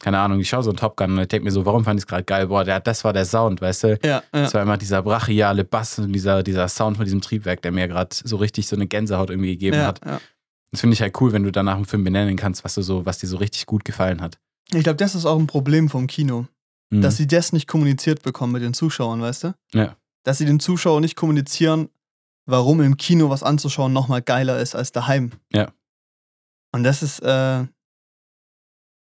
keine 0.00 0.18
Ahnung, 0.18 0.40
ich 0.40 0.48
schaue 0.48 0.62
so 0.62 0.70
einen 0.70 0.76
Top 0.76 0.96
Gun 0.96 1.12
und 1.12 1.20
ich 1.20 1.28
denke 1.28 1.44
mir 1.44 1.50
so, 1.50 1.64
warum 1.64 1.84
fand 1.84 1.98
ich 1.98 2.02
es 2.02 2.06
gerade 2.06 2.24
geil? 2.24 2.48
Boah, 2.48 2.64
der, 2.64 2.80
das 2.80 3.02
war 3.04 3.12
der 3.12 3.24
Sound, 3.24 3.60
weißt 3.60 3.84
du? 3.84 3.98
Ja, 4.04 4.08
ja. 4.08 4.22
Das 4.32 4.52
war 4.52 4.62
immer 4.62 4.76
dieser 4.76 5.02
brachiale 5.02 5.64
Bass 5.64 5.98
und 5.98 6.12
dieser, 6.12 6.42
dieser 6.42 6.68
Sound 6.68 6.96
von 6.96 7.04
diesem 7.04 7.20
Triebwerk, 7.20 7.62
der 7.62 7.72
mir 7.72 7.88
gerade 7.88 8.14
so 8.24 8.36
richtig 8.36 8.66
so 8.66 8.76
eine 8.76 8.86
Gänsehaut 8.86 9.30
irgendwie 9.30 9.52
gegeben 9.52 9.76
ja, 9.76 9.86
hat. 9.86 10.04
ja. 10.04 10.20
Das 10.70 10.80
finde 10.80 10.94
ich 10.94 11.00
halt 11.00 11.18
cool, 11.20 11.32
wenn 11.32 11.44
du 11.44 11.52
danach 11.52 11.76
einen 11.76 11.86
Film 11.86 12.04
benennen 12.04 12.36
kannst, 12.36 12.64
was 12.64 12.74
du 12.74 12.82
so, 12.82 13.06
was 13.06 13.18
dir 13.18 13.28
so 13.28 13.38
richtig 13.38 13.66
gut 13.66 13.84
gefallen 13.84 14.20
hat. 14.20 14.38
Ich 14.72 14.82
glaube, 14.82 14.96
das 14.96 15.14
ist 15.14 15.24
auch 15.24 15.38
ein 15.38 15.46
Problem 15.46 15.88
vom 15.88 16.06
Kino. 16.06 16.46
Mhm. 16.90 17.02
dass 17.02 17.16
sie 17.16 17.26
das 17.26 17.52
nicht 17.52 17.66
kommuniziert 17.66 18.22
bekommen 18.22 18.52
mit 18.52 18.62
den 18.62 18.74
Zuschauern, 18.74 19.20
weißt 19.20 19.44
du? 19.44 19.54
Ja. 19.74 19.96
Dass 20.22 20.38
sie 20.38 20.44
den 20.44 20.60
Zuschauern 20.60 21.00
nicht 21.00 21.16
kommunizieren, 21.16 21.88
warum 22.46 22.80
im 22.80 22.96
Kino 22.96 23.28
was 23.28 23.42
anzuschauen 23.42 23.92
nochmal 23.92 24.22
geiler 24.22 24.60
ist 24.60 24.74
als 24.76 24.92
daheim. 24.92 25.32
Ja. 25.52 25.72
Und 26.72 26.84
das 26.84 27.02
ist, 27.02 27.20
äh, 27.20 27.64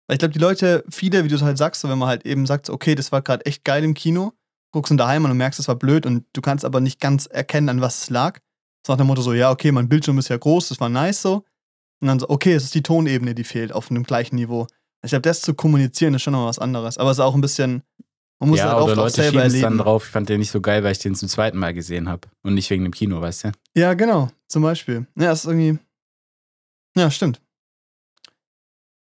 weil 0.08 0.16
ich 0.16 0.20
glaube, 0.20 0.34
die 0.34 0.40
Leute, 0.40 0.84
viele, 0.90 1.24
wie 1.24 1.28
du 1.28 1.36
es 1.36 1.42
halt 1.42 1.58
sagst, 1.58 1.82
so, 1.82 1.90
wenn 1.90 1.98
man 1.98 2.08
halt 2.08 2.26
eben 2.26 2.46
sagt, 2.46 2.70
okay, 2.70 2.96
das 2.96 3.12
war 3.12 3.22
gerade 3.22 3.46
echt 3.46 3.64
geil 3.64 3.84
im 3.84 3.94
Kino, 3.94 4.34
guckst 4.72 4.92
du 4.92 4.96
daheim 4.96 5.26
und 5.26 5.36
merkst, 5.36 5.60
es 5.60 5.68
war 5.68 5.76
blöd 5.76 6.06
und 6.06 6.26
du 6.34 6.42
kannst 6.42 6.66
aber 6.66 6.80
nicht 6.80 7.00
ganz 7.00 7.26
erkennen, 7.26 7.70
an 7.70 7.82
was 7.82 8.04
es 8.04 8.10
lag. 8.10 8.40
So 8.86 8.94
nach 8.94 8.98
dem 8.98 9.08
Motto 9.08 9.22
so, 9.22 9.34
ja, 9.34 9.52
okay, 9.52 9.72
mein 9.72 9.90
Bildschirm 9.90 10.18
ist 10.18 10.30
ja 10.30 10.38
groß, 10.38 10.70
das 10.70 10.80
war 10.80 10.90
nice 10.90 11.22
so. 11.22 11.44
Und 12.00 12.08
dann 12.08 12.20
so, 12.20 12.30
okay, 12.30 12.54
es 12.54 12.64
ist 12.64 12.76
die 12.76 12.84
Tonebene, 12.84 13.36
die 13.36 13.44
fehlt 13.44 13.74
auf 13.74 13.90
einem 13.92 14.04
gleichen 14.04 14.36
Niveau. 14.36 14.68
Ich 15.04 15.10
glaube, 15.10 15.24
das 15.24 15.42
zu 15.42 15.54
kommunizieren 15.54 16.14
ist 16.14 16.22
schon 16.22 16.34
noch 16.34 16.46
was 16.46 16.60
anderes. 16.60 16.98
Aber 16.98 17.12
es 17.12 17.18
ist 17.18 17.24
auch 17.24 17.36
ein 17.36 17.42
bisschen, 17.42 17.84
man 18.40 18.50
muss 18.50 18.60
es 18.60 18.66
ja, 18.66 18.74
halt 18.74 18.84
oder 18.84 18.96
Leute 18.96 19.16
selber 19.16 19.46
es 19.46 19.54
dann 19.54 19.64
erleben. 19.64 19.78
drauf. 19.80 20.06
Ich 20.06 20.12
fand 20.12 20.30
den 20.30 20.40
nicht 20.40 20.52
so 20.52 20.62
geil, 20.62 20.84
weil 20.84 20.92
ich 20.92 21.00
den 21.00 21.16
zum 21.16 21.28
zweiten 21.28 21.58
Mal 21.58 21.74
gesehen 21.74 22.08
habe. 22.08 22.28
Und 22.44 22.54
nicht 22.54 22.70
wegen 22.70 22.84
dem 22.84 22.94
Kino, 22.94 23.20
weißt 23.20 23.46
du? 23.46 23.52
Ja, 23.76 23.94
genau, 23.94 24.30
zum 24.48 24.64
Beispiel. 24.64 25.08
Ja, 25.16 25.28
das 25.28 25.40
ist 25.40 25.46
irgendwie. 25.46 25.80
Ja, 26.96 27.10
stimmt. 27.10 27.42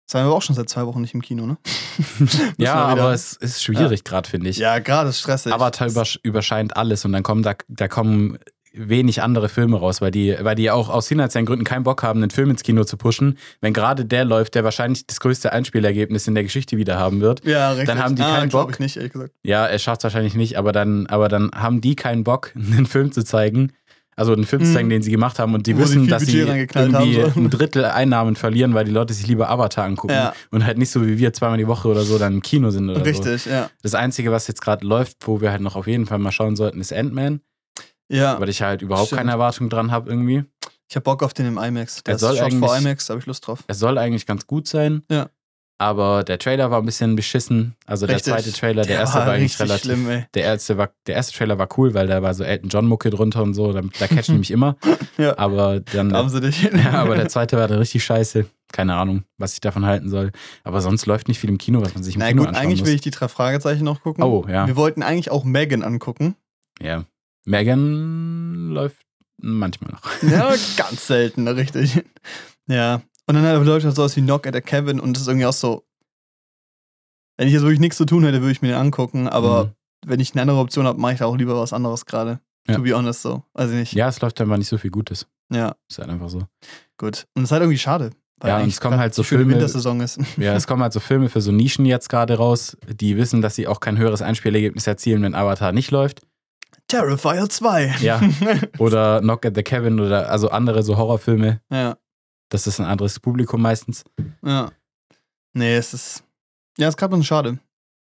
Das 0.08 0.14
waren 0.14 0.26
wir 0.26 0.32
auch 0.34 0.40
schon 0.40 0.56
seit 0.56 0.70
zwei 0.70 0.86
Wochen 0.86 1.02
nicht 1.02 1.12
im 1.12 1.20
Kino, 1.20 1.44
ne? 1.44 1.58
Ja, 2.56 2.76
aber 2.76 3.12
es 3.12 3.34
ist 3.34 3.62
schwierig 3.62 4.04
gerade, 4.04 4.26
finde 4.26 4.48
ich. 4.48 4.56
Ja, 4.56 4.78
gerade 4.78 5.10
ist 5.10 5.20
stressig. 5.20 5.52
Avatar 5.52 5.86
übersch 5.86 6.18
überscheint 6.22 6.78
alles 6.78 7.04
und 7.04 7.12
dann 7.12 7.22
kommen 7.22 7.42
da, 7.42 7.52
da 7.68 7.88
kommen 7.88 8.38
wenig 8.72 9.20
andere 9.20 9.50
Filme 9.50 9.78
raus, 9.78 10.00
weil 10.00 10.10
die, 10.10 10.34
weil 10.40 10.54
die 10.54 10.70
auch 10.70 10.88
aus 10.88 11.08
finanziellen 11.08 11.44
Gründen 11.44 11.66
keinen 11.66 11.82
Bock 11.82 12.02
haben, 12.02 12.22
einen 12.22 12.30
Film 12.30 12.48
ins 12.48 12.62
Kino 12.62 12.84
zu 12.84 12.96
pushen. 12.96 13.36
Wenn 13.60 13.74
gerade 13.74 14.06
der 14.06 14.24
läuft, 14.24 14.54
der 14.54 14.64
wahrscheinlich 14.64 15.06
das 15.06 15.20
größte 15.20 15.52
Einspielergebnis 15.52 16.26
in 16.26 16.34
der 16.34 16.44
Geschichte 16.44 16.78
wieder 16.78 16.98
haben 16.98 17.20
wird. 17.20 17.44
ja, 17.44 17.72
richtig. 17.72 17.88
dann 17.88 18.02
haben 18.02 18.16
die 18.16 18.22
keinen 18.22 18.48
glaub 18.48 18.62
Bock. 18.62 18.72
ich 18.72 18.78
nicht, 18.78 18.96
ehrlich 18.96 19.12
gesagt. 19.12 19.34
Ja, 19.42 19.66
er 19.66 19.78
schafft 19.78 20.00
es 20.00 20.04
wahrscheinlich 20.04 20.34
nicht, 20.34 20.56
aber 20.56 20.72
dann, 20.72 21.06
aber 21.06 21.28
dann 21.28 21.50
haben 21.54 21.82
die 21.82 21.96
keinen 21.96 22.24
Bock, 22.24 22.52
einen 22.56 22.86
Film 22.86 23.12
zu 23.12 23.24
zeigen. 23.24 23.72
Also 24.18 24.32
einen 24.32 24.44
Film 24.44 24.62
zu 24.64 24.68
Mhm. 24.70 24.74
zeigen, 24.74 24.88
den 24.90 25.00
sie 25.02 25.10
gemacht 25.10 25.38
haben 25.38 25.54
und 25.54 25.66
die 25.66 25.74
Wo 25.74 25.78
sie 25.84 25.84
wissen, 25.84 26.00
viel 26.02 26.10
dass 26.10 26.22
sie 26.24 26.32
Budget 26.32 26.48
reingeknallt 26.48 26.92
irgendwie 26.92 27.14
so. 27.32 27.40
ein 27.40 27.50
Drittel 27.50 27.84
Einnahmen 27.84 28.34
verlieren, 28.36 28.74
weil 28.74 28.84
die 28.84 28.90
Leute 28.90 29.14
sich 29.14 29.26
lieber 29.28 29.48
Avatar 29.48 29.84
angucken 29.84 30.12
Ja. 30.14 30.34
und 30.50 30.64
halt 30.66 30.76
nicht 30.76 30.90
so 30.90 31.06
wie 31.06 31.18
wir 31.18 31.32
zweimal 31.32 31.56
die 31.58 31.66
Woche 31.68 31.88
oder 31.88 32.02
so 32.02 32.18
dann 32.18 32.34
im 32.34 32.42
Kino 32.42 32.70
sind 32.70 32.90
oder 32.90 32.98
so. 32.98 33.04
Richtig, 33.04 33.46
ja. 33.46 33.70
Das 33.82 33.94
Einzige, 33.94 34.32
was 34.32 34.46
jetzt 34.48 34.60
gerade 34.60 34.84
läuft, 34.86 35.16
wo 35.26 35.40
wir 35.40 35.50
halt 35.52 35.60
noch 35.62 35.76
auf 35.76 35.86
jeden 35.86 36.06
Fall 36.06 36.18
mal 36.18 36.32
schauen 36.32 36.56
sollten, 36.56 36.80
ist 36.80 36.92
Ant-Man, 36.92 37.40
Ja, 38.10 38.40
weil 38.40 38.48
ich 38.48 38.60
halt 38.62 38.82
überhaupt 38.82 39.06
Stimmt. 39.08 39.20
keine 39.20 39.30
Erwartung 39.32 39.68
dran 39.68 39.90
habe 39.92 40.10
irgendwie. 40.10 40.44
ich 40.90 40.96
hab 40.96 41.04
Bock 41.04 41.22
auf 41.22 41.34
den 41.34 41.46
im 41.46 41.58
IMAX. 41.58 42.02
Der 42.02 42.14
Er 42.14 42.18
soll 42.18 42.32
ist 42.34 42.38
Shot 42.40 42.52
vor 42.54 42.76
IMAX, 42.76 43.06
da 43.06 43.14
hab 43.14 43.20
ich 43.20 43.26
Lust 43.26 43.46
drauf. 43.46 43.62
Es 43.68 43.78
soll 43.78 43.98
eigentlich 43.98 44.24
ganz 44.26 44.46
gut 44.46 44.66
sein. 44.66 45.02
Ja. 45.10 45.28
Aber 45.80 46.24
der 46.24 46.40
Trailer 46.40 46.72
war 46.72 46.80
ein 46.80 46.86
bisschen 46.86 47.14
beschissen. 47.14 47.76
Also 47.86 48.06
Richtig. 48.06 48.24
der 48.24 48.34
zweite 48.34 48.52
Trailer, 48.52 48.82
der, 48.82 48.96
erste 48.98 49.18
war, 49.20 49.28
eigentlich 49.28 49.60
relativ. 49.60 49.84
schlimm, 49.84 50.10
ey. 50.10 50.26
Der 50.34 50.42
erste, 50.42 50.76
war, 50.76 50.90
der 51.06 51.14
erste 51.14 51.36
Trailer 51.38 51.56
war 51.56 51.68
cool, 51.78 51.94
weil 51.94 52.08
da 52.08 52.20
war 52.20 52.34
so 52.34 52.42
Elton 52.42 52.68
John 52.68 52.86
Mucke 52.86 53.10
drunter 53.10 53.44
und 53.44 53.54
so. 53.54 53.72
Da, 53.72 53.82
da 53.82 54.08
catchen 54.08 54.34
die 54.34 54.38
mich 54.40 54.50
immer. 54.50 54.76
Ja. 55.16 55.36
Aber 55.36 55.80
dann. 55.80 56.10
Da 56.10 56.18
haben 56.18 56.28
sie 56.28 56.40
dich. 56.40 56.62
ja, 56.72 56.92
aber 56.92 57.16
der 57.16 57.28
zweite 57.28 57.56
war 57.56 57.66
dann 57.66 57.78
richtig 57.78 58.04
scheiße. 58.04 58.46
Keine 58.70 58.94
Ahnung, 58.94 59.24
was 59.36 59.54
ich 59.54 59.60
davon 59.60 59.84
halten 59.84 60.08
soll. 60.10 60.30
Aber 60.62 60.80
sonst 60.80 61.06
läuft 61.06 61.26
nicht 61.26 61.40
viel 61.40 61.50
im 61.50 61.58
Kino, 61.58 61.82
was 61.82 61.94
man 61.94 62.04
sich 62.04 62.14
im 62.14 62.20
Na 62.20 62.28
Kino 62.28 62.42
gut, 62.42 62.48
anschauen 62.50 62.64
eigentlich 62.64 62.80
muss. 62.80 62.88
will 62.88 62.94
ich 62.94 63.00
die 63.00 63.10
drei 63.10 63.26
Fragezeichen 63.26 63.82
noch 63.82 64.00
gucken. 64.00 64.22
Oh, 64.22 64.46
ja. 64.48 64.68
Wir 64.68 64.76
wollten 64.76 65.02
eigentlich 65.02 65.32
auch 65.32 65.42
Megan 65.42 65.82
angucken. 65.82 66.36
Ja. 66.80 67.04
Megan 67.46 68.68
läuft 68.68 69.04
manchmal 69.38 69.90
noch. 69.90 70.02
Ja, 70.22 70.54
ganz 70.76 71.08
selten, 71.08 71.48
richtig. 71.48 72.00
Ja. 72.68 73.02
Und 73.28 73.34
dann 73.34 73.44
halt 73.44 73.64
läuft 73.64 73.84
halt 73.84 73.94
sowas 73.94 74.16
wie 74.16 74.22
Knock 74.22 74.46
at 74.46 74.54
the 74.54 74.60
Cabin 74.60 74.98
und 75.00 75.12
das 75.14 75.22
ist 75.22 75.28
irgendwie 75.28 75.46
auch 75.46 75.52
so. 75.52 75.84
Wenn 77.36 77.46
ich 77.46 77.54
jetzt 77.54 77.62
wirklich 77.62 77.80
nichts 77.80 77.96
zu 77.96 78.04
tun 78.04 78.24
hätte, 78.24 78.40
würde 78.40 78.52
ich 78.52 78.62
mir 78.62 78.68
den 78.68 78.76
angucken, 78.78 79.28
aber 79.28 79.66
Mhm. 79.66 79.70
wenn 80.06 80.20
ich 80.20 80.32
eine 80.32 80.42
andere 80.42 80.58
Option 80.58 80.86
habe, 80.86 80.98
mache 81.00 81.12
ich 81.12 81.18
da 81.20 81.26
auch 81.26 81.36
lieber 81.36 81.58
was 81.60 81.72
anderes 81.72 82.04
gerade. 82.06 82.40
Ja. 82.66 82.74
To 82.74 82.82
be 82.82 82.92
honest, 82.94 83.22
so. 83.22 83.44
Also 83.54 83.74
nicht. 83.74 83.92
Ja, 83.94 84.08
es 84.08 84.20
läuft 84.20 84.40
einfach 84.40 84.56
nicht 84.56 84.68
so 84.68 84.76
viel 84.78 84.90
Gutes. 84.90 85.26
Ja, 85.50 85.74
Ist 85.88 85.98
halt 85.98 86.10
einfach 86.10 86.28
so. 86.28 86.42
gut. 86.98 87.26
Und 87.34 87.42
es 87.44 87.48
ist 87.48 87.52
halt 87.52 87.62
irgendwie 87.62 87.78
schade. 87.78 88.10
weil 88.40 88.50
Ja, 88.50 88.58
und 88.60 88.68
es 88.68 88.80
kommen 88.80 88.98
halt 88.98 89.14
so 89.14 89.22
Filme- 89.22 89.52
Wintersaison 89.54 90.00
ist. 90.00 90.18
Ja, 90.36 90.54
es 90.54 90.66
kommen 90.66 90.82
halt 90.82 90.92
so 90.92 91.00
Filme 91.00 91.28
für 91.28 91.40
so 91.40 91.50
Nischen 91.52 91.84
jetzt 91.86 92.08
gerade 92.08 92.34
raus, 92.36 92.76
die 92.88 93.16
wissen, 93.16 93.40
dass 93.42 93.54
sie 93.56 93.66
auch 93.66 93.80
kein 93.80 93.98
höheres 93.98 94.22
Einspielergebnis 94.22 94.86
erzielen, 94.86 95.22
wenn 95.22 95.34
Avatar 95.34 95.72
nicht 95.72 95.90
läuft. 95.90 96.20
Terrifier 96.86 97.48
2. 97.48 97.94
Ja. 98.00 98.20
Oder 98.78 99.20
Knock 99.20 99.44
at 99.46 99.54
the 99.56 99.62
Cabin 99.62 99.98
oder 100.00 100.30
also 100.30 100.50
andere 100.50 100.82
so 100.82 100.96
Horrorfilme. 100.96 101.60
ja. 101.70 101.96
Das 102.50 102.66
ist 102.66 102.80
ein 102.80 102.86
anderes 102.86 103.20
Publikum 103.20 103.62
meistens. 103.62 104.04
Ja. 104.44 104.70
Nee, 105.54 105.76
es 105.76 105.94
ist. 105.94 106.24
Ja, 106.78 106.88
es 106.88 106.92
ist 106.94 106.98
gerade 106.98 107.14
ein 107.14 107.20
bisschen 107.20 107.24
schade. 107.24 107.58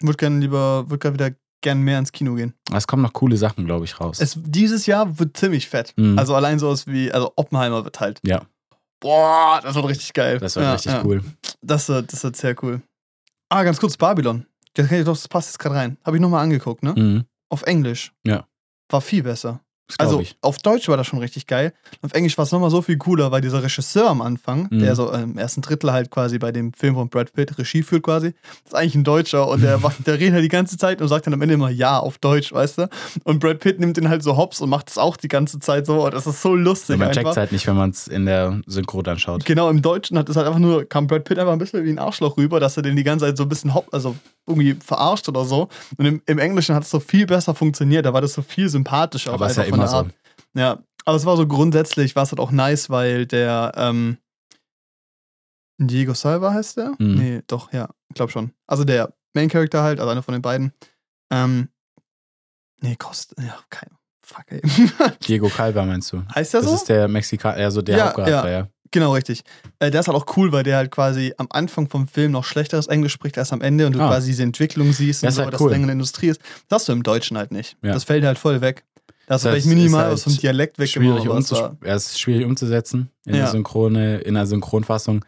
Würde 0.01 0.17
gerne 0.17 0.39
lieber, 0.39 0.89
würde 0.89 0.99
gerade 0.99 1.15
wieder 1.15 1.37
gern 1.63 1.81
mehr 1.81 1.99
ins 1.99 2.13
Kino 2.13 2.35
gehen. 2.35 2.55
Es 2.73 2.87
kommen 2.87 3.03
noch 3.03 3.13
coole 3.13 3.37
Sachen, 3.37 3.65
glaube 3.67 3.85
ich, 3.85 4.01
raus. 4.01 4.21
Es, 4.21 4.39
dieses 4.41 4.87
Jahr 4.87 5.19
wird 5.19 5.37
ziemlich 5.37 5.69
fett. 5.69 5.95
Mhm. 5.97 6.19
Also 6.19 6.35
allein 6.35 6.59
sowas 6.59 6.87
wie, 6.87 7.11
also 7.11 7.33
Oppenheimer 7.37 7.85
wird 7.85 8.01
halt. 8.01 8.21
Ja. 8.25 8.43
Boah, 9.01 9.61
das 9.63 9.75
wird 9.75 9.87
richtig 9.87 10.13
geil. 10.13 10.39
das 10.39 10.57
war 10.57 10.63
ja, 10.63 10.73
richtig 10.75 10.93
ja. 10.93 11.05
cool. 11.05 11.23
Das 11.61 11.89
wird, 11.89 12.13
das 12.13 12.23
wird 12.23 12.37
sehr 12.37 12.55
cool. 12.63 12.83
Ah, 13.49 13.65
ganz 13.65 13.81
kurz, 13.81 13.97
Babylon. 13.97 14.47
Das, 14.75 14.89
doch, 14.89 15.05
das 15.05 15.29
passt 15.29 15.49
jetzt 15.49 15.59
gerade 15.59 15.75
rein. 15.75 15.99
Habe 16.05 16.17
ich 16.17 16.21
nochmal 16.21 16.43
angeguckt, 16.43 16.83
ne? 16.83 16.95
Mhm. 16.97 17.25
Auf 17.49 17.63
Englisch. 17.63 18.13
Ja. 18.25 18.47
War 18.89 19.01
viel 19.01 19.23
besser. 19.23 19.61
Also 19.99 20.21
ich. 20.21 20.37
auf 20.41 20.59
Deutsch 20.59 20.89
war 20.89 20.97
das 20.97 21.07
schon 21.07 21.19
richtig 21.19 21.47
geil. 21.47 21.73
Auf 22.03 22.13
Englisch 22.13 22.37
war 22.39 22.45
es 22.45 22.53
nochmal 22.53 22.71
so 22.71 22.83
viel 22.83 22.97
cooler, 22.97 23.31
weil 23.31 23.41
dieser 23.41 23.63
Regisseur 23.63 24.09
am 24.09 24.23
Anfang, 24.23 24.69
Mhm. 24.71 24.79
der 24.81 24.95
so 24.97 25.11
im 25.13 25.37
ersten 25.39 25.61
Drittel 25.63 25.93
halt 25.93 26.11
quasi 26.11 26.39
bei 26.39 26.53
dem 26.53 26.73
Film 26.73 26.95
von 26.95 27.09
Brad 27.09 27.33
Pitt 27.33 27.57
Regie 27.59 27.83
führt 27.83 28.03
quasi, 28.05 28.35
ist 28.65 28.75
eigentlich 28.75 28.95
ein 28.95 29.05
Deutscher 29.05 29.49
und 29.49 29.63
der, 29.63 29.79
macht, 29.79 30.07
der 30.07 30.15
redet 30.15 30.35
halt 30.35 30.45
die 30.45 30.49
ganze 30.49 30.77
Zeit 30.79 31.01
und 31.03 31.09
sagt 31.09 31.27
dann 31.27 31.35
am 31.35 31.43
Ende 31.43 31.55
immer 31.55 31.71
Ja 31.71 31.99
auf 31.99 32.19
Deutsch, 32.19 32.53
weißt 32.53 32.79
du? 32.79 32.89
Und 33.25 33.39
Brad 33.41 33.59
Pitt 33.61 33.81
nimmt 33.81 33.97
den 33.97 34.09
halt 34.09 34.23
so 34.23 34.37
hops 34.37 34.61
und 34.61 34.69
macht 34.71 34.89
es 34.91 34.99
auch 34.99 35.17
die 35.17 35.29
ganze 35.29 35.59
Zeit 35.59 35.87
so 35.87 36.05
und 36.05 36.15
das 36.15 36.27
ist 36.27 36.43
so 36.43 36.55
lustig 36.55 36.99
man 36.99 37.09
checkt 37.13 37.27
einfach. 37.27 37.37
halt 37.37 37.53
nicht, 37.53 37.67
wenn 37.67 37.77
man 37.77 37.91
es 37.91 38.09
in 38.09 38.27
der 38.27 38.61
Synchro 38.67 39.03
dann 39.03 39.19
schaut. 39.19 39.45
Genau, 39.45 39.69
im 39.71 39.83
Deutschen 39.83 40.19
hat 40.19 40.29
es 40.29 40.37
halt 40.37 40.47
einfach 40.47 40.59
nur, 40.61 40.85
kam 40.89 41.07
Brad 41.07 41.25
Pitt 41.25 41.39
einfach 41.39 41.53
ein 41.53 41.59
bisschen 41.59 41.85
wie 41.85 41.91
ein 41.91 41.99
Arschloch 41.99 42.37
rüber, 42.37 42.61
dass 42.61 42.77
er 42.77 42.83
den 42.83 42.97
die 42.97 43.05
ganze 43.05 43.27
Zeit 43.27 43.37
so 43.37 43.43
ein 43.45 43.49
bisschen 43.49 43.75
hopp, 43.75 43.87
also 43.93 44.17
irgendwie 44.47 44.75
verarscht 44.85 45.29
oder 45.29 45.45
so. 45.45 45.69
Und 45.97 46.05
im, 46.07 46.23
im 46.27 46.39
Englischen 46.39 46.75
hat 46.75 46.83
es 46.83 46.91
so 46.91 46.99
viel 47.01 47.27
besser 47.27 47.55
funktioniert, 47.55 48.05
da 48.07 48.13
war 48.13 48.21
das 48.21 48.33
so 48.35 48.43
viel 48.43 48.69
sympathischer. 48.69 49.33
Aber 49.33 49.47
ist 49.47 49.57
ja 49.57 49.63
einfach 49.63 49.77
so. 49.89 49.97
Art. 49.99 50.15
Ja, 50.55 50.79
aber 51.05 51.17
es 51.17 51.25
war 51.27 51.37
so 51.37 51.47
grundsätzlich, 51.47 52.15
war 52.17 52.23
es 52.25 52.31
halt 52.33 52.41
auch 52.41 52.51
nice, 52.51 52.91
weil 52.91 53.27
der, 53.27 53.73
ähm, 53.77 54.19
Diego 55.79 56.15
Salva 56.15 56.53
heißt 56.53 56.77
der? 56.77 56.91
Mhm. 56.99 57.15
Nee, 57.15 57.43
doch, 57.47 57.73
ja, 57.73 57.89
ich 58.09 58.15
glaube 58.15 58.31
schon. 58.31 58.53
Also 58.67 58.85
der 58.85 59.13
Main 59.35 59.49
Character 59.49 59.83
halt, 59.83 59.99
also 59.99 60.11
einer 60.11 60.23
von 60.23 60.33
den 60.33 60.43
beiden. 60.43 60.73
Ähm, 61.33 61.69
nee, 62.81 62.95
Kost, 62.97 63.35
ja, 63.39 63.59
kein, 63.71 63.89
fuck, 64.25 64.45
ey. 64.49 64.61
Diego 65.27 65.49
Calva 65.49 65.85
meinst 65.85 66.13
du? 66.13 66.23
heißt 66.35 66.55
der 66.55 66.61
Das 66.61 66.71
so? 66.71 66.77
ist 66.77 66.89
der 66.89 67.09
Mexikaner, 67.09 67.57
also 67.57 67.83
der 67.83 67.97
Ja, 67.99 68.07
Hauptcharakter, 68.09 68.51
ja. 68.51 68.69
Genau, 68.95 69.15
richtig. 69.15 69.43
Äh, 69.79 69.91
der 69.91 70.01
ist 70.03 70.09
halt 70.09 70.17
auch 70.19 70.37
cool, 70.37 70.53
weil 70.53 70.65
der 70.65 70.77
halt 70.77 70.91
quasi 70.91 71.33
am 71.39 71.47
Anfang 71.49 71.89
vom 71.89 72.07
Film 72.07 72.31
noch 72.33 72.45
schlechteres 72.45 72.89
Englisch 72.89 73.15
spricht 73.15 73.39
als 73.39 73.51
am 73.51 73.63
Ende 73.63 73.87
und 73.87 73.95
du 73.95 74.01
Ah. 74.03 74.09
quasi 74.09 74.27
diese 74.29 74.43
Entwicklung 74.43 74.93
siehst 74.93 75.23
und 75.23 75.29
Das 75.29 75.33
ist 75.35 75.37
so, 75.39 75.45
halt 75.45 75.55
dass 75.55 75.61
cool. 75.63 75.73
in 75.73 75.83
der 75.85 75.93
Industrie 75.93 76.29
ist. 76.29 76.43
Das 76.69 76.81
hast 76.83 76.89
du 76.89 76.93
im 76.93 77.03
Deutschen 77.03 77.39
halt 77.39 77.53
nicht. 77.53 77.79
Ja. 77.83 77.95
Das 77.95 78.05
fällt 78.05 78.23
halt 78.23 78.39
voll 78.39 78.61
weg. 78.61 78.85
Du 79.27 79.35
Das 79.35 79.43
vielleicht 79.43 79.67
minimal 79.67 80.13
ist 80.13 80.27
halt 80.27 80.43
Dialekt. 80.43 80.77
Schwierig 80.89 81.21
aber 81.27 81.39
es 81.39 81.51
umzus 81.53 81.59
war- 81.61 81.77
ja, 81.85 81.95
es 81.95 82.07
ist 82.07 82.21
schwierig 82.21 82.45
umzusetzen 82.45 83.09
in 83.25 83.35
Ja. 83.35 83.43
der 83.43 83.51
Synchrone, 83.51 84.19
in 84.19 84.35
der 84.35 84.47
Synchronfassung. 84.47 85.25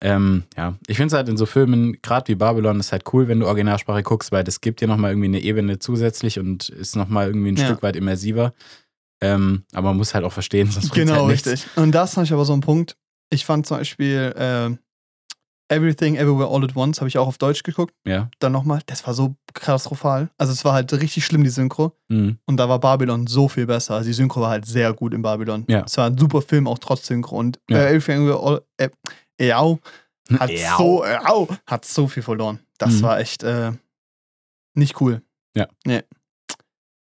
Ähm, 0.00 0.44
ja, 0.56 0.76
ich 0.86 0.96
finde 0.96 1.08
es 1.08 1.12
halt 1.14 1.28
in 1.28 1.36
so 1.36 1.44
Filmen, 1.46 1.96
gerade 2.02 2.28
wie 2.28 2.36
Babylon, 2.36 2.78
ist 2.78 2.92
halt 2.92 3.02
cool, 3.12 3.26
wenn 3.26 3.40
du 3.40 3.46
Originalsprache 3.46 4.02
guckst, 4.04 4.30
weil 4.30 4.44
das 4.44 4.60
gibt 4.60 4.80
dir 4.80 4.86
nochmal 4.86 5.10
irgendwie 5.10 5.26
eine 5.26 5.40
Ebene 5.40 5.80
zusätzlich 5.80 6.38
und 6.38 6.68
ist 6.68 6.94
nochmal 6.94 7.26
irgendwie 7.26 7.50
ein 7.50 7.56
Ja. 7.56 7.64
Stück 7.66 7.82
weit 7.82 7.96
immersiver. 7.96 8.52
Ähm, 9.20 9.64
aber 9.72 9.88
man 9.88 9.96
muss 9.96 10.14
halt 10.14 10.24
auch 10.24 10.32
verstehen, 10.32 10.70
sonst 10.70 10.90
bringt 10.90 11.08
Genau, 11.08 11.22
halt 11.22 11.32
richtig. 11.32 11.66
Und 11.74 11.92
das 11.92 12.16
habe 12.16 12.24
ich 12.24 12.32
aber 12.32 12.44
so 12.44 12.52
einen 12.52 12.62
Punkt. 12.62 12.96
Ich 13.30 13.44
fand 13.44 13.66
zum 13.66 13.78
Beispiel 13.78 14.32
äh, 14.36 14.70
Everything 15.68 16.16
Everywhere 16.16 16.48
All 16.48 16.64
at 16.64 16.74
Once, 16.76 17.00
habe 17.00 17.08
ich 17.08 17.18
auch 17.18 17.26
auf 17.26 17.38
Deutsch 17.38 17.62
geguckt. 17.62 17.94
Ja. 18.06 18.30
Dann 18.38 18.52
nochmal, 18.52 18.80
das 18.86 19.06
war 19.06 19.14
so 19.14 19.34
katastrophal. 19.54 20.30
Also 20.38 20.52
es 20.52 20.64
war 20.64 20.72
halt 20.72 20.92
richtig 20.94 21.24
schlimm, 21.24 21.44
die 21.44 21.50
Synchro. 21.50 21.92
Mhm. 22.08 22.38
Und 22.46 22.56
da 22.56 22.68
war 22.68 22.78
Babylon 22.80 23.26
so 23.26 23.48
viel 23.48 23.66
besser. 23.66 23.94
Also 23.94 24.08
die 24.08 24.14
Synchro 24.14 24.40
war 24.40 24.50
halt 24.50 24.64
sehr 24.66 24.92
gut 24.94 25.12
in 25.14 25.22
Babylon. 25.22 25.64
Ja. 25.68 25.84
Es 25.86 25.96
war 25.98 26.06
ein 26.06 26.16
super 26.18 26.40
Film, 26.42 26.66
auch 26.66 26.78
trotz 26.78 27.06
Synchro. 27.06 27.36
Und 27.36 27.60
Ja. 27.68 27.78
äh, 27.78 27.88
Everything 27.94 28.22
Everywhere 28.22 28.62
All, 28.78 28.90
äh, 29.38 29.52
Eau 29.52 29.78
hat 30.38 30.50
Eau. 30.50 30.76
so, 30.78 31.04
äh, 31.04 31.18
au, 31.24 31.48
hat 31.66 31.84
so 31.84 32.06
viel 32.08 32.22
verloren. 32.22 32.60
Das 32.78 32.94
Mhm. 32.94 33.02
war 33.02 33.18
echt 33.20 33.42
äh, 33.42 33.72
nicht 34.74 35.00
cool. 35.00 35.22
Ja. 35.54 35.66
Nee. 35.86 36.02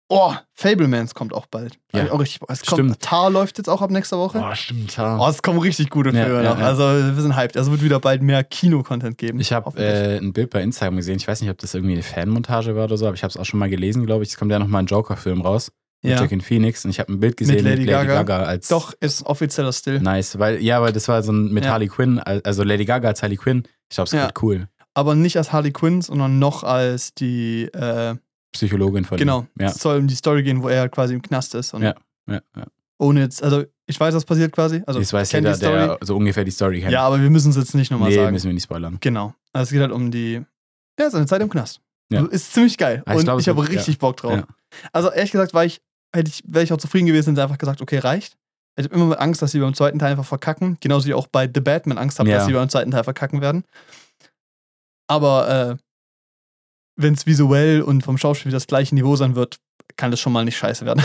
Oh, 0.09 0.35
Fablemans 0.53 1.15
kommt 1.15 1.33
auch 1.33 1.47
bald. 1.47 1.79
Ja. 1.95 2.11
Auch 2.11 2.21
richtig, 2.21 2.43
es 2.49 2.61
kommt, 2.61 2.79
Stimmt. 2.79 3.01
Tar 3.01 3.31
läuft 3.31 3.57
jetzt 3.59 3.69
auch 3.69 3.81
ab 3.81 3.91
nächster 3.91 4.19
Woche. 4.19 4.45
Oh, 4.45 4.55
stimmt, 4.55 4.97
ja. 4.97 5.19
Oh, 5.19 5.29
es 5.29 5.43
kommen 5.43 5.59
richtig 5.59 5.89
gute 5.89 6.11
Filme 6.13 6.43
ja, 6.43 6.51
noch. 6.51 6.59
ja. 6.59 6.67
Also 6.67 6.83
wir 6.83 7.23
sind 7.23 7.37
hyped. 7.37 7.57
Also 7.57 7.71
wird 7.71 7.83
wieder 7.83 8.01
bald 8.01 8.23
mehr 8.23 8.45
Kino-Content 8.45 9.17
geben. 9.17 9.41
Ich 9.41 9.53
habe 9.53 9.77
äh, 9.79 10.19
ein 10.19 10.33
Bild 10.35 10.51
bei 10.51 10.63
Instagram 10.63 10.97
gesehen. 10.97 11.17
Ich 11.17 11.27
weiß 11.27 11.41
nicht, 11.41 11.51
ob 11.51 11.59
das 11.59 11.75
irgendwie 11.75 11.95
eine 11.95 12.03
Fanmontage 12.03 12.77
war 12.77 12.85
oder 12.85 12.99
so, 12.99 13.07
aber 13.07 13.15
ich 13.15 13.23
habe 13.23 13.31
es 13.31 13.39
auch 13.39 13.47
schon 13.47 13.59
mal 13.59 13.71
gelesen, 13.71 14.05
glaube 14.05 14.25
ich. 14.25 14.31
Es 14.31 14.37
kommt 14.37 14.53
ja 14.53 14.59
nochmal 14.59 14.83
ein 14.83 14.87
Joker-Film 14.87 15.41
raus 15.41 15.73
mit 16.03 16.13
ja. 16.13 16.19
Joaquin 16.19 16.43
Phoenix 16.43 16.85
und 16.85 16.91
ich 16.91 17.01
habe 17.01 17.11
ein 17.11 17.19
Bild 17.19 17.39
gesehen 17.39 17.57
mit 17.57 17.65
Lady 17.65 17.85
Lady, 17.85 17.91
Gaga. 17.91 18.23
Gaga. 18.23 18.43
als 18.45 18.69
Doch, 18.69 18.93
ist 19.01 19.25
offizieller 19.25 19.73
Still. 19.73 20.01
nice, 20.01 20.39
weil 20.39 20.63
ja, 20.63 20.83
weil 20.83 20.93
das 20.93 21.09
war 21.09 21.23
so 21.23 21.33
ein 21.33 21.51
mit. 21.51 21.67
Harley 21.67 21.89
Quinn, 21.89 22.19
also 22.19 22.63
Lady 22.63 22.85
Gaga 22.85 23.09
als 23.09 23.23
Harley 23.23 23.39
Quinn. 23.39 23.65
Ich 23.89 23.97
glaube, 23.97 24.09
es 24.09 24.13
wird 24.13 24.43
cool. 24.43 24.69
aber 24.93 25.15
nicht 25.15 25.39
als 25.39 25.53
Harley 25.53 25.73
Quinn, 25.73 26.03
sondern 26.03 26.39
noch 26.39 26.63
als 26.63 27.15
die, 27.15 27.65
äh, 27.73 28.17
Psychologin 28.55 29.05
von 29.05 29.19
genau, 29.19 29.41
ihm. 29.41 29.63
Ja, 29.63 29.67
es 29.69 29.77
soll 29.77 29.99
um 29.99 30.07
die 30.07 30.15
Story 30.15 30.43
gehen, 30.43 30.63
wo 30.63 30.69
er 30.69 30.89
quasi 30.89 31.15
im 31.15 31.23
Knast 31.23 31.55
ist. 31.55 31.75
Und 31.75 31.83
Ja. 31.83 31.95
ja, 32.29 32.41
ja. 32.57 32.65
ohne 32.99 33.21
jetzt, 33.21 33.43
also 33.43 33.65
ich 33.87 34.01
weiß, 34.01 34.15
was 34.15 34.25
passiert 34.25 34.53
quasi. 34.53 34.83
Also 34.87 35.01
weiß 35.01 35.29
ich 35.29 35.33
kenn 35.33 35.45
jeder, 35.45 35.53
die 35.53 35.59
Story. 35.59 35.75
der 35.75 35.99
so 36.01 36.17
ungefähr 36.17 36.45
die 36.45 36.51
Story 36.51 36.81
kennt. 36.81 36.93
Ja, 36.93 37.03
aber 37.03 37.21
wir 37.21 37.29
müssen 37.31 37.51
es 37.51 37.57
jetzt 37.57 37.75
nicht 37.75 37.91
nochmal 37.91 38.09
nee, 38.09 38.17
sagen. 38.17 38.33
müssen 38.33 38.47
wir 38.47 38.55
nicht 38.55 38.65
spoilern. 38.65 38.97
Genau. 39.01 39.35
Also 39.53 39.65
es 39.65 39.71
geht 39.71 39.81
halt 39.81 39.93
um 39.93 40.11
die, 40.11 40.43
ja, 40.99 41.11
seine 41.11 41.27
Zeit 41.27 41.43
im 41.43 41.51
Knast. 41.51 41.81
Ja. 42.11 42.21
Also 42.21 42.31
Ist 42.31 42.53
ziemlich 42.55 42.79
geil. 42.79 43.03
Ah, 43.07 43.15
ich 43.17 43.29
und 43.29 43.41
ich 43.41 43.49
habe 43.49 43.69
richtig 43.69 43.99
Bock 43.99 44.17
drauf. 44.17 44.33
Ja. 44.33 44.47
Also 44.93 45.11
ehrlich 45.11 45.33
gesagt, 45.33 45.53
war 45.55 45.65
ich, 45.65 45.81
hätte 46.15 46.31
ich, 46.31 46.43
wäre 46.47 46.65
ich 46.65 46.73
auch 46.73 46.79
zufrieden 46.79 47.07
gewesen, 47.07 47.35
sie 47.37 47.43
einfach 47.43 47.59
gesagt, 47.59 47.83
okay, 47.83 47.99
reicht. 47.99 48.37
Ich 48.77 48.85
habe 48.85 48.95
immer 48.95 49.07
mit 49.07 49.19
Angst, 49.19 49.41
dass 49.43 49.53
sie 49.53 49.61
beim 49.61 49.75
zweiten 49.75 49.99
Teil 49.99 50.13
einfach 50.13 50.25
verkacken. 50.25 50.79
Genauso 50.81 51.05
wie 51.07 51.11
ich 51.11 51.15
auch 51.15 51.29
bei 51.29 51.49
The 51.53 51.61
Batman 51.61 51.99
Angst 51.99 52.19
habe, 52.19 52.29
Ja. 52.29 52.39
dass 52.39 52.47
sie 52.47 52.53
beim 52.53 52.69
zweiten 52.69 52.91
Teil 52.91 53.05
verkacken 53.05 53.41
werden. 53.41 53.65
Aber 55.07 55.49
äh, 55.79 55.84
wenn 56.97 57.15
es 57.15 57.27
visuell 57.27 57.83
und 57.83 58.03
vom 58.03 58.19
Schauspiel 58.19 58.53
das 58.53 58.67
gleiche 58.67 58.95
Niveau 58.95 59.17
sein 59.17 59.35
wird, 59.35 59.59
kann 59.97 60.11
das 60.11 60.21
schon 60.21 60.33
mal 60.33 60.45
nicht 60.45 60.57
scheiße 60.57 60.85
werden. 60.87 61.03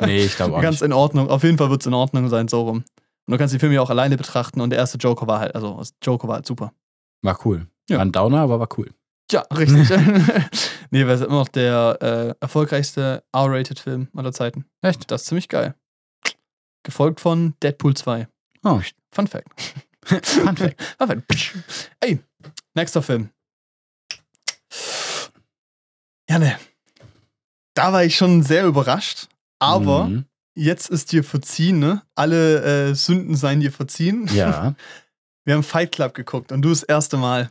Nee, 0.06 0.24
ich 0.24 0.36
glaube 0.36 0.56
auch 0.56 0.62
Ganz 0.62 0.80
nicht. 0.80 0.86
in 0.86 0.92
Ordnung. 0.92 1.28
Auf 1.28 1.42
jeden 1.42 1.58
Fall 1.58 1.70
wird 1.70 1.82
es 1.82 1.86
in 1.86 1.94
Ordnung 1.94 2.28
sein, 2.28 2.48
so 2.48 2.62
rum. 2.62 2.78
Und 3.26 3.32
du 3.32 3.38
kannst 3.38 3.54
die 3.54 3.58
Filme 3.58 3.74
ja 3.76 3.80
auch 3.82 3.90
alleine 3.90 4.16
betrachten 4.16 4.60
und 4.60 4.70
der 4.70 4.78
erste 4.78 4.98
Joker 4.98 5.26
war 5.26 5.40
halt, 5.40 5.54
also 5.54 5.80
Joker 6.02 6.28
war 6.28 6.36
halt 6.36 6.46
super. 6.46 6.72
War 7.22 7.38
cool. 7.44 7.66
Ja. 7.88 7.96
War 7.98 8.04
ein 8.04 8.12
Downer, 8.12 8.38
aber 8.38 8.58
war 8.58 8.68
cool. 8.78 8.90
Ja, 9.30 9.42
richtig. 9.56 9.88
nee, 10.90 11.06
weil 11.06 11.14
es 11.14 11.20
immer 11.20 11.38
noch 11.38 11.48
der 11.48 11.98
äh, 12.00 12.34
erfolgreichste 12.40 13.22
R-Rated-Film 13.32 14.08
aller 14.16 14.32
Zeiten. 14.32 14.64
Echt? 14.82 15.10
Das 15.10 15.22
ist 15.22 15.28
ziemlich 15.28 15.48
geil. 15.48 15.74
Gefolgt 16.82 17.20
von 17.20 17.54
Deadpool 17.62 17.94
2. 17.94 18.26
Oh, 18.64 18.80
Fun 19.12 19.26
Fact. 19.26 19.46
Fun 20.04 20.56
Fact. 20.56 20.82
Fun 20.98 21.08
Fact. 21.08 21.54
Ey, 22.00 22.18
nächster 22.74 23.02
Film. 23.02 23.30
Janne, 26.32 26.56
da 27.74 27.92
war 27.92 28.04
ich 28.04 28.16
schon 28.16 28.42
sehr 28.42 28.64
überrascht, 28.64 29.28
aber 29.58 30.04
Mhm. 30.04 30.24
jetzt 30.54 30.88
ist 30.88 31.12
dir 31.12 31.24
verziehen, 31.24 31.78
ne? 31.78 32.00
Alle 32.14 32.88
äh, 32.90 32.94
Sünden 32.94 33.36
seien 33.36 33.60
dir 33.60 33.70
verziehen. 33.70 34.28
Ja. 34.32 34.74
Wir 35.44 35.54
haben 35.54 35.62
Fight 35.62 35.92
Club 35.92 36.14
geguckt 36.14 36.50
und 36.50 36.62
du 36.62 36.70
das 36.70 36.84
erste 36.84 37.18
Mal. 37.18 37.50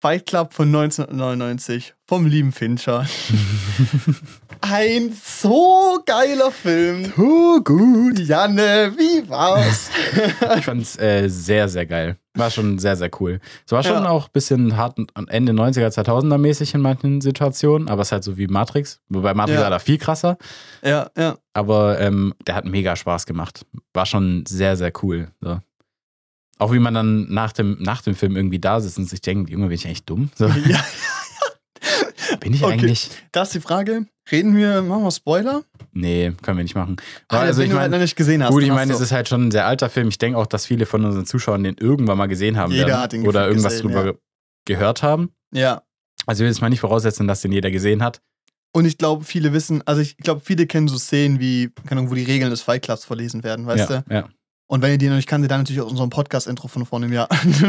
Fight 0.00 0.26
Club 0.26 0.52
von 0.52 0.66
1999 0.66 1.94
vom 2.08 2.26
lieben 2.26 2.50
Fincher. 2.50 3.06
Ein 4.62 5.16
so 5.24 6.02
geiler 6.04 6.50
Film. 6.50 7.12
Oh, 7.16 7.60
gut. 7.60 8.18
Janne, 8.18 8.94
wie 8.96 9.28
war's? 9.28 9.90
Ich 10.58 10.64
fand's 10.64 10.98
äh, 10.98 11.28
sehr, 11.28 11.68
sehr 11.68 11.86
geil. 11.86 12.16
War 12.34 12.50
schon 12.50 12.78
sehr, 12.78 12.96
sehr 12.96 13.10
cool. 13.20 13.40
Es 13.66 13.72
war 13.72 13.82
schon 13.82 14.04
Ja. 14.04 14.08
auch 14.08 14.24
ein 14.26 14.32
bisschen 14.32 14.76
hart 14.78 14.98
Ende 15.28 15.52
90er, 15.52 15.88
2000er 15.88 16.38
mäßig 16.38 16.72
in 16.74 16.80
manchen 16.80 17.20
Situationen, 17.20 17.88
aber 17.88 18.00
es 18.02 18.08
ist 18.08 18.12
halt 18.12 18.24
so 18.24 18.38
wie 18.38 18.46
Matrix. 18.46 19.00
Wobei 19.08 19.34
Matrix 19.34 19.58
Ja. 19.58 19.62
war 19.64 19.70
da 19.70 19.78
viel 19.78 19.98
krasser, 19.98 20.38
ja, 20.82 21.10
ja. 21.16 21.36
aber 21.52 22.00
ähm, 22.00 22.32
der 22.46 22.54
hat 22.54 22.64
mega 22.64 22.96
Spaß 22.96 23.26
gemacht. 23.26 23.66
War 23.92 24.06
schon 24.06 24.44
sehr, 24.46 24.76
sehr 24.78 24.92
cool. 25.02 25.30
So. 25.42 25.58
Auch 26.58 26.72
wie 26.72 26.78
man 26.78 26.94
dann 26.94 27.26
nach 27.32 27.52
dem, 27.52 27.76
nach 27.80 28.00
dem 28.02 28.14
Film 28.14 28.36
irgendwie 28.36 28.58
da 28.60 28.80
sitzt 28.80 28.96
und 28.98 29.06
sich 29.10 29.20
denkt, 29.20 29.50
Junge, 29.50 29.66
bin 29.66 29.74
ich 29.74 29.86
eigentlich 29.86 30.04
dumm? 30.04 30.30
So, 30.34 30.46
ja. 30.46 30.82
bin 32.40 32.54
ich 32.54 32.62
Okay. 32.62 32.72
eigentlich? 32.72 33.10
Das 33.32 33.48
ist 33.48 33.54
die 33.56 33.60
Frage. 33.60 34.06
Reden 34.30 34.56
wir, 34.56 34.82
machen 34.82 35.02
wir 35.02 35.10
Spoiler? 35.10 35.64
Nee, 35.92 36.32
können 36.42 36.58
wir 36.58 36.62
nicht 36.62 36.74
machen. 36.76 36.96
Ah, 37.28 37.40
also 37.40 37.62
ich 37.62 37.70
du 37.70 37.78
halt 37.78 37.90
noch 37.90 37.98
nicht 37.98 38.14
gesehen 38.16 38.42
hast. 38.42 38.50
Gut, 38.52 38.62
ich 38.62 38.70
meine, 38.70 38.92
es 38.92 39.00
ist 39.00 39.10
halt 39.12 39.28
schon 39.28 39.48
ein 39.48 39.50
sehr 39.50 39.66
alter 39.66 39.90
Film. 39.90 40.08
Ich 40.08 40.18
denke 40.18 40.38
auch, 40.38 40.46
dass 40.46 40.66
viele 40.66 40.86
von 40.86 41.04
unseren 41.04 41.26
Zuschauern 41.26 41.64
den 41.64 41.76
irgendwann 41.78 42.16
mal 42.18 42.26
gesehen 42.28 42.56
haben 42.56 42.72
Jeder 42.72 42.86
werden. 42.86 43.00
hat 43.00 43.12
ihn 43.14 43.26
oder 43.26 43.48
irgendwas 43.48 43.72
gesehen, 43.74 43.88
drüber 43.88 44.04
ja. 44.06 44.12
ge- 44.12 44.20
gehört 44.66 45.02
haben. 45.02 45.30
Ja. 45.52 45.82
Also 46.26 46.40
ich 46.42 46.44
will 46.46 46.52
jetzt 46.52 46.60
mal 46.60 46.68
nicht 46.70 46.80
voraussetzen, 46.80 47.26
dass 47.26 47.40
den 47.40 47.50
jeder 47.52 47.70
gesehen 47.72 48.02
hat. 48.02 48.20
Und 48.74 48.84
ich 48.86 48.96
glaube, 48.96 49.24
viele 49.24 49.52
wissen, 49.52 49.82
also 49.86 50.00
ich 50.00 50.16
glaube, 50.16 50.40
viele 50.42 50.66
kennen 50.66 50.88
so 50.88 50.96
Szenen 50.96 51.40
wie, 51.40 51.70
keine 51.86 52.00
Ahnung, 52.00 52.10
wo 52.10 52.14
die 52.14 52.22
Regeln 52.24 52.50
des 52.50 52.62
Fight 52.62 52.82
Clubs 52.82 53.04
verlesen 53.04 53.42
werden, 53.42 53.66
weißt 53.66 53.90
ja, 53.90 54.00
du? 54.02 54.14
ja. 54.14 54.28
Und 54.68 54.80
wenn 54.80 54.92
ihr 54.92 54.96
die 54.98 55.08
noch 55.08 55.16
nicht 55.16 55.28
kanntet, 55.28 55.50
dann 55.50 55.60
natürlich 55.60 55.82
aus 55.82 55.90
unserem 55.90 56.08
Podcast-Intro 56.08 56.68
von 56.68 56.86
vor 56.86 56.98
einem 56.98 57.12
Jahr. 57.12 57.28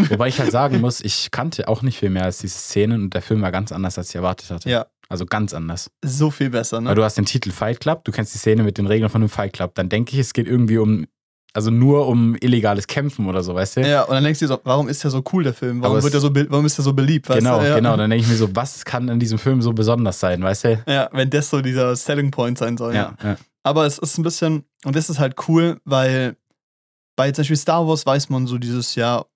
Wobei 0.09 0.29
ich 0.29 0.39
halt 0.39 0.51
sagen 0.51 0.79
muss, 0.81 1.01
ich 1.01 1.31
kannte 1.31 1.67
auch 1.67 1.81
nicht 1.81 1.97
viel 1.99 2.09
mehr 2.09 2.23
als 2.23 2.37
diese 2.37 2.57
Szenen 2.57 3.01
und 3.01 3.13
der 3.13 3.21
Film 3.21 3.41
war 3.41 3.51
ganz 3.51 3.73
anders, 3.73 3.97
als 3.97 4.09
ich 4.09 4.15
erwartet 4.15 4.49
hatte. 4.51 4.69
ja, 4.69 4.85
Also 5.13 5.27
ganz 5.27 5.53
anders. 5.53 5.91
so 6.03 6.31
viel 6.31 6.49
besser, 6.49 6.77
Weil 6.77 6.83
ne? 6.85 6.95
du 6.95 7.03
hast 7.03 7.17
den 7.17 7.25
Titel 7.25 7.51
Fight 7.51 7.79
Club, 7.79 8.03
du 8.03 8.11
kennst 8.11 8.33
die 8.33 8.39
Szene 8.39 8.63
mit 8.63 8.79
den 8.79 8.87
Regeln 8.87 9.11
von 9.11 9.21
einem 9.21 9.29
Fight 9.29 9.53
Club. 9.53 9.75
Dann 9.75 9.87
denke 9.87 10.11
ich, 10.13 10.17
es 10.17 10.33
geht 10.33 10.47
irgendwie 10.47 10.79
um, 10.79 11.05
also 11.53 11.69
nur 11.69 12.07
um 12.07 12.35
illegales 12.41 12.87
Kämpfen 12.87 13.27
oder 13.27 13.43
so, 13.43 13.53
weißt 13.53 13.77
du? 13.77 13.81
Ja, 13.87 14.01
und 14.05 14.15
dann 14.15 14.23
denkst 14.23 14.39
du 14.39 14.45
dir 14.45 14.53
so, 14.55 14.61
warum 14.63 14.89
ist 14.89 15.03
der 15.03 15.11
so 15.11 15.23
cool, 15.31 15.43
der 15.43 15.53
Film? 15.53 15.83
Warum, 15.83 15.97
wird 15.97 16.05
es- 16.05 16.13
er 16.15 16.19
so, 16.19 16.33
warum 16.49 16.65
ist 16.65 16.79
er 16.79 16.83
so 16.83 16.93
beliebt? 16.93 17.29
Weißt 17.29 17.37
genau, 17.41 17.59
du? 17.59 17.67
Ja. 17.67 17.75
genau. 17.75 17.95
Dann 17.95 18.09
denke 18.09 18.23
ich 18.25 18.31
mir 18.31 18.37
so, 18.37 18.55
was 18.55 18.83
kann 18.85 19.07
in 19.07 19.19
diesem 19.19 19.37
Film 19.37 19.61
so 19.61 19.71
besonders 19.71 20.19
sein, 20.19 20.41
weißt 20.41 20.63
du? 20.63 20.83
Ja, 20.87 21.09
wenn 21.13 21.29
das 21.29 21.47
so 21.51 21.61
dieser 21.61 21.95
Selling 21.95 22.31
Point 22.31 22.57
sein 22.57 22.75
soll. 22.75 22.95
Ja, 22.95 23.13
ja. 23.23 23.37
Aber 23.61 23.85
es 23.85 23.99
ist 23.99 24.17
ein 24.17 24.23
bisschen, 24.23 24.63
und 24.83 24.95
das 24.95 25.11
ist 25.11 25.19
halt 25.19 25.35
cool, 25.47 25.79
weil 25.85 26.35
bei 27.15 27.31
zum 27.31 27.43
Beispiel 27.43 27.57
Star 27.57 27.87
Wars 27.87 28.03
weiß 28.03 28.29
man 28.29 28.47
so 28.47 28.57
dieses 28.57 28.95
Jahr, 28.95 29.27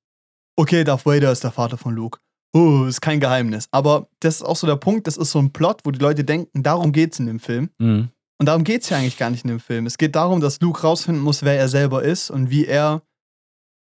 okay, 0.56 0.84
Darth 0.84 1.06
Vader 1.06 1.32
ist 1.32 1.44
der 1.44 1.52
Vater 1.52 1.78
von 1.78 1.94
Luke. 1.94 2.18
Oh, 2.54 2.86
ist 2.86 3.02
kein 3.02 3.20
Geheimnis. 3.20 3.68
Aber 3.72 4.08
das 4.20 4.36
ist 4.38 4.42
auch 4.44 4.56
so 4.56 4.66
der 4.68 4.78
Punkt, 4.78 5.06
das 5.08 5.18
ist 5.18 5.32
so 5.32 5.40
ein 5.40 5.52
Plot, 5.52 5.82
wo 5.84 5.92
die 5.92 6.00
Leute 6.00 6.24
denken, 6.24 6.64
darum 6.64 6.92
geht's 6.92 7.20
in 7.20 7.28
dem 7.28 7.40
Film. 7.40 7.70
Mhm. 7.78 8.10
Und 8.40 8.46
darum 8.46 8.64
geht's 8.64 8.90
ja 8.90 8.98
eigentlich 8.98 9.18
gar 9.18 9.30
nicht 9.30 9.44
in 9.44 9.50
dem 9.50 9.60
Film. 9.60 9.86
Es 9.86 9.98
geht 9.98 10.16
darum, 10.16 10.42
dass 10.42 10.60
Luke 10.62 10.82
rausfinden 10.82 11.24
muss, 11.24 11.44
wer 11.44 11.58
er 11.60 11.68
selber 11.70 12.04
ist 12.04 12.30
und 12.30 12.50
wie 12.50 12.66
er, 12.66 13.02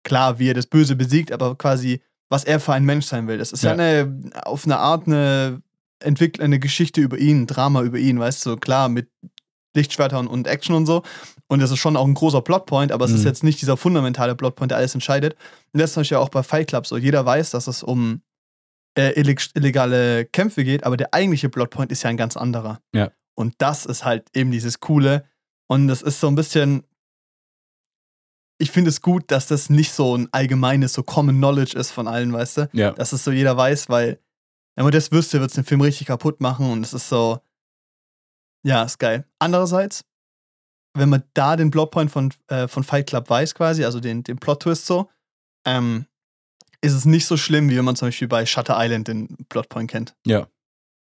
klar, 0.05 0.39
wie 0.39 0.51
er 0.51 0.55
das 0.55 0.67
Böse 0.67 0.97
besiegt, 0.97 1.33
aber 1.33 1.55
quasi, 1.57 2.03
was 2.29 2.45
er 2.45 2.59
für 2.61 2.73
ein 2.73 2.85
Mensch 2.85 3.07
sein 3.07 3.27
will. 3.29 3.39
Das 3.39 3.53
ist 3.53 3.63
ja, 3.63 3.75
Ja. 3.75 3.75
eine, 3.75 4.31
auf 4.45 4.65
eine 4.65 4.79
Art 4.79 5.07
eine, 5.07 5.63
Entwickl 6.01 6.43
eine 6.43 6.59
Geschichte 6.59 7.01
über 7.01 7.19
ihn, 7.19 7.43
ein 7.43 7.47
Drama 7.47 7.83
über 7.83 7.99
ihn, 7.99 8.19
weißt 8.19 8.45
du, 8.47 8.57
klar, 8.57 8.89
mit 8.89 9.09
Lichtschwertern 9.77 10.27
und 10.27 10.49
Action 10.49 10.75
und 10.75 10.87
so. 10.87 11.03
Und 11.47 11.61
das 11.63 11.71
ist 11.71 11.79
schon 11.79 11.97
auch 11.97 12.05
ein 12.07 12.15
großer 12.15 12.43
Plotpoint, 12.43 12.91
aber 12.93 13.05
es 13.05 13.13
ist 13.13 13.21
Mhm. 13.21 13.27
jetzt 13.27 13.45
nicht 13.45 13.63
dieser 13.63 13.77
fundamentale 13.77 14.35
Plotpoint, 14.35 14.73
der 14.73 14.79
alles 14.79 14.95
entscheidet. 14.95 15.35
Und 15.73 15.81
das 15.81 15.91
ist 15.91 15.97
natürlich 15.97 16.17
auch 16.17 16.29
bei 16.29 16.43
Fight 16.43 16.67
Club 16.69 16.87
so. 16.87 16.97
Jeder 16.97 17.25
weiß, 17.25 17.51
dass 17.51 17.69
es 17.69 17.83
um 17.85 18.23
äh, 18.97 19.19
illeg 19.19 19.41
illegale 19.55 20.25
Kämpfe 20.27 20.65
geht, 20.65 20.85
aber 20.85 20.97
der 20.97 21.15
eigentliche 21.15 21.49
Plotpoint 21.49 21.93
ist 21.93 22.03
ja 22.03 22.11
ein 22.11 22.17
ganz 22.17 22.37
anderer. 22.37 22.81
Ja. 22.95 23.11
Und 23.35 23.55
das 23.59 23.87
ist 23.87 24.05
halt 24.05 24.29
eben 24.35 24.51
dieses 24.51 24.81
Coole. 24.81 25.27
Und 25.69 25.89
das 25.89 26.03
ist 26.03 26.21
so 26.21 26.29
ein 26.29 26.35
bisschen. 26.35 26.85
Ich 28.59 28.71
finde 28.71 28.91
es 28.91 29.01
gut, 29.01 29.31
dass 29.31 29.47
das 29.49 29.71
nicht 29.71 29.93
so 29.93 30.17
ein 30.17 30.29
allgemeines, 30.31 30.93
so 30.93 31.03
Common 31.03 31.37
Knowledge 31.37 31.77
ist 31.77 31.91
von 31.91 32.07
allen, 32.07 32.33
weißt 32.33 32.59
du? 32.59 32.71
Ja. 32.73 32.93
Dass 32.93 33.13
es 33.13 33.25
so 33.25 33.33
jeder 33.33 33.57
weiß, 33.57 33.89
weil, 33.89 34.21
wenn 34.77 34.85
man 34.85 34.93
das 34.93 35.11
wüsste, 35.11 35.41
wird 35.41 35.51
es 35.51 35.57
den 35.57 35.65
Film 35.65 35.81
richtig 35.81 36.07
kaputt 36.07 36.41
machen 36.41 36.71
und 36.71 36.85
es 36.85 36.93
ist 36.93 37.09
so. 37.09 37.41
Ja, 38.65 38.85
ist 38.85 38.99
geil. 38.99 39.27
Andererseits, 39.41 40.05
wenn 40.95 41.09
man 41.09 41.25
da 41.35 41.57
den 41.57 41.71
Plotpoint 41.71 42.11
von, 42.11 42.33
äh, 42.49 42.69
von 42.69 42.85
Fight 42.85 43.09
Club 43.09 43.29
weiß, 43.29 43.55
quasi, 43.55 43.85
also 43.85 43.99
den, 43.99 44.23
den 44.23 44.37
Plot-Twist 44.37 44.87
so, 44.87 45.11
ähm, 45.67 46.07
ist 46.83 46.93
es 46.93 47.05
nicht 47.05 47.27
so 47.27 47.37
schlimm, 47.37 47.71
wie 47.71 47.77
wenn 47.77 47.85
man 47.85 47.97
zum 47.97 48.09
Beispiel 48.09 48.29
bei 48.29 48.45
Shutter 48.45 48.77
Island 48.79 49.09
den 49.09 49.29
Plotpoint 49.49 49.91
kennt. 49.91 50.15
Ja. 50.27 50.47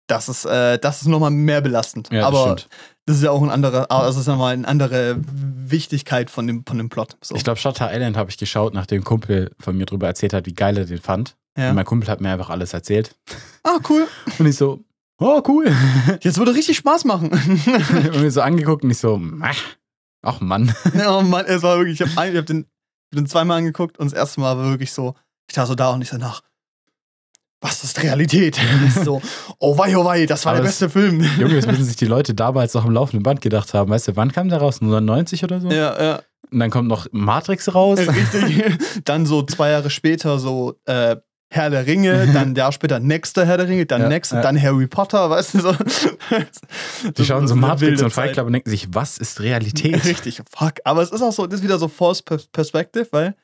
Das 0.08 0.28
ist, 0.28 0.44
äh, 0.44 0.78
das 0.78 1.02
ist 1.02 1.08
nochmal 1.08 1.30
mehr 1.30 1.60
belastend. 1.60 2.08
Ja, 2.12 2.18
das 2.20 2.26
Aber 2.26 2.58
stimmt. 2.58 2.68
das 3.06 3.16
ist 3.16 3.22
ja 3.24 3.30
auch 3.32 3.42
ein 3.42 3.50
anderer, 3.50 3.90
also 3.90 4.06
das 4.06 4.16
ist 4.16 4.26
nochmal 4.28 4.54
eine 4.54 4.66
andere 4.66 5.16
Wichtigkeit 5.18 6.30
von 6.30 6.46
dem, 6.46 6.64
von 6.64 6.78
dem 6.78 6.88
Plot. 6.88 7.16
So. 7.20 7.34
Ich 7.34 7.42
glaube, 7.44 7.58
Shutter 7.58 7.92
Island 7.92 8.16
habe 8.16 8.30
ich 8.30 8.38
geschaut, 8.38 8.72
nachdem 8.72 9.00
ein 9.00 9.04
Kumpel 9.04 9.50
von 9.58 9.76
mir 9.76 9.84
drüber 9.84 10.06
erzählt 10.06 10.32
hat, 10.32 10.46
wie 10.46 10.54
geil 10.54 10.78
er 10.78 10.84
den 10.84 11.00
fand. 11.00 11.36
ja. 11.58 11.70
Und 11.70 11.74
mein 11.74 11.84
Kumpel 11.84 12.08
hat 12.08 12.20
mir 12.20 12.30
einfach 12.30 12.50
alles 12.50 12.72
erzählt. 12.72 13.16
Ah, 13.64 13.78
cool. 13.88 14.06
Und 14.38 14.46
ich 14.46 14.56
so, 14.56 14.84
oh, 15.18 15.42
cool. 15.48 15.74
Jetzt 16.20 16.38
würde 16.38 16.54
richtig 16.54 16.76
Spaß 16.76 17.04
machen. 17.04 17.30
und 17.32 18.20
mir 18.20 18.30
so 18.30 18.42
angeguckt 18.42 18.84
und 18.84 18.90
ich 18.90 18.98
so, 18.98 19.20
ach, 19.40 19.60
ach 20.22 20.40
Mann. 20.40 20.72
oh 21.08 21.22
Mann, 21.22 21.46
es 21.46 21.62
war 21.62 21.78
wirklich, 21.78 22.00
ich 22.00 22.16
habe 22.16 22.36
hab 22.38 22.46
den, 22.46 22.66
den 23.12 23.26
zweimal 23.26 23.58
angeguckt 23.58 23.98
und 23.98 24.12
das 24.12 24.16
erste 24.16 24.40
Mal 24.40 24.56
war 24.56 24.70
wirklich 24.70 24.92
so, 24.92 25.14
ich 25.48 25.54
dachte 25.54 25.68
so 25.68 25.74
da 25.74 25.90
und 25.90 26.02
ich 26.02 26.08
so 26.08 26.16
nach, 26.16 26.42
was 27.60 27.82
ist 27.84 28.02
Realität? 28.02 28.58
so, 29.04 29.20
oh 29.58 29.76
wei, 29.78 29.96
oh 29.96 30.04
wei, 30.04 30.26
das 30.26 30.44
war 30.44 30.52
Aber 30.52 30.60
der 30.62 30.70
es- 30.70 30.78
beste 30.78 30.90
Film. 30.90 31.20
Junge, 31.38 31.56
das 31.56 31.66
müssen 31.66 31.84
sich 31.84 31.96
die 31.96 32.04
Leute 32.06 32.34
damals 32.34 32.74
noch 32.74 32.84
im 32.84 32.92
laufenden 32.92 33.22
Band 33.22 33.40
gedacht 33.40 33.72
haben. 33.74 33.90
Weißt 33.90 34.08
du, 34.08 34.16
wann 34.16 34.32
kam 34.32 34.48
der 34.48 34.58
raus? 34.58 34.80
99 34.80 35.42
oder 35.44 35.60
so? 35.60 35.70
ja, 35.70 36.02
ja. 36.02 36.22
Und 36.52 36.60
dann 36.60 36.70
kommt 36.70 36.86
noch 36.88 37.08
Matrix 37.10 37.74
raus. 37.74 37.98
Richtig. 37.98 38.62
Dann 39.04 39.26
so 39.26 39.42
zwei 39.42 39.70
Jahre 39.70 39.90
später 39.90 40.38
so 40.38 40.78
äh, 40.84 41.16
Herr 41.50 41.70
der 41.70 41.86
Ringe, 41.88 42.28
dann 42.32 42.54
Jahr 42.54 42.70
später 42.70 43.00
nächster 43.00 43.44
Herr 43.46 43.56
der 43.56 43.66
Ringe, 43.68 43.84
dann 43.86 44.02
Ja, 44.02 44.08
nächster, 44.08 44.36
ja. 44.36 44.42
dann 44.42 44.60
Harry 44.60 44.86
Potter, 44.86 45.28
weißt 45.30 45.54
du 45.54 45.60
so. 45.60 45.76
Die 47.16 47.24
schauen 47.24 47.48
so 47.48 47.56
Matrix 47.56 48.00
und 48.02 48.10
Fight. 48.10 48.32
Club 48.34 48.46
und 48.46 48.52
denken 48.52 48.70
sich, 48.70 48.88
was 48.94 49.18
ist 49.18 49.40
Realität? 49.40 50.04
Richtig, 50.04 50.40
fuck. 50.56 50.74
Aber 50.84 51.02
es 51.02 51.10
ist 51.10 51.22
auch 51.22 51.32
so, 51.32 51.46
das 51.46 51.60
ist 51.60 51.64
wieder 51.64 51.78
so 51.78 51.88
False 51.88 52.22
Pers- 52.22 52.48
Perspective, 52.52 53.08
weil, 53.10 53.34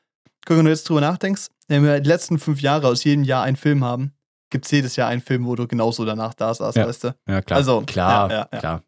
guck, 0.47 0.57
wenn 0.57 0.65
du 0.65 0.71
jetzt 0.71 0.89
drüber 0.89 1.01
nachdenkst, 1.01 1.49
wenn 1.69 1.85
wir 1.85 2.01
die 2.01 2.09
letzten 2.09 2.39
fünf 2.39 2.61
Jahre 2.61 2.89
aus 2.89 3.05
jedem 3.05 3.25
Jahr 3.25 3.43
einen 3.45 3.57
Film 3.57 3.85
haben, 3.85 4.13
gibt 4.51 4.67
es 4.67 4.71
jedes 4.71 4.97
Jahr 4.97 5.09
einen 5.09 5.23
Film, 5.23 5.47
wo 5.47 5.57
du 5.57 5.67
genauso 5.67 6.05
danach 6.05 6.35
da 6.35 6.53
saßt, 6.53 6.77
Ja. 6.77 6.87
weißt 6.87 7.05
du? 7.05 7.15
Ja, 7.27 7.41
klar. 7.41 7.57
Also, 7.57 7.81
klar, 7.83 8.31
ja, 8.31 8.37
ja, 8.37 8.49
ja. 8.53 8.59
klar. 8.59 8.83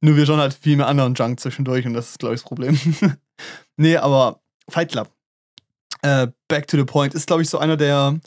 Nur 0.00 0.16
wir 0.16 0.24
schon 0.26 0.40
halt 0.40 0.54
viel 0.54 0.76
mehr 0.76 0.86
anderen 0.86 1.14
Junk 1.14 1.38
zwischendurch 1.40 1.86
und 1.86 1.92
das 1.94 2.10
ist, 2.10 2.18
glaube 2.18 2.34
ich, 2.34 2.40
das 2.40 2.48
Problem. 2.48 2.78
nee, 3.76 3.96
aber 3.96 4.40
Fight 4.68 4.90
Club. 4.92 5.10
Äh, 6.02 6.28
back 6.48 6.66
to 6.66 6.78
the 6.78 6.84
point 6.84 7.12
ist, 7.14 7.26
glaube 7.26 7.42
ich, 7.42 7.50
so 7.50 7.58
einer 7.58 7.76
der 7.76 8.18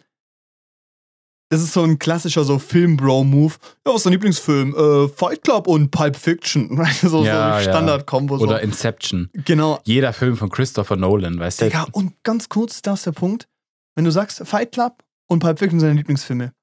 das 1.50 1.62
ist 1.62 1.74
so 1.74 1.84
ein 1.84 2.00
klassischer 2.00 2.44
so 2.44 2.58
Film-Bro-Move. 2.60 3.54
Ja, 3.86 3.92
was 3.94 3.98
ist 3.98 4.06
dein 4.06 4.14
Lieblingsfilm? 4.14 4.76
Äh, 4.76 5.08
Fight 5.10 5.44
Club 5.44 5.68
und 5.68 5.92
Pulp 5.92 6.16
Fiction. 6.16 6.70
so 6.78 6.78
Ja, 6.78 7.10
so 7.10 7.24
ja. 7.24 7.62
Standard-Kombo. 7.62 8.38
So. 8.38 8.44
Oder 8.46 8.62
Inception. 8.62 9.30
genau. 9.46 9.80
Jeder 9.84 10.14
Film 10.14 10.36
von 10.38 10.50
Christopher 10.50 10.96
Nolan, 10.96 11.38
weißt 11.40 11.62
du? 11.62 11.66
Digga, 11.66 11.86
und 11.92 12.14
ganz 12.24 12.50
kurz, 12.50 12.82
da 12.82 12.94
ist 12.94 13.06
der 13.06 13.12
Punkt. 13.12 13.48
Wenn 13.96 14.06
du 14.06 14.12
sagst, 14.12 14.42
Fight 14.48 14.72
Club 14.72 15.04
und 15.30 15.40
Pulp 15.40 15.60
Fiction 15.60 15.80
sind 15.80 15.90
deine 15.90 16.00
Lieblingsfilme. 16.00 16.54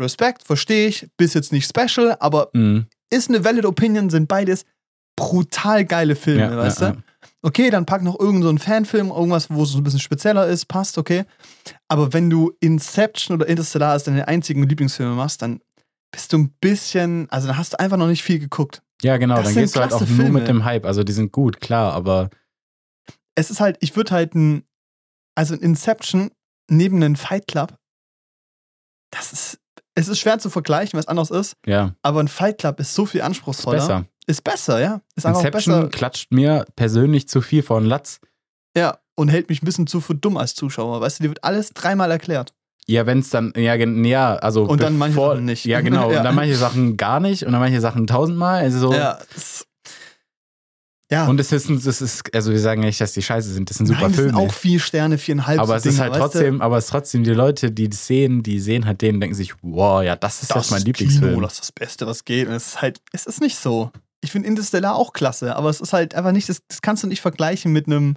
Respekt, 0.00 0.42
verstehe 0.42 0.88
ich, 0.88 1.06
bist 1.16 1.34
jetzt 1.34 1.52
nicht 1.52 1.68
special, 1.68 2.16
aber 2.18 2.48
Mhm. 2.54 2.86
ist 3.10 3.28
eine 3.28 3.44
valid 3.44 3.64
Opinion, 3.66 4.10
sind 4.10 4.26
beides 4.26 4.64
brutal 5.16 5.84
geile 5.84 6.16
Filme, 6.16 6.40
Ja, 6.40 6.56
weißt 6.56 6.80
ja, 6.80 6.90
du? 6.92 7.02
Okay, 7.44 7.68
dann 7.68 7.84
pack 7.84 8.02
noch 8.02 8.18
irgendeinen 8.18 8.42
so 8.42 8.48
einen 8.48 8.58
Fanfilm, 8.58 9.08
irgendwas, 9.08 9.50
wo 9.50 9.64
es 9.64 9.70
so 9.70 9.78
ein 9.78 9.84
bisschen 9.84 10.00
spezieller 10.00 10.46
ist, 10.46 10.64
passt, 10.66 10.96
okay. 10.96 11.24
Aber 11.88 12.14
wenn 12.14 12.30
du 12.30 12.52
Inception 12.60 13.36
oder 13.36 13.46
Interstellar 13.46 13.90
als 13.92 14.04
deine 14.04 14.26
einzigen 14.28 14.62
Lieblingsfilme 14.66 15.14
machst, 15.14 15.42
dann 15.42 15.60
bist 16.10 16.32
du 16.32 16.38
ein 16.38 16.54
bisschen, 16.60 17.28
also 17.30 17.48
dann 17.48 17.58
hast 17.58 17.74
du 17.74 17.78
einfach 17.78 17.98
noch 17.98 18.06
nicht 18.06 18.22
viel 18.22 18.38
geguckt. 18.38 18.82
Ja, 19.02 19.18
genau, 19.18 19.36
Das 19.36 19.44
dann 19.46 19.54
gehst 19.56 19.76
du 19.76 19.80
halt 19.80 19.92
auch 19.92 19.98
klasse 19.98 20.12
nur 20.12 20.24
Filme. 20.24 20.38
mit 20.38 20.48
dem 20.48 20.64
Hype. 20.64 20.86
Also 20.86 21.04
die 21.04 21.12
sind 21.12 21.32
gut, 21.32 21.60
klar, 21.60 21.92
aber 21.92 22.30
Es 23.34 23.50
ist 23.50 23.60
halt, 23.60 23.76
ich 23.80 23.94
würde 23.94 24.12
halt 24.12 24.34
ein, 24.34 24.64
also 25.34 25.52
ein 25.54 25.60
Inception 25.60 26.30
neben 26.70 26.96
einem 27.02 27.16
Fight 27.16 27.46
Club, 27.46 27.76
das 29.10 29.32
ist, 29.34 29.60
es 29.94 30.08
ist 30.08 30.18
schwer 30.18 30.38
zu 30.38 30.48
vergleichen, 30.50 30.98
was 30.98 31.08
anderes 31.08 31.30
ist, 31.30 31.56
ja, 31.66 31.94
aber 32.02 32.20
ein 32.20 32.28
Fight 32.28 32.58
Club 32.58 32.80
ist 32.80 32.94
so 32.94 33.04
viel 33.06 33.20
ist 33.20 33.26
anspruchsvoller. 33.26 33.76
besser. 33.78 34.06
Ist 34.26 34.42
besser, 34.44 34.80
ja. 34.80 35.00
Ist 35.16 35.26
einfach 35.26 35.44
Inception 35.44 35.74
besser. 35.76 35.88
klatscht 35.90 36.32
mir 36.32 36.64
persönlich 36.76 37.28
zu 37.28 37.40
viel 37.42 37.62
vor 37.62 37.80
den 37.80 37.86
Latz. 37.88 38.20
Ja, 38.76 38.98
und 39.16 39.28
hält 39.28 39.48
mich 39.48 39.62
ein 39.62 39.66
bisschen 39.66 39.86
zu 39.86 40.00
für 40.00 40.14
dumm 40.14 40.36
als 40.36 40.54
Zuschauer. 40.54 41.00
Weißt 41.00 41.18
du, 41.18 41.24
dir 41.24 41.28
wird 41.28 41.44
alles 41.44 41.70
dreimal 41.70 42.10
erklärt. 42.10 42.54
Ja, 42.86 43.06
wenn 43.06 43.20
es 43.20 43.30
dann, 43.30 43.52
ja, 43.56 43.74
ja, 43.76 44.34
also. 44.36 44.64
Und 44.64 44.82
dann 44.82 44.98
manche 44.98 45.14
bevor- 45.16 45.34
Sachen 45.34 45.44
nicht. 45.46 45.64
Ja, 45.64 45.80
genau. 45.80 46.10
Ja. 46.12 46.18
Und 46.18 46.24
dann 46.24 46.34
manche 46.34 46.56
Sachen 46.56 46.96
gar 46.96 47.20
nicht 47.20 47.44
und 47.44 47.52
dann 47.52 47.60
manche 47.60 47.80
Sachen 47.80 48.06
tausendmal. 48.06 48.60
Also 48.62 48.78
so. 48.78 48.94
Ja. 48.94 49.18
Ja. 51.10 51.26
Und 51.28 51.38
es 51.38 51.52
ist, 51.52 51.68
es 51.68 52.00
ist, 52.00 52.34
also 52.34 52.50
wir 52.50 52.58
sagen 52.58 52.80
nicht, 52.80 53.00
dass 53.00 53.12
die 53.12 53.22
scheiße 53.22 53.52
sind, 53.52 53.68
das 53.70 53.76
sind 53.76 53.86
super 53.86 54.00
Nein, 54.00 54.08
das 54.10 54.16
Filme. 54.16 54.30
sind 54.32 54.38
auch 54.40 54.52
vier 54.52 54.80
Sterne, 54.80 55.18
viereinhalb. 55.18 55.60
aber 55.60 55.78
so 55.78 55.88
es 55.88 55.94
ist 55.94 56.00
halt 56.00 56.12
weißt 56.12 56.20
du? 56.20 56.28
trotzdem, 56.28 56.60
aber 56.62 56.78
es 56.78 56.84
ist 56.86 56.90
trotzdem 56.90 57.24
die 57.24 57.30
Leute, 57.30 57.70
die 57.70 57.88
das 57.90 58.06
sehen, 58.06 58.42
die 58.42 58.58
sehen 58.58 58.86
halt 58.86 59.02
den 59.02 59.16
und 59.16 59.20
denken 59.20 59.36
sich, 59.36 59.52
wow, 59.62 60.02
ja, 60.02 60.16
das 60.16 60.42
ist 60.42 60.54
jetzt 60.54 60.70
mein 60.70 60.82
Lieblingsfilm. 60.82 61.34
Kino, 61.34 61.42
das 61.42 61.52
ist 61.54 61.60
das 61.60 61.72
Beste, 61.72 62.06
was 62.06 62.24
geht. 62.24 62.48
Und 62.48 62.54
es 62.54 62.68
ist 62.68 62.82
halt, 62.82 63.00
es 63.12 63.26
ist 63.26 63.40
nicht 63.42 63.56
so. 63.58 63.90
Ich 64.24 64.32
finde 64.32 64.48
Interstellar 64.48 64.96
auch 64.96 65.12
klasse, 65.12 65.54
aber 65.54 65.68
es 65.70 65.80
ist 65.80 65.92
halt 65.92 66.14
einfach 66.14 66.32
nicht, 66.32 66.48
das, 66.48 66.60
das 66.66 66.82
kannst 66.82 67.02
du 67.02 67.06
nicht 67.06 67.20
vergleichen 67.20 67.72
mit 67.72 67.86
einem 67.86 68.16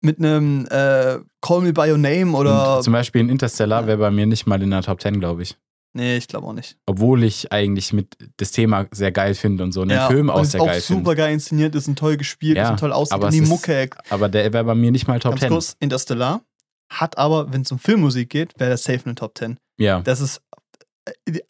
mit 0.00 0.18
einem 0.18 0.66
äh, 0.70 1.18
Call 1.40 1.60
Me 1.62 1.72
By 1.72 1.90
Your 1.90 1.98
Name 1.98 2.36
oder. 2.36 2.76
Und 2.76 2.84
zum 2.84 2.92
Beispiel 2.92 3.20
in 3.22 3.28
Interstellar 3.30 3.80
Ja. 3.82 3.86
wäre 3.88 3.98
bei 3.98 4.10
mir 4.12 4.26
nicht 4.26 4.46
mal 4.46 4.62
in 4.62 4.70
der 4.70 4.82
Top 4.82 5.00
10, 5.00 5.18
glaube 5.18 5.42
ich. 5.42 5.56
nee, 5.94 6.16
ich 6.16 6.28
glaube 6.28 6.46
auch 6.46 6.52
nicht. 6.52 6.76
Obwohl 6.86 7.24
ich 7.24 7.50
eigentlich 7.52 7.92
mit 7.92 8.16
das 8.36 8.52
Thema 8.52 8.86
sehr 8.92 9.10
geil 9.10 9.34
finde 9.34 9.64
und 9.64 9.72
so 9.72 9.80
und 9.82 9.88
den 9.88 10.00
Film 10.02 10.28
und 10.28 10.34
auch 10.36 10.44
sehr 10.44 10.60
auch 10.60 10.66
geil 10.66 10.80
super 10.80 10.98
finde. 11.00 11.16
geil 11.16 11.32
inszeniert, 11.32 11.74
ist 11.74 11.88
ein 11.88 11.96
toll 11.96 12.16
gespielt, 12.16 12.56
Ja, 12.58 12.64
ist 12.64 12.70
ein 12.70 12.76
toll 12.76 12.92
aussieht 12.92 13.14
aber 13.14 13.26
und 13.26 13.32
die 13.32 13.38
ist 13.40 13.48
Mucke. 13.48 13.90
Aber 14.10 14.28
der 14.28 14.52
wäre 14.52 14.62
bei 14.64 14.74
mir 14.76 14.92
nicht 14.92 15.08
mal 15.08 15.18
Top 15.18 15.32
Ganz 15.32 15.40
10. 15.40 15.48
kurz, 15.50 15.76
Interstellar 15.80 16.42
hat 16.90 17.18
aber, 17.18 17.52
wenn 17.52 17.62
es 17.62 17.72
um 17.72 17.78
Filmmusik 17.80 18.30
geht, 18.30 18.54
wäre 18.58 18.70
das 18.70 18.84
safe 18.84 19.00
eine 19.06 19.14
Top 19.16 19.36
10. 19.36 19.58
Ja. 19.78 20.00
Das 20.02 20.20
ist 20.20 20.40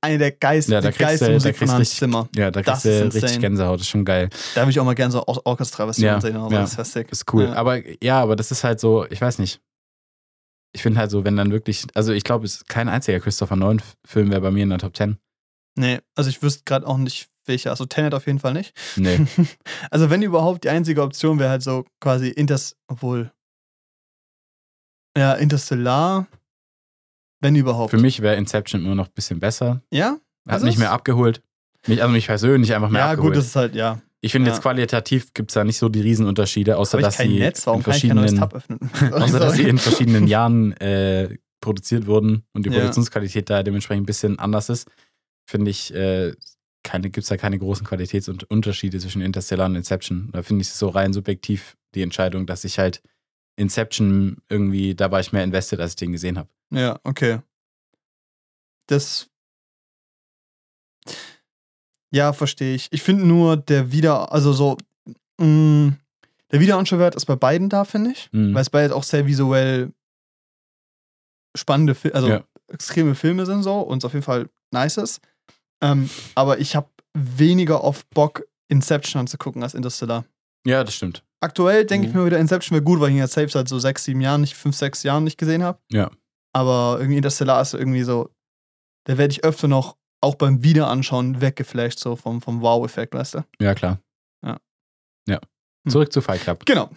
eine 0.00 0.18
der 0.18 0.32
geilsten, 0.32 0.72
Ja, 0.74 0.80
da 0.80 0.88
die 0.90 0.96
kriegst 0.96 1.08
geilste 1.08 1.24
du- 1.26 1.30
da 1.30 1.34
Musik 1.34 1.56
von 1.58 1.70
Hans 1.70 1.80
richtig- 1.80 1.98
Zimmer. 1.98 2.28
Ja, 2.36 2.50
da 2.50 2.62
kriegst 2.62 2.84
du 2.84 2.88
ist 2.90 3.14
richtig. 3.14 3.40
Gänsehaut, 3.40 3.74
das 3.80 3.86
ist 3.86 3.90
schon 3.90 4.04
geil. 4.04 4.28
Da 4.54 4.62
würde 4.62 4.70
ich 4.70 4.80
auch 4.80 4.84
mal 4.84 4.94
gerne 4.94 5.12
so 5.12 5.24
Or- 5.26 5.44
Orchestra-Version 5.44 6.06
Ja, 6.06 6.20
sehen. 6.20 6.36
Aber 6.36 6.52
ja. 6.52 6.60
Das 6.74 6.92
sick. 6.92 7.10
Ist 7.12 7.32
cool. 7.32 7.44
Ja. 7.44 7.52
Aber 7.54 7.80
ja, 8.02 8.20
aber 8.22 8.36
das 8.36 8.50
ist 8.50 8.64
halt 8.64 8.80
so, 8.80 9.06
ich 9.10 9.20
weiß 9.20 9.38
nicht. 9.38 9.60
Ich 10.74 10.82
finde 10.82 11.00
halt 11.00 11.10
so, 11.10 11.24
wenn 11.24 11.36
dann 11.36 11.50
wirklich, 11.50 11.84
also 11.94 12.12
ich 12.12 12.24
glaube, 12.24 12.44
es 12.44 12.56
ist 12.56 12.68
kein 12.68 12.88
einziger 12.88 13.20
Christopher 13.20 13.56
Nolan-Film 13.56 14.30
wäre 14.30 14.40
bei 14.42 14.50
mir 14.50 14.62
in 14.64 14.68
der 14.70 14.78
Top 14.78 14.96
10. 14.96 15.16
Nee, 15.76 16.00
also 16.14 16.28
ich 16.28 16.42
wüsste 16.42 16.62
gerade 16.66 16.86
auch 16.86 16.98
nicht, 16.98 17.28
welcher. 17.46 17.70
Also 17.70 17.86
Tenet 17.86 18.12
auf 18.12 18.26
jeden 18.26 18.38
Fall 18.38 18.52
nicht. 18.52 18.74
Nee. 18.96 19.26
also 19.90 20.10
wenn 20.10 20.22
überhaupt, 20.22 20.64
die 20.64 20.68
einzige 20.68 21.02
Option 21.02 21.38
wäre 21.38 21.50
halt 21.50 21.62
so 21.62 21.84
quasi 22.00 22.28
Inters, 22.28 22.76
obwohl. 22.88 23.32
Ja, 25.16 25.34
Interstellar. 25.34 26.26
Wenn 27.40 27.54
überhaupt. 27.56 27.90
Für 27.90 27.98
mich 27.98 28.20
wäre 28.20 28.36
Inception 28.36 28.84
immer 28.84 28.94
noch 28.94 29.06
ein 29.08 29.14
bisschen 29.14 29.40
besser. 29.40 29.82
Ja? 29.92 30.12
Hat 30.46 30.54
Also 30.54 30.66
mich 30.66 30.78
mehr 30.78 30.92
abgeholt. 30.92 31.42
Mich, 31.86 32.02
also 32.02 32.12
mich 32.12 32.26
persönlich 32.26 32.74
einfach 32.74 32.90
mehr 32.90 33.02
Ja, 33.02 33.10
abgeholt. 33.10 33.34
gut, 33.34 33.36
das 33.38 33.46
ist 33.46 33.56
halt, 33.56 33.74
ja. 33.74 34.00
ich 34.20 34.32
finde 34.32 34.48
ja. 34.50 34.54
jetzt 34.54 34.62
qualitativ 34.62 35.32
gibt 35.34 35.50
es 35.50 35.54
da 35.54 35.62
nicht 35.64 35.78
so 35.78 35.88
die 35.88 36.00
Riesenunterschiede, 36.00 36.76
außer 36.76 36.98
dass 36.98 37.18
sie 37.18 37.38
Netz, 37.38 37.66
in 37.66 37.82
verschiedenen, 37.82 38.36
Tab 38.36 38.54
öffnen? 38.54 38.78
außer 39.12 39.38
dass 39.38 39.54
sie 39.54 39.62
in 39.68 39.78
verschiedenen 39.78 40.26
Jahren 40.28 40.72
äh, 40.78 41.36
produziert 41.60 42.06
wurden 42.06 42.44
und 42.52 42.66
die 42.66 42.70
Ja. 42.70 42.76
Produktionsqualität 42.78 43.48
da 43.50 43.62
dementsprechend 43.62 44.02
ein 44.02 44.06
bisschen 44.06 44.38
anders 44.38 44.68
ist, 44.68 44.88
finde 45.48 45.70
ich, 45.70 45.94
äh, 45.94 46.32
keine, 46.84 47.10
gibt 47.10 47.22
es 47.24 47.28
da 47.28 47.36
keine 47.36 47.58
großen 47.58 47.86
Qualitätsunterschiede 47.86 48.98
zwischen 48.98 49.22
Interstellar 49.22 49.66
und 49.66 49.76
Inception. 49.76 50.30
Da 50.32 50.42
finde 50.42 50.62
ich 50.62 50.68
es 50.68 50.78
so 50.78 50.88
rein 50.88 51.12
subjektiv 51.12 51.76
die 51.94 52.02
Entscheidung, 52.02 52.46
dass 52.46 52.64
ich 52.64 52.78
halt 52.78 53.02
Inception 53.56 54.38
irgendwie, 54.48 54.94
da 54.94 55.10
war 55.10 55.20
ich 55.20 55.32
mehr 55.32 55.42
invested, 55.44 55.80
als 55.80 55.92
ich 55.92 55.96
den 55.96 56.12
gesehen 56.12 56.38
habe. 56.38 56.48
Ja, 56.70 56.98
okay. 57.04 57.40
Das. 58.86 59.28
Ja, 62.10 62.32
verstehe 62.32 62.74
ich. 62.74 62.88
Ich 62.90 63.02
finde 63.02 63.26
nur, 63.26 63.56
der 63.56 63.92
Wieder, 63.92 64.32
also 64.32 64.52
so, 64.52 64.78
mh, 65.40 65.92
der 66.50 66.60
Wiederanschauwert 66.60 67.14
ist 67.14 67.26
bei 67.26 67.36
beiden 67.36 67.68
da, 67.68 67.84
finde 67.84 68.12
ich. 68.12 68.28
Mhm. 68.32 68.54
Weil 68.54 68.62
es 68.62 68.70
beide 68.70 68.94
auch 68.94 69.02
sehr 69.02 69.26
visuell 69.26 69.92
spannende, 71.56 71.94
Fi 71.94 72.12
also 72.12 72.28
Ja. 72.28 72.44
extreme 72.68 73.14
Filme 73.14 73.44
sind 73.46 73.62
so 73.62 73.80
und 73.80 73.98
es 73.98 74.04
auf 74.04 74.14
jeden 74.14 74.24
Fall 74.24 74.48
nice 74.72 74.96
ist. 74.96 75.20
Ähm, 75.82 76.08
aber 76.34 76.58
ich 76.58 76.74
habe 76.76 76.88
weniger 77.14 77.84
oft 77.84 78.08
Bock, 78.10 78.46
Inception 78.68 79.20
anzugucken 79.20 79.62
als 79.62 79.74
Interstellar. 79.74 80.24
Ja, 80.66 80.84
das 80.84 80.94
stimmt. 80.94 81.24
Aktuell 81.40 81.84
denke 81.86 82.08
ich 82.08 82.14
Mhm. 82.14 82.20
mir 82.20 82.26
wieder, 82.26 82.38
Inception 82.38 82.74
wäre 82.74 82.84
gut, 82.84 83.00
weil 83.00 83.08
ich 83.10 83.14
ihn 83.14 83.20
jetzt 83.20 83.32
safe 83.34 83.48
seit 83.48 83.68
so 83.68 83.78
sechs, 83.78 84.04
sieben 84.04 84.20
Jahren, 84.20 84.40
nicht 84.40 84.54
fünf, 84.56 84.76
sechs 84.76 85.02
Jahren 85.02 85.24
nicht 85.24 85.38
gesehen 85.38 85.62
habe. 85.62 85.78
Ja. 85.90 86.10
Aber 86.52 86.96
irgendwie 86.98 87.16
Interstellar 87.16 87.60
ist 87.62 87.74
irgendwie 87.74 88.02
so, 88.02 88.30
da 89.04 89.18
werde 89.18 89.32
ich 89.32 89.44
öfter 89.44 89.68
noch, 89.68 89.96
auch 90.20 90.34
beim 90.34 90.62
Wiederanschauen, 90.64 91.40
weggeflasht, 91.40 91.98
so 91.98 92.16
vom, 92.16 92.40
vom 92.42 92.60
Wow-Effekt, 92.60 93.14
weißt 93.14 93.34
du? 93.34 93.44
Ja, 93.60 93.74
klar. 93.74 94.00
Ja. 94.44 94.58
Ja. 95.28 95.36
Hm. 95.84 95.92
Zurück 95.92 96.12
zu 96.12 96.20
Fight 96.20 96.40
Club. 96.42 96.64
Genau. 96.66 96.90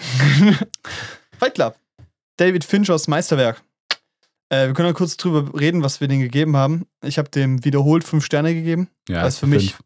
Fight 1.38 1.54
Club. 1.56 1.76
David 2.38 2.64
Finchers 2.64 3.08
Meisterwerk. 3.08 3.64
Äh, 4.50 4.68
wir 4.68 4.74
können 4.74 4.88
ja 4.90 4.94
kurz 4.94 5.18
drüber 5.18 5.58
reden, 5.60 5.84
was 5.84 6.02
wir 6.02 6.08
denen 6.08 6.22
gegeben 6.22 6.58
haben. 6.58 6.86
Ich 7.04 7.18
habe 7.18 7.30
dem 7.30 7.64
wiederholt 7.64 8.04
fünf 8.04 8.26
Sterne 8.26 8.54
gegeben, 8.54 8.90
Ja, 9.08 9.24
was 9.24 9.38
für 9.38 9.48
mich 9.48 9.76
fünf. 9.76 9.84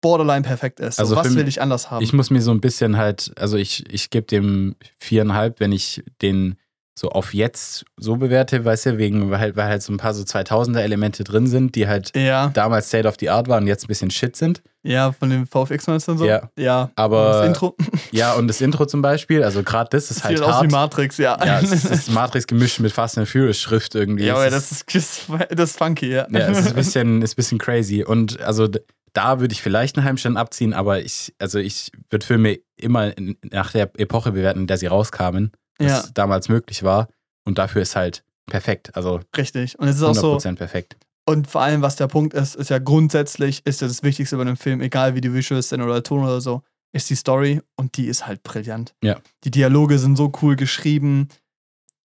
borderline 0.00 0.42
perfekt 0.42 0.80
ist. 0.80 0.96
So, 0.96 1.02
Also 1.02 1.16
was 1.16 1.26
für 1.28 1.34
will 1.34 1.44
mich- 1.44 1.56
ich 1.56 1.62
anders 1.62 1.90
haben? 1.90 2.02
Ich 2.04 2.12
muss 2.12 2.30
mir 2.30 2.40
so 2.42 2.52
ein 2.52 2.60
bisschen 2.60 2.96
halt, 2.96 3.32
also 3.36 3.56
ich, 3.56 3.92
ich 3.92 4.10
gebe 4.10 4.26
dem 4.26 4.76
viereinhalb, 4.98 5.58
wenn 5.60 5.72
ich 5.72 6.04
den 6.22 6.56
so 6.98 7.10
auf 7.10 7.34
jetzt 7.34 7.84
so 7.98 8.16
bewerte, 8.16 8.64
weißt 8.64 8.86
du, 8.86 8.98
wegen, 8.98 9.30
weil 9.30 9.38
halt, 9.38 9.56
weil 9.56 9.66
halt 9.66 9.82
so 9.82 9.92
ein 9.92 9.98
paar 9.98 10.14
so 10.14 10.22
2000er 10.22 10.80
Elemente 10.80 11.24
drin 11.24 11.46
sind, 11.46 11.74
die 11.74 11.86
halt 11.86 12.16
ja, 12.16 12.48
damals 12.54 12.88
State 12.88 13.06
of 13.06 13.16
the 13.20 13.28
Art 13.28 13.48
waren 13.48 13.64
und 13.64 13.68
jetzt 13.68 13.84
ein 13.84 13.88
bisschen 13.88 14.10
Shit 14.10 14.34
sind. 14.34 14.62
ja, 14.82 15.12
von 15.12 15.28
dem 15.28 15.46
VFX 15.46 15.86
meinst 15.88 16.08
du 16.08 16.12
und 16.12 16.18
so? 16.18 16.24
Ja. 16.24 16.50
Ja. 16.58 16.90
Aber- 16.96 17.32
das 17.40 17.46
Intro 17.48 17.76
Ja, 18.12 18.32
und 18.32 18.48
das 18.48 18.62
Intro 18.62 18.86
zum 18.86 19.02
Beispiel, 19.02 19.42
also 19.44 19.62
gerade 19.62 19.90
das 19.90 20.10
ist 20.10 20.24
halt 20.24 20.38
sieht 20.38 20.46
aus 20.46 20.52
wie 20.54 20.68
hart. 20.68 20.70
Matrix, 20.70 21.18
ja. 21.18 21.38
Ja, 21.44 21.60
es 21.60 21.70
ist 21.84 22.10
Matrix 22.10 22.46
gemischt 22.46 22.80
mit 22.80 22.92
Fast 22.92 23.18
and 23.18 23.28
Furious 23.28 23.58
Schrift 23.60 23.94
irgendwie. 23.94 24.24
ja, 24.24 24.34
aber 24.34 24.48
das 24.48 24.72
ist, 24.72 24.86
das 24.94 25.70
ist 25.70 25.76
funky, 25.78 26.10
ja. 26.12 26.26
Ja, 26.30 26.48
es 26.48 26.60
ist 26.60 26.68
ein 26.68 26.74
bisschen, 26.76 27.20
ist 27.20 27.34
ein 27.34 27.36
bisschen 27.36 27.58
crazy. 27.58 28.04
Und 28.04 28.40
also 28.40 28.68
da 29.12 29.40
würde 29.40 29.52
ich 29.52 29.60
vielleicht 29.60 29.96
einen 29.98 30.06
Heimstand 30.06 30.38
abziehen, 30.38 30.72
aber 30.72 31.00
ich, 31.02 31.34
also 31.38 31.58
ich 31.58 31.90
würde 32.08 32.24
Filme 32.24 32.58
immer 32.78 33.12
nach 33.50 33.72
der 33.72 33.90
Epoche 33.98 34.32
bewerten, 34.32 34.60
in 34.60 34.66
der 34.66 34.78
sie 34.78 34.86
rauskamen, 34.86 35.52
was 35.78 35.88
Ja. 35.88 36.04
damals 36.14 36.48
möglich 36.48 36.82
war. 36.82 37.08
Und 37.44 37.58
dafür 37.58 37.82
ist 37.82 37.96
halt 37.96 38.24
perfekt. 38.46 38.96
Also 38.96 39.20
Richtig. 39.36 39.78
Und 39.78 39.88
es 39.88 39.96
ist 39.96 40.02
auch 40.02 40.14
100% 40.14 40.40
so, 40.40 40.54
perfekt. 40.56 40.96
und 41.28 41.46
vor 41.48 41.62
allem, 41.62 41.82
was 41.82 41.96
der 41.96 42.06
Punkt 42.08 42.34
ist, 42.34 42.54
ist 42.56 42.70
ja 42.70 42.78
grundsätzlich, 42.78 43.64
ist 43.66 43.80
ja 43.80 43.88
das 43.88 44.02
Wichtigste 44.02 44.36
bei 44.36 44.42
einem 44.42 44.56
Film, 44.56 44.80
egal 44.80 45.14
wie 45.14 45.20
die 45.20 45.32
Visuals 45.32 45.68
sind 45.68 45.80
oder 45.82 45.94
der 45.94 46.02
Ton 46.02 46.22
oder 46.24 46.40
so, 46.40 46.62
ist 46.92 47.10
die 47.10 47.14
Story 47.16 47.60
und 47.76 47.96
die 47.96 48.06
ist 48.06 48.26
halt 48.26 48.42
brillant. 48.42 48.94
Ja. 49.02 49.20
Die 49.44 49.50
Dialoge 49.50 49.98
sind 49.98 50.16
so 50.16 50.32
cool 50.42 50.56
geschrieben. 50.56 51.28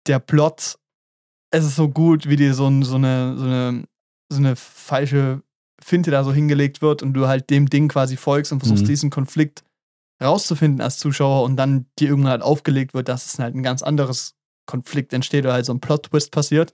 Der 0.08 0.20
Plot, 0.20 0.78
es 1.52 1.66
ist 1.66 1.76
so 1.76 1.90
gut, 1.90 2.28
wie 2.30 2.36
dir 2.36 2.54
so, 2.54 2.66
so, 2.84 2.96
eine, 2.96 3.36
so, 3.38 3.44
eine, 3.46 3.84
so 4.32 4.38
eine 4.38 4.56
falsche 4.56 5.42
Finte 5.82 6.12
da 6.12 6.24
so 6.24 6.32
hingelegt 6.34 6.82
wird 6.82 7.04
und 7.04 7.14
du 7.14 7.28
halt 7.28 7.50
dem 7.50 7.70
Ding 7.70 7.88
quasi 7.88 8.16
folgst 8.18 8.52
und 8.52 8.60
versuchst, 8.60 8.84
Mhm. 8.84 8.88
diesen 8.88 9.10
Konflikt 9.10 9.64
rauszufinden 10.22 10.82
als 10.82 10.98
Zuschauer 10.98 11.44
und 11.44 11.56
dann 11.56 11.86
dir 11.98 12.10
irgendwann 12.10 12.32
halt 12.32 12.42
aufgelegt 12.42 12.94
wird, 12.94 13.08
dass 13.08 13.26
es 13.26 13.40
halt 13.40 13.56
ein 13.56 13.64
ganz 13.64 13.82
anderes 13.82 14.36
Konflikt 14.66 15.14
entsteht 15.14 15.46
oder 15.46 15.54
halt 15.54 15.66
so 15.66 15.74
ein 15.74 15.80
Plot-Twist 15.80 16.32
passiert. 16.32 16.74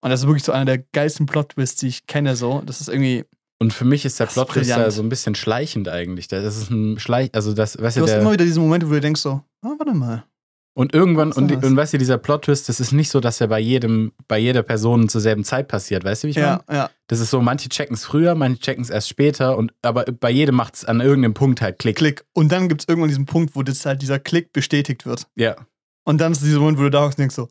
Und 0.00 0.10
das 0.10 0.20
ist 0.20 0.26
wirklich 0.26 0.44
so 0.44 0.52
einer 0.52 0.64
der 0.64 0.78
geilsten 0.78 1.26
Plot-Twists, 1.26 1.80
die 1.80 1.88
ich 1.88 2.06
kenne. 2.06 2.34
So, 2.36 2.62
das 2.64 2.80
ist 2.80 2.88
irgendwie. 2.88 3.24
Und 3.58 3.72
für 3.74 3.84
mich 3.84 4.06
ist 4.06 4.18
der 4.18 4.26
Das 4.26 4.32
ist 4.32 4.42
Plot 4.42 4.48
twist 4.54 4.70
brillant. 4.70 4.86
da 4.86 4.90
so 4.90 5.02
ein 5.02 5.10
bisschen 5.10 5.34
schleichend 5.34 5.88
eigentlich. 5.88 6.28
Das 6.28 6.56
ist 6.56 6.70
ein 6.70 6.98
Schleich, 6.98 7.28
also 7.34 7.52
das, 7.52 7.80
weißt 7.80 7.98
Du 7.98 8.00
du, 8.00 8.06
hast 8.10 8.18
immer 8.18 8.32
wieder 8.32 8.44
diese 8.46 8.58
Momente, 8.60 8.88
wo 8.88 8.94
du 8.94 9.00
denkst 9.02 9.20
so, 9.20 9.42
ah, 9.62 9.68
warte 9.78 9.92
mal, 9.92 10.24
Und 10.72 10.94
irgendwann, 10.94 11.32
und, 11.32 11.50
und 11.52 11.76
weißt 11.76 11.94
du, 11.94 11.98
dieser 11.98 12.16
Plot-Twist, 12.16 12.68
das 12.68 12.78
ist 12.78 12.92
nicht 12.92 13.10
so, 13.10 13.18
dass 13.20 13.40
er 13.40 13.48
bei 13.48 13.58
jedem, 13.58 14.12
bei 14.28 14.38
jeder 14.38 14.62
Person 14.62 15.08
zur 15.08 15.20
selben 15.20 15.42
Zeit 15.44 15.66
passiert, 15.68 16.04
weißt 16.04 16.22
du, 16.22 16.26
wie 16.28 16.30
ich 16.30 16.36
meine? 16.36 16.62
Ja, 16.68 16.74
ja. 16.74 16.90
Das 17.08 17.18
ist 17.18 17.30
so, 17.30 17.40
manche 17.40 17.68
checken 17.68 17.94
es 17.94 18.04
früher, 18.04 18.34
manche 18.36 18.60
checken 18.60 18.82
es 18.82 18.88
erst 18.88 19.08
später, 19.08 19.58
und 19.58 19.72
aber 19.82 20.04
bei 20.04 20.30
jedem 20.30 20.54
macht 20.54 20.76
es 20.76 20.84
an 20.84 21.00
irgendeinem 21.00 21.34
Punkt 21.34 21.60
halt 21.60 21.80
Klick. 21.80 21.96
Klick. 21.96 22.24
Und 22.34 22.52
dann 22.52 22.68
gibt 22.68 22.82
es 22.82 22.88
irgendwann 22.88 23.08
diesen 23.08 23.26
Punkt, 23.26 23.56
wo 23.56 23.62
das 23.64 23.84
halt 23.84 24.00
dieser 24.00 24.20
Klick 24.20 24.52
bestätigt 24.52 25.06
wird. 25.06 25.26
Ja. 25.34 25.56
Und 26.04 26.20
dann 26.20 26.32
ist 26.32 26.42
dieser 26.42 26.60
Moment, 26.60 26.78
wo 26.78 26.82
du 26.82 26.90
da 26.90 27.08
denkst 27.08 27.34
so, 27.34 27.48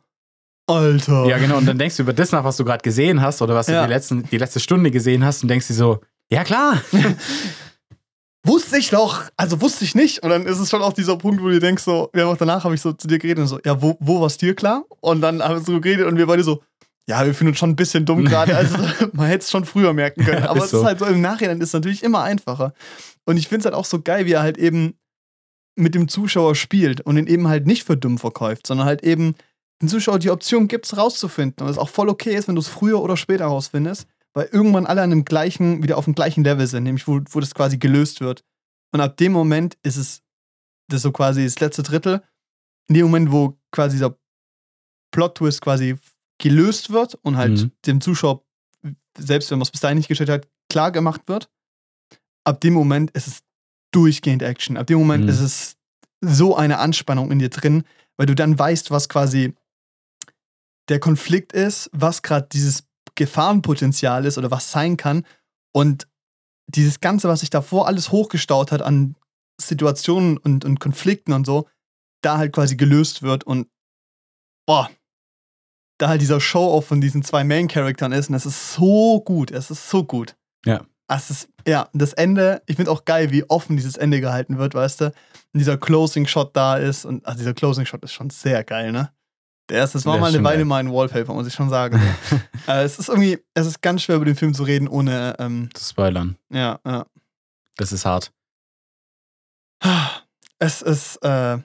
Alter. 0.65 1.26
Ja, 1.26 1.38
genau. 1.39 1.57
Und 1.57 1.65
dann 1.65 1.78
denkst 1.78 1.97
du 1.97 2.03
über 2.03 2.13
das 2.13 2.32
nach, 2.32 2.43
was 2.43 2.57
du 2.57 2.63
gerade 2.63 2.84
gesehen 2.84 3.22
hast 3.22 3.41
oder 3.41 3.55
was 3.55 3.67
Ja. 3.67 3.82
du 3.82 3.88
die, 3.88 3.93
letzten, 3.93 4.24
die 4.30 4.38
letzte 4.38 4.59
Stunde 4.59 4.91
gesehen 4.91 5.26
hast 5.26 5.41
und 5.43 5.49
denkst 5.49 5.67
dir 5.67 5.74
so, 5.74 5.99
ja 6.32 6.43
klar. 6.43 6.82
Wusste 8.46 8.78
ich 8.78 8.90
doch, 8.90 9.24
also 9.36 9.62
wusste 9.62 9.84
ich 9.84 9.96
nicht. 9.96 10.24
Und 10.24 10.30
dann 10.30 10.46
ist 10.46 10.60
es 10.60 10.70
schon 10.70 10.82
auch 10.82 10.94
dieser 10.94 11.18
Punkt, 11.18 11.42
wo 11.42 11.50
du 11.50 11.60
denkst, 11.60 11.84
so, 11.84 12.10
ja, 12.16 12.26
auch 12.26 12.38
danach 12.38 12.64
habe 12.64 12.74
ich 12.74 12.82
so 12.82 12.94
zu 12.94 13.08
dir 13.08 13.20
geredet 13.20 13.42
und 13.42 13.48
so, 13.48 13.60
ja, 13.66 13.82
wo, 13.82 13.98
wo 14.00 14.22
war 14.22 14.28
es 14.28 14.38
dir 14.38 14.56
klar? 14.56 14.86
Und 15.02 15.22
dann 15.22 15.44
haben 15.44 15.56
wir 15.56 15.62
so 15.62 15.82
geredet 15.82 16.08
und 16.08 16.18
wir 16.18 16.26
beide 16.26 16.44
so, 16.44 16.64
ja, 17.08 17.26
wir 17.26 17.34
finden 17.34 17.52
uns 17.52 17.60
schon 17.60 17.72
ein 17.72 17.76
bisschen 17.76 18.06
dumm 18.06 18.24
gerade. 18.26 18.56
Also 18.56 18.78
man 19.14 19.28
hätte 19.28 19.44
es 19.44 19.52
schon 19.52 19.66
früher 19.66 19.94
merken 19.94 20.24
können. 20.24 20.44
Ja, 20.44 20.50
Aber 20.50 20.64
es 20.64 20.72
so. 20.72 20.80
ist 20.80 20.86
halt 20.86 21.00
so, 21.00 21.06
im 21.06 21.22
Nachhinein 21.22 21.60
ist 21.60 21.70
es 21.70 21.74
natürlich 21.74 22.04
immer 22.04 22.22
einfacher. 22.24 22.74
Und 23.26 23.38
ich 23.38 23.48
finde 23.48 23.60
es 23.60 23.66
halt 23.66 23.76
auch 23.76 23.86
so 23.86 24.02
geil, 24.02 24.26
wie 24.26 24.34
er 24.34 24.42
halt 24.42 24.58
eben 24.58 24.94
mit 25.76 25.96
dem 25.96 26.08
Zuschauer 26.08 26.56
spielt 26.56 27.02
und 27.02 27.18
ihn 27.18 27.28
eben 27.28 27.48
halt 27.48 27.66
nicht 27.66 27.84
für 27.84 27.98
dumm 27.98 28.18
verkauft, 28.18 28.68
sondern 28.68 28.86
halt 28.88 29.04
eben 29.04 29.36
den 29.82 29.90
Zuschauer 29.90 30.20
die 30.20 30.30
Option 30.30 30.68
gibt, 30.68 30.86
es 30.86 30.98
rauszufinden. 30.98 31.66
Und 31.66 31.72
es 31.72 31.78
auch 31.78 31.90
voll 31.90 32.10
okay 32.10 32.36
ist, 32.36 32.48
wenn 32.48 32.56
du 32.56 32.62
es 32.62 32.68
früher 32.68 33.02
oder 33.02 33.18
später 33.18 33.46
rausfindest, 33.46 34.08
weil 34.34 34.48
irgendwann 34.52 34.86
alle 34.86 35.02
an 35.02 35.10
dem 35.10 35.26
gleichen, 35.26 35.82
wieder 35.84 35.98
auf 35.98 36.06
dem 36.06 36.16
gleichen 36.16 36.44
Level 36.44 36.68
sind, 36.68 36.84
nämlich 36.84 37.08
wo, 37.08 37.20
wo 37.32 37.40
das 37.40 37.54
quasi 37.56 37.78
gelöst 37.78 38.22
wird. 38.22 38.44
Und 38.92 39.02
ab 39.02 39.18
dem 39.18 39.32
Moment 39.32 39.78
ist 39.84 39.98
es 39.98 40.22
das 40.88 40.98
ist 40.98 41.04
so 41.04 41.12
quasi 41.12 41.44
das 41.44 41.60
letzte 41.60 41.84
Drittel. 41.84 42.24
In 42.88 42.96
dem 42.96 43.06
Moment, 43.06 43.32
wo 43.32 43.60
quasi 43.72 43.98
dieser 43.98 44.18
Plot-Twist 45.12 45.62
quasi 45.62 45.98
gelöst 46.40 46.90
wird 46.90 47.14
und 47.22 47.38
halt 47.38 47.52
Mhm. 47.62 47.72
dem 47.86 48.02
Zuschauer, 48.02 48.44
selbst 49.18 49.52
wenn 49.52 49.60
man 49.60 49.64
es 49.64 49.72
bis 49.72 49.82
dahin 49.82 49.98
nicht 49.98 50.08
gestellt 50.08 50.30
hat, 50.32 50.48
klar 50.70 50.92
gemacht 50.92 51.22
wird, 51.28 51.48
ab 52.44 52.60
dem 52.62 52.74
Moment 52.74 53.12
ist 53.12 53.28
es 53.28 53.44
durchgehend 53.92 54.42
Action. 54.42 54.78
Ab 54.78 54.88
dem 54.88 54.98
Moment 55.00 55.26
Mhm. 55.26 55.30
ist 55.30 55.40
es 55.42 55.78
so 56.22 56.56
eine 56.56 56.80
Anspannung 56.80 57.32
in 57.32 57.38
dir 57.40 57.50
drin, 57.50 57.84
weil 58.18 58.26
du 58.26 58.34
dann 58.34 58.58
weißt, 58.58 58.90
was 58.90 59.10
quasi 59.10 59.54
der 60.90 61.00
Konflikt 61.00 61.54
ist, 61.54 61.90
was 61.94 62.22
gerade 62.24 62.48
dieses 62.52 62.84
Gefahrenpotenzial 63.20 64.26
ist 64.26 64.38
oder 64.38 64.49
was 64.49 64.72
sein 64.72 64.95
kann. 64.95 65.26
Und 65.74 66.07
dieses 66.67 67.01
Ganze, 67.01 67.28
was 67.28 67.41
sich 67.41 67.49
davor 67.49 67.86
alles 67.86 68.11
hochgestaut 68.11 68.72
hat 68.72 68.82
an 68.82 69.15
Situationen 69.59 70.38
und, 70.38 70.63
und 70.63 70.80
Konflikten 70.80 71.34
und 71.34 71.45
so, 71.45 71.67
da 72.22 72.38
halt 72.38 72.53
quasi 72.53 72.78
gelöst 72.78 73.22
wird 73.22 73.43
und 73.43 73.67
boah, 74.65 74.89
da 75.97 76.07
halt 76.07 76.22
dieser 76.22 76.39
Show-Off 76.39 76.88
von 76.88 77.01
diesen 77.01 77.22
zwei 77.24 77.43
Main-Charaktern 77.43 78.13
ist 78.13 78.30
und 78.30 78.36
es 78.36 78.45
ist 78.45 78.74
so 78.74 79.22
gut, 79.22 79.51
es 79.51 79.70
ist 79.70 79.89
so 79.89 80.05
gut. 80.05 80.38
Ja. 80.65 80.86
Es 81.09 81.30
ist, 81.30 81.49
ja, 81.67 81.89
das 81.91 82.13
Ende, 82.13 82.61
ich 82.67 82.78
finde 82.78 82.91
auch 82.91 83.03
geil, 83.03 83.32
wie 83.32 83.43
offen 83.49 83.76
dieses 83.76 83.97
Ende 83.97 84.22
gehalten 84.22 84.59
wird, 84.59 84.76
weißt 84.76 85.01
du? 85.01 85.05
Und 85.07 85.59
dieser 85.59 85.78
Closing-Shot 85.78 86.55
da 86.55 86.78
ist 86.78 87.03
und 87.03 87.26
also 87.26 87.39
dieser 87.39 87.53
Closing-Shot 87.53 88.03
ist 88.03 88.13
schon 88.13 88.30
sehr 88.30 88.63
geil, 88.63 88.93
ne? 88.93 89.11
Der 89.70 89.78
erste, 89.78 89.97
das 89.99 90.05
war 90.05 90.15
ist 90.15 90.22
mal 90.22 90.34
eine 90.34 90.43
Weile 90.43 90.65
mein 90.65 90.91
Wallpaper, 90.91 91.34
muss 91.34 91.45
ich 91.47 91.53
schon 91.53 91.70
sagen. 91.70 92.01
äh, 92.67 92.84
es 92.84 92.97
ist 92.99 93.09
irgendwie, 93.09 93.38
es 93.53 93.67
ist 93.67 93.82
ganz 93.82 94.01
schwer 94.01 94.15
über 94.15 94.26
den 94.26 94.36
Film 94.36 94.53
zu 94.53 94.63
reden, 94.63 94.88
ohne, 94.88 95.36
ähm, 95.39 95.70
Zu 95.74 95.84
spoilern. 95.89 96.38
ja, 96.51 96.80
ja. 96.86 97.05
Das 97.78 97.91
ist 97.91 98.05
hart. 98.05 98.32
Es 100.57 100.82
ist, 100.82 101.15
äh, 101.24 101.57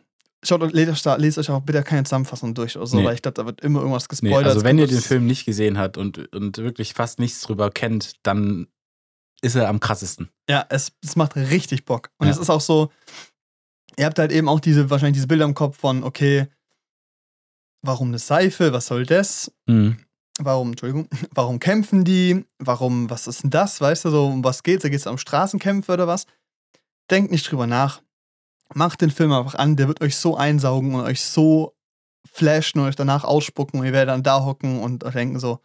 schaut, 0.44 0.72
lest, 0.72 1.06
euch- 1.06 1.18
lest 1.18 1.38
euch 1.38 1.50
auch 1.50 1.60
bitte 1.62 1.82
keine 1.82 2.04
Zusammenfassung 2.04 2.54
durch 2.54 2.76
oder 2.76 2.86
so, 2.86 2.96
Nee. 2.98 3.04
weil 3.04 3.14
ich 3.14 3.22
glaube, 3.22 3.34
da 3.34 3.44
wird 3.46 3.60
immer 3.62 3.80
irgendwas 3.80 4.04
Nee, 4.04 4.08
gespoilert. 4.08 4.44
also 4.46 4.58
Es 4.58 4.64
wenn 4.64 4.78
ihr 4.78 4.86
den 4.86 5.00
Film 5.00 5.26
nicht 5.26 5.44
gesehen 5.46 5.78
habt 5.78 5.98
und, 5.98 6.32
und 6.34 6.58
wirklich 6.58 6.94
fast 6.94 7.18
nichts 7.18 7.40
drüber 7.40 7.70
kennt, 7.70 8.14
dann 8.22 8.68
ist 9.42 9.56
er 9.56 9.68
am 9.68 9.80
krassesten. 9.80 10.28
Ja, 10.48 10.64
es, 10.68 10.92
es 11.04 11.16
macht 11.16 11.34
richtig 11.36 11.84
Bock. 11.84 12.10
Und 12.18 12.28
Ja. 12.28 12.32
es 12.32 12.38
ist 12.38 12.50
auch 12.50 12.60
so, 12.60 12.92
ihr 13.98 14.06
habt 14.06 14.18
halt 14.18 14.30
eben 14.30 14.48
auch 14.48 14.60
diese, 14.60 14.88
wahrscheinlich 14.90 15.14
diese 15.16 15.26
Bilder 15.26 15.44
im 15.44 15.54
Kopf 15.54 15.76
von, 15.78 16.04
okay, 16.04 16.46
warum 17.84 18.08
eine 18.08 18.18
Seife, 18.18 18.72
was 18.72 18.86
soll 18.86 19.06
das? 19.06 19.52
Mhm. 19.66 19.98
Warum, 20.38 20.70
Entschuldigung, 20.70 21.08
warum 21.30 21.60
kämpfen 21.60 22.04
die? 22.04 22.44
Warum, 22.58 23.10
was 23.10 23.26
ist 23.26 23.44
denn 23.44 23.50
das? 23.50 23.80
Weißt 23.80 24.04
du, 24.04 24.10
so, 24.10 24.26
um 24.26 24.42
was 24.42 24.62
geht's? 24.62 24.82
Da 24.82 24.88
geht's 24.88 25.06
um 25.06 25.18
Straßenkämpfe 25.18 25.92
oder 25.92 26.06
was? 26.06 26.26
Denkt 27.10 27.30
nicht 27.30 27.50
drüber 27.50 27.66
nach. 27.66 28.02
Macht 28.74 29.02
den 29.02 29.10
Film 29.10 29.32
einfach 29.32 29.54
an, 29.54 29.76
der 29.76 29.88
wird 29.88 30.00
euch 30.00 30.16
so 30.16 30.36
einsaugen 30.36 30.94
und 30.94 31.02
euch 31.02 31.22
so 31.22 31.76
flashen 32.26 32.80
und 32.80 32.86
euch 32.86 32.96
danach 32.96 33.22
ausspucken 33.22 33.78
und 33.78 33.86
ihr 33.86 33.92
werdet 33.92 34.12
dann 34.12 34.22
da 34.22 34.44
hocken 34.44 34.80
und 34.80 35.04
denken 35.14 35.38
so, 35.38 35.60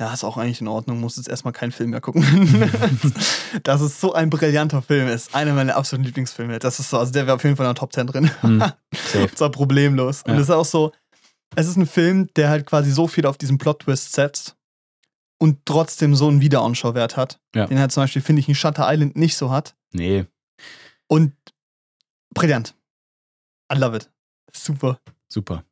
ja, 0.00 0.12
ist 0.14 0.24
auch 0.24 0.38
eigentlich 0.38 0.60
in 0.62 0.68
Ordnung, 0.68 0.98
muss 0.98 1.16
jetzt 1.18 1.28
erstmal 1.28 1.52
keinen 1.52 1.72
Film 1.72 1.90
mehr 1.90 2.00
gucken. 2.00 2.24
das 3.64 3.82
ist 3.82 4.00
so 4.00 4.14
ein 4.14 4.30
brillanter 4.30 4.80
Film, 4.80 5.08
ist 5.08 5.34
einer 5.34 5.52
meiner 5.52 5.76
absoluten 5.76 6.06
Lieblingsfilme. 6.06 6.58
Das 6.58 6.80
ist 6.80 6.88
so, 6.90 6.98
also 6.98 7.12
der 7.12 7.26
wäre 7.26 7.36
auf 7.36 7.44
jeden 7.44 7.56
Fall 7.56 7.66
in 7.66 7.74
der 7.74 7.78
Top 7.78 7.92
10 7.92 8.06
drin. 8.06 8.30
Mhm. 8.42 8.60
Safe. 8.94 9.28
Das 9.30 9.40
war 9.40 9.50
problemlos. 9.50 10.22
Und 10.22 10.30
Ja. 10.32 10.36
es 10.36 10.42
ist 10.44 10.50
auch 10.50 10.64
so, 10.64 10.92
es 11.54 11.66
ist 11.68 11.76
ein 11.76 11.86
Film, 11.86 12.28
der 12.34 12.48
halt 12.48 12.64
quasi 12.66 12.90
so 12.90 13.08
viel 13.08 13.26
auf 13.26 13.36
diesen 13.36 13.58
Plot-Twist 13.58 14.12
setzt 14.14 14.56
und 15.38 15.66
trotzdem 15.66 16.14
so 16.14 16.28
einen 16.28 16.40
Wiederanschauwert 16.40 17.16
hat. 17.18 17.38
Ja. 17.54 17.66
Den 17.66 17.78
halt 17.78 17.92
zum 17.92 18.02
Beispiel, 18.04 18.22
finde 18.22 18.40
ich, 18.40 18.48
in 18.48 18.54
Shutter 18.54 18.90
Island 18.90 19.16
nicht 19.16 19.36
so 19.36 19.50
hat. 19.50 19.76
Nee. 19.92 20.24
Und 21.08 21.34
brillant. 22.32 22.74
I 23.70 23.76
love 23.76 23.96
it. 23.96 24.10
Super. 24.52 24.98
Super. 25.28 25.64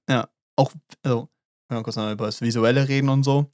Auch, 0.57 0.73
also, 1.03 1.29
wenn 1.69 1.79
wir 1.79 1.83
kurz 1.83 1.97
noch 1.97 2.11
über 2.11 2.27
das 2.27 2.41
Visuelle 2.41 2.89
reden 2.89 3.09
und 3.09 3.23
so. 3.23 3.51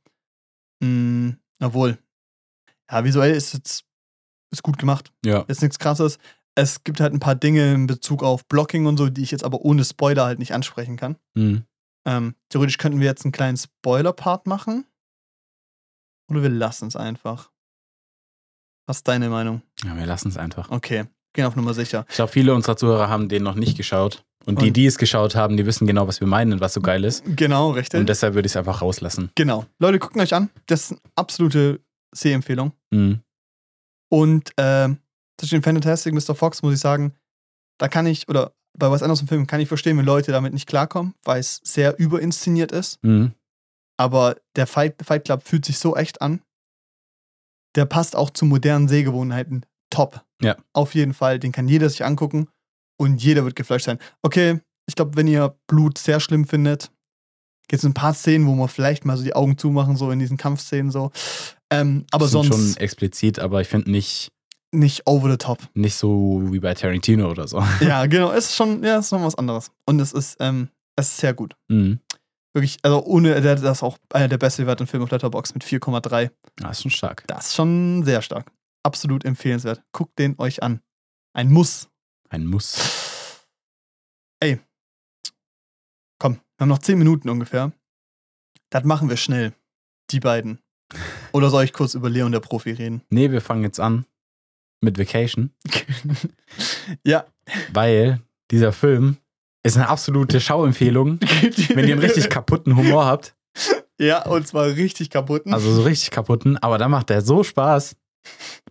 Mm, 0.85 1.39
obwohl, 1.61 1.99
ja, 2.91 3.05
visuell 3.05 3.35
ist 3.35 3.55
es 3.55 3.85
ist 4.51 4.63
gut 4.63 4.79
gemacht. 4.79 5.13
Ja. 5.25 5.41
Ist 5.43 5.63
nichts 5.63 5.79
krasses. 5.79 6.19
Es 6.55 6.85
gibt 6.85 7.01
halt 7.01 7.13
ein 7.13 7.21
paar 7.21 7.35
Dinge 7.35 7.75
in 7.75 7.87
Bezug 7.87 8.23
auf 8.23 8.47
Blocking 8.47 8.87
und 8.87 8.97
so, 8.97 9.09
die 9.09 9.23
ich 9.23 9.33
jetzt 9.33 9.45
aber 9.45 9.63
ohne 9.63 9.85
Spoiler 9.85 10.25
halt 10.25 10.39
nicht 10.39 10.55
ansprechen 10.55 10.97
kann. 10.97 11.17
Mhm. 11.35 11.65
Ähm, 12.07 12.35
theoretisch 12.51 12.79
könnten 12.79 13.01
wir 13.01 13.07
jetzt 13.07 13.25
einen 13.25 13.33
kleinen 13.33 13.57
Spoiler-Part 13.57 14.47
machen. 14.47 14.87
Oder 16.31 16.43
wir 16.43 16.51
lassen 16.51 16.87
es 16.87 16.97
einfach. 16.97 17.51
Was 18.87 18.99
ist 18.99 19.09
deine 19.09 19.29
Meinung? 19.29 19.63
Ja, 19.83 19.97
wir 19.97 20.07
lassen 20.07 20.29
es 20.29 20.37
einfach. 20.37 20.71
Okay, 20.71 21.07
gehen 21.35 21.45
auf 21.45 21.57
Nummer 21.57 21.75
sicher. 21.75 22.07
Ich 22.09 22.17
glaube, 22.17 22.33
viele 22.33 22.55
unserer 22.55 22.77
Zuhörer 22.77 23.09
haben 23.09 23.29
den 23.29 23.43
noch 23.43 23.55
nicht 23.57 23.77
geschaut. 23.77 24.25
Und 24.47 24.61
die, 24.61 24.67
Und- 24.69 24.77
die 24.77 24.87
es 24.87 24.99
geschaut 24.99 25.35
haben, 25.37 25.57
die 25.57 25.65
wissen 25.67 25.87
genau, 25.87 26.07
was 26.07 26.21
wir 26.21 26.27
meinen 26.29 26.53
und 26.55 26.61
was 26.61 26.75
so 26.75 26.81
geil 26.83 27.05
ist. 27.05 27.23
Genau, 27.27 27.71
richtig. 27.71 28.01
Und 28.01 28.09
deshalb 28.09 28.35
würde 28.35 28.47
ich 28.47 28.53
es 28.53 28.57
einfach 28.57 28.83
rauslassen. 28.83 29.31
genau. 29.35 29.65
Leute, 29.79 29.99
guckt 29.99 30.17
euch 30.19 30.35
an. 30.35 30.51
Das 30.67 30.83
ist 30.85 30.91
eine 30.93 31.01
absolute 31.17 31.81
Sehempfehlung. 32.15 32.73
Mhm. 32.91 33.21
Und 34.11 34.51
ähm, 34.59 34.99
zwischen 35.39 35.57
den 35.57 35.63
Fantastic 35.63 36.13
Mr. 36.15 36.35
Fox 36.35 36.63
muss 36.63 36.75
ich 36.75 36.81
sagen, 36.81 37.15
da 37.79 37.89
kann 37.89 38.07
ich, 38.07 38.29
oder 38.29 38.53
bei 38.79 38.91
was 38.91 39.03
anderes 39.03 39.23
im 39.23 39.29
Film 39.29 39.47
kann 39.47 39.61
ich 39.61 39.69
verstehen, 39.69 39.97
wenn 39.99 40.05
Leute 40.05 40.31
damit 40.31 40.53
nicht 40.53 40.69
klarkommen, 40.69 41.15
weil 41.25 41.41
es 41.41 41.61
sehr 41.65 41.99
überinszeniert 41.99 42.71
ist. 42.71 43.03
Mhm. 43.03 43.33
Aber 43.97 44.37
der 44.57 44.67
Fight, 44.67 44.97
Fight 45.03 45.25
Club 45.25 45.43
fühlt 45.43 45.65
sich 45.65 45.79
so 45.79 45.97
echt 45.97 46.21
an. 46.21 46.43
Der 47.77 47.87
passt 47.87 48.15
auch 48.15 48.31
zu 48.31 48.45
modernen 48.45 48.89
Sehgewohnheiten 48.89 49.65
top. 49.95 50.25
Ja. 50.43 50.57
Auf 50.73 50.95
jeden 50.95 51.15
Fall. 51.15 51.39
Den 51.39 51.53
kann 51.53 51.69
jeder 51.69 51.89
sich 51.89 52.05
angucken 52.05 52.49
und 52.99 53.23
jeder 53.23 53.45
wird 53.45 53.57
geflasht 53.57 53.87
sein. 53.87 53.99
Okay, 54.23 54.61
ich 54.87 54.95
glaube, 54.95 55.17
wenn 55.17 55.27
ihr 55.27 55.57
Blut 55.67 55.99
sehr 55.99 56.21
schlimm 56.21 56.47
findet, 56.47 56.91
gibt 57.69 57.83
es 57.83 57.87
ein 57.87 57.95
paar 57.95 58.15
Szenen, 58.15 58.47
wo 58.47 58.55
man 58.55 58.69
vielleicht 58.69 59.05
mal 59.05 59.17
so 59.17 59.25
die 59.25 59.35
Augen 59.35 59.57
zumachen, 59.57 59.97
so 59.97 60.11
in 60.11 60.19
diesen 60.19 60.37
Kampfszenen 60.37 60.91
so. 60.91 61.11
Ähm, 61.71 62.05
aber 62.11 62.29
sonst 62.29 62.49
schon 62.49 62.77
explizit, 62.77 63.39
aber 63.39 63.61
ich 63.61 63.69
finde 63.69 63.91
nicht, 63.91 64.33
nicht 64.71 65.07
over 65.07 65.31
the 65.31 65.39
top. 65.39 65.59
nicht 65.75 65.95
so 65.95 66.43
wie 66.51 66.61
bei 66.61 66.75
Tarantino 66.75 67.31
oder 67.31 67.49
so. 67.49 67.63
ja, 67.81 68.07
genau. 68.07 68.33
Es 68.33 68.47
ist 68.47 68.57
schon, 68.57 68.83
ja, 68.83 68.99
ist 68.99 69.13
noch 69.13 69.23
was 69.23 69.37
anderes. 69.37 69.71
Und 69.87 70.01
es 70.01 70.13
ist, 70.13 70.37
ähm, 70.41 70.69
es 70.97 71.09
ist 71.09 71.17
sehr 71.19 71.35
gut. 71.35 71.55
Mhm. 71.69 72.01
Wirklich, 72.53 72.79
also 72.83 73.05
ohne, 73.05 73.41
das 73.41 73.63
ist 73.63 73.83
auch 73.83 73.99
einer 74.13 74.29
der 74.29 74.39
beste 74.39 74.63
bewerteten 74.63 74.87
Filme 74.87 75.05
auf 75.05 75.11
Letterboxd 75.11 75.55
mit 75.55 75.65
4,3. 75.65 76.31
Ja, 76.61 76.71
ist 76.71 76.83
schon 76.83 76.91
stark. 76.91 77.25
Das 77.27 77.47
ist 77.47 77.55
schon 77.57 78.05
sehr 78.05 78.23
stark. 78.23 78.53
Absolut 78.85 79.25
empfehlenswert. 79.25 79.83
Guckt 79.93 80.19
den 80.19 80.39
euch 80.39 80.63
an. 80.63 80.81
Ein 81.33 81.51
Muss. 81.51 81.89
Ein 82.29 82.47
Muss. 82.47 83.43
Ey. 84.41 84.61
Komm, 86.19 86.35
wir 86.35 86.61
haben 86.61 86.69
noch 86.69 86.79
10 86.79 86.99
Minuten 86.99 87.29
ungefähr. 87.29 87.73
Das 88.71 88.85
machen 88.85 89.09
wir 89.09 89.17
schnell. 89.17 89.53
Die 90.11 90.21
beiden. 90.21 90.59
Oder 91.33 91.51
soll 91.51 91.65
ich 91.65 91.73
kurz 91.73 91.95
über 91.95 92.11
Leon 92.11 92.33
der 92.33 92.41
Profi 92.41 92.73
reden? 92.73 93.03
Nee, 93.11 93.31
wir 93.31 93.41
fangen 93.41 93.65
jetzt 93.65 93.81
an 93.81 94.07
mit 94.85 94.99
Vacation, 94.99 95.51
ja. 97.05 97.25
weil 97.73 98.21
dieser 98.51 98.73
Film 98.73 99.17
ist 99.65 99.77
eine 99.77 99.89
absolute 99.89 100.41
Schauempfehlung, 100.41 101.19
wenn 101.75 101.89
ihr 101.89 101.95
einen 101.95 102.01
richtig 102.01 102.29
kaputten 102.29 102.77
Humor 102.77 103.07
habt. 103.07 103.35
Ja, 103.99 104.27
und 104.27 104.47
zwar 104.47 104.67
richtig 104.67 105.11
kaputt. 105.11 105.47
Also 105.47 105.73
so 105.73 105.83
richtig 105.83 106.11
kaputten, 106.11 106.59
aber 106.59 106.79
da 106.79 106.89
macht 106.89 107.11
der 107.11 107.23
so 107.23 107.43
Spaß. 107.43 107.97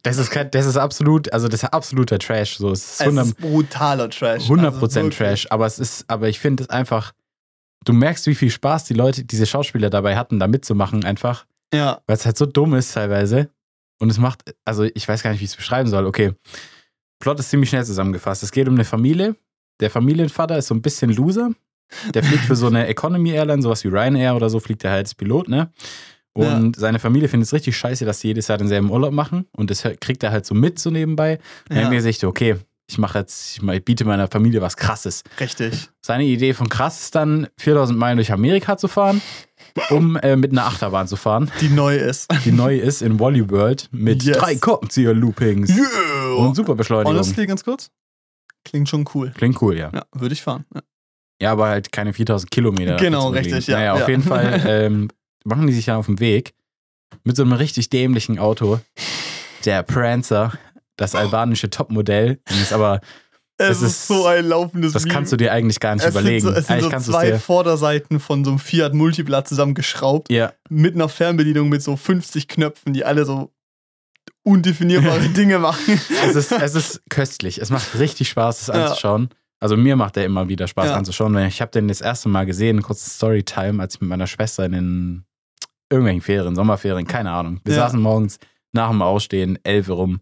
Das 0.04 0.18
ist, 0.18 0.32
kein, 0.32 0.52
das 0.52 0.66
ist 0.66 0.78
absolut, 0.78 1.32
also 1.32 1.48
das 1.48 1.64
ist 1.64 1.70
absoluter 1.70 2.20
Trash. 2.20 2.58
So. 2.58 2.72
Es 2.72 2.84
ist 2.84 2.94
Es 2.96 3.02
100, 3.02 3.26
ist 3.28 3.38
brutaler 3.38 4.10
Trash. 4.10 4.44
100% 4.50 4.82
Also. 4.82 5.10
Trash. 5.10 5.48
Aber 5.50 5.66
es 5.66 5.80
ist, 5.80 6.06
aber 6.10 6.28
ich 6.30 6.40
finde 6.40 6.64
es 6.64 6.70
einfach, 6.70 7.14
du 7.86 7.94
merkst, 7.94 8.28
wie 8.28 8.36
viel 8.36 8.50
Spaß 8.50 8.86
die 8.86 8.94
Leute, 8.94 9.24
diese 9.24 9.46
Schauspieler 9.46 9.90
dabei 9.90 10.18
hatten, 10.18 10.40
da 10.40 10.48
mitzumachen, 10.48 11.06
einfach, 11.06 11.46
Ja, 11.74 12.02
weil 12.08 12.18
es 12.18 12.26
halt 12.26 12.38
so 12.38 12.46
dumm 12.46 12.74
ist 12.74 12.94
teilweise. 12.94 13.50
Und 14.00 14.10
es 14.10 14.18
macht, 14.18 14.44
also 14.66 14.84
ich 14.84 15.08
weiß 15.08 15.24
gar 15.24 15.32
nicht, 15.32 15.40
wie 15.40 15.46
ich 15.46 15.52
es 15.52 15.56
beschreiben 15.56 15.90
soll. 15.90 16.06
Okay. 16.06 16.34
Plot 17.20 17.40
ist 17.40 17.50
ziemlich 17.50 17.70
schnell 17.70 17.86
zusammengefasst. 17.86 18.44
Es 18.44 18.52
geht 18.52 18.68
um 18.68 18.74
eine 18.74 18.84
Familie. 18.84 19.36
Der 19.80 19.90
Familienvater 19.90 20.58
ist 20.58 20.68
so 20.68 20.76
ein 20.76 20.82
bisschen 20.82 21.10
Loser. 21.12 21.52
Der 22.14 22.24
fliegt 22.24 22.44
für 22.44 22.56
so 22.56 22.68
eine 22.68 22.88
Economy 22.90 23.32
Airline, 23.32 23.62
sowas 23.62 23.84
wie 23.86 23.88
Ryanair 23.88 24.36
oder 24.36 24.50
so, 24.50 24.60
fliegt 24.60 24.84
er 24.84 24.92
halt 24.92 25.06
als 25.06 25.16
Pilot, 25.16 25.48
ne? 25.48 25.72
Und 26.36 26.76
seine 26.76 26.98
Familie 27.00 27.30
findet 27.30 27.48
es 27.48 27.54
richtig 27.54 27.78
scheiße, 27.78 28.06
dass 28.06 28.20
sie 28.22 28.30
jedes 28.30 28.48
Jahr 28.48 28.58
denselben 28.58 28.90
Urlaub 28.90 29.14
machen. 29.14 29.46
Und 29.56 29.70
das 29.70 29.84
kriegt 30.02 30.24
er 30.24 30.32
halt 30.32 30.46
so 30.46 30.56
mit 30.56 30.80
so 30.80 30.90
nebenbei. 30.90 31.40
Dann 31.70 31.78
ja 31.78 31.84
haben 31.86 31.92
wir 31.92 32.00
gesagt, 32.02 32.24
okay, 32.24 32.56
ich 32.90 32.98
mache 32.98 33.20
jetzt, 33.20 33.60
ich 33.64 33.86
biete 33.86 34.04
meiner 34.04 34.28
Familie 34.28 34.62
was 34.62 34.76
krasses. 34.76 35.24
richtig. 35.40 35.90
Seine 36.02 36.26
Idee 36.26 36.54
von 36.54 36.68
krass 36.70 37.02
ist 37.02 37.16
dann, 37.16 37.48
4000 37.58 37.98
Meilen 37.98 38.18
durch 38.18 38.32
Amerika 38.32 38.78
zu 38.78 38.88
fahren, 38.88 39.22
um 39.90 40.18
äh, 40.18 40.36
mit 40.36 40.52
einer 40.52 40.66
Achterbahn 40.66 41.08
zu 41.08 41.16
fahren, 41.16 41.50
Die 41.62 41.70
neu 41.70 41.96
ist. 41.96 42.30
die 42.46 42.52
neu 42.52 42.78
ist 42.78 43.02
in 43.02 43.20
Wally 43.20 43.50
World 43.50 43.88
mit 43.92 44.24
Yes. 44.24 44.38
drei 44.38 44.56
Korkenzieher-Loopings 44.56 45.72
und 46.38 46.56
Superbeschleunigung. 46.56 47.14
Honestly, 47.14 47.46
ganz 47.48 47.64
kurz. 47.64 47.90
Klingt 48.66 48.90
schon 48.90 49.06
cool. 49.14 49.32
Klingt 49.36 49.62
cool, 49.62 49.78
ja. 49.78 49.90
Ja, 49.94 50.04
würde 50.14 50.34
ich 50.34 50.42
fahren. 50.42 50.66
Ja. 50.74 50.82
Ja, 51.42 51.52
aber 51.52 51.68
halt 51.68 51.92
keine 51.92 52.14
4000 52.14 52.50
Kilometer. 52.52 52.96
Genau, 52.98 53.30
richtig, 53.30 53.68
ja, 53.68 53.78
Naja, 53.78 53.94
auf 53.94 54.02
ja. 54.02 54.10
jeden 54.10 54.24
Fall 54.24 54.62
ähm, 54.68 55.10
machen 55.44 55.68
die 55.68 55.74
sich 55.74 55.88
ja 55.88 55.98
auf 55.98 56.06
den 56.08 56.20
Weg 56.20 56.54
mit 57.24 57.36
so 57.36 57.44
einem 57.44 57.54
richtig 57.54 57.90
dämlichen 57.90 58.40
Auto. 58.40 58.80
Der 59.66 59.84
Prancer, 59.84 60.54
das 60.98 61.16
albanische 61.16 61.70
Topmodell. 61.70 62.40
Das 62.46 62.60
ist 62.60 62.74
aber, 62.74 63.00
Es 63.58 63.78
ist, 63.78 63.84
ist- 63.84 64.08
so 64.08 64.26
ein 64.26 64.46
laufendes 64.46 64.94
das 64.94 65.06
kannst 65.08 65.32
du 65.32 65.38
dir 65.38 65.52
eigentlich 65.54 65.80
gar 65.80 65.96
nicht 65.96 66.04
es 66.06 66.12
überlegen. 66.12 66.42
Sind 66.42 66.54
so, 66.54 66.60
es 66.60 66.68
sind 66.68 66.84
eigentlich 66.84 67.04
so 67.04 67.12
zwei. 67.12 67.38
Vorderseiten 67.40 68.20
von 68.20 68.44
so 68.44 68.52
einem 68.52 68.60
Fiat 68.60 68.94
Multipla 68.94 69.46
zusammengeschraubt 69.46 70.32
Ja, 70.32 70.54
mit 70.70 70.96
einer 70.96 71.08
Fernbedienung 71.10 71.70
mit 71.70 71.82
so 71.82 71.96
50 71.96 72.48
Knöpfen, 72.48 72.94
die 72.94 73.06
alle 73.06 73.26
so 73.26 73.52
undefinierbare 74.44 75.30
Dinge 75.30 75.60
machen. 75.60 76.00
es 76.26 76.36
ist, 76.36 76.52
es 76.52 76.76
ist 76.76 77.02
köstlich. 77.10 77.60
Es 77.60 77.70
macht 77.70 77.98
richtig 78.00 78.30
Spaß, 78.30 78.66
das 78.66 78.76
Ja. 78.76 78.86
anzuschauen. 78.86 79.30
Also 79.60 79.78
mir 79.78 79.96
macht 79.96 80.18
der 80.18 80.26
immer 80.26 80.50
wieder 80.50 80.68
Spaß 80.68 80.88
Ja. 80.88 80.96
anzuschauen. 80.96 81.38
Ich 81.46 81.62
habe 81.62 81.72
den 81.72 81.88
das 81.88 82.02
erste 82.02 82.28
Mal 82.28 82.46
gesehen, 82.46 82.82
kurze 82.82 83.10
Storytime, 83.10 83.82
als 83.82 83.96
ich 83.96 84.02
mit 84.02 84.10
meiner 84.10 84.28
Schwester 84.28 84.66
in 84.66 84.72
den 84.74 85.26
irgendwelchen 85.94 86.22
Ferien, 86.22 86.56
Sommerferien, 86.56 87.08
keine 87.08 87.32
Ahnung. 87.32 87.60
Wir 87.64 87.76
Ja. 87.76 87.84
saßen 87.84 88.02
morgens 88.02 88.40
nach 88.74 88.90
dem 88.90 89.02
Ausstehen, 89.02 89.58
elf 89.64 89.88
Uhr 89.90 89.96
rum, 89.96 90.20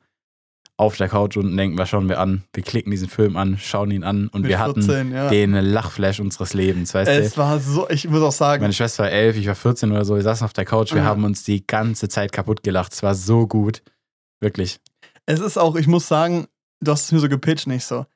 auf 0.77 0.97
der 0.97 1.09
Couch 1.09 1.37
und 1.37 1.55
denken, 1.55 1.77
was 1.77 1.89
schauen 1.89 2.09
wir 2.09 2.19
an? 2.19 2.43
Wir 2.53 2.63
klicken 2.63 2.89
diesen 2.91 3.07
Film 3.07 3.37
an, 3.37 3.57
schauen 3.59 3.91
ihn 3.91 4.03
an 4.03 4.27
und 4.29 4.41
Mit 4.41 4.49
wir 4.49 4.59
hatten 4.59 4.81
14, 4.81 5.11
ja. 5.11 5.29
den 5.29 5.51
Lachflash 5.53 6.19
unseres 6.19 6.53
Lebens, 6.55 6.93
weißt 6.93 7.09
Es 7.09 7.33
du? 7.33 7.37
war 7.37 7.59
so, 7.59 7.87
ich 7.89 8.07
muss 8.09 8.21
auch 8.23 8.31
sagen, 8.31 8.61
Meine 8.63 8.73
Schwester 8.73 9.03
war 9.03 9.11
elf, 9.11 9.37
ich 9.37 9.45
war 9.47 9.53
14 9.55 9.91
oder 9.91 10.03
so, 10.05 10.15
wir 10.15 10.23
saßen 10.23 10.43
auf 10.45 10.53
der 10.53 10.65
Couch, 10.65 10.91
wir 10.93 10.99
Ja. 11.01 11.05
haben 11.05 11.23
uns 11.23 11.43
die 11.43 11.65
ganze 11.67 12.09
Zeit 12.09 12.31
kaputt 12.31 12.63
gelacht. 12.63 12.93
Es 12.93 13.03
war 13.03 13.13
so 13.15 13.45
gut. 13.47 13.83
Wirklich. 14.39 14.79
es 15.27 15.39
ist 15.39 15.57
auch, 15.57 15.75
ich 15.75 15.85
muss 15.87 16.07
sagen, 16.07 16.47
du 16.81 16.91
hast 16.91 17.05
es 17.05 17.11
mir 17.11 17.19
so 17.19 17.29
gepitcht, 17.29 17.67
nicht 17.67 17.85
so. 17.85 18.07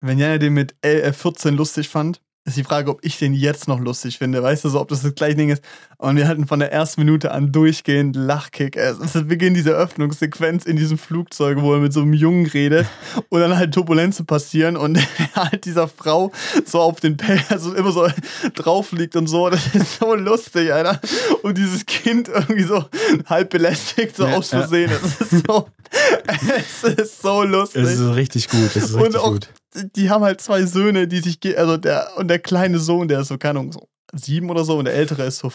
Wenn 0.00 0.18
Jana 0.18 0.38
den 0.38 0.52
mit 0.52 0.76
L- 0.82 1.00
äh, 1.00 1.12
14 1.12 1.56
lustig 1.56 1.88
fand, 1.88 2.20
ist 2.48 2.56
die 2.56 2.64
Frage, 2.64 2.90
ob 2.90 3.04
ich 3.04 3.18
den 3.18 3.34
jetzt 3.34 3.68
noch 3.68 3.80
lustig 3.80 4.18
finde. 4.18 4.42
Weißt 4.42 4.64
du, 4.64 4.68
so, 4.68 4.80
ob 4.80 4.88
das 4.88 5.02
das 5.02 5.14
gleiche 5.14 5.36
Ding 5.36 5.50
ist. 5.50 5.62
Und 5.98 6.16
wir 6.16 6.28
hatten 6.28 6.46
von 6.46 6.60
der 6.60 6.72
ersten 6.72 7.00
Minute 7.00 7.32
an 7.32 7.50
durchgehend 7.52 8.14
Lachkick. 8.16 8.76
Es 8.76 8.98
ist 8.98 9.28
Beginn 9.28 9.54
dieser 9.54 9.72
Öffnungssequenz 9.72 10.64
in 10.64 10.76
diesem 10.76 10.96
Flugzeug, 10.98 11.58
wo 11.60 11.74
er 11.74 11.80
mit 11.80 11.92
so 11.92 12.00
einem 12.02 12.12
Jungen 12.12 12.46
redet 12.46 12.86
und 13.30 13.40
dann 13.40 13.56
halt 13.56 13.74
Turbulenzen 13.74 14.26
passieren 14.26 14.76
und 14.76 14.98
halt 15.34 15.64
dieser 15.64 15.88
Frau 15.88 16.30
so 16.64 16.80
auf 16.80 17.00
den 17.00 17.16
Pell, 17.16 17.40
also 17.48 17.74
immer 17.74 17.92
so 17.92 18.06
drauf 18.54 18.92
liegt 18.92 19.16
und 19.16 19.26
so. 19.26 19.50
Das 19.50 19.74
ist 19.74 19.98
so 19.98 20.14
lustig, 20.14 20.72
Alter. 20.72 21.00
Und 21.42 21.58
dieses 21.58 21.84
Kind 21.86 22.28
irgendwie 22.28 22.62
so 22.64 22.84
halb 23.26 23.50
belästigt, 23.50 24.16
so 24.16 24.26
Ja, 24.26 24.36
aus 24.36 24.50
ja. 24.52 24.60
Versehen. 24.60 24.90
Es 24.92 25.32
ist 25.32 25.46
so, 25.46 25.66
es 26.26 26.84
ist 26.98 27.22
so 27.22 27.42
lustig. 27.42 27.82
Es 27.82 27.98
ist 27.98 28.14
richtig 28.14 28.48
gut. 28.48 28.60
Es 28.74 28.76
ist 28.76 28.92
Und 28.94 29.02
richtig 29.02 29.20
auch- 29.20 29.32
gut. 29.32 29.48
Die 29.96 30.10
haben 30.10 30.24
halt 30.24 30.40
zwei 30.40 30.64
Söhne, 30.64 31.08
die 31.08 31.20
sich, 31.20 31.38
also 31.58 31.76
der, 31.76 32.08
und 32.16 32.28
der 32.28 32.38
kleine 32.38 32.78
Sohn, 32.78 33.08
der 33.08 33.20
ist 33.20 33.28
so, 33.28 33.38
keine 33.38 33.58
Ahnung, 33.60 33.72
so 33.72 33.88
sieben 34.14 34.50
oder 34.50 34.64
so, 34.64 34.78
und 34.78 34.86
der 34.86 34.94
ältere 34.94 35.24
ist 35.24 35.38
so 35.38 35.52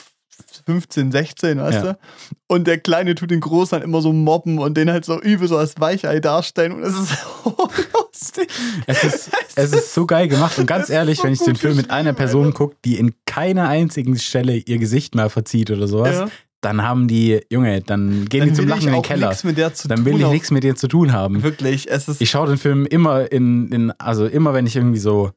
15, 0.65 1.11
16, 1.11 1.59
weißt 1.59 1.83
Ja. 1.83 1.93
du? 1.93 1.99
Und 2.47 2.65
der 2.65 2.79
Kleine 2.79 3.13
tut 3.15 3.29
den 3.31 3.39
Großen 3.39 3.73
halt 3.73 3.83
immer 3.83 4.01
so 4.01 4.11
mobben 4.13 4.57
und 4.59 4.75
den 4.75 4.89
halt 4.91 5.05
so 5.05 5.19
übel 5.21 5.47
so 5.47 5.57
als 5.57 5.79
Weichei 5.79 6.19
darstellen 6.19 6.71
und 6.71 6.83
es 6.83 6.93
ist 6.97 7.09
so 7.43 7.55
lustig. 7.93 8.49
Es 8.87 9.03
ist, 9.03 9.29
es 9.55 9.73
ist 9.73 9.93
so 9.93 10.05
geil 10.07 10.27
gemacht 10.27 10.57
und 10.57 10.65
ganz 10.65 10.89
ehrlich, 10.89 11.17
so 11.19 11.25
wenn 11.25 11.33
ich 11.33 11.39
den 11.39 11.55
Film 11.55 11.75
mit 11.75 11.91
einer 11.91 12.13
Person 12.13 12.53
gucke, 12.53 12.75
die 12.83 12.97
in 12.97 13.13
keiner 13.25 13.67
einzigen 13.69 14.17
Stelle 14.17 14.55
ihr 14.57 14.77
Gesicht 14.79 15.13
mal 15.15 15.29
verzieht 15.29 15.69
oder 15.71 15.87
sowas, 15.87 16.15
Ja. 16.15 16.29
Dann 16.63 16.81
haben 16.83 17.07
die, 17.07 17.41
Junge, 17.51 17.81
dann 17.81 18.25
gehen 18.29 18.41
Dann 18.41 18.49
die 18.49 18.55
zum 18.55 18.67
Lachen 18.67 18.87
in 18.87 18.93
den 18.93 19.01
Keller. 19.01 19.27
nichts 19.29 19.43
mit 19.43 19.57
der 19.57 19.73
zu 19.73 19.87
Dann 19.87 20.05
will 20.05 20.19
ich 20.19 20.27
nichts 20.27 20.51
mit 20.51 20.63
dir 20.63 20.75
zu 20.75 20.87
tun 20.87 21.11
haben. 21.13 21.43
Wirklich, 21.43 21.89
es 21.91 22.07
ist. 22.07 22.21
Ich 22.21 22.29
schaue 22.29 22.47
den 22.47 22.57
Film 22.57 22.85
immer 22.85 23.31
in, 23.31 23.69
in, 23.71 23.91
also 23.99 24.25
immer 24.25 24.53
wenn 24.53 24.65
ich 24.65 24.75
irgendwie 24.75 24.99
so, 24.99 25.31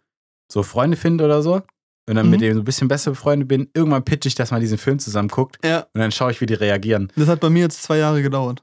so 0.53 0.63
Freunde 0.63 0.97
finde 0.97 1.25
oder 1.25 1.43
so 1.43 1.63
und 2.09 2.15
dann 2.17 2.31
mit 2.31 2.39
Mhm. 2.41 2.43
denen 2.45 2.55
so 2.55 2.61
ein 2.61 2.65
bisschen 2.65 2.89
besser 2.89 3.11
befreundet 3.11 3.49
bin, 3.49 3.69
irgendwann 3.75 4.05
pitch 4.05 4.27
ich, 4.27 4.35
dass 4.37 4.51
man 4.53 4.61
diesen 4.61 4.79
Film 4.79 4.99
zusammen 4.99 5.29
guckt 5.29 5.59
ja, 5.65 5.81
und 5.93 6.01
dann 6.01 6.13
schaue 6.13 6.31
ich, 6.31 6.41
wie 6.41 6.47
die 6.47 6.55
reagieren. 6.55 7.13
das 7.17 7.29
hat 7.29 7.41
bei 7.41 7.51
mir 7.51 7.63
jetzt 7.63 7.83
zwei 7.83 7.99
Jahre 7.99 8.23
gedauert. 8.23 8.63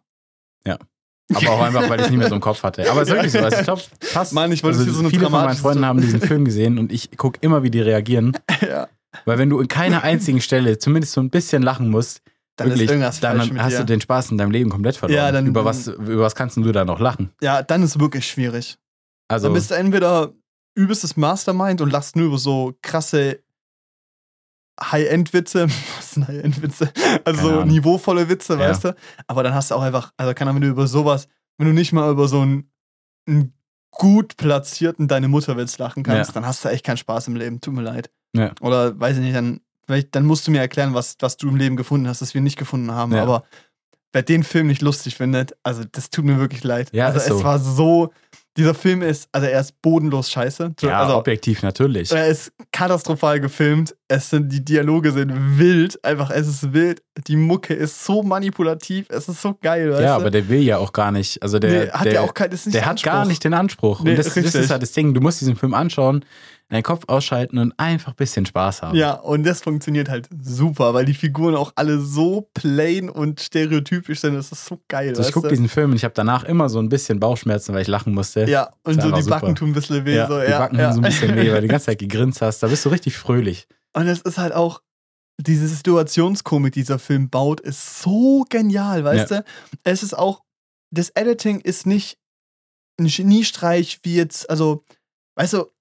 Aber 1.35 1.49
auch 1.51 1.61
einfach, 1.61 1.89
weil 1.89 2.01
ich 2.01 2.09
nicht 2.09 2.19
mehr 2.19 2.27
so 2.29 2.35
im 2.35 2.41
Kopf 2.41 2.61
hatte. 2.63 2.89
Aber 2.91 3.01
es 3.01 3.07
ist 3.07 3.13
wirklich 3.15 3.31
so. 3.31 3.39
Also 3.39 3.57
ich 3.57 3.63
glaube, 3.63 3.81
passt. 4.13 4.33
Mann, 4.33 4.51
ich 4.51 4.61
wollte 4.63 4.79
also 4.79 4.91
so 4.91 4.99
eine 4.99 5.09
Viele 5.09 5.23
von 5.23 5.31
meinen 5.31 5.55
Freunden 5.55 5.85
haben 5.85 5.99
diesen 6.01 6.19
Film 6.21 6.45
gesehen 6.45 6.77
und 6.77 6.91
ich 6.91 7.15
gucke 7.17 7.39
immer, 7.41 7.63
wie 7.63 7.71
die 7.71 7.79
reagieren. 7.81 8.37
ja. 8.61 8.87
Weil 9.25 9.37
wenn 9.37 9.49
du 9.49 9.59
in 9.59 9.67
keiner 9.67 10.03
einzigen 10.03 10.41
Stelle 10.41 10.77
zumindest 10.77 11.13
so 11.13 11.21
ein 11.21 11.29
bisschen 11.29 11.63
lachen 11.63 11.89
musst, 11.89 12.21
Dann 12.55 12.67
wirklich, 12.69 12.83
ist 12.85 12.89
irgendwas 12.91 13.19
dann 13.19 13.37
falsch 13.37 13.51
mit 13.51 13.61
hast 13.63 13.73
dir. 13.73 13.79
du 13.79 13.85
den 13.85 14.01
Spaß 14.01 14.31
in 14.31 14.37
deinem 14.37 14.51
Leben 14.51 14.69
komplett 14.69 14.95
verloren. 14.97 15.17
Ja, 15.17 15.31
dann- 15.31 15.47
über, 15.47 15.65
was, 15.65 15.87
über 15.87 16.19
was 16.23 16.35
kannst 16.35 16.55
du 16.57 16.71
da 16.71 16.85
noch 16.85 16.99
lachen? 16.99 17.31
ja, 17.41 17.63
dann 17.63 17.81
ist 17.83 17.99
wirklich 17.99 18.27
schwierig. 18.27 18.77
Also, 19.27 19.47
Dann 19.47 19.53
bist 19.55 19.71
du 19.71 19.75
entweder 19.75 20.33
übelstes 20.75 21.17
Mastermind 21.17 21.81
und 21.81 21.91
lachst 21.91 22.15
nur 22.15 22.27
über 22.27 22.37
so 22.37 22.77
krasse 22.81 23.39
High-End-Witze. 24.81 25.67
Was 25.97 26.11
sind 26.11 26.27
High-End-Witze? 26.27 26.91
Also 27.25 27.41
so 27.41 27.63
niveauvolle 27.65 28.27
Witze, 28.29 28.53
Ja. 28.53 28.59
weißt 28.59 28.85
du? 28.85 28.95
Aber 29.27 29.43
dann 29.43 29.53
hast 29.53 29.71
du 29.71 29.75
auch 29.75 29.81
einfach, 29.81 30.11
also 30.17 30.33
kann 30.33 30.47
man, 30.47 30.55
wenn 30.55 30.61
du 30.63 30.67
über 30.69 30.87
sowas, 30.87 31.27
wenn 31.57 31.67
du 31.67 31.73
nicht 31.73 31.93
mal 31.93 32.11
über 32.11 32.27
so 32.27 32.41
einen, 32.41 32.71
einen 33.27 33.53
gut 33.91 34.35
platzierten 34.37 35.07
Deine 35.07 35.27
Mutter-Witz 35.27 35.77
lachen 35.77 36.03
kannst, 36.03 36.29
Ja. 36.31 36.33
dann 36.33 36.45
hast 36.47 36.65
du 36.65 36.69
echt 36.69 36.83
keinen 36.85 36.97
Spaß 36.97 37.27
im 37.27 37.35
Leben. 37.35 37.61
Tut 37.61 37.73
mir 37.73 37.83
leid. 37.83 38.11
Ja. 38.35 38.51
Oder 38.61 38.99
weiß 38.99 39.17
ich 39.17 39.23
nicht, 39.23 39.35
dann, 39.35 39.61
vielleicht, 39.85 40.15
dann 40.15 40.25
musst 40.25 40.47
du 40.47 40.51
mir 40.51 40.59
erklären, 40.59 40.93
was, 40.93 41.15
was 41.19 41.37
du 41.37 41.49
im 41.49 41.55
Leben 41.55 41.75
gefunden 41.75 42.07
hast, 42.07 42.21
das 42.21 42.33
wir 42.33 42.41
nicht 42.41 42.57
gefunden 42.57 42.91
haben. 42.91 43.13
Ja. 43.13 43.23
Aber 43.23 43.43
wer 44.13 44.21
den 44.21 44.43
Film 44.43 44.67
nicht 44.67 44.81
lustig 44.81 45.15
findet, 45.15 45.53
also 45.63 45.83
das 45.91 46.09
tut 46.09 46.25
mir 46.25 46.37
wirklich 46.37 46.63
leid. 46.63 46.89
Ja, 46.91 47.07
also 47.07 47.17
ist 47.17 47.29
es 47.29 47.37
so. 47.39 47.43
war 47.43 47.59
so, 47.59 48.11
dieser 48.55 48.75
Film 48.75 49.01
ist, 49.01 49.27
also 49.31 49.47
er 49.47 49.59
ist 49.59 49.81
bodenlos 49.81 50.29
scheiße. 50.29 50.73
ja, 50.81 51.01
also, 51.01 51.17
objektiv 51.17 51.63
natürlich. 51.63 52.11
er 52.11 52.27
ist 52.27 52.51
katastrophal 52.71 53.39
gefilmt. 53.39 53.95
Es 54.07 54.29
sind, 54.29 54.51
die 54.51 54.63
Dialoge 54.63 55.11
sind 55.11 55.57
wild. 55.57 56.03
Einfach, 56.05 56.29
es 56.29 56.47
ist 56.47 56.71
wild. 56.71 57.01
Die 57.27 57.35
Mucke 57.35 57.73
ist 57.73 58.05
so 58.05 58.21
manipulativ. 58.21 59.07
Es 59.09 59.27
ist 59.27 59.41
so 59.41 59.57
geil, 59.59 59.89
ja, 59.89 59.99
du? 59.99 60.21
aber 60.21 60.29
der 60.29 60.47
will 60.49 60.61
ja 60.61 60.77
auch 60.77 60.93
gar 60.93 61.11
nicht. 61.11 61.41
Also 61.41 61.57
der, 61.57 61.85
nee, 61.85 61.91
hat 61.91 62.05
der, 62.05 62.13
ja 62.13 62.21
auch 62.21 62.33
kein, 62.35 62.51
das 62.51 62.61
ist 62.61 62.65
nicht 62.67 62.75
der 62.75 62.85
hat 62.85 63.01
gar 63.01 63.25
nicht 63.25 63.43
den 63.43 63.55
Anspruch. 63.55 64.03
Nee, 64.03 64.11
und 64.11 64.19
das, 64.19 64.33
das 64.35 64.53
ist 64.53 64.69
halt 64.69 64.83
das 64.83 64.91
Ding. 64.91 65.15
Du 65.15 65.21
musst 65.21 65.41
diesen 65.41 65.55
Film 65.55 65.73
anschauen, 65.73 66.23
deinen 66.73 66.83
Kopf 66.83 67.03
ausschalten 67.07 67.57
und 67.57 67.73
einfach 67.77 68.13
ein 68.13 68.17
bisschen 68.17 68.45
Spaß 68.45 68.81
haben. 68.81 68.97
Ja, 68.97 69.13
und 69.13 69.43
das 69.43 69.61
funktioniert 69.61 70.09
halt 70.09 70.27
super, 70.41 70.93
weil 70.93 71.05
die 71.05 71.13
Figuren 71.13 71.55
auch 71.55 71.71
alle 71.75 71.99
so 71.99 72.49
plain 72.53 73.09
und 73.09 73.39
stereotypisch 73.39 74.19
sind. 74.19 74.35
Das 74.35 74.51
ist 74.51 74.65
so 74.65 74.79
geil. 74.87 75.09
Also 75.09 75.21
ich 75.23 75.31
gucke 75.31 75.47
diesen 75.47 75.69
Film 75.69 75.91
und 75.91 75.97
ich 75.97 76.03
habe 76.03 76.13
danach 76.13 76.43
immer 76.43 76.69
so 76.69 76.79
ein 76.79 76.89
bisschen 76.89 77.19
Bauchschmerzen, 77.19 77.73
weil 77.73 77.83
ich 77.83 77.87
lachen 77.87 78.13
musste. 78.13 78.49
Ja, 78.49 78.71
und 78.83 79.01
so 79.01 79.11
die 79.11 79.21
super. 79.21 79.39
Backen 79.39 79.55
tun 79.55 79.69
ein 79.69 79.73
bisschen 79.73 80.05
weh. 80.05 80.15
Ja, 80.15 80.27
so, 80.27 80.39
die 80.39 80.49
ja, 80.49 80.59
Backen 80.59 80.79
ja. 80.79 80.85
tun 80.85 80.93
so 80.93 80.99
ein 80.99 81.03
bisschen 81.03 81.35
weh, 81.35 81.51
weil 81.51 81.55
du 81.55 81.61
die 81.61 81.67
ganze 81.67 81.87
Zeit 81.87 81.99
gegrinst 81.99 82.41
hast. 82.41 82.61
Da 82.61 82.67
bist 82.67 82.83
du 82.85 82.89
richtig 82.89 83.17
fröhlich. 83.17 83.67
Und 83.93 84.07
es 84.07 84.21
ist 84.21 84.37
halt 84.37 84.53
auch, 84.53 84.81
diese 85.39 85.67
Situationskomik, 85.67 86.73
die 86.73 86.81
dieser 86.81 86.99
Film 86.99 87.29
baut, 87.29 87.59
ist 87.59 88.01
so 88.01 88.45
genial, 88.49 89.03
weißt 89.03 89.31
du? 89.31 89.45
Es 89.83 90.03
ist 90.03 90.13
auch, 90.13 90.43
das 90.91 91.09
Editing 91.09 91.59
ist 91.59 91.85
nicht 91.85 92.17
ein 92.99 93.07
Geniestreich 93.07 93.99
wie 94.03 94.15
jetzt, 94.15 94.49
also, 94.49 94.83
weißt 95.35 95.53
du, 95.53 95.72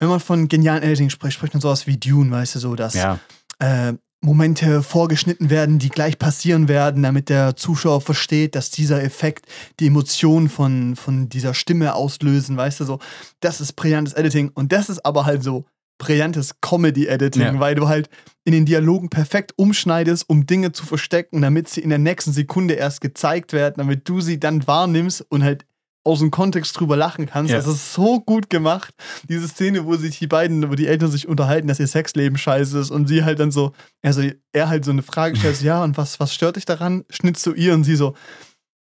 wenn 0.00 0.08
man 0.08 0.20
von 0.20 0.48
genialen 0.48 0.82
Editing 0.82 1.10
spricht, 1.10 1.34
spricht 1.34 1.54
man 1.54 1.60
sowas 1.60 1.86
wie 1.86 1.96
Dune, 1.96 2.30
weißt 2.30 2.54
du, 2.56 2.58
so, 2.60 2.74
dass 2.76 2.94
Ja, 2.94 3.18
äh, 3.58 3.94
Momente 4.20 4.82
vorgeschnitten 4.82 5.48
werden, 5.48 5.78
die 5.78 5.90
gleich 5.90 6.18
passieren 6.18 6.66
werden, 6.66 7.04
damit 7.04 7.28
der 7.28 7.54
Zuschauer 7.54 8.00
versteht, 8.00 8.56
dass 8.56 8.70
dieser 8.70 9.00
Effekt 9.02 9.46
die 9.78 9.86
Emotionen 9.86 10.48
von, 10.48 10.96
von 10.96 11.28
dieser 11.28 11.54
Stimme 11.54 11.94
auslösen, 11.94 12.56
weißt 12.56 12.80
du, 12.80 12.84
so. 12.84 12.98
Das 13.40 13.60
ist 13.60 13.74
brillantes 13.74 14.14
Editing 14.14 14.50
und 14.54 14.72
das 14.72 14.88
ist 14.88 15.04
aber 15.06 15.24
halt 15.24 15.44
so 15.44 15.66
brillantes 15.98 16.60
Comedy-Editing, 16.60 17.42
Ja. 17.42 17.60
weil 17.60 17.74
du 17.76 17.88
halt 17.88 18.08
in 18.44 18.52
den 18.52 18.64
Dialogen 18.66 19.08
perfekt 19.08 19.52
umschneidest, 19.56 20.28
um 20.28 20.46
Dinge 20.46 20.72
zu 20.72 20.84
verstecken, 20.86 21.40
damit 21.42 21.68
sie 21.68 21.80
in 21.80 21.90
der 21.90 21.98
nächsten 21.98 22.32
Sekunde 22.32 22.74
erst 22.74 23.00
gezeigt 23.00 23.52
werden, 23.52 23.74
damit 23.78 24.08
du 24.08 24.20
sie 24.20 24.40
dann 24.40 24.66
wahrnimmst 24.66 25.24
und 25.28 25.44
halt 25.44 25.64
aus 26.04 26.20
dem 26.20 26.30
Kontext 26.30 26.78
drüber 26.78 26.96
lachen 26.96 27.26
kannst. 27.26 27.50
Ja. 27.50 27.58
Das 27.58 27.66
ist 27.66 27.92
so 27.92 28.20
gut 28.20 28.48
gemacht. 28.48 28.94
Diese 29.28 29.46
Szene, 29.48 29.84
wo 29.84 29.96
sich 29.96 30.18
die 30.18 30.26
beiden, 30.26 30.70
wo 30.70 30.74
die 30.74 30.86
Eltern 30.86 31.10
sich 31.10 31.28
unterhalten, 31.28 31.68
dass 31.68 31.80
ihr 31.80 31.86
Sexleben 31.86 32.38
scheiße 32.38 32.78
ist 32.78 32.90
und 32.90 33.06
sie 33.08 33.24
halt 33.24 33.40
dann 33.40 33.50
so, 33.50 33.72
also 34.02 34.22
er 34.52 34.68
halt 34.68 34.84
so 34.84 34.90
eine 34.90 35.02
Frage 35.02 35.36
stellt, 35.36 35.60
ja, 35.62 35.82
und 35.82 35.96
was, 35.96 36.18
was 36.18 36.32
stört 36.32 36.56
dich 36.56 36.64
daran? 36.64 37.04
Schnitt 37.10 37.38
zu 37.38 37.54
ihr 37.54 37.74
und 37.74 37.84
sie 37.84 37.96
so, 37.96 38.14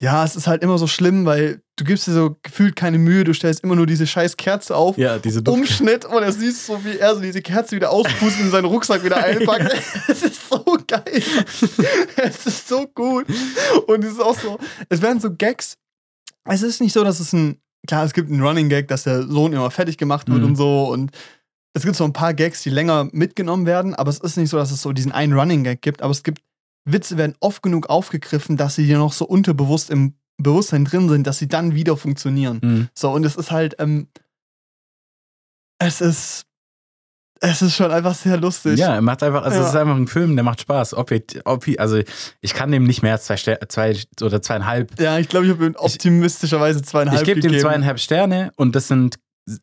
ja, 0.01 0.23
es 0.23 0.37
ist 0.37 0.47
halt 0.47 0.63
immer 0.63 0.77
so 0.77 0.87
schlimm, 0.87 1.25
weil 1.25 1.61
du 1.75 1.83
gibst 1.83 2.07
dir 2.07 2.13
so 2.13 2.37
gefühlt 2.41 2.77
keine 2.77 2.97
Mühe, 2.97 3.25
du 3.25 3.33
stellst 3.33 3.63
immer 3.63 3.75
nur 3.75 3.85
diese 3.85 4.07
scheiß 4.07 4.37
Kerze 4.37 4.75
auf. 4.75 4.97
Ja, 4.97 5.19
diese 5.19 5.43
Duft. 5.43 5.57
Umschnitt 5.57 6.05
und 6.05 6.23
er 6.23 6.31
siehst 6.31 6.67
so, 6.67 6.83
wie 6.85 6.97
er 6.97 7.15
so 7.15 7.21
diese 7.21 7.41
Kerze 7.41 7.75
wieder 7.75 7.91
auspustet 7.91 8.39
und 8.39 8.45
in 8.45 8.51
seinen 8.51 8.65
Rucksack 8.65 9.03
wieder 9.03 9.17
einpackt. 9.17 9.75
Es 10.07 10.23
ist 10.23 10.49
so 10.49 10.63
geil. 10.87 11.21
Es 12.15 12.45
ist 12.45 12.67
so 12.67 12.87
gut. 12.87 13.25
Und 13.87 14.03
es 14.03 14.13
ist 14.13 14.21
auch 14.21 14.37
so, 14.39 14.57
es 14.87 15.01
werden 15.01 15.19
so 15.19 15.33
Gags. 15.35 15.77
Es 16.51 16.61
ist 16.61 16.81
nicht 16.81 16.93
so, 16.93 17.03
dass 17.03 17.19
es 17.19 17.33
ein, 17.33 17.57
klar, 17.87 18.03
es 18.03 18.13
gibt 18.13 18.29
einen 18.31 18.41
Running 18.41 18.69
Gag, 18.69 18.87
dass 18.87 19.03
der 19.03 19.23
Sohn 19.27 19.53
immer 19.53 19.71
fertig 19.71 19.97
gemacht 19.97 20.27
wird 20.29 20.39
Mhm. 20.39 20.45
und 20.45 20.55
so 20.55 20.89
und 20.91 21.11
es 21.73 21.83
gibt 21.83 21.95
so 21.95 22.03
ein 22.03 22.13
paar 22.13 22.33
Gags, 22.33 22.63
die 22.63 22.71
länger 22.71 23.07
mitgenommen 23.11 23.65
werden, 23.65 23.93
aber 23.93 24.09
es 24.09 24.19
ist 24.19 24.37
nicht 24.37 24.49
so, 24.49 24.57
dass 24.57 24.71
es 24.71 24.81
so 24.81 24.91
diesen 24.91 25.11
einen 25.11 25.33
Running 25.33 25.63
Gag 25.63 25.81
gibt, 25.81 26.01
aber 26.01 26.11
es 26.11 26.23
gibt, 26.23 26.41
Witze 26.85 27.17
werden 27.17 27.35
oft 27.39 27.61
genug 27.61 27.89
aufgegriffen, 27.89 28.57
dass 28.57 28.75
sie 28.75 28.87
dir 28.87 28.97
noch 28.97 29.13
so 29.13 29.25
unterbewusst 29.25 29.89
im 29.91 30.15
Bewusstsein 30.41 30.85
drin 30.85 31.09
sind, 31.09 31.27
dass 31.27 31.37
sie 31.37 31.47
dann 31.47 31.75
wieder 31.75 31.95
funktionieren. 31.97 32.59
Mhm. 32.63 32.89
So, 32.95 33.11
und 33.11 33.25
es 33.25 33.35
ist 33.35 33.51
halt, 33.51 33.75
ähm, 33.79 34.07
es 35.79 36.01
ist, 36.01 36.45
es 37.41 37.61
ist 37.61 37.75
schon 37.75 37.89
einfach 37.91 38.13
sehr 38.15 38.37
lustig. 38.37 38.77
Ja, 38.77 38.95
er 38.95 39.01
macht 39.01 39.23
einfach, 39.23 39.43
also 39.43 39.57
Ja. 39.57 39.63
es 39.63 39.69
ist 39.69 39.75
einfach 39.75 39.95
ein 39.95 40.07
Film, 40.07 40.35
der 40.35 40.43
macht 40.43 40.61
Spaß. 40.61 40.93
Ob, 40.95 41.11
ich- 41.11 41.39
ob, 41.45 41.67
ich- 41.67 41.79
also 41.79 41.99
ich 42.41 42.53
kann 42.53 42.71
dem 42.71 42.83
nicht 42.83 43.01
mehr 43.01 43.13
als 43.13 43.25
zwei, 43.25 43.37
Ster 43.37 43.59
zwei 43.69 43.95
oder 44.21 44.41
zweieinhalb. 44.41 44.99
Ja, 44.99 45.17
ich 45.19 45.29
glaube, 45.29 45.45
ich 45.45 45.51
habe 45.53 45.65
ihm 45.65 45.75
optimistischerweise 45.77 46.81
zweieinhalb 46.81 47.19
Ich 47.21 47.25
gebe 47.25 47.39
dem 47.39 47.57
zweieinhalb 47.59 47.99
Sterne 47.99 48.51
und 48.55 48.75
das 48.75 48.87
sind 48.87 49.15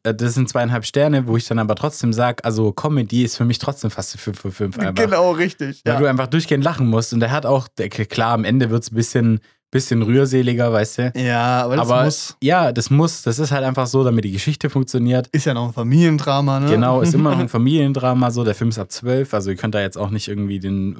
äh, 0.02 0.14
das 0.14 0.34
sind 0.34 0.48
zweieinhalb 0.48 0.84
Sterne, 0.84 1.28
wo 1.28 1.36
ich 1.36 1.46
dann 1.46 1.58
aber 1.60 1.76
trotzdem 1.76 2.12
sage, 2.12 2.44
also 2.44 2.72
Comedy 2.72 3.22
ist 3.22 3.36
für 3.36 3.44
mich 3.44 3.58
trotzdem 3.58 3.90
fast 3.90 4.14
eine 4.14 4.20
5 4.20 4.40
für 4.40 4.50
5 4.50 4.78
einfach. 4.80 4.94
Genau, 5.04 5.30
richtig. 5.32 5.82
Weil 5.84 5.94
Ja. 5.94 6.00
du 6.00 6.06
einfach 6.06 6.26
durchgehend 6.26 6.64
lachen 6.64 6.88
musst. 6.88 7.12
Und 7.12 7.20
der 7.20 7.30
hat 7.30 7.46
auch, 7.46 7.68
der, 7.68 7.88
klar, 7.88 8.32
am 8.32 8.42
Ende 8.44 8.70
wird 8.70 8.82
es 8.82 8.90
ein 8.90 8.96
bisschen, 8.96 9.40
bisschen 9.70 10.02
rührseliger, 10.02 10.72
weißt 10.72 10.98
du. 10.98 11.12
ja, 11.16 11.64
aber 11.64 11.76
das 11.76 11.90
aber 11.90 12.04
muss, 12.04 12.36
ja, 12.42 12.72
das 12.72 12.88
muss, 12.90 13.22
das 13.22 13.38
ist 13.38 13.50
halt 13.50 13.64
einfach 13.64 13.86
so, 13.86 14.04
damit 14.04 14.24
die 14.24 14.32
Geschichte 14.32 14.70
funktioniert. 14.70 15.26
ist 15.28 15.44
ja 15.44 15.54
noch 15.54 15.66
ein 15.68 15.72
Familiendrama, 15.72 16.60
ne? 16.60 16.70
Genau, 16.70 17.00
ist 17.00 17.14
immer 17.14 17.30
noch 17.32 17.38
ein 17.38 17.48
Familiendrama, 17.50 18.30
so. 18.30 18.44
Der 18.44 18.54
Film 18.54 18.70
ist 18.70 18.78
ab 18.78 18.90
12, 18.90 19.34
also 19.34 19.50
ihr 19.50 19.56
könnt 19.56 19.74
da 19.74 19.80
jetzt 19.80 19.98
auch 19.98 20.10
nicht 20.10 20.28
irgendwie 20.28 20.60
den 20.60 20.98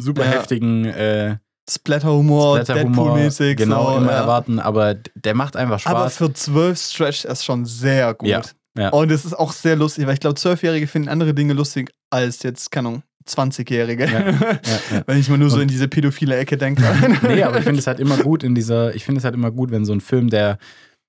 super 0.00 0.24
Ja. 0.24 0.30
heftigen 0.32 0.84
äh, 0.86 1.36
Splatter-Humor, 1.68 2.60
Deadpool-mäßig. 2.60 3.56
genau 3.56 3.92
so, 3.92 3.96
immer 3.98 4.12
ja. 4.12 4.18
erwarten, 4.18 4.58
aber 4.60 4.94
der 5.14 5.34
macht 5.34 5.56
einfach 5.56 5.78
Spaß. 5.80 5.92
Aber 5.94 6.10
für 6.10 6.32
zwölf 6.32 6.78
stretcht 6.80 7.24
es 7.24 7.44
schon 7.44 7.64
sehr 7.64 8.14
gut. 8.14 8.28
Ja, 8.28 8.42
ja. 8.78 8.88
Und 8.90 9.10
es 9.10 9.24
ist 9.24 9.34
auch 9.34 9.52
sehr 9.52 9.76
lustig, 9.76 10.06
weil 10.06 10.14
ich 10.14 10.20
glaube, 10.20 10.34
Zwölfjährige 10.36 10.86
finden 10.86 11.08
andere 11.08 11.32
Dinge 11.34 11.54
lustig 11.54 11.90
als 12.10 12.42
jetzt, 12.42 12.70
keine 12.70 12.88
Ahnung, 12.88 13.02
20-Jährige. 13.28 14.04
Ja, 14.06 14.20
ja, 14.20 14.30
ja. 14.30 15.02
Wenn 15.06 15.18
ich 15.18 15.28
mal 15.28 15.38
nur 15.38 15.50
so 15.50 15.56
Und- 15.56 15.62
in 15.62 15.68
diese 15.68 15.88
pädophile 15.88 16.36
Ecke 16.36 16.56
denke. 16.56 16.82
nee, 17.22 17.42
aber 17.42 17.58
ich 17.58 17.64
finde 17.64 17.80
es 17.80 17.86
halt 17.86 18.00
immer 18.00 18.18
gut 18.18 18.42
in 18.42 18.54
dieser, 18.54 18.94
ich 18.94 19.04
finde 19.04 19.18
es 19.18 19.24
halt 19.24 19.34
immer 19.34 19.50
gut, 19.50 19.70
wenn 19.70 19.84
so 19.84 19.92
ein 19.92 20.00
Film, 20.00 20.28
der, 20.30 20.58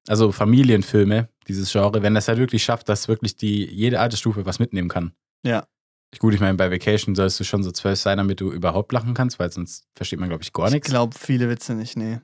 also 0.07 0.31
Familienfilme, 0.31 1.29
dieses 1.47 1.71
Genre, 1.71 2.01
wenn 2.01 2.13
das 2.15 2.27
halt 2.27 2.37
wirklich 2.39 2.63
schafft, 2.63 2.89
dass 2.89 3.07
wirklich 3.07 3.35
die, 3.37 3.65
jede 3.65 3.99
Altersstufe 3.99 4.45
was 4.45 4.59
mitnehmen 4.59 4.87
kann. 4.89 5.11
Ja. 5.43 5.65
Gut, 6.19 6.33
ich 6.33 6.39
meine, 6.39 6.53
bei 6.55 6.71
Vacation 6.71 7.13
sollst 7.15 7.39
du 7.39 7.43
schon 7.43 7.61
so 7.63 7.71
zwölf 7.71 7.99
sein, 7.99 8.17
damit 8.17 8.39
du 8.39 8.51
überhaupt 8.51 8.93
lachen 8.93 9.13
kannst, 9.13 9.37
weil 9.37 9.51
sonst 9.51 9.85
versteht 9.95 10.19
man, 10.19 10.29
glaube 10.29 10.43
ich, 10.43 10.53
gar 10.53 10.67
Ich 10.67 10.73
nichts. 10.73 10.87
glaube, 10.89 11.13
viele 11.19 11.49
Witze 11.49 11.73
nicht, 11.75 11.97
nee. 11.97 12.19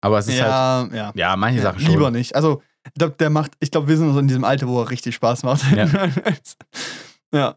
Aber 0.00 0.18
es 0.18 0.28
ist 0.28 0.40
halt, 0.40 0.92
Ja, 0.92 0.96
ja. 0.96 1.12
ja, 1.16 1.36
manche 1.36 1.60
Sachen 1.60 1.80
schon. 1.80 1.90
Lieber 1.90 2.12
nicht. 2.12 2.36
Also, 2.36 2.62
ich 2.86 2.94
glaube, 2.94 3.16
der 3.18 3.30
macht, 3.30 3.52
ich 3.58 3.72
glaube, 3.72 3.88
wir 3.88 3.96
sind 3.96 4.12
so 4.12 4.18
in 4.20 4.28
diesem 4.28 4.44
Alter, 4.44 4.68
wo 4.68 4.80
er 4.80 4.90
richtig 4.90 5.16
Spaß 5.16 5.42
macht. 5.42 5.64
Ja. 5.72 5.88
ja. 7.34 7.56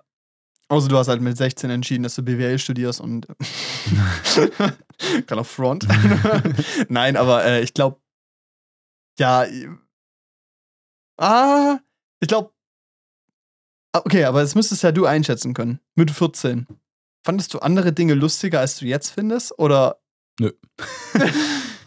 Also, 0.70 0.88
du 0.88 0.97
hast 0.97 1.07
halt 1.07 1.22
mit 1.22 1.36
16 1.36 1.70
entschieden, 1.70 2.03
dass 2.03 2.15
du 2.15 2.24
BWL 2.24 2.59
studierst 2.59 3.01
und. 3.01 3.28
Kann 5.28 5.39
auch 5.39 5.45
Front. 5.45 5.88
Nein, 6.89 7.17
aber 7.17 7.43
äh, 7.43 7.61
ich 7.61 7.74
glaube, 7.74 7.99
ja. 9.17 9.45
Ah, 11.17 11.80
ich 12.20 12.28
glaube. 12.28 12.51
Okay, 13.93 14.26
aber 14.26 14.41
das 14.41 14.55
müsstest 14.55 14.84
ja 14.84 14.91
du 14.91 15.05
einschätzen 15.05 15.53
können. 15.53 15.80
Mit 15.95 16.11
14. 16.11 16.67
Fandest 17.26 17.53
du 17.53 17.59
andere 17.59 17.91
Dinge 17.91 18.13
lustiger, 18.13 18.59
als 18.59 18.78
du 18.78 18.86
jetzt 18.86 19.09
findest? 19.09 19.57
Oder 19.57 19.99
Nö. 20.39 20.51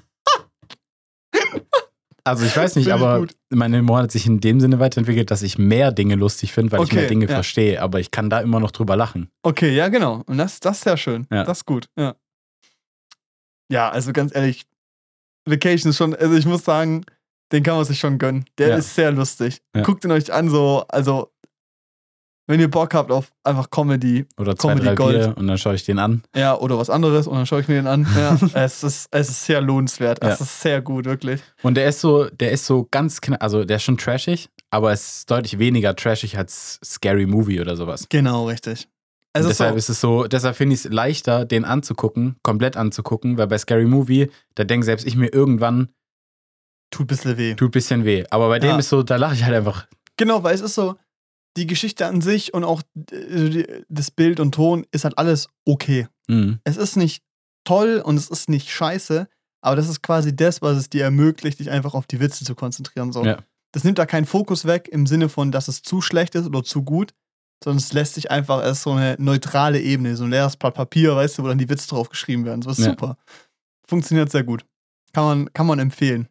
Also 2.25 2.45
ich 2.47 2.57
weiß 2.57 2.77
nicht, 2.77 2.87
ich 2.87 2.93
aber 2.93 3.21
gut. 3.21 3.35
mein 3.51 3.75
Humor 3.75 3.99
hat 3.99 4.13
sich 4.13 4.27
in 4.27 4.41
dem 4.41 4.61
Sinne 4.61 4.79
weiterentwickelt, 4.79 5.31
dass 5.33 5.43
ich 5.43 5.59
mehr 5.59 5.91
Dinge 5.91 6.15
lustig 6.15 6.53
finde, 6.53 6.71
weil 6.73 6.81
ich 6.83 6.87
Okay, 6.91 6.97
mehr 6.97 7.09
Dinge 7.09 7.27
ja. 7.27 7.35
verstehe, 7.35 7.83
aber 7.83 7.99
ich 7.99 8.11
kann 8.13 8.31
da 8.31 8.41
immer 8.41 8.61
noch 8.61 8.71
drüber 8.71 8.95
lachen. 8.97 9.29
Okay, 9.43 9.75
ja, 9.75 9.89
genau. 9.89 10.23
Und 10.27 10.39
das, 10.39 10.61
das 10.61 10.79
ist 10.79 10.85
sehr 10.85 10.97
schön. 10.97 11.27
Ja. 11.33 11.43
Das 11.45 11.59
ist 11.59 11.67
gut, 11.67 11.89
ja. 11.99 12.15
Ja, 13.71 13.91
also 13.91 14.13
ganz 14.13 14.35
ehrlich, 14.35 14.67
Vacation 15.47 15.91
ist 15.91 15.97
schon, 15.97 16.15
also 16.15 16.35
ich 16.37 16.47
muss 16.47 16.65
sagen, 16.65 17.05
den 17.51 17.63
kann 17.65 17.75
man 17.77 17.85
sich 17.85 17.99
schon 17.99 18.19
gönnen. 18.19 18.45
Der 18.59 18.69
Ja. 18.69 18.77
ist 18.77 18.95
sehr 18.95 19.11
lustig. 19.11 19.61
Guckt 19.83 20.05
ihn 20.05 20.13
euch 20.13 20.33
an, 20.33 20.49
so, 20.49 20.85
also, 20.89 21.32
wenn 22.47 22.59
ihr 22.61 22.71
Bock 22.71 22.93
habt 22.95 23.11
auf 23.11 23.33
einfach 23.45 23.71
Comedy, 23.71 24.27
Oder 24.37 24.57
zwei, 24.57 24.71
Comedy 24.71 24.87
drei 24.89 24.95
Gold. 24.95 25.19
Bier 25.19 25.35
und 25.37 25.47
dann 25.47 25.59
schaue 25.59 25.75
ich 25.75 25.85
den 25.85 25.99
an. 25.99 26.23
ja, 26.35 26.57
oder 26.59 26.77
was 26.79 26.91
anderes, 26.91 27.27
und 27.27 27.37
dann 27.37 27.47
schaue 27.47 27.61
ich 27.61 27.69
mir 27.69 27.75
den 27.77 27.87
an. 27.87 28.07
Ja, 28.17 28.37
es 28.65 28.83
ist, 28.83 29.09
es 29.11 29.29
ist 29.31 29.45
sehr 29.47 29.61
lohnenswert. 29.61 30.19
Es 30.23 30.39
Ja. 30.41 30.45
ist 30.45 30.61
sehr 30.61 30.81
gut, 30.83 31.05
wirklich. 31.05 31.41
Und 31.63 31.77
der 31.77 31.87
ist 31.89 32.01
so, 32.01 32.25
der 32.29 32.51
ist 32.53 32.67
so 32.67 32.87
ganz 32.91 33.21
knapp, 33.21 33.43
also 33.43 33.65
der 33.65 33.77
ist 33.77 33.85
schon 33.85 33.97
trashig, 33.99 34.49
aber 34.71 34.93
es 34.93 35.19
ist 35.19 35.31
deutlich 35.31 35.59
weniger 35.59 35.95
trashig 35.97 36.37
als 36.37 36.79
Scary 36.85 37.27
Movie 37.27 37.61
oder 37.61 37.77
sowas. 37.77 38.07
Genau, 38.09 38.47
richtig. 38.49 38.89
Es 39.35 39.43
ist 39.47 39.49
deshalb 39.61 39.73
so, 39.73 39.77
ist 39.79 39.89
es 39.89 40.01
so, 40.01 40.27
deshalb 40.27 40.57
finde 40.57 40.75
ich 40.75 40.85
es 40.85 40.93
leichter, 40.93 41.47
den 41.47 41.65
anzugucken, 41.65 42.37
komplett 42.43 42.77
anzugucken, 42.77 43.39
weil 43.39 43.47
bei 43.47 43.57
Scary 43.57 43.87
Movie, 43.87 44.31
da 44.57 44.65
denke 44.65 44.85
selbst 44.85 45.07
ich 45.07 45.17
mir 45.17 45.33
irgendwann, 45.33 45.89
tut 46.91 47.05
ein 47.05 47.07
bisschen 47.07 47.39
weh. 47.39 47.55
tut 47.55 47.69
ein 47.69 47.71
bisschen 47.71 48.05
weh. 48.05 48.25
Aber 48.31 48.49
bei 48.49 48.59
dem 48.59 48.71
Ja. 48.73 48.79
ist 48.79 48.91
so, 48.91 49.03
da 49.03 49.17
lache 49.17 49.35
ich 49.35 49.45
halt 49.45 49.55
einfach. 49.57 49.87
Genau, 50.19 50.43
weil 50.43 50.55
es 50.55 50.61
ist 50.61 50.75
so, 50.75 50.97
die 51.57 51.67
Geschichte 51.67 52.07
an 52.07 52.21
sich 52.21 52.55
und 52.55 52.65
auch 52.65 52.83
die- 52.95 53.67
das 53.89 54.11
Bild 54.11 54.41
und 54.41 54.53
Ton 54.55 54.87
ist 54.91 55.05
halt 55.05 55.19
alles 55.19 55.49
okay. 55.67 56.07
Mhm. 56.29 56.61
es 56.65 56.77
ist 56.77 56.97
nicht 56.97 57.23
toll 57.65 58.01
und 58.05 58.17
es 58.17 58.31
ist 58.31 58.49
nicht 58.49 58.71
scheiße, 58.71 59.29
aber 59.61 59.77
das 59.77 59.89
ist 59.89 60.03
quasi 60.03 60.35
das, 60.35 60.63
was 60.63 60.77
es 60.77 60.89
dir 60.89 61.05
ermöglicht, 61.05 61.59
dich 61.59 61.71
einfach 61.71 61.95
auf 61.95 62.07
die 62.07 62.21
Witze 62.21 62.45
zu 62.45 62.55
konzentrieren. 62.55 63.13
So. 63.13 63.25
Ja. 63.25 63.39
Das 63.73 63.85
nimmt 63.85 63.99
da 63.99 64.07
keinen 64.07 64.25
Fokus 64.27 64.65
weg 64.65 64.89
im 64.91 65.07
Sinne 65.07 65.29
von, 65.29 65.51
dass 65.53 65.69
es 65.69 65.83
zu 65.83 66.01
schlecht 66.01 66.35
ist 66.35 66.47
oder 66.47 66.63
zu 66.65 66.83
gut, 66.83 67.13
sondern 67.63 67.79
es 67.79 67.93
lässt 67.93 68.15
sich 68.15 68.31
einfach 68.31 68.59
als 68.61 68.83
so 68.83 68.93
eine 68.93 69.17
neutrale 69.19 69.81
Ebene, 69.81 70.17
so 70.17 70.25
ein 70.25 70.31
leeres 70.31 70.57
Blatt 70.57 70.75
Papier, 70.75 71.15
weißt 71.17 71.39
du, 71.39 71.43
wo 71.45 71.49
dann 71.49 71.59
die 71.59 71.69
Witze 71.69 71.89
drauf 71.89 72.09
geschrieben 72.09 72.45
werden. 72.45 72.63
So 72.63 72.71
ist 72.71 72.79
Ja. 72.79 72.91
super. 72.91 73.17
Funktioniert 73.87 74.31
sehr 74.31 74.45
gut. 74.45 74.65
Kann 75.13 75.25
man, 75.25 75.53
kann 75.53 75.67
man 75.67 75.79
empfehlen. 75.79 76.29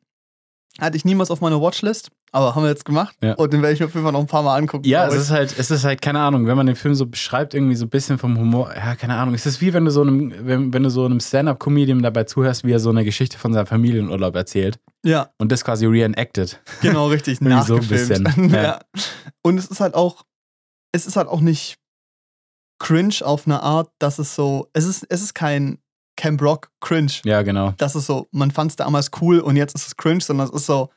Hatte 0.80 0.96
ich 0.96 1.06
niemals 1.06 1.30
auf 1.30 1.42
meiner 1.42 1.62
Watchlist, 1.62 2.12
aber 2.32 2.56
haben 2.56 2.64
wir 2.64 2.70
jetzt 2.70 2.86
gemacht. 2.86 3.16
Ja. 3.22 3.34
Und 3.34 3.52
den 3.52 3.62
werde 3.62 3.74
ich 3.74 3.80
mir 3.82 3.88
auf 3.88 3.94
jeden 3.94 4.04
Fall 4.04 4.14
noch 4.14 4.22
ein 4.22 4.28
paar 4.28 4.42
Mal 4.42 4.58
angucken. 4.58 4.88
Ja, 4.88 5.06
es 5.08 5.16
ist 5.16 5.32
halt, 5.32 5.54
es 5.58 5.70
ist 5.70 5.84
halt, 5.84 6.02
keine 6.02 6.20
Ahnung, 6.20 6.48
wenn 6.48 6.56
man 6.56 6.66
den 6.66 6.78
Film 6.78 6.96
so 6.96 7.06
beschreibt, 7.06 7.54
irgendwie 7.54 7.76
so 7.76 7.86
ein 7.86 7.90
bisschen 7.90 8.18
vom 8.18 8.38
Humor, 8.38 8.74
ja, 8.74 8.96
keine 8.96 9.16
Ahnung, 9.16 9.34
es 9.34 9.46
ist 9.46 9.60
wie 9.60 9.74
wenn 9.74 9.84
du 9.84 9.92
so 9.92 10.02
einem, 10.02 10.34
wenn, 10.46 10.74
wenn 10.74 10.84
du 10.84 10.90
so 10.90 11.06
einem 11.06 11.20
Stand-Up-Comedian 11.20 12.02
dabei 12.02 12.24
zuhörst, 12.24 12.64
wie 12.64 12.72
er 12.72 12.80
so 12.80 12.90
eine 12.90 13.04
Geschichte 13.04 13.38
von 13.38 13.54
seinem 13.54 13.68
Familienurlaub 13.68 14.36
erzählt 14.36 14.80
ja, 15.04 15.30
und 15.40 15.52
das 15.52 15.66
quasi 15.66 15.86
reenacted. 15.86 16.62
Genau, 16.82 17.08
richtig, 17.08 17.40
so 17.40 17.46
nachgefilmt. 17.46 17.90
bisschen, 17.90 18.50
ja. 18.50 18.64
ja. 18.64 18.80
Und 19.42 19.58
es 19.58 19.68
ist 19.68 19.82
halt 19.82 19.94
auch, 19.94 20.24
es 20.94 21.06
ist 21.06 21.18
halt 21.18 21.28
auch 21.28 21.42
nicht 21.42 21.78
cringe 22.80 23.16
auf 23.22 23.46
eine 23.46 23.62
Art, 23.62 23.92
dass 24.00 24.20
es 24.20 24.36
so, 24.36 24.70
es 24.74 24.86
ist, 24.86 25.06
es 25.10 25.22
ist 25.22 25.34
kein 25.34 25.80
Camp 26.22 26.40
Rock 26.42 26.70
cringe. 26.82 27.14
Ja, 27.26 27.42
genau. 27.42 27.74
Das 27.78 27.96
ist 27.96 28.06
so, 28.06 28.28
man 28.32 28.52
fand 28.52 28.70
es 28.72 28.76
damals 28.76 29.10
cool 29.22 29.40
und 29.40 29.56
jetzt 29.58 29.74
ist 29.74 29.88
es 29.88 29.98
cringe, 29.98 30.22
sondern 30.22 30.48
es 30.48 30.54
ist 30.54 30.68
so, 30.68 30.90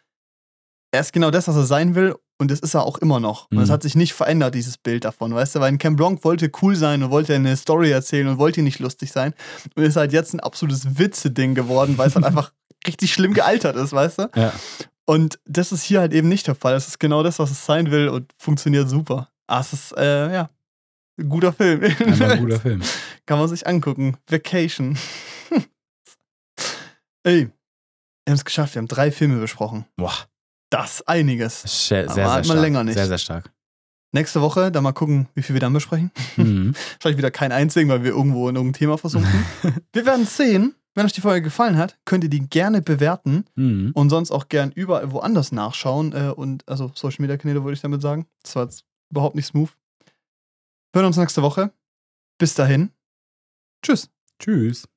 er 0.92 1.00
ist 1.00 1.12
genau 1.14 1.30
das, 1.30 1.48
was 1.48 1.56
er 1.56 1.64
sein 1.64 1.94
will 1.94 2.14
und 2.38 2.50
das 2.50 2.60
ist 2.60 2.74
er 2.74 2.82
auch 2.84 2.98
immer 2.98 3.20
noch. 3.20 3.50
Und 3.50 3.58
es 3.58 3.68
Mhm. 3.68 3.72
hat 3.72 3.82
sich 3.82 3.94
nicht 3.96 4.12
verändert, 4.12 4.54
dieses 4.54 4.76
Bild 4.76 5.04
davon, 5.06 5.34
weißt 5.34 5.54
du, 5.54 5.60
weil 5.60 5.76
Camp 5.78 5.98
Rock 5.98 6.24
wollte 6.24 6.50
cool 6.60 6.76
sein 6.76 7.02
und 7.02 7.10
wollte 7.10 7.34
eine 7.34 7.56
Story 7.56 7.90
erzählen 7.90 8.28
und 8.28 8.38
wollte 8.38 8.60
nicht 8.62 8.80
lustig 8.80 9.12
sein 9.12 9.32
und 9.74 9.82
ist 9.82 9.96
halt 9.96 10.12
jetzt 10.12 10.34
ein 10.34 10.40
absolutes 10.40 10.98
Witze-Ding 10.98 11.54
geworden, 11.54 11.96
weil 11.96 12.08
es 12.08 12.14
halt 12.16 12.24
einfach 12.26 12.52
richtig 12.86 13.12
schlimm 13.14 13.32
gealtert 13.32 13.76
ist, 13.76 13.92
weißt 13.92 14.18
du? 14.18 14.30
Ja. 14.36 14.52
Und 15.06 15.38
das 15.46 15.72
ist 15.72 15.82
hier 15.84 16.00
halt 16.00 16.12
eben 16.12 16.28
nicht 16.28 16.46
der 16.46 16.54
Fall. 16.54 16.74
Es 16.74 16.86
ist 16.86 17.00
genau 17.00 17.22
das, 17.22 17.38
was 17.38 17.50
es 17.50 17.64
sein 17.64 17.90
will 17.90 18.08
und 18.08 18.30
funktioniert 18.38 18.88
super. 18.90 19.28
Ah, 19.46 19.60
es 19.60 19.72
ist, 19.72 19.96
äh, 19.96 20.32
ja, 20.32 20.50
guter 21.28 21.52
Film. 21.52 21.82
Einfach 21.82 22.30
ein 22.30 22.38
guter 22.44 22.60
Film. 22.60 22.82
Kann 23.26 23.38
man 23.38 23.48
sich 23.48 23.66
angucken. 23.66 24.16
Vacation. 24.28 24.96
Ey, 27.24 27.46
wir 27.46 28.30
haben 28.30 28.34
es 28.34 28.44
geschafft. 28.44 28.74
Wir 28.74 28.80
haben 28.80 28.88
drei 28.88 29.10
Filme 29.10 29.38
besprochen. 29.40 29.86
Boah, 29.96 30.12
Das 30.70 31.02
einiges. 31.06 31.62
sehr, 31.88 32.04
Aber 32.04 32.14
sehr, 32.14 32.24
hat 32.26 32.34
sehr 32.44 32.44
stark. 32.52 32.60
länger 32.60 32.84
nicht. 32.84 32.94
Sehr, 32.94 33.06
sehr 33.06 33.18
stark. 33.18 33.50
Nächste 34.12 34.40
Woche, 34.40 34.70
dann 34.70 34.84
mal 34.84 34.92
gucken, 34.92 35.28
wie 35.34 35.42
viel 35.42 35.54
wir 35.54 35.60
dann 35.60 35.72
besprechen. 35.72 36.12
Mhm. 36.36 36.74
Wahrscheinlich 36.94 37.18
wieder 37.18 37.30
kein 37.32 37.50
einzigen, 37.52 37.88
weil 37.88 38.04
wir 38.04 38.10
irgendwo 38.12 38.48
in 38.48 38.54
irgendein 38.56 38.78
Thema 38.78 38.96
versuchen. 38.98 39.26
wir 39.92 40.06
werden 40.06 40.26
sehen. 40.26 40.74
Wenn 40.96 41.06
euch 41.06 41.12
die 41.12 41.20
Folge 41.22 41.42
gefallen 41.42 41.76
hat, 41.76 41.98
könnt 42.04 42.22
ihr 42.22 42.30
die 42.30 42.48
gerne 42.48 42.80
bewerten 42.80 43.46
Mhm. 43.56 43.90
und 43.94 44.10
sonst 44.10 44.30
auch 44.30 44.48
gern 44.48 44.70
überall 44.70 45.10
woanders 45.10 45.50
nachschauen. 45.50 46.12
Äh, 46.12 46.28
und 46.30 46.68
also 46.68 46.92
Social 46.94 47.22
Media 47.22 47.36
Kanäle 47.36 47.64
würde 47.64 47.74
ich 47.74 47.80
damit 47.80 48.00
sagen. 48.00 48.26
Das 48.44 48.54
war 48.54 48.62
jetzt 48.64 48.84
überhaupt 49.10 49.34
nicht 49.34 49.46
smooth. 49.46 49.70
Hören 50.94 51.06
uns 51.06 51.16
nächste 51.16 51.42
Woche. 51.42 51.72
Bis 52.38 52.54
dahin. 52.54 52.92
Tschüss. 53.82 54.10
Tschüss. 54.38 54.88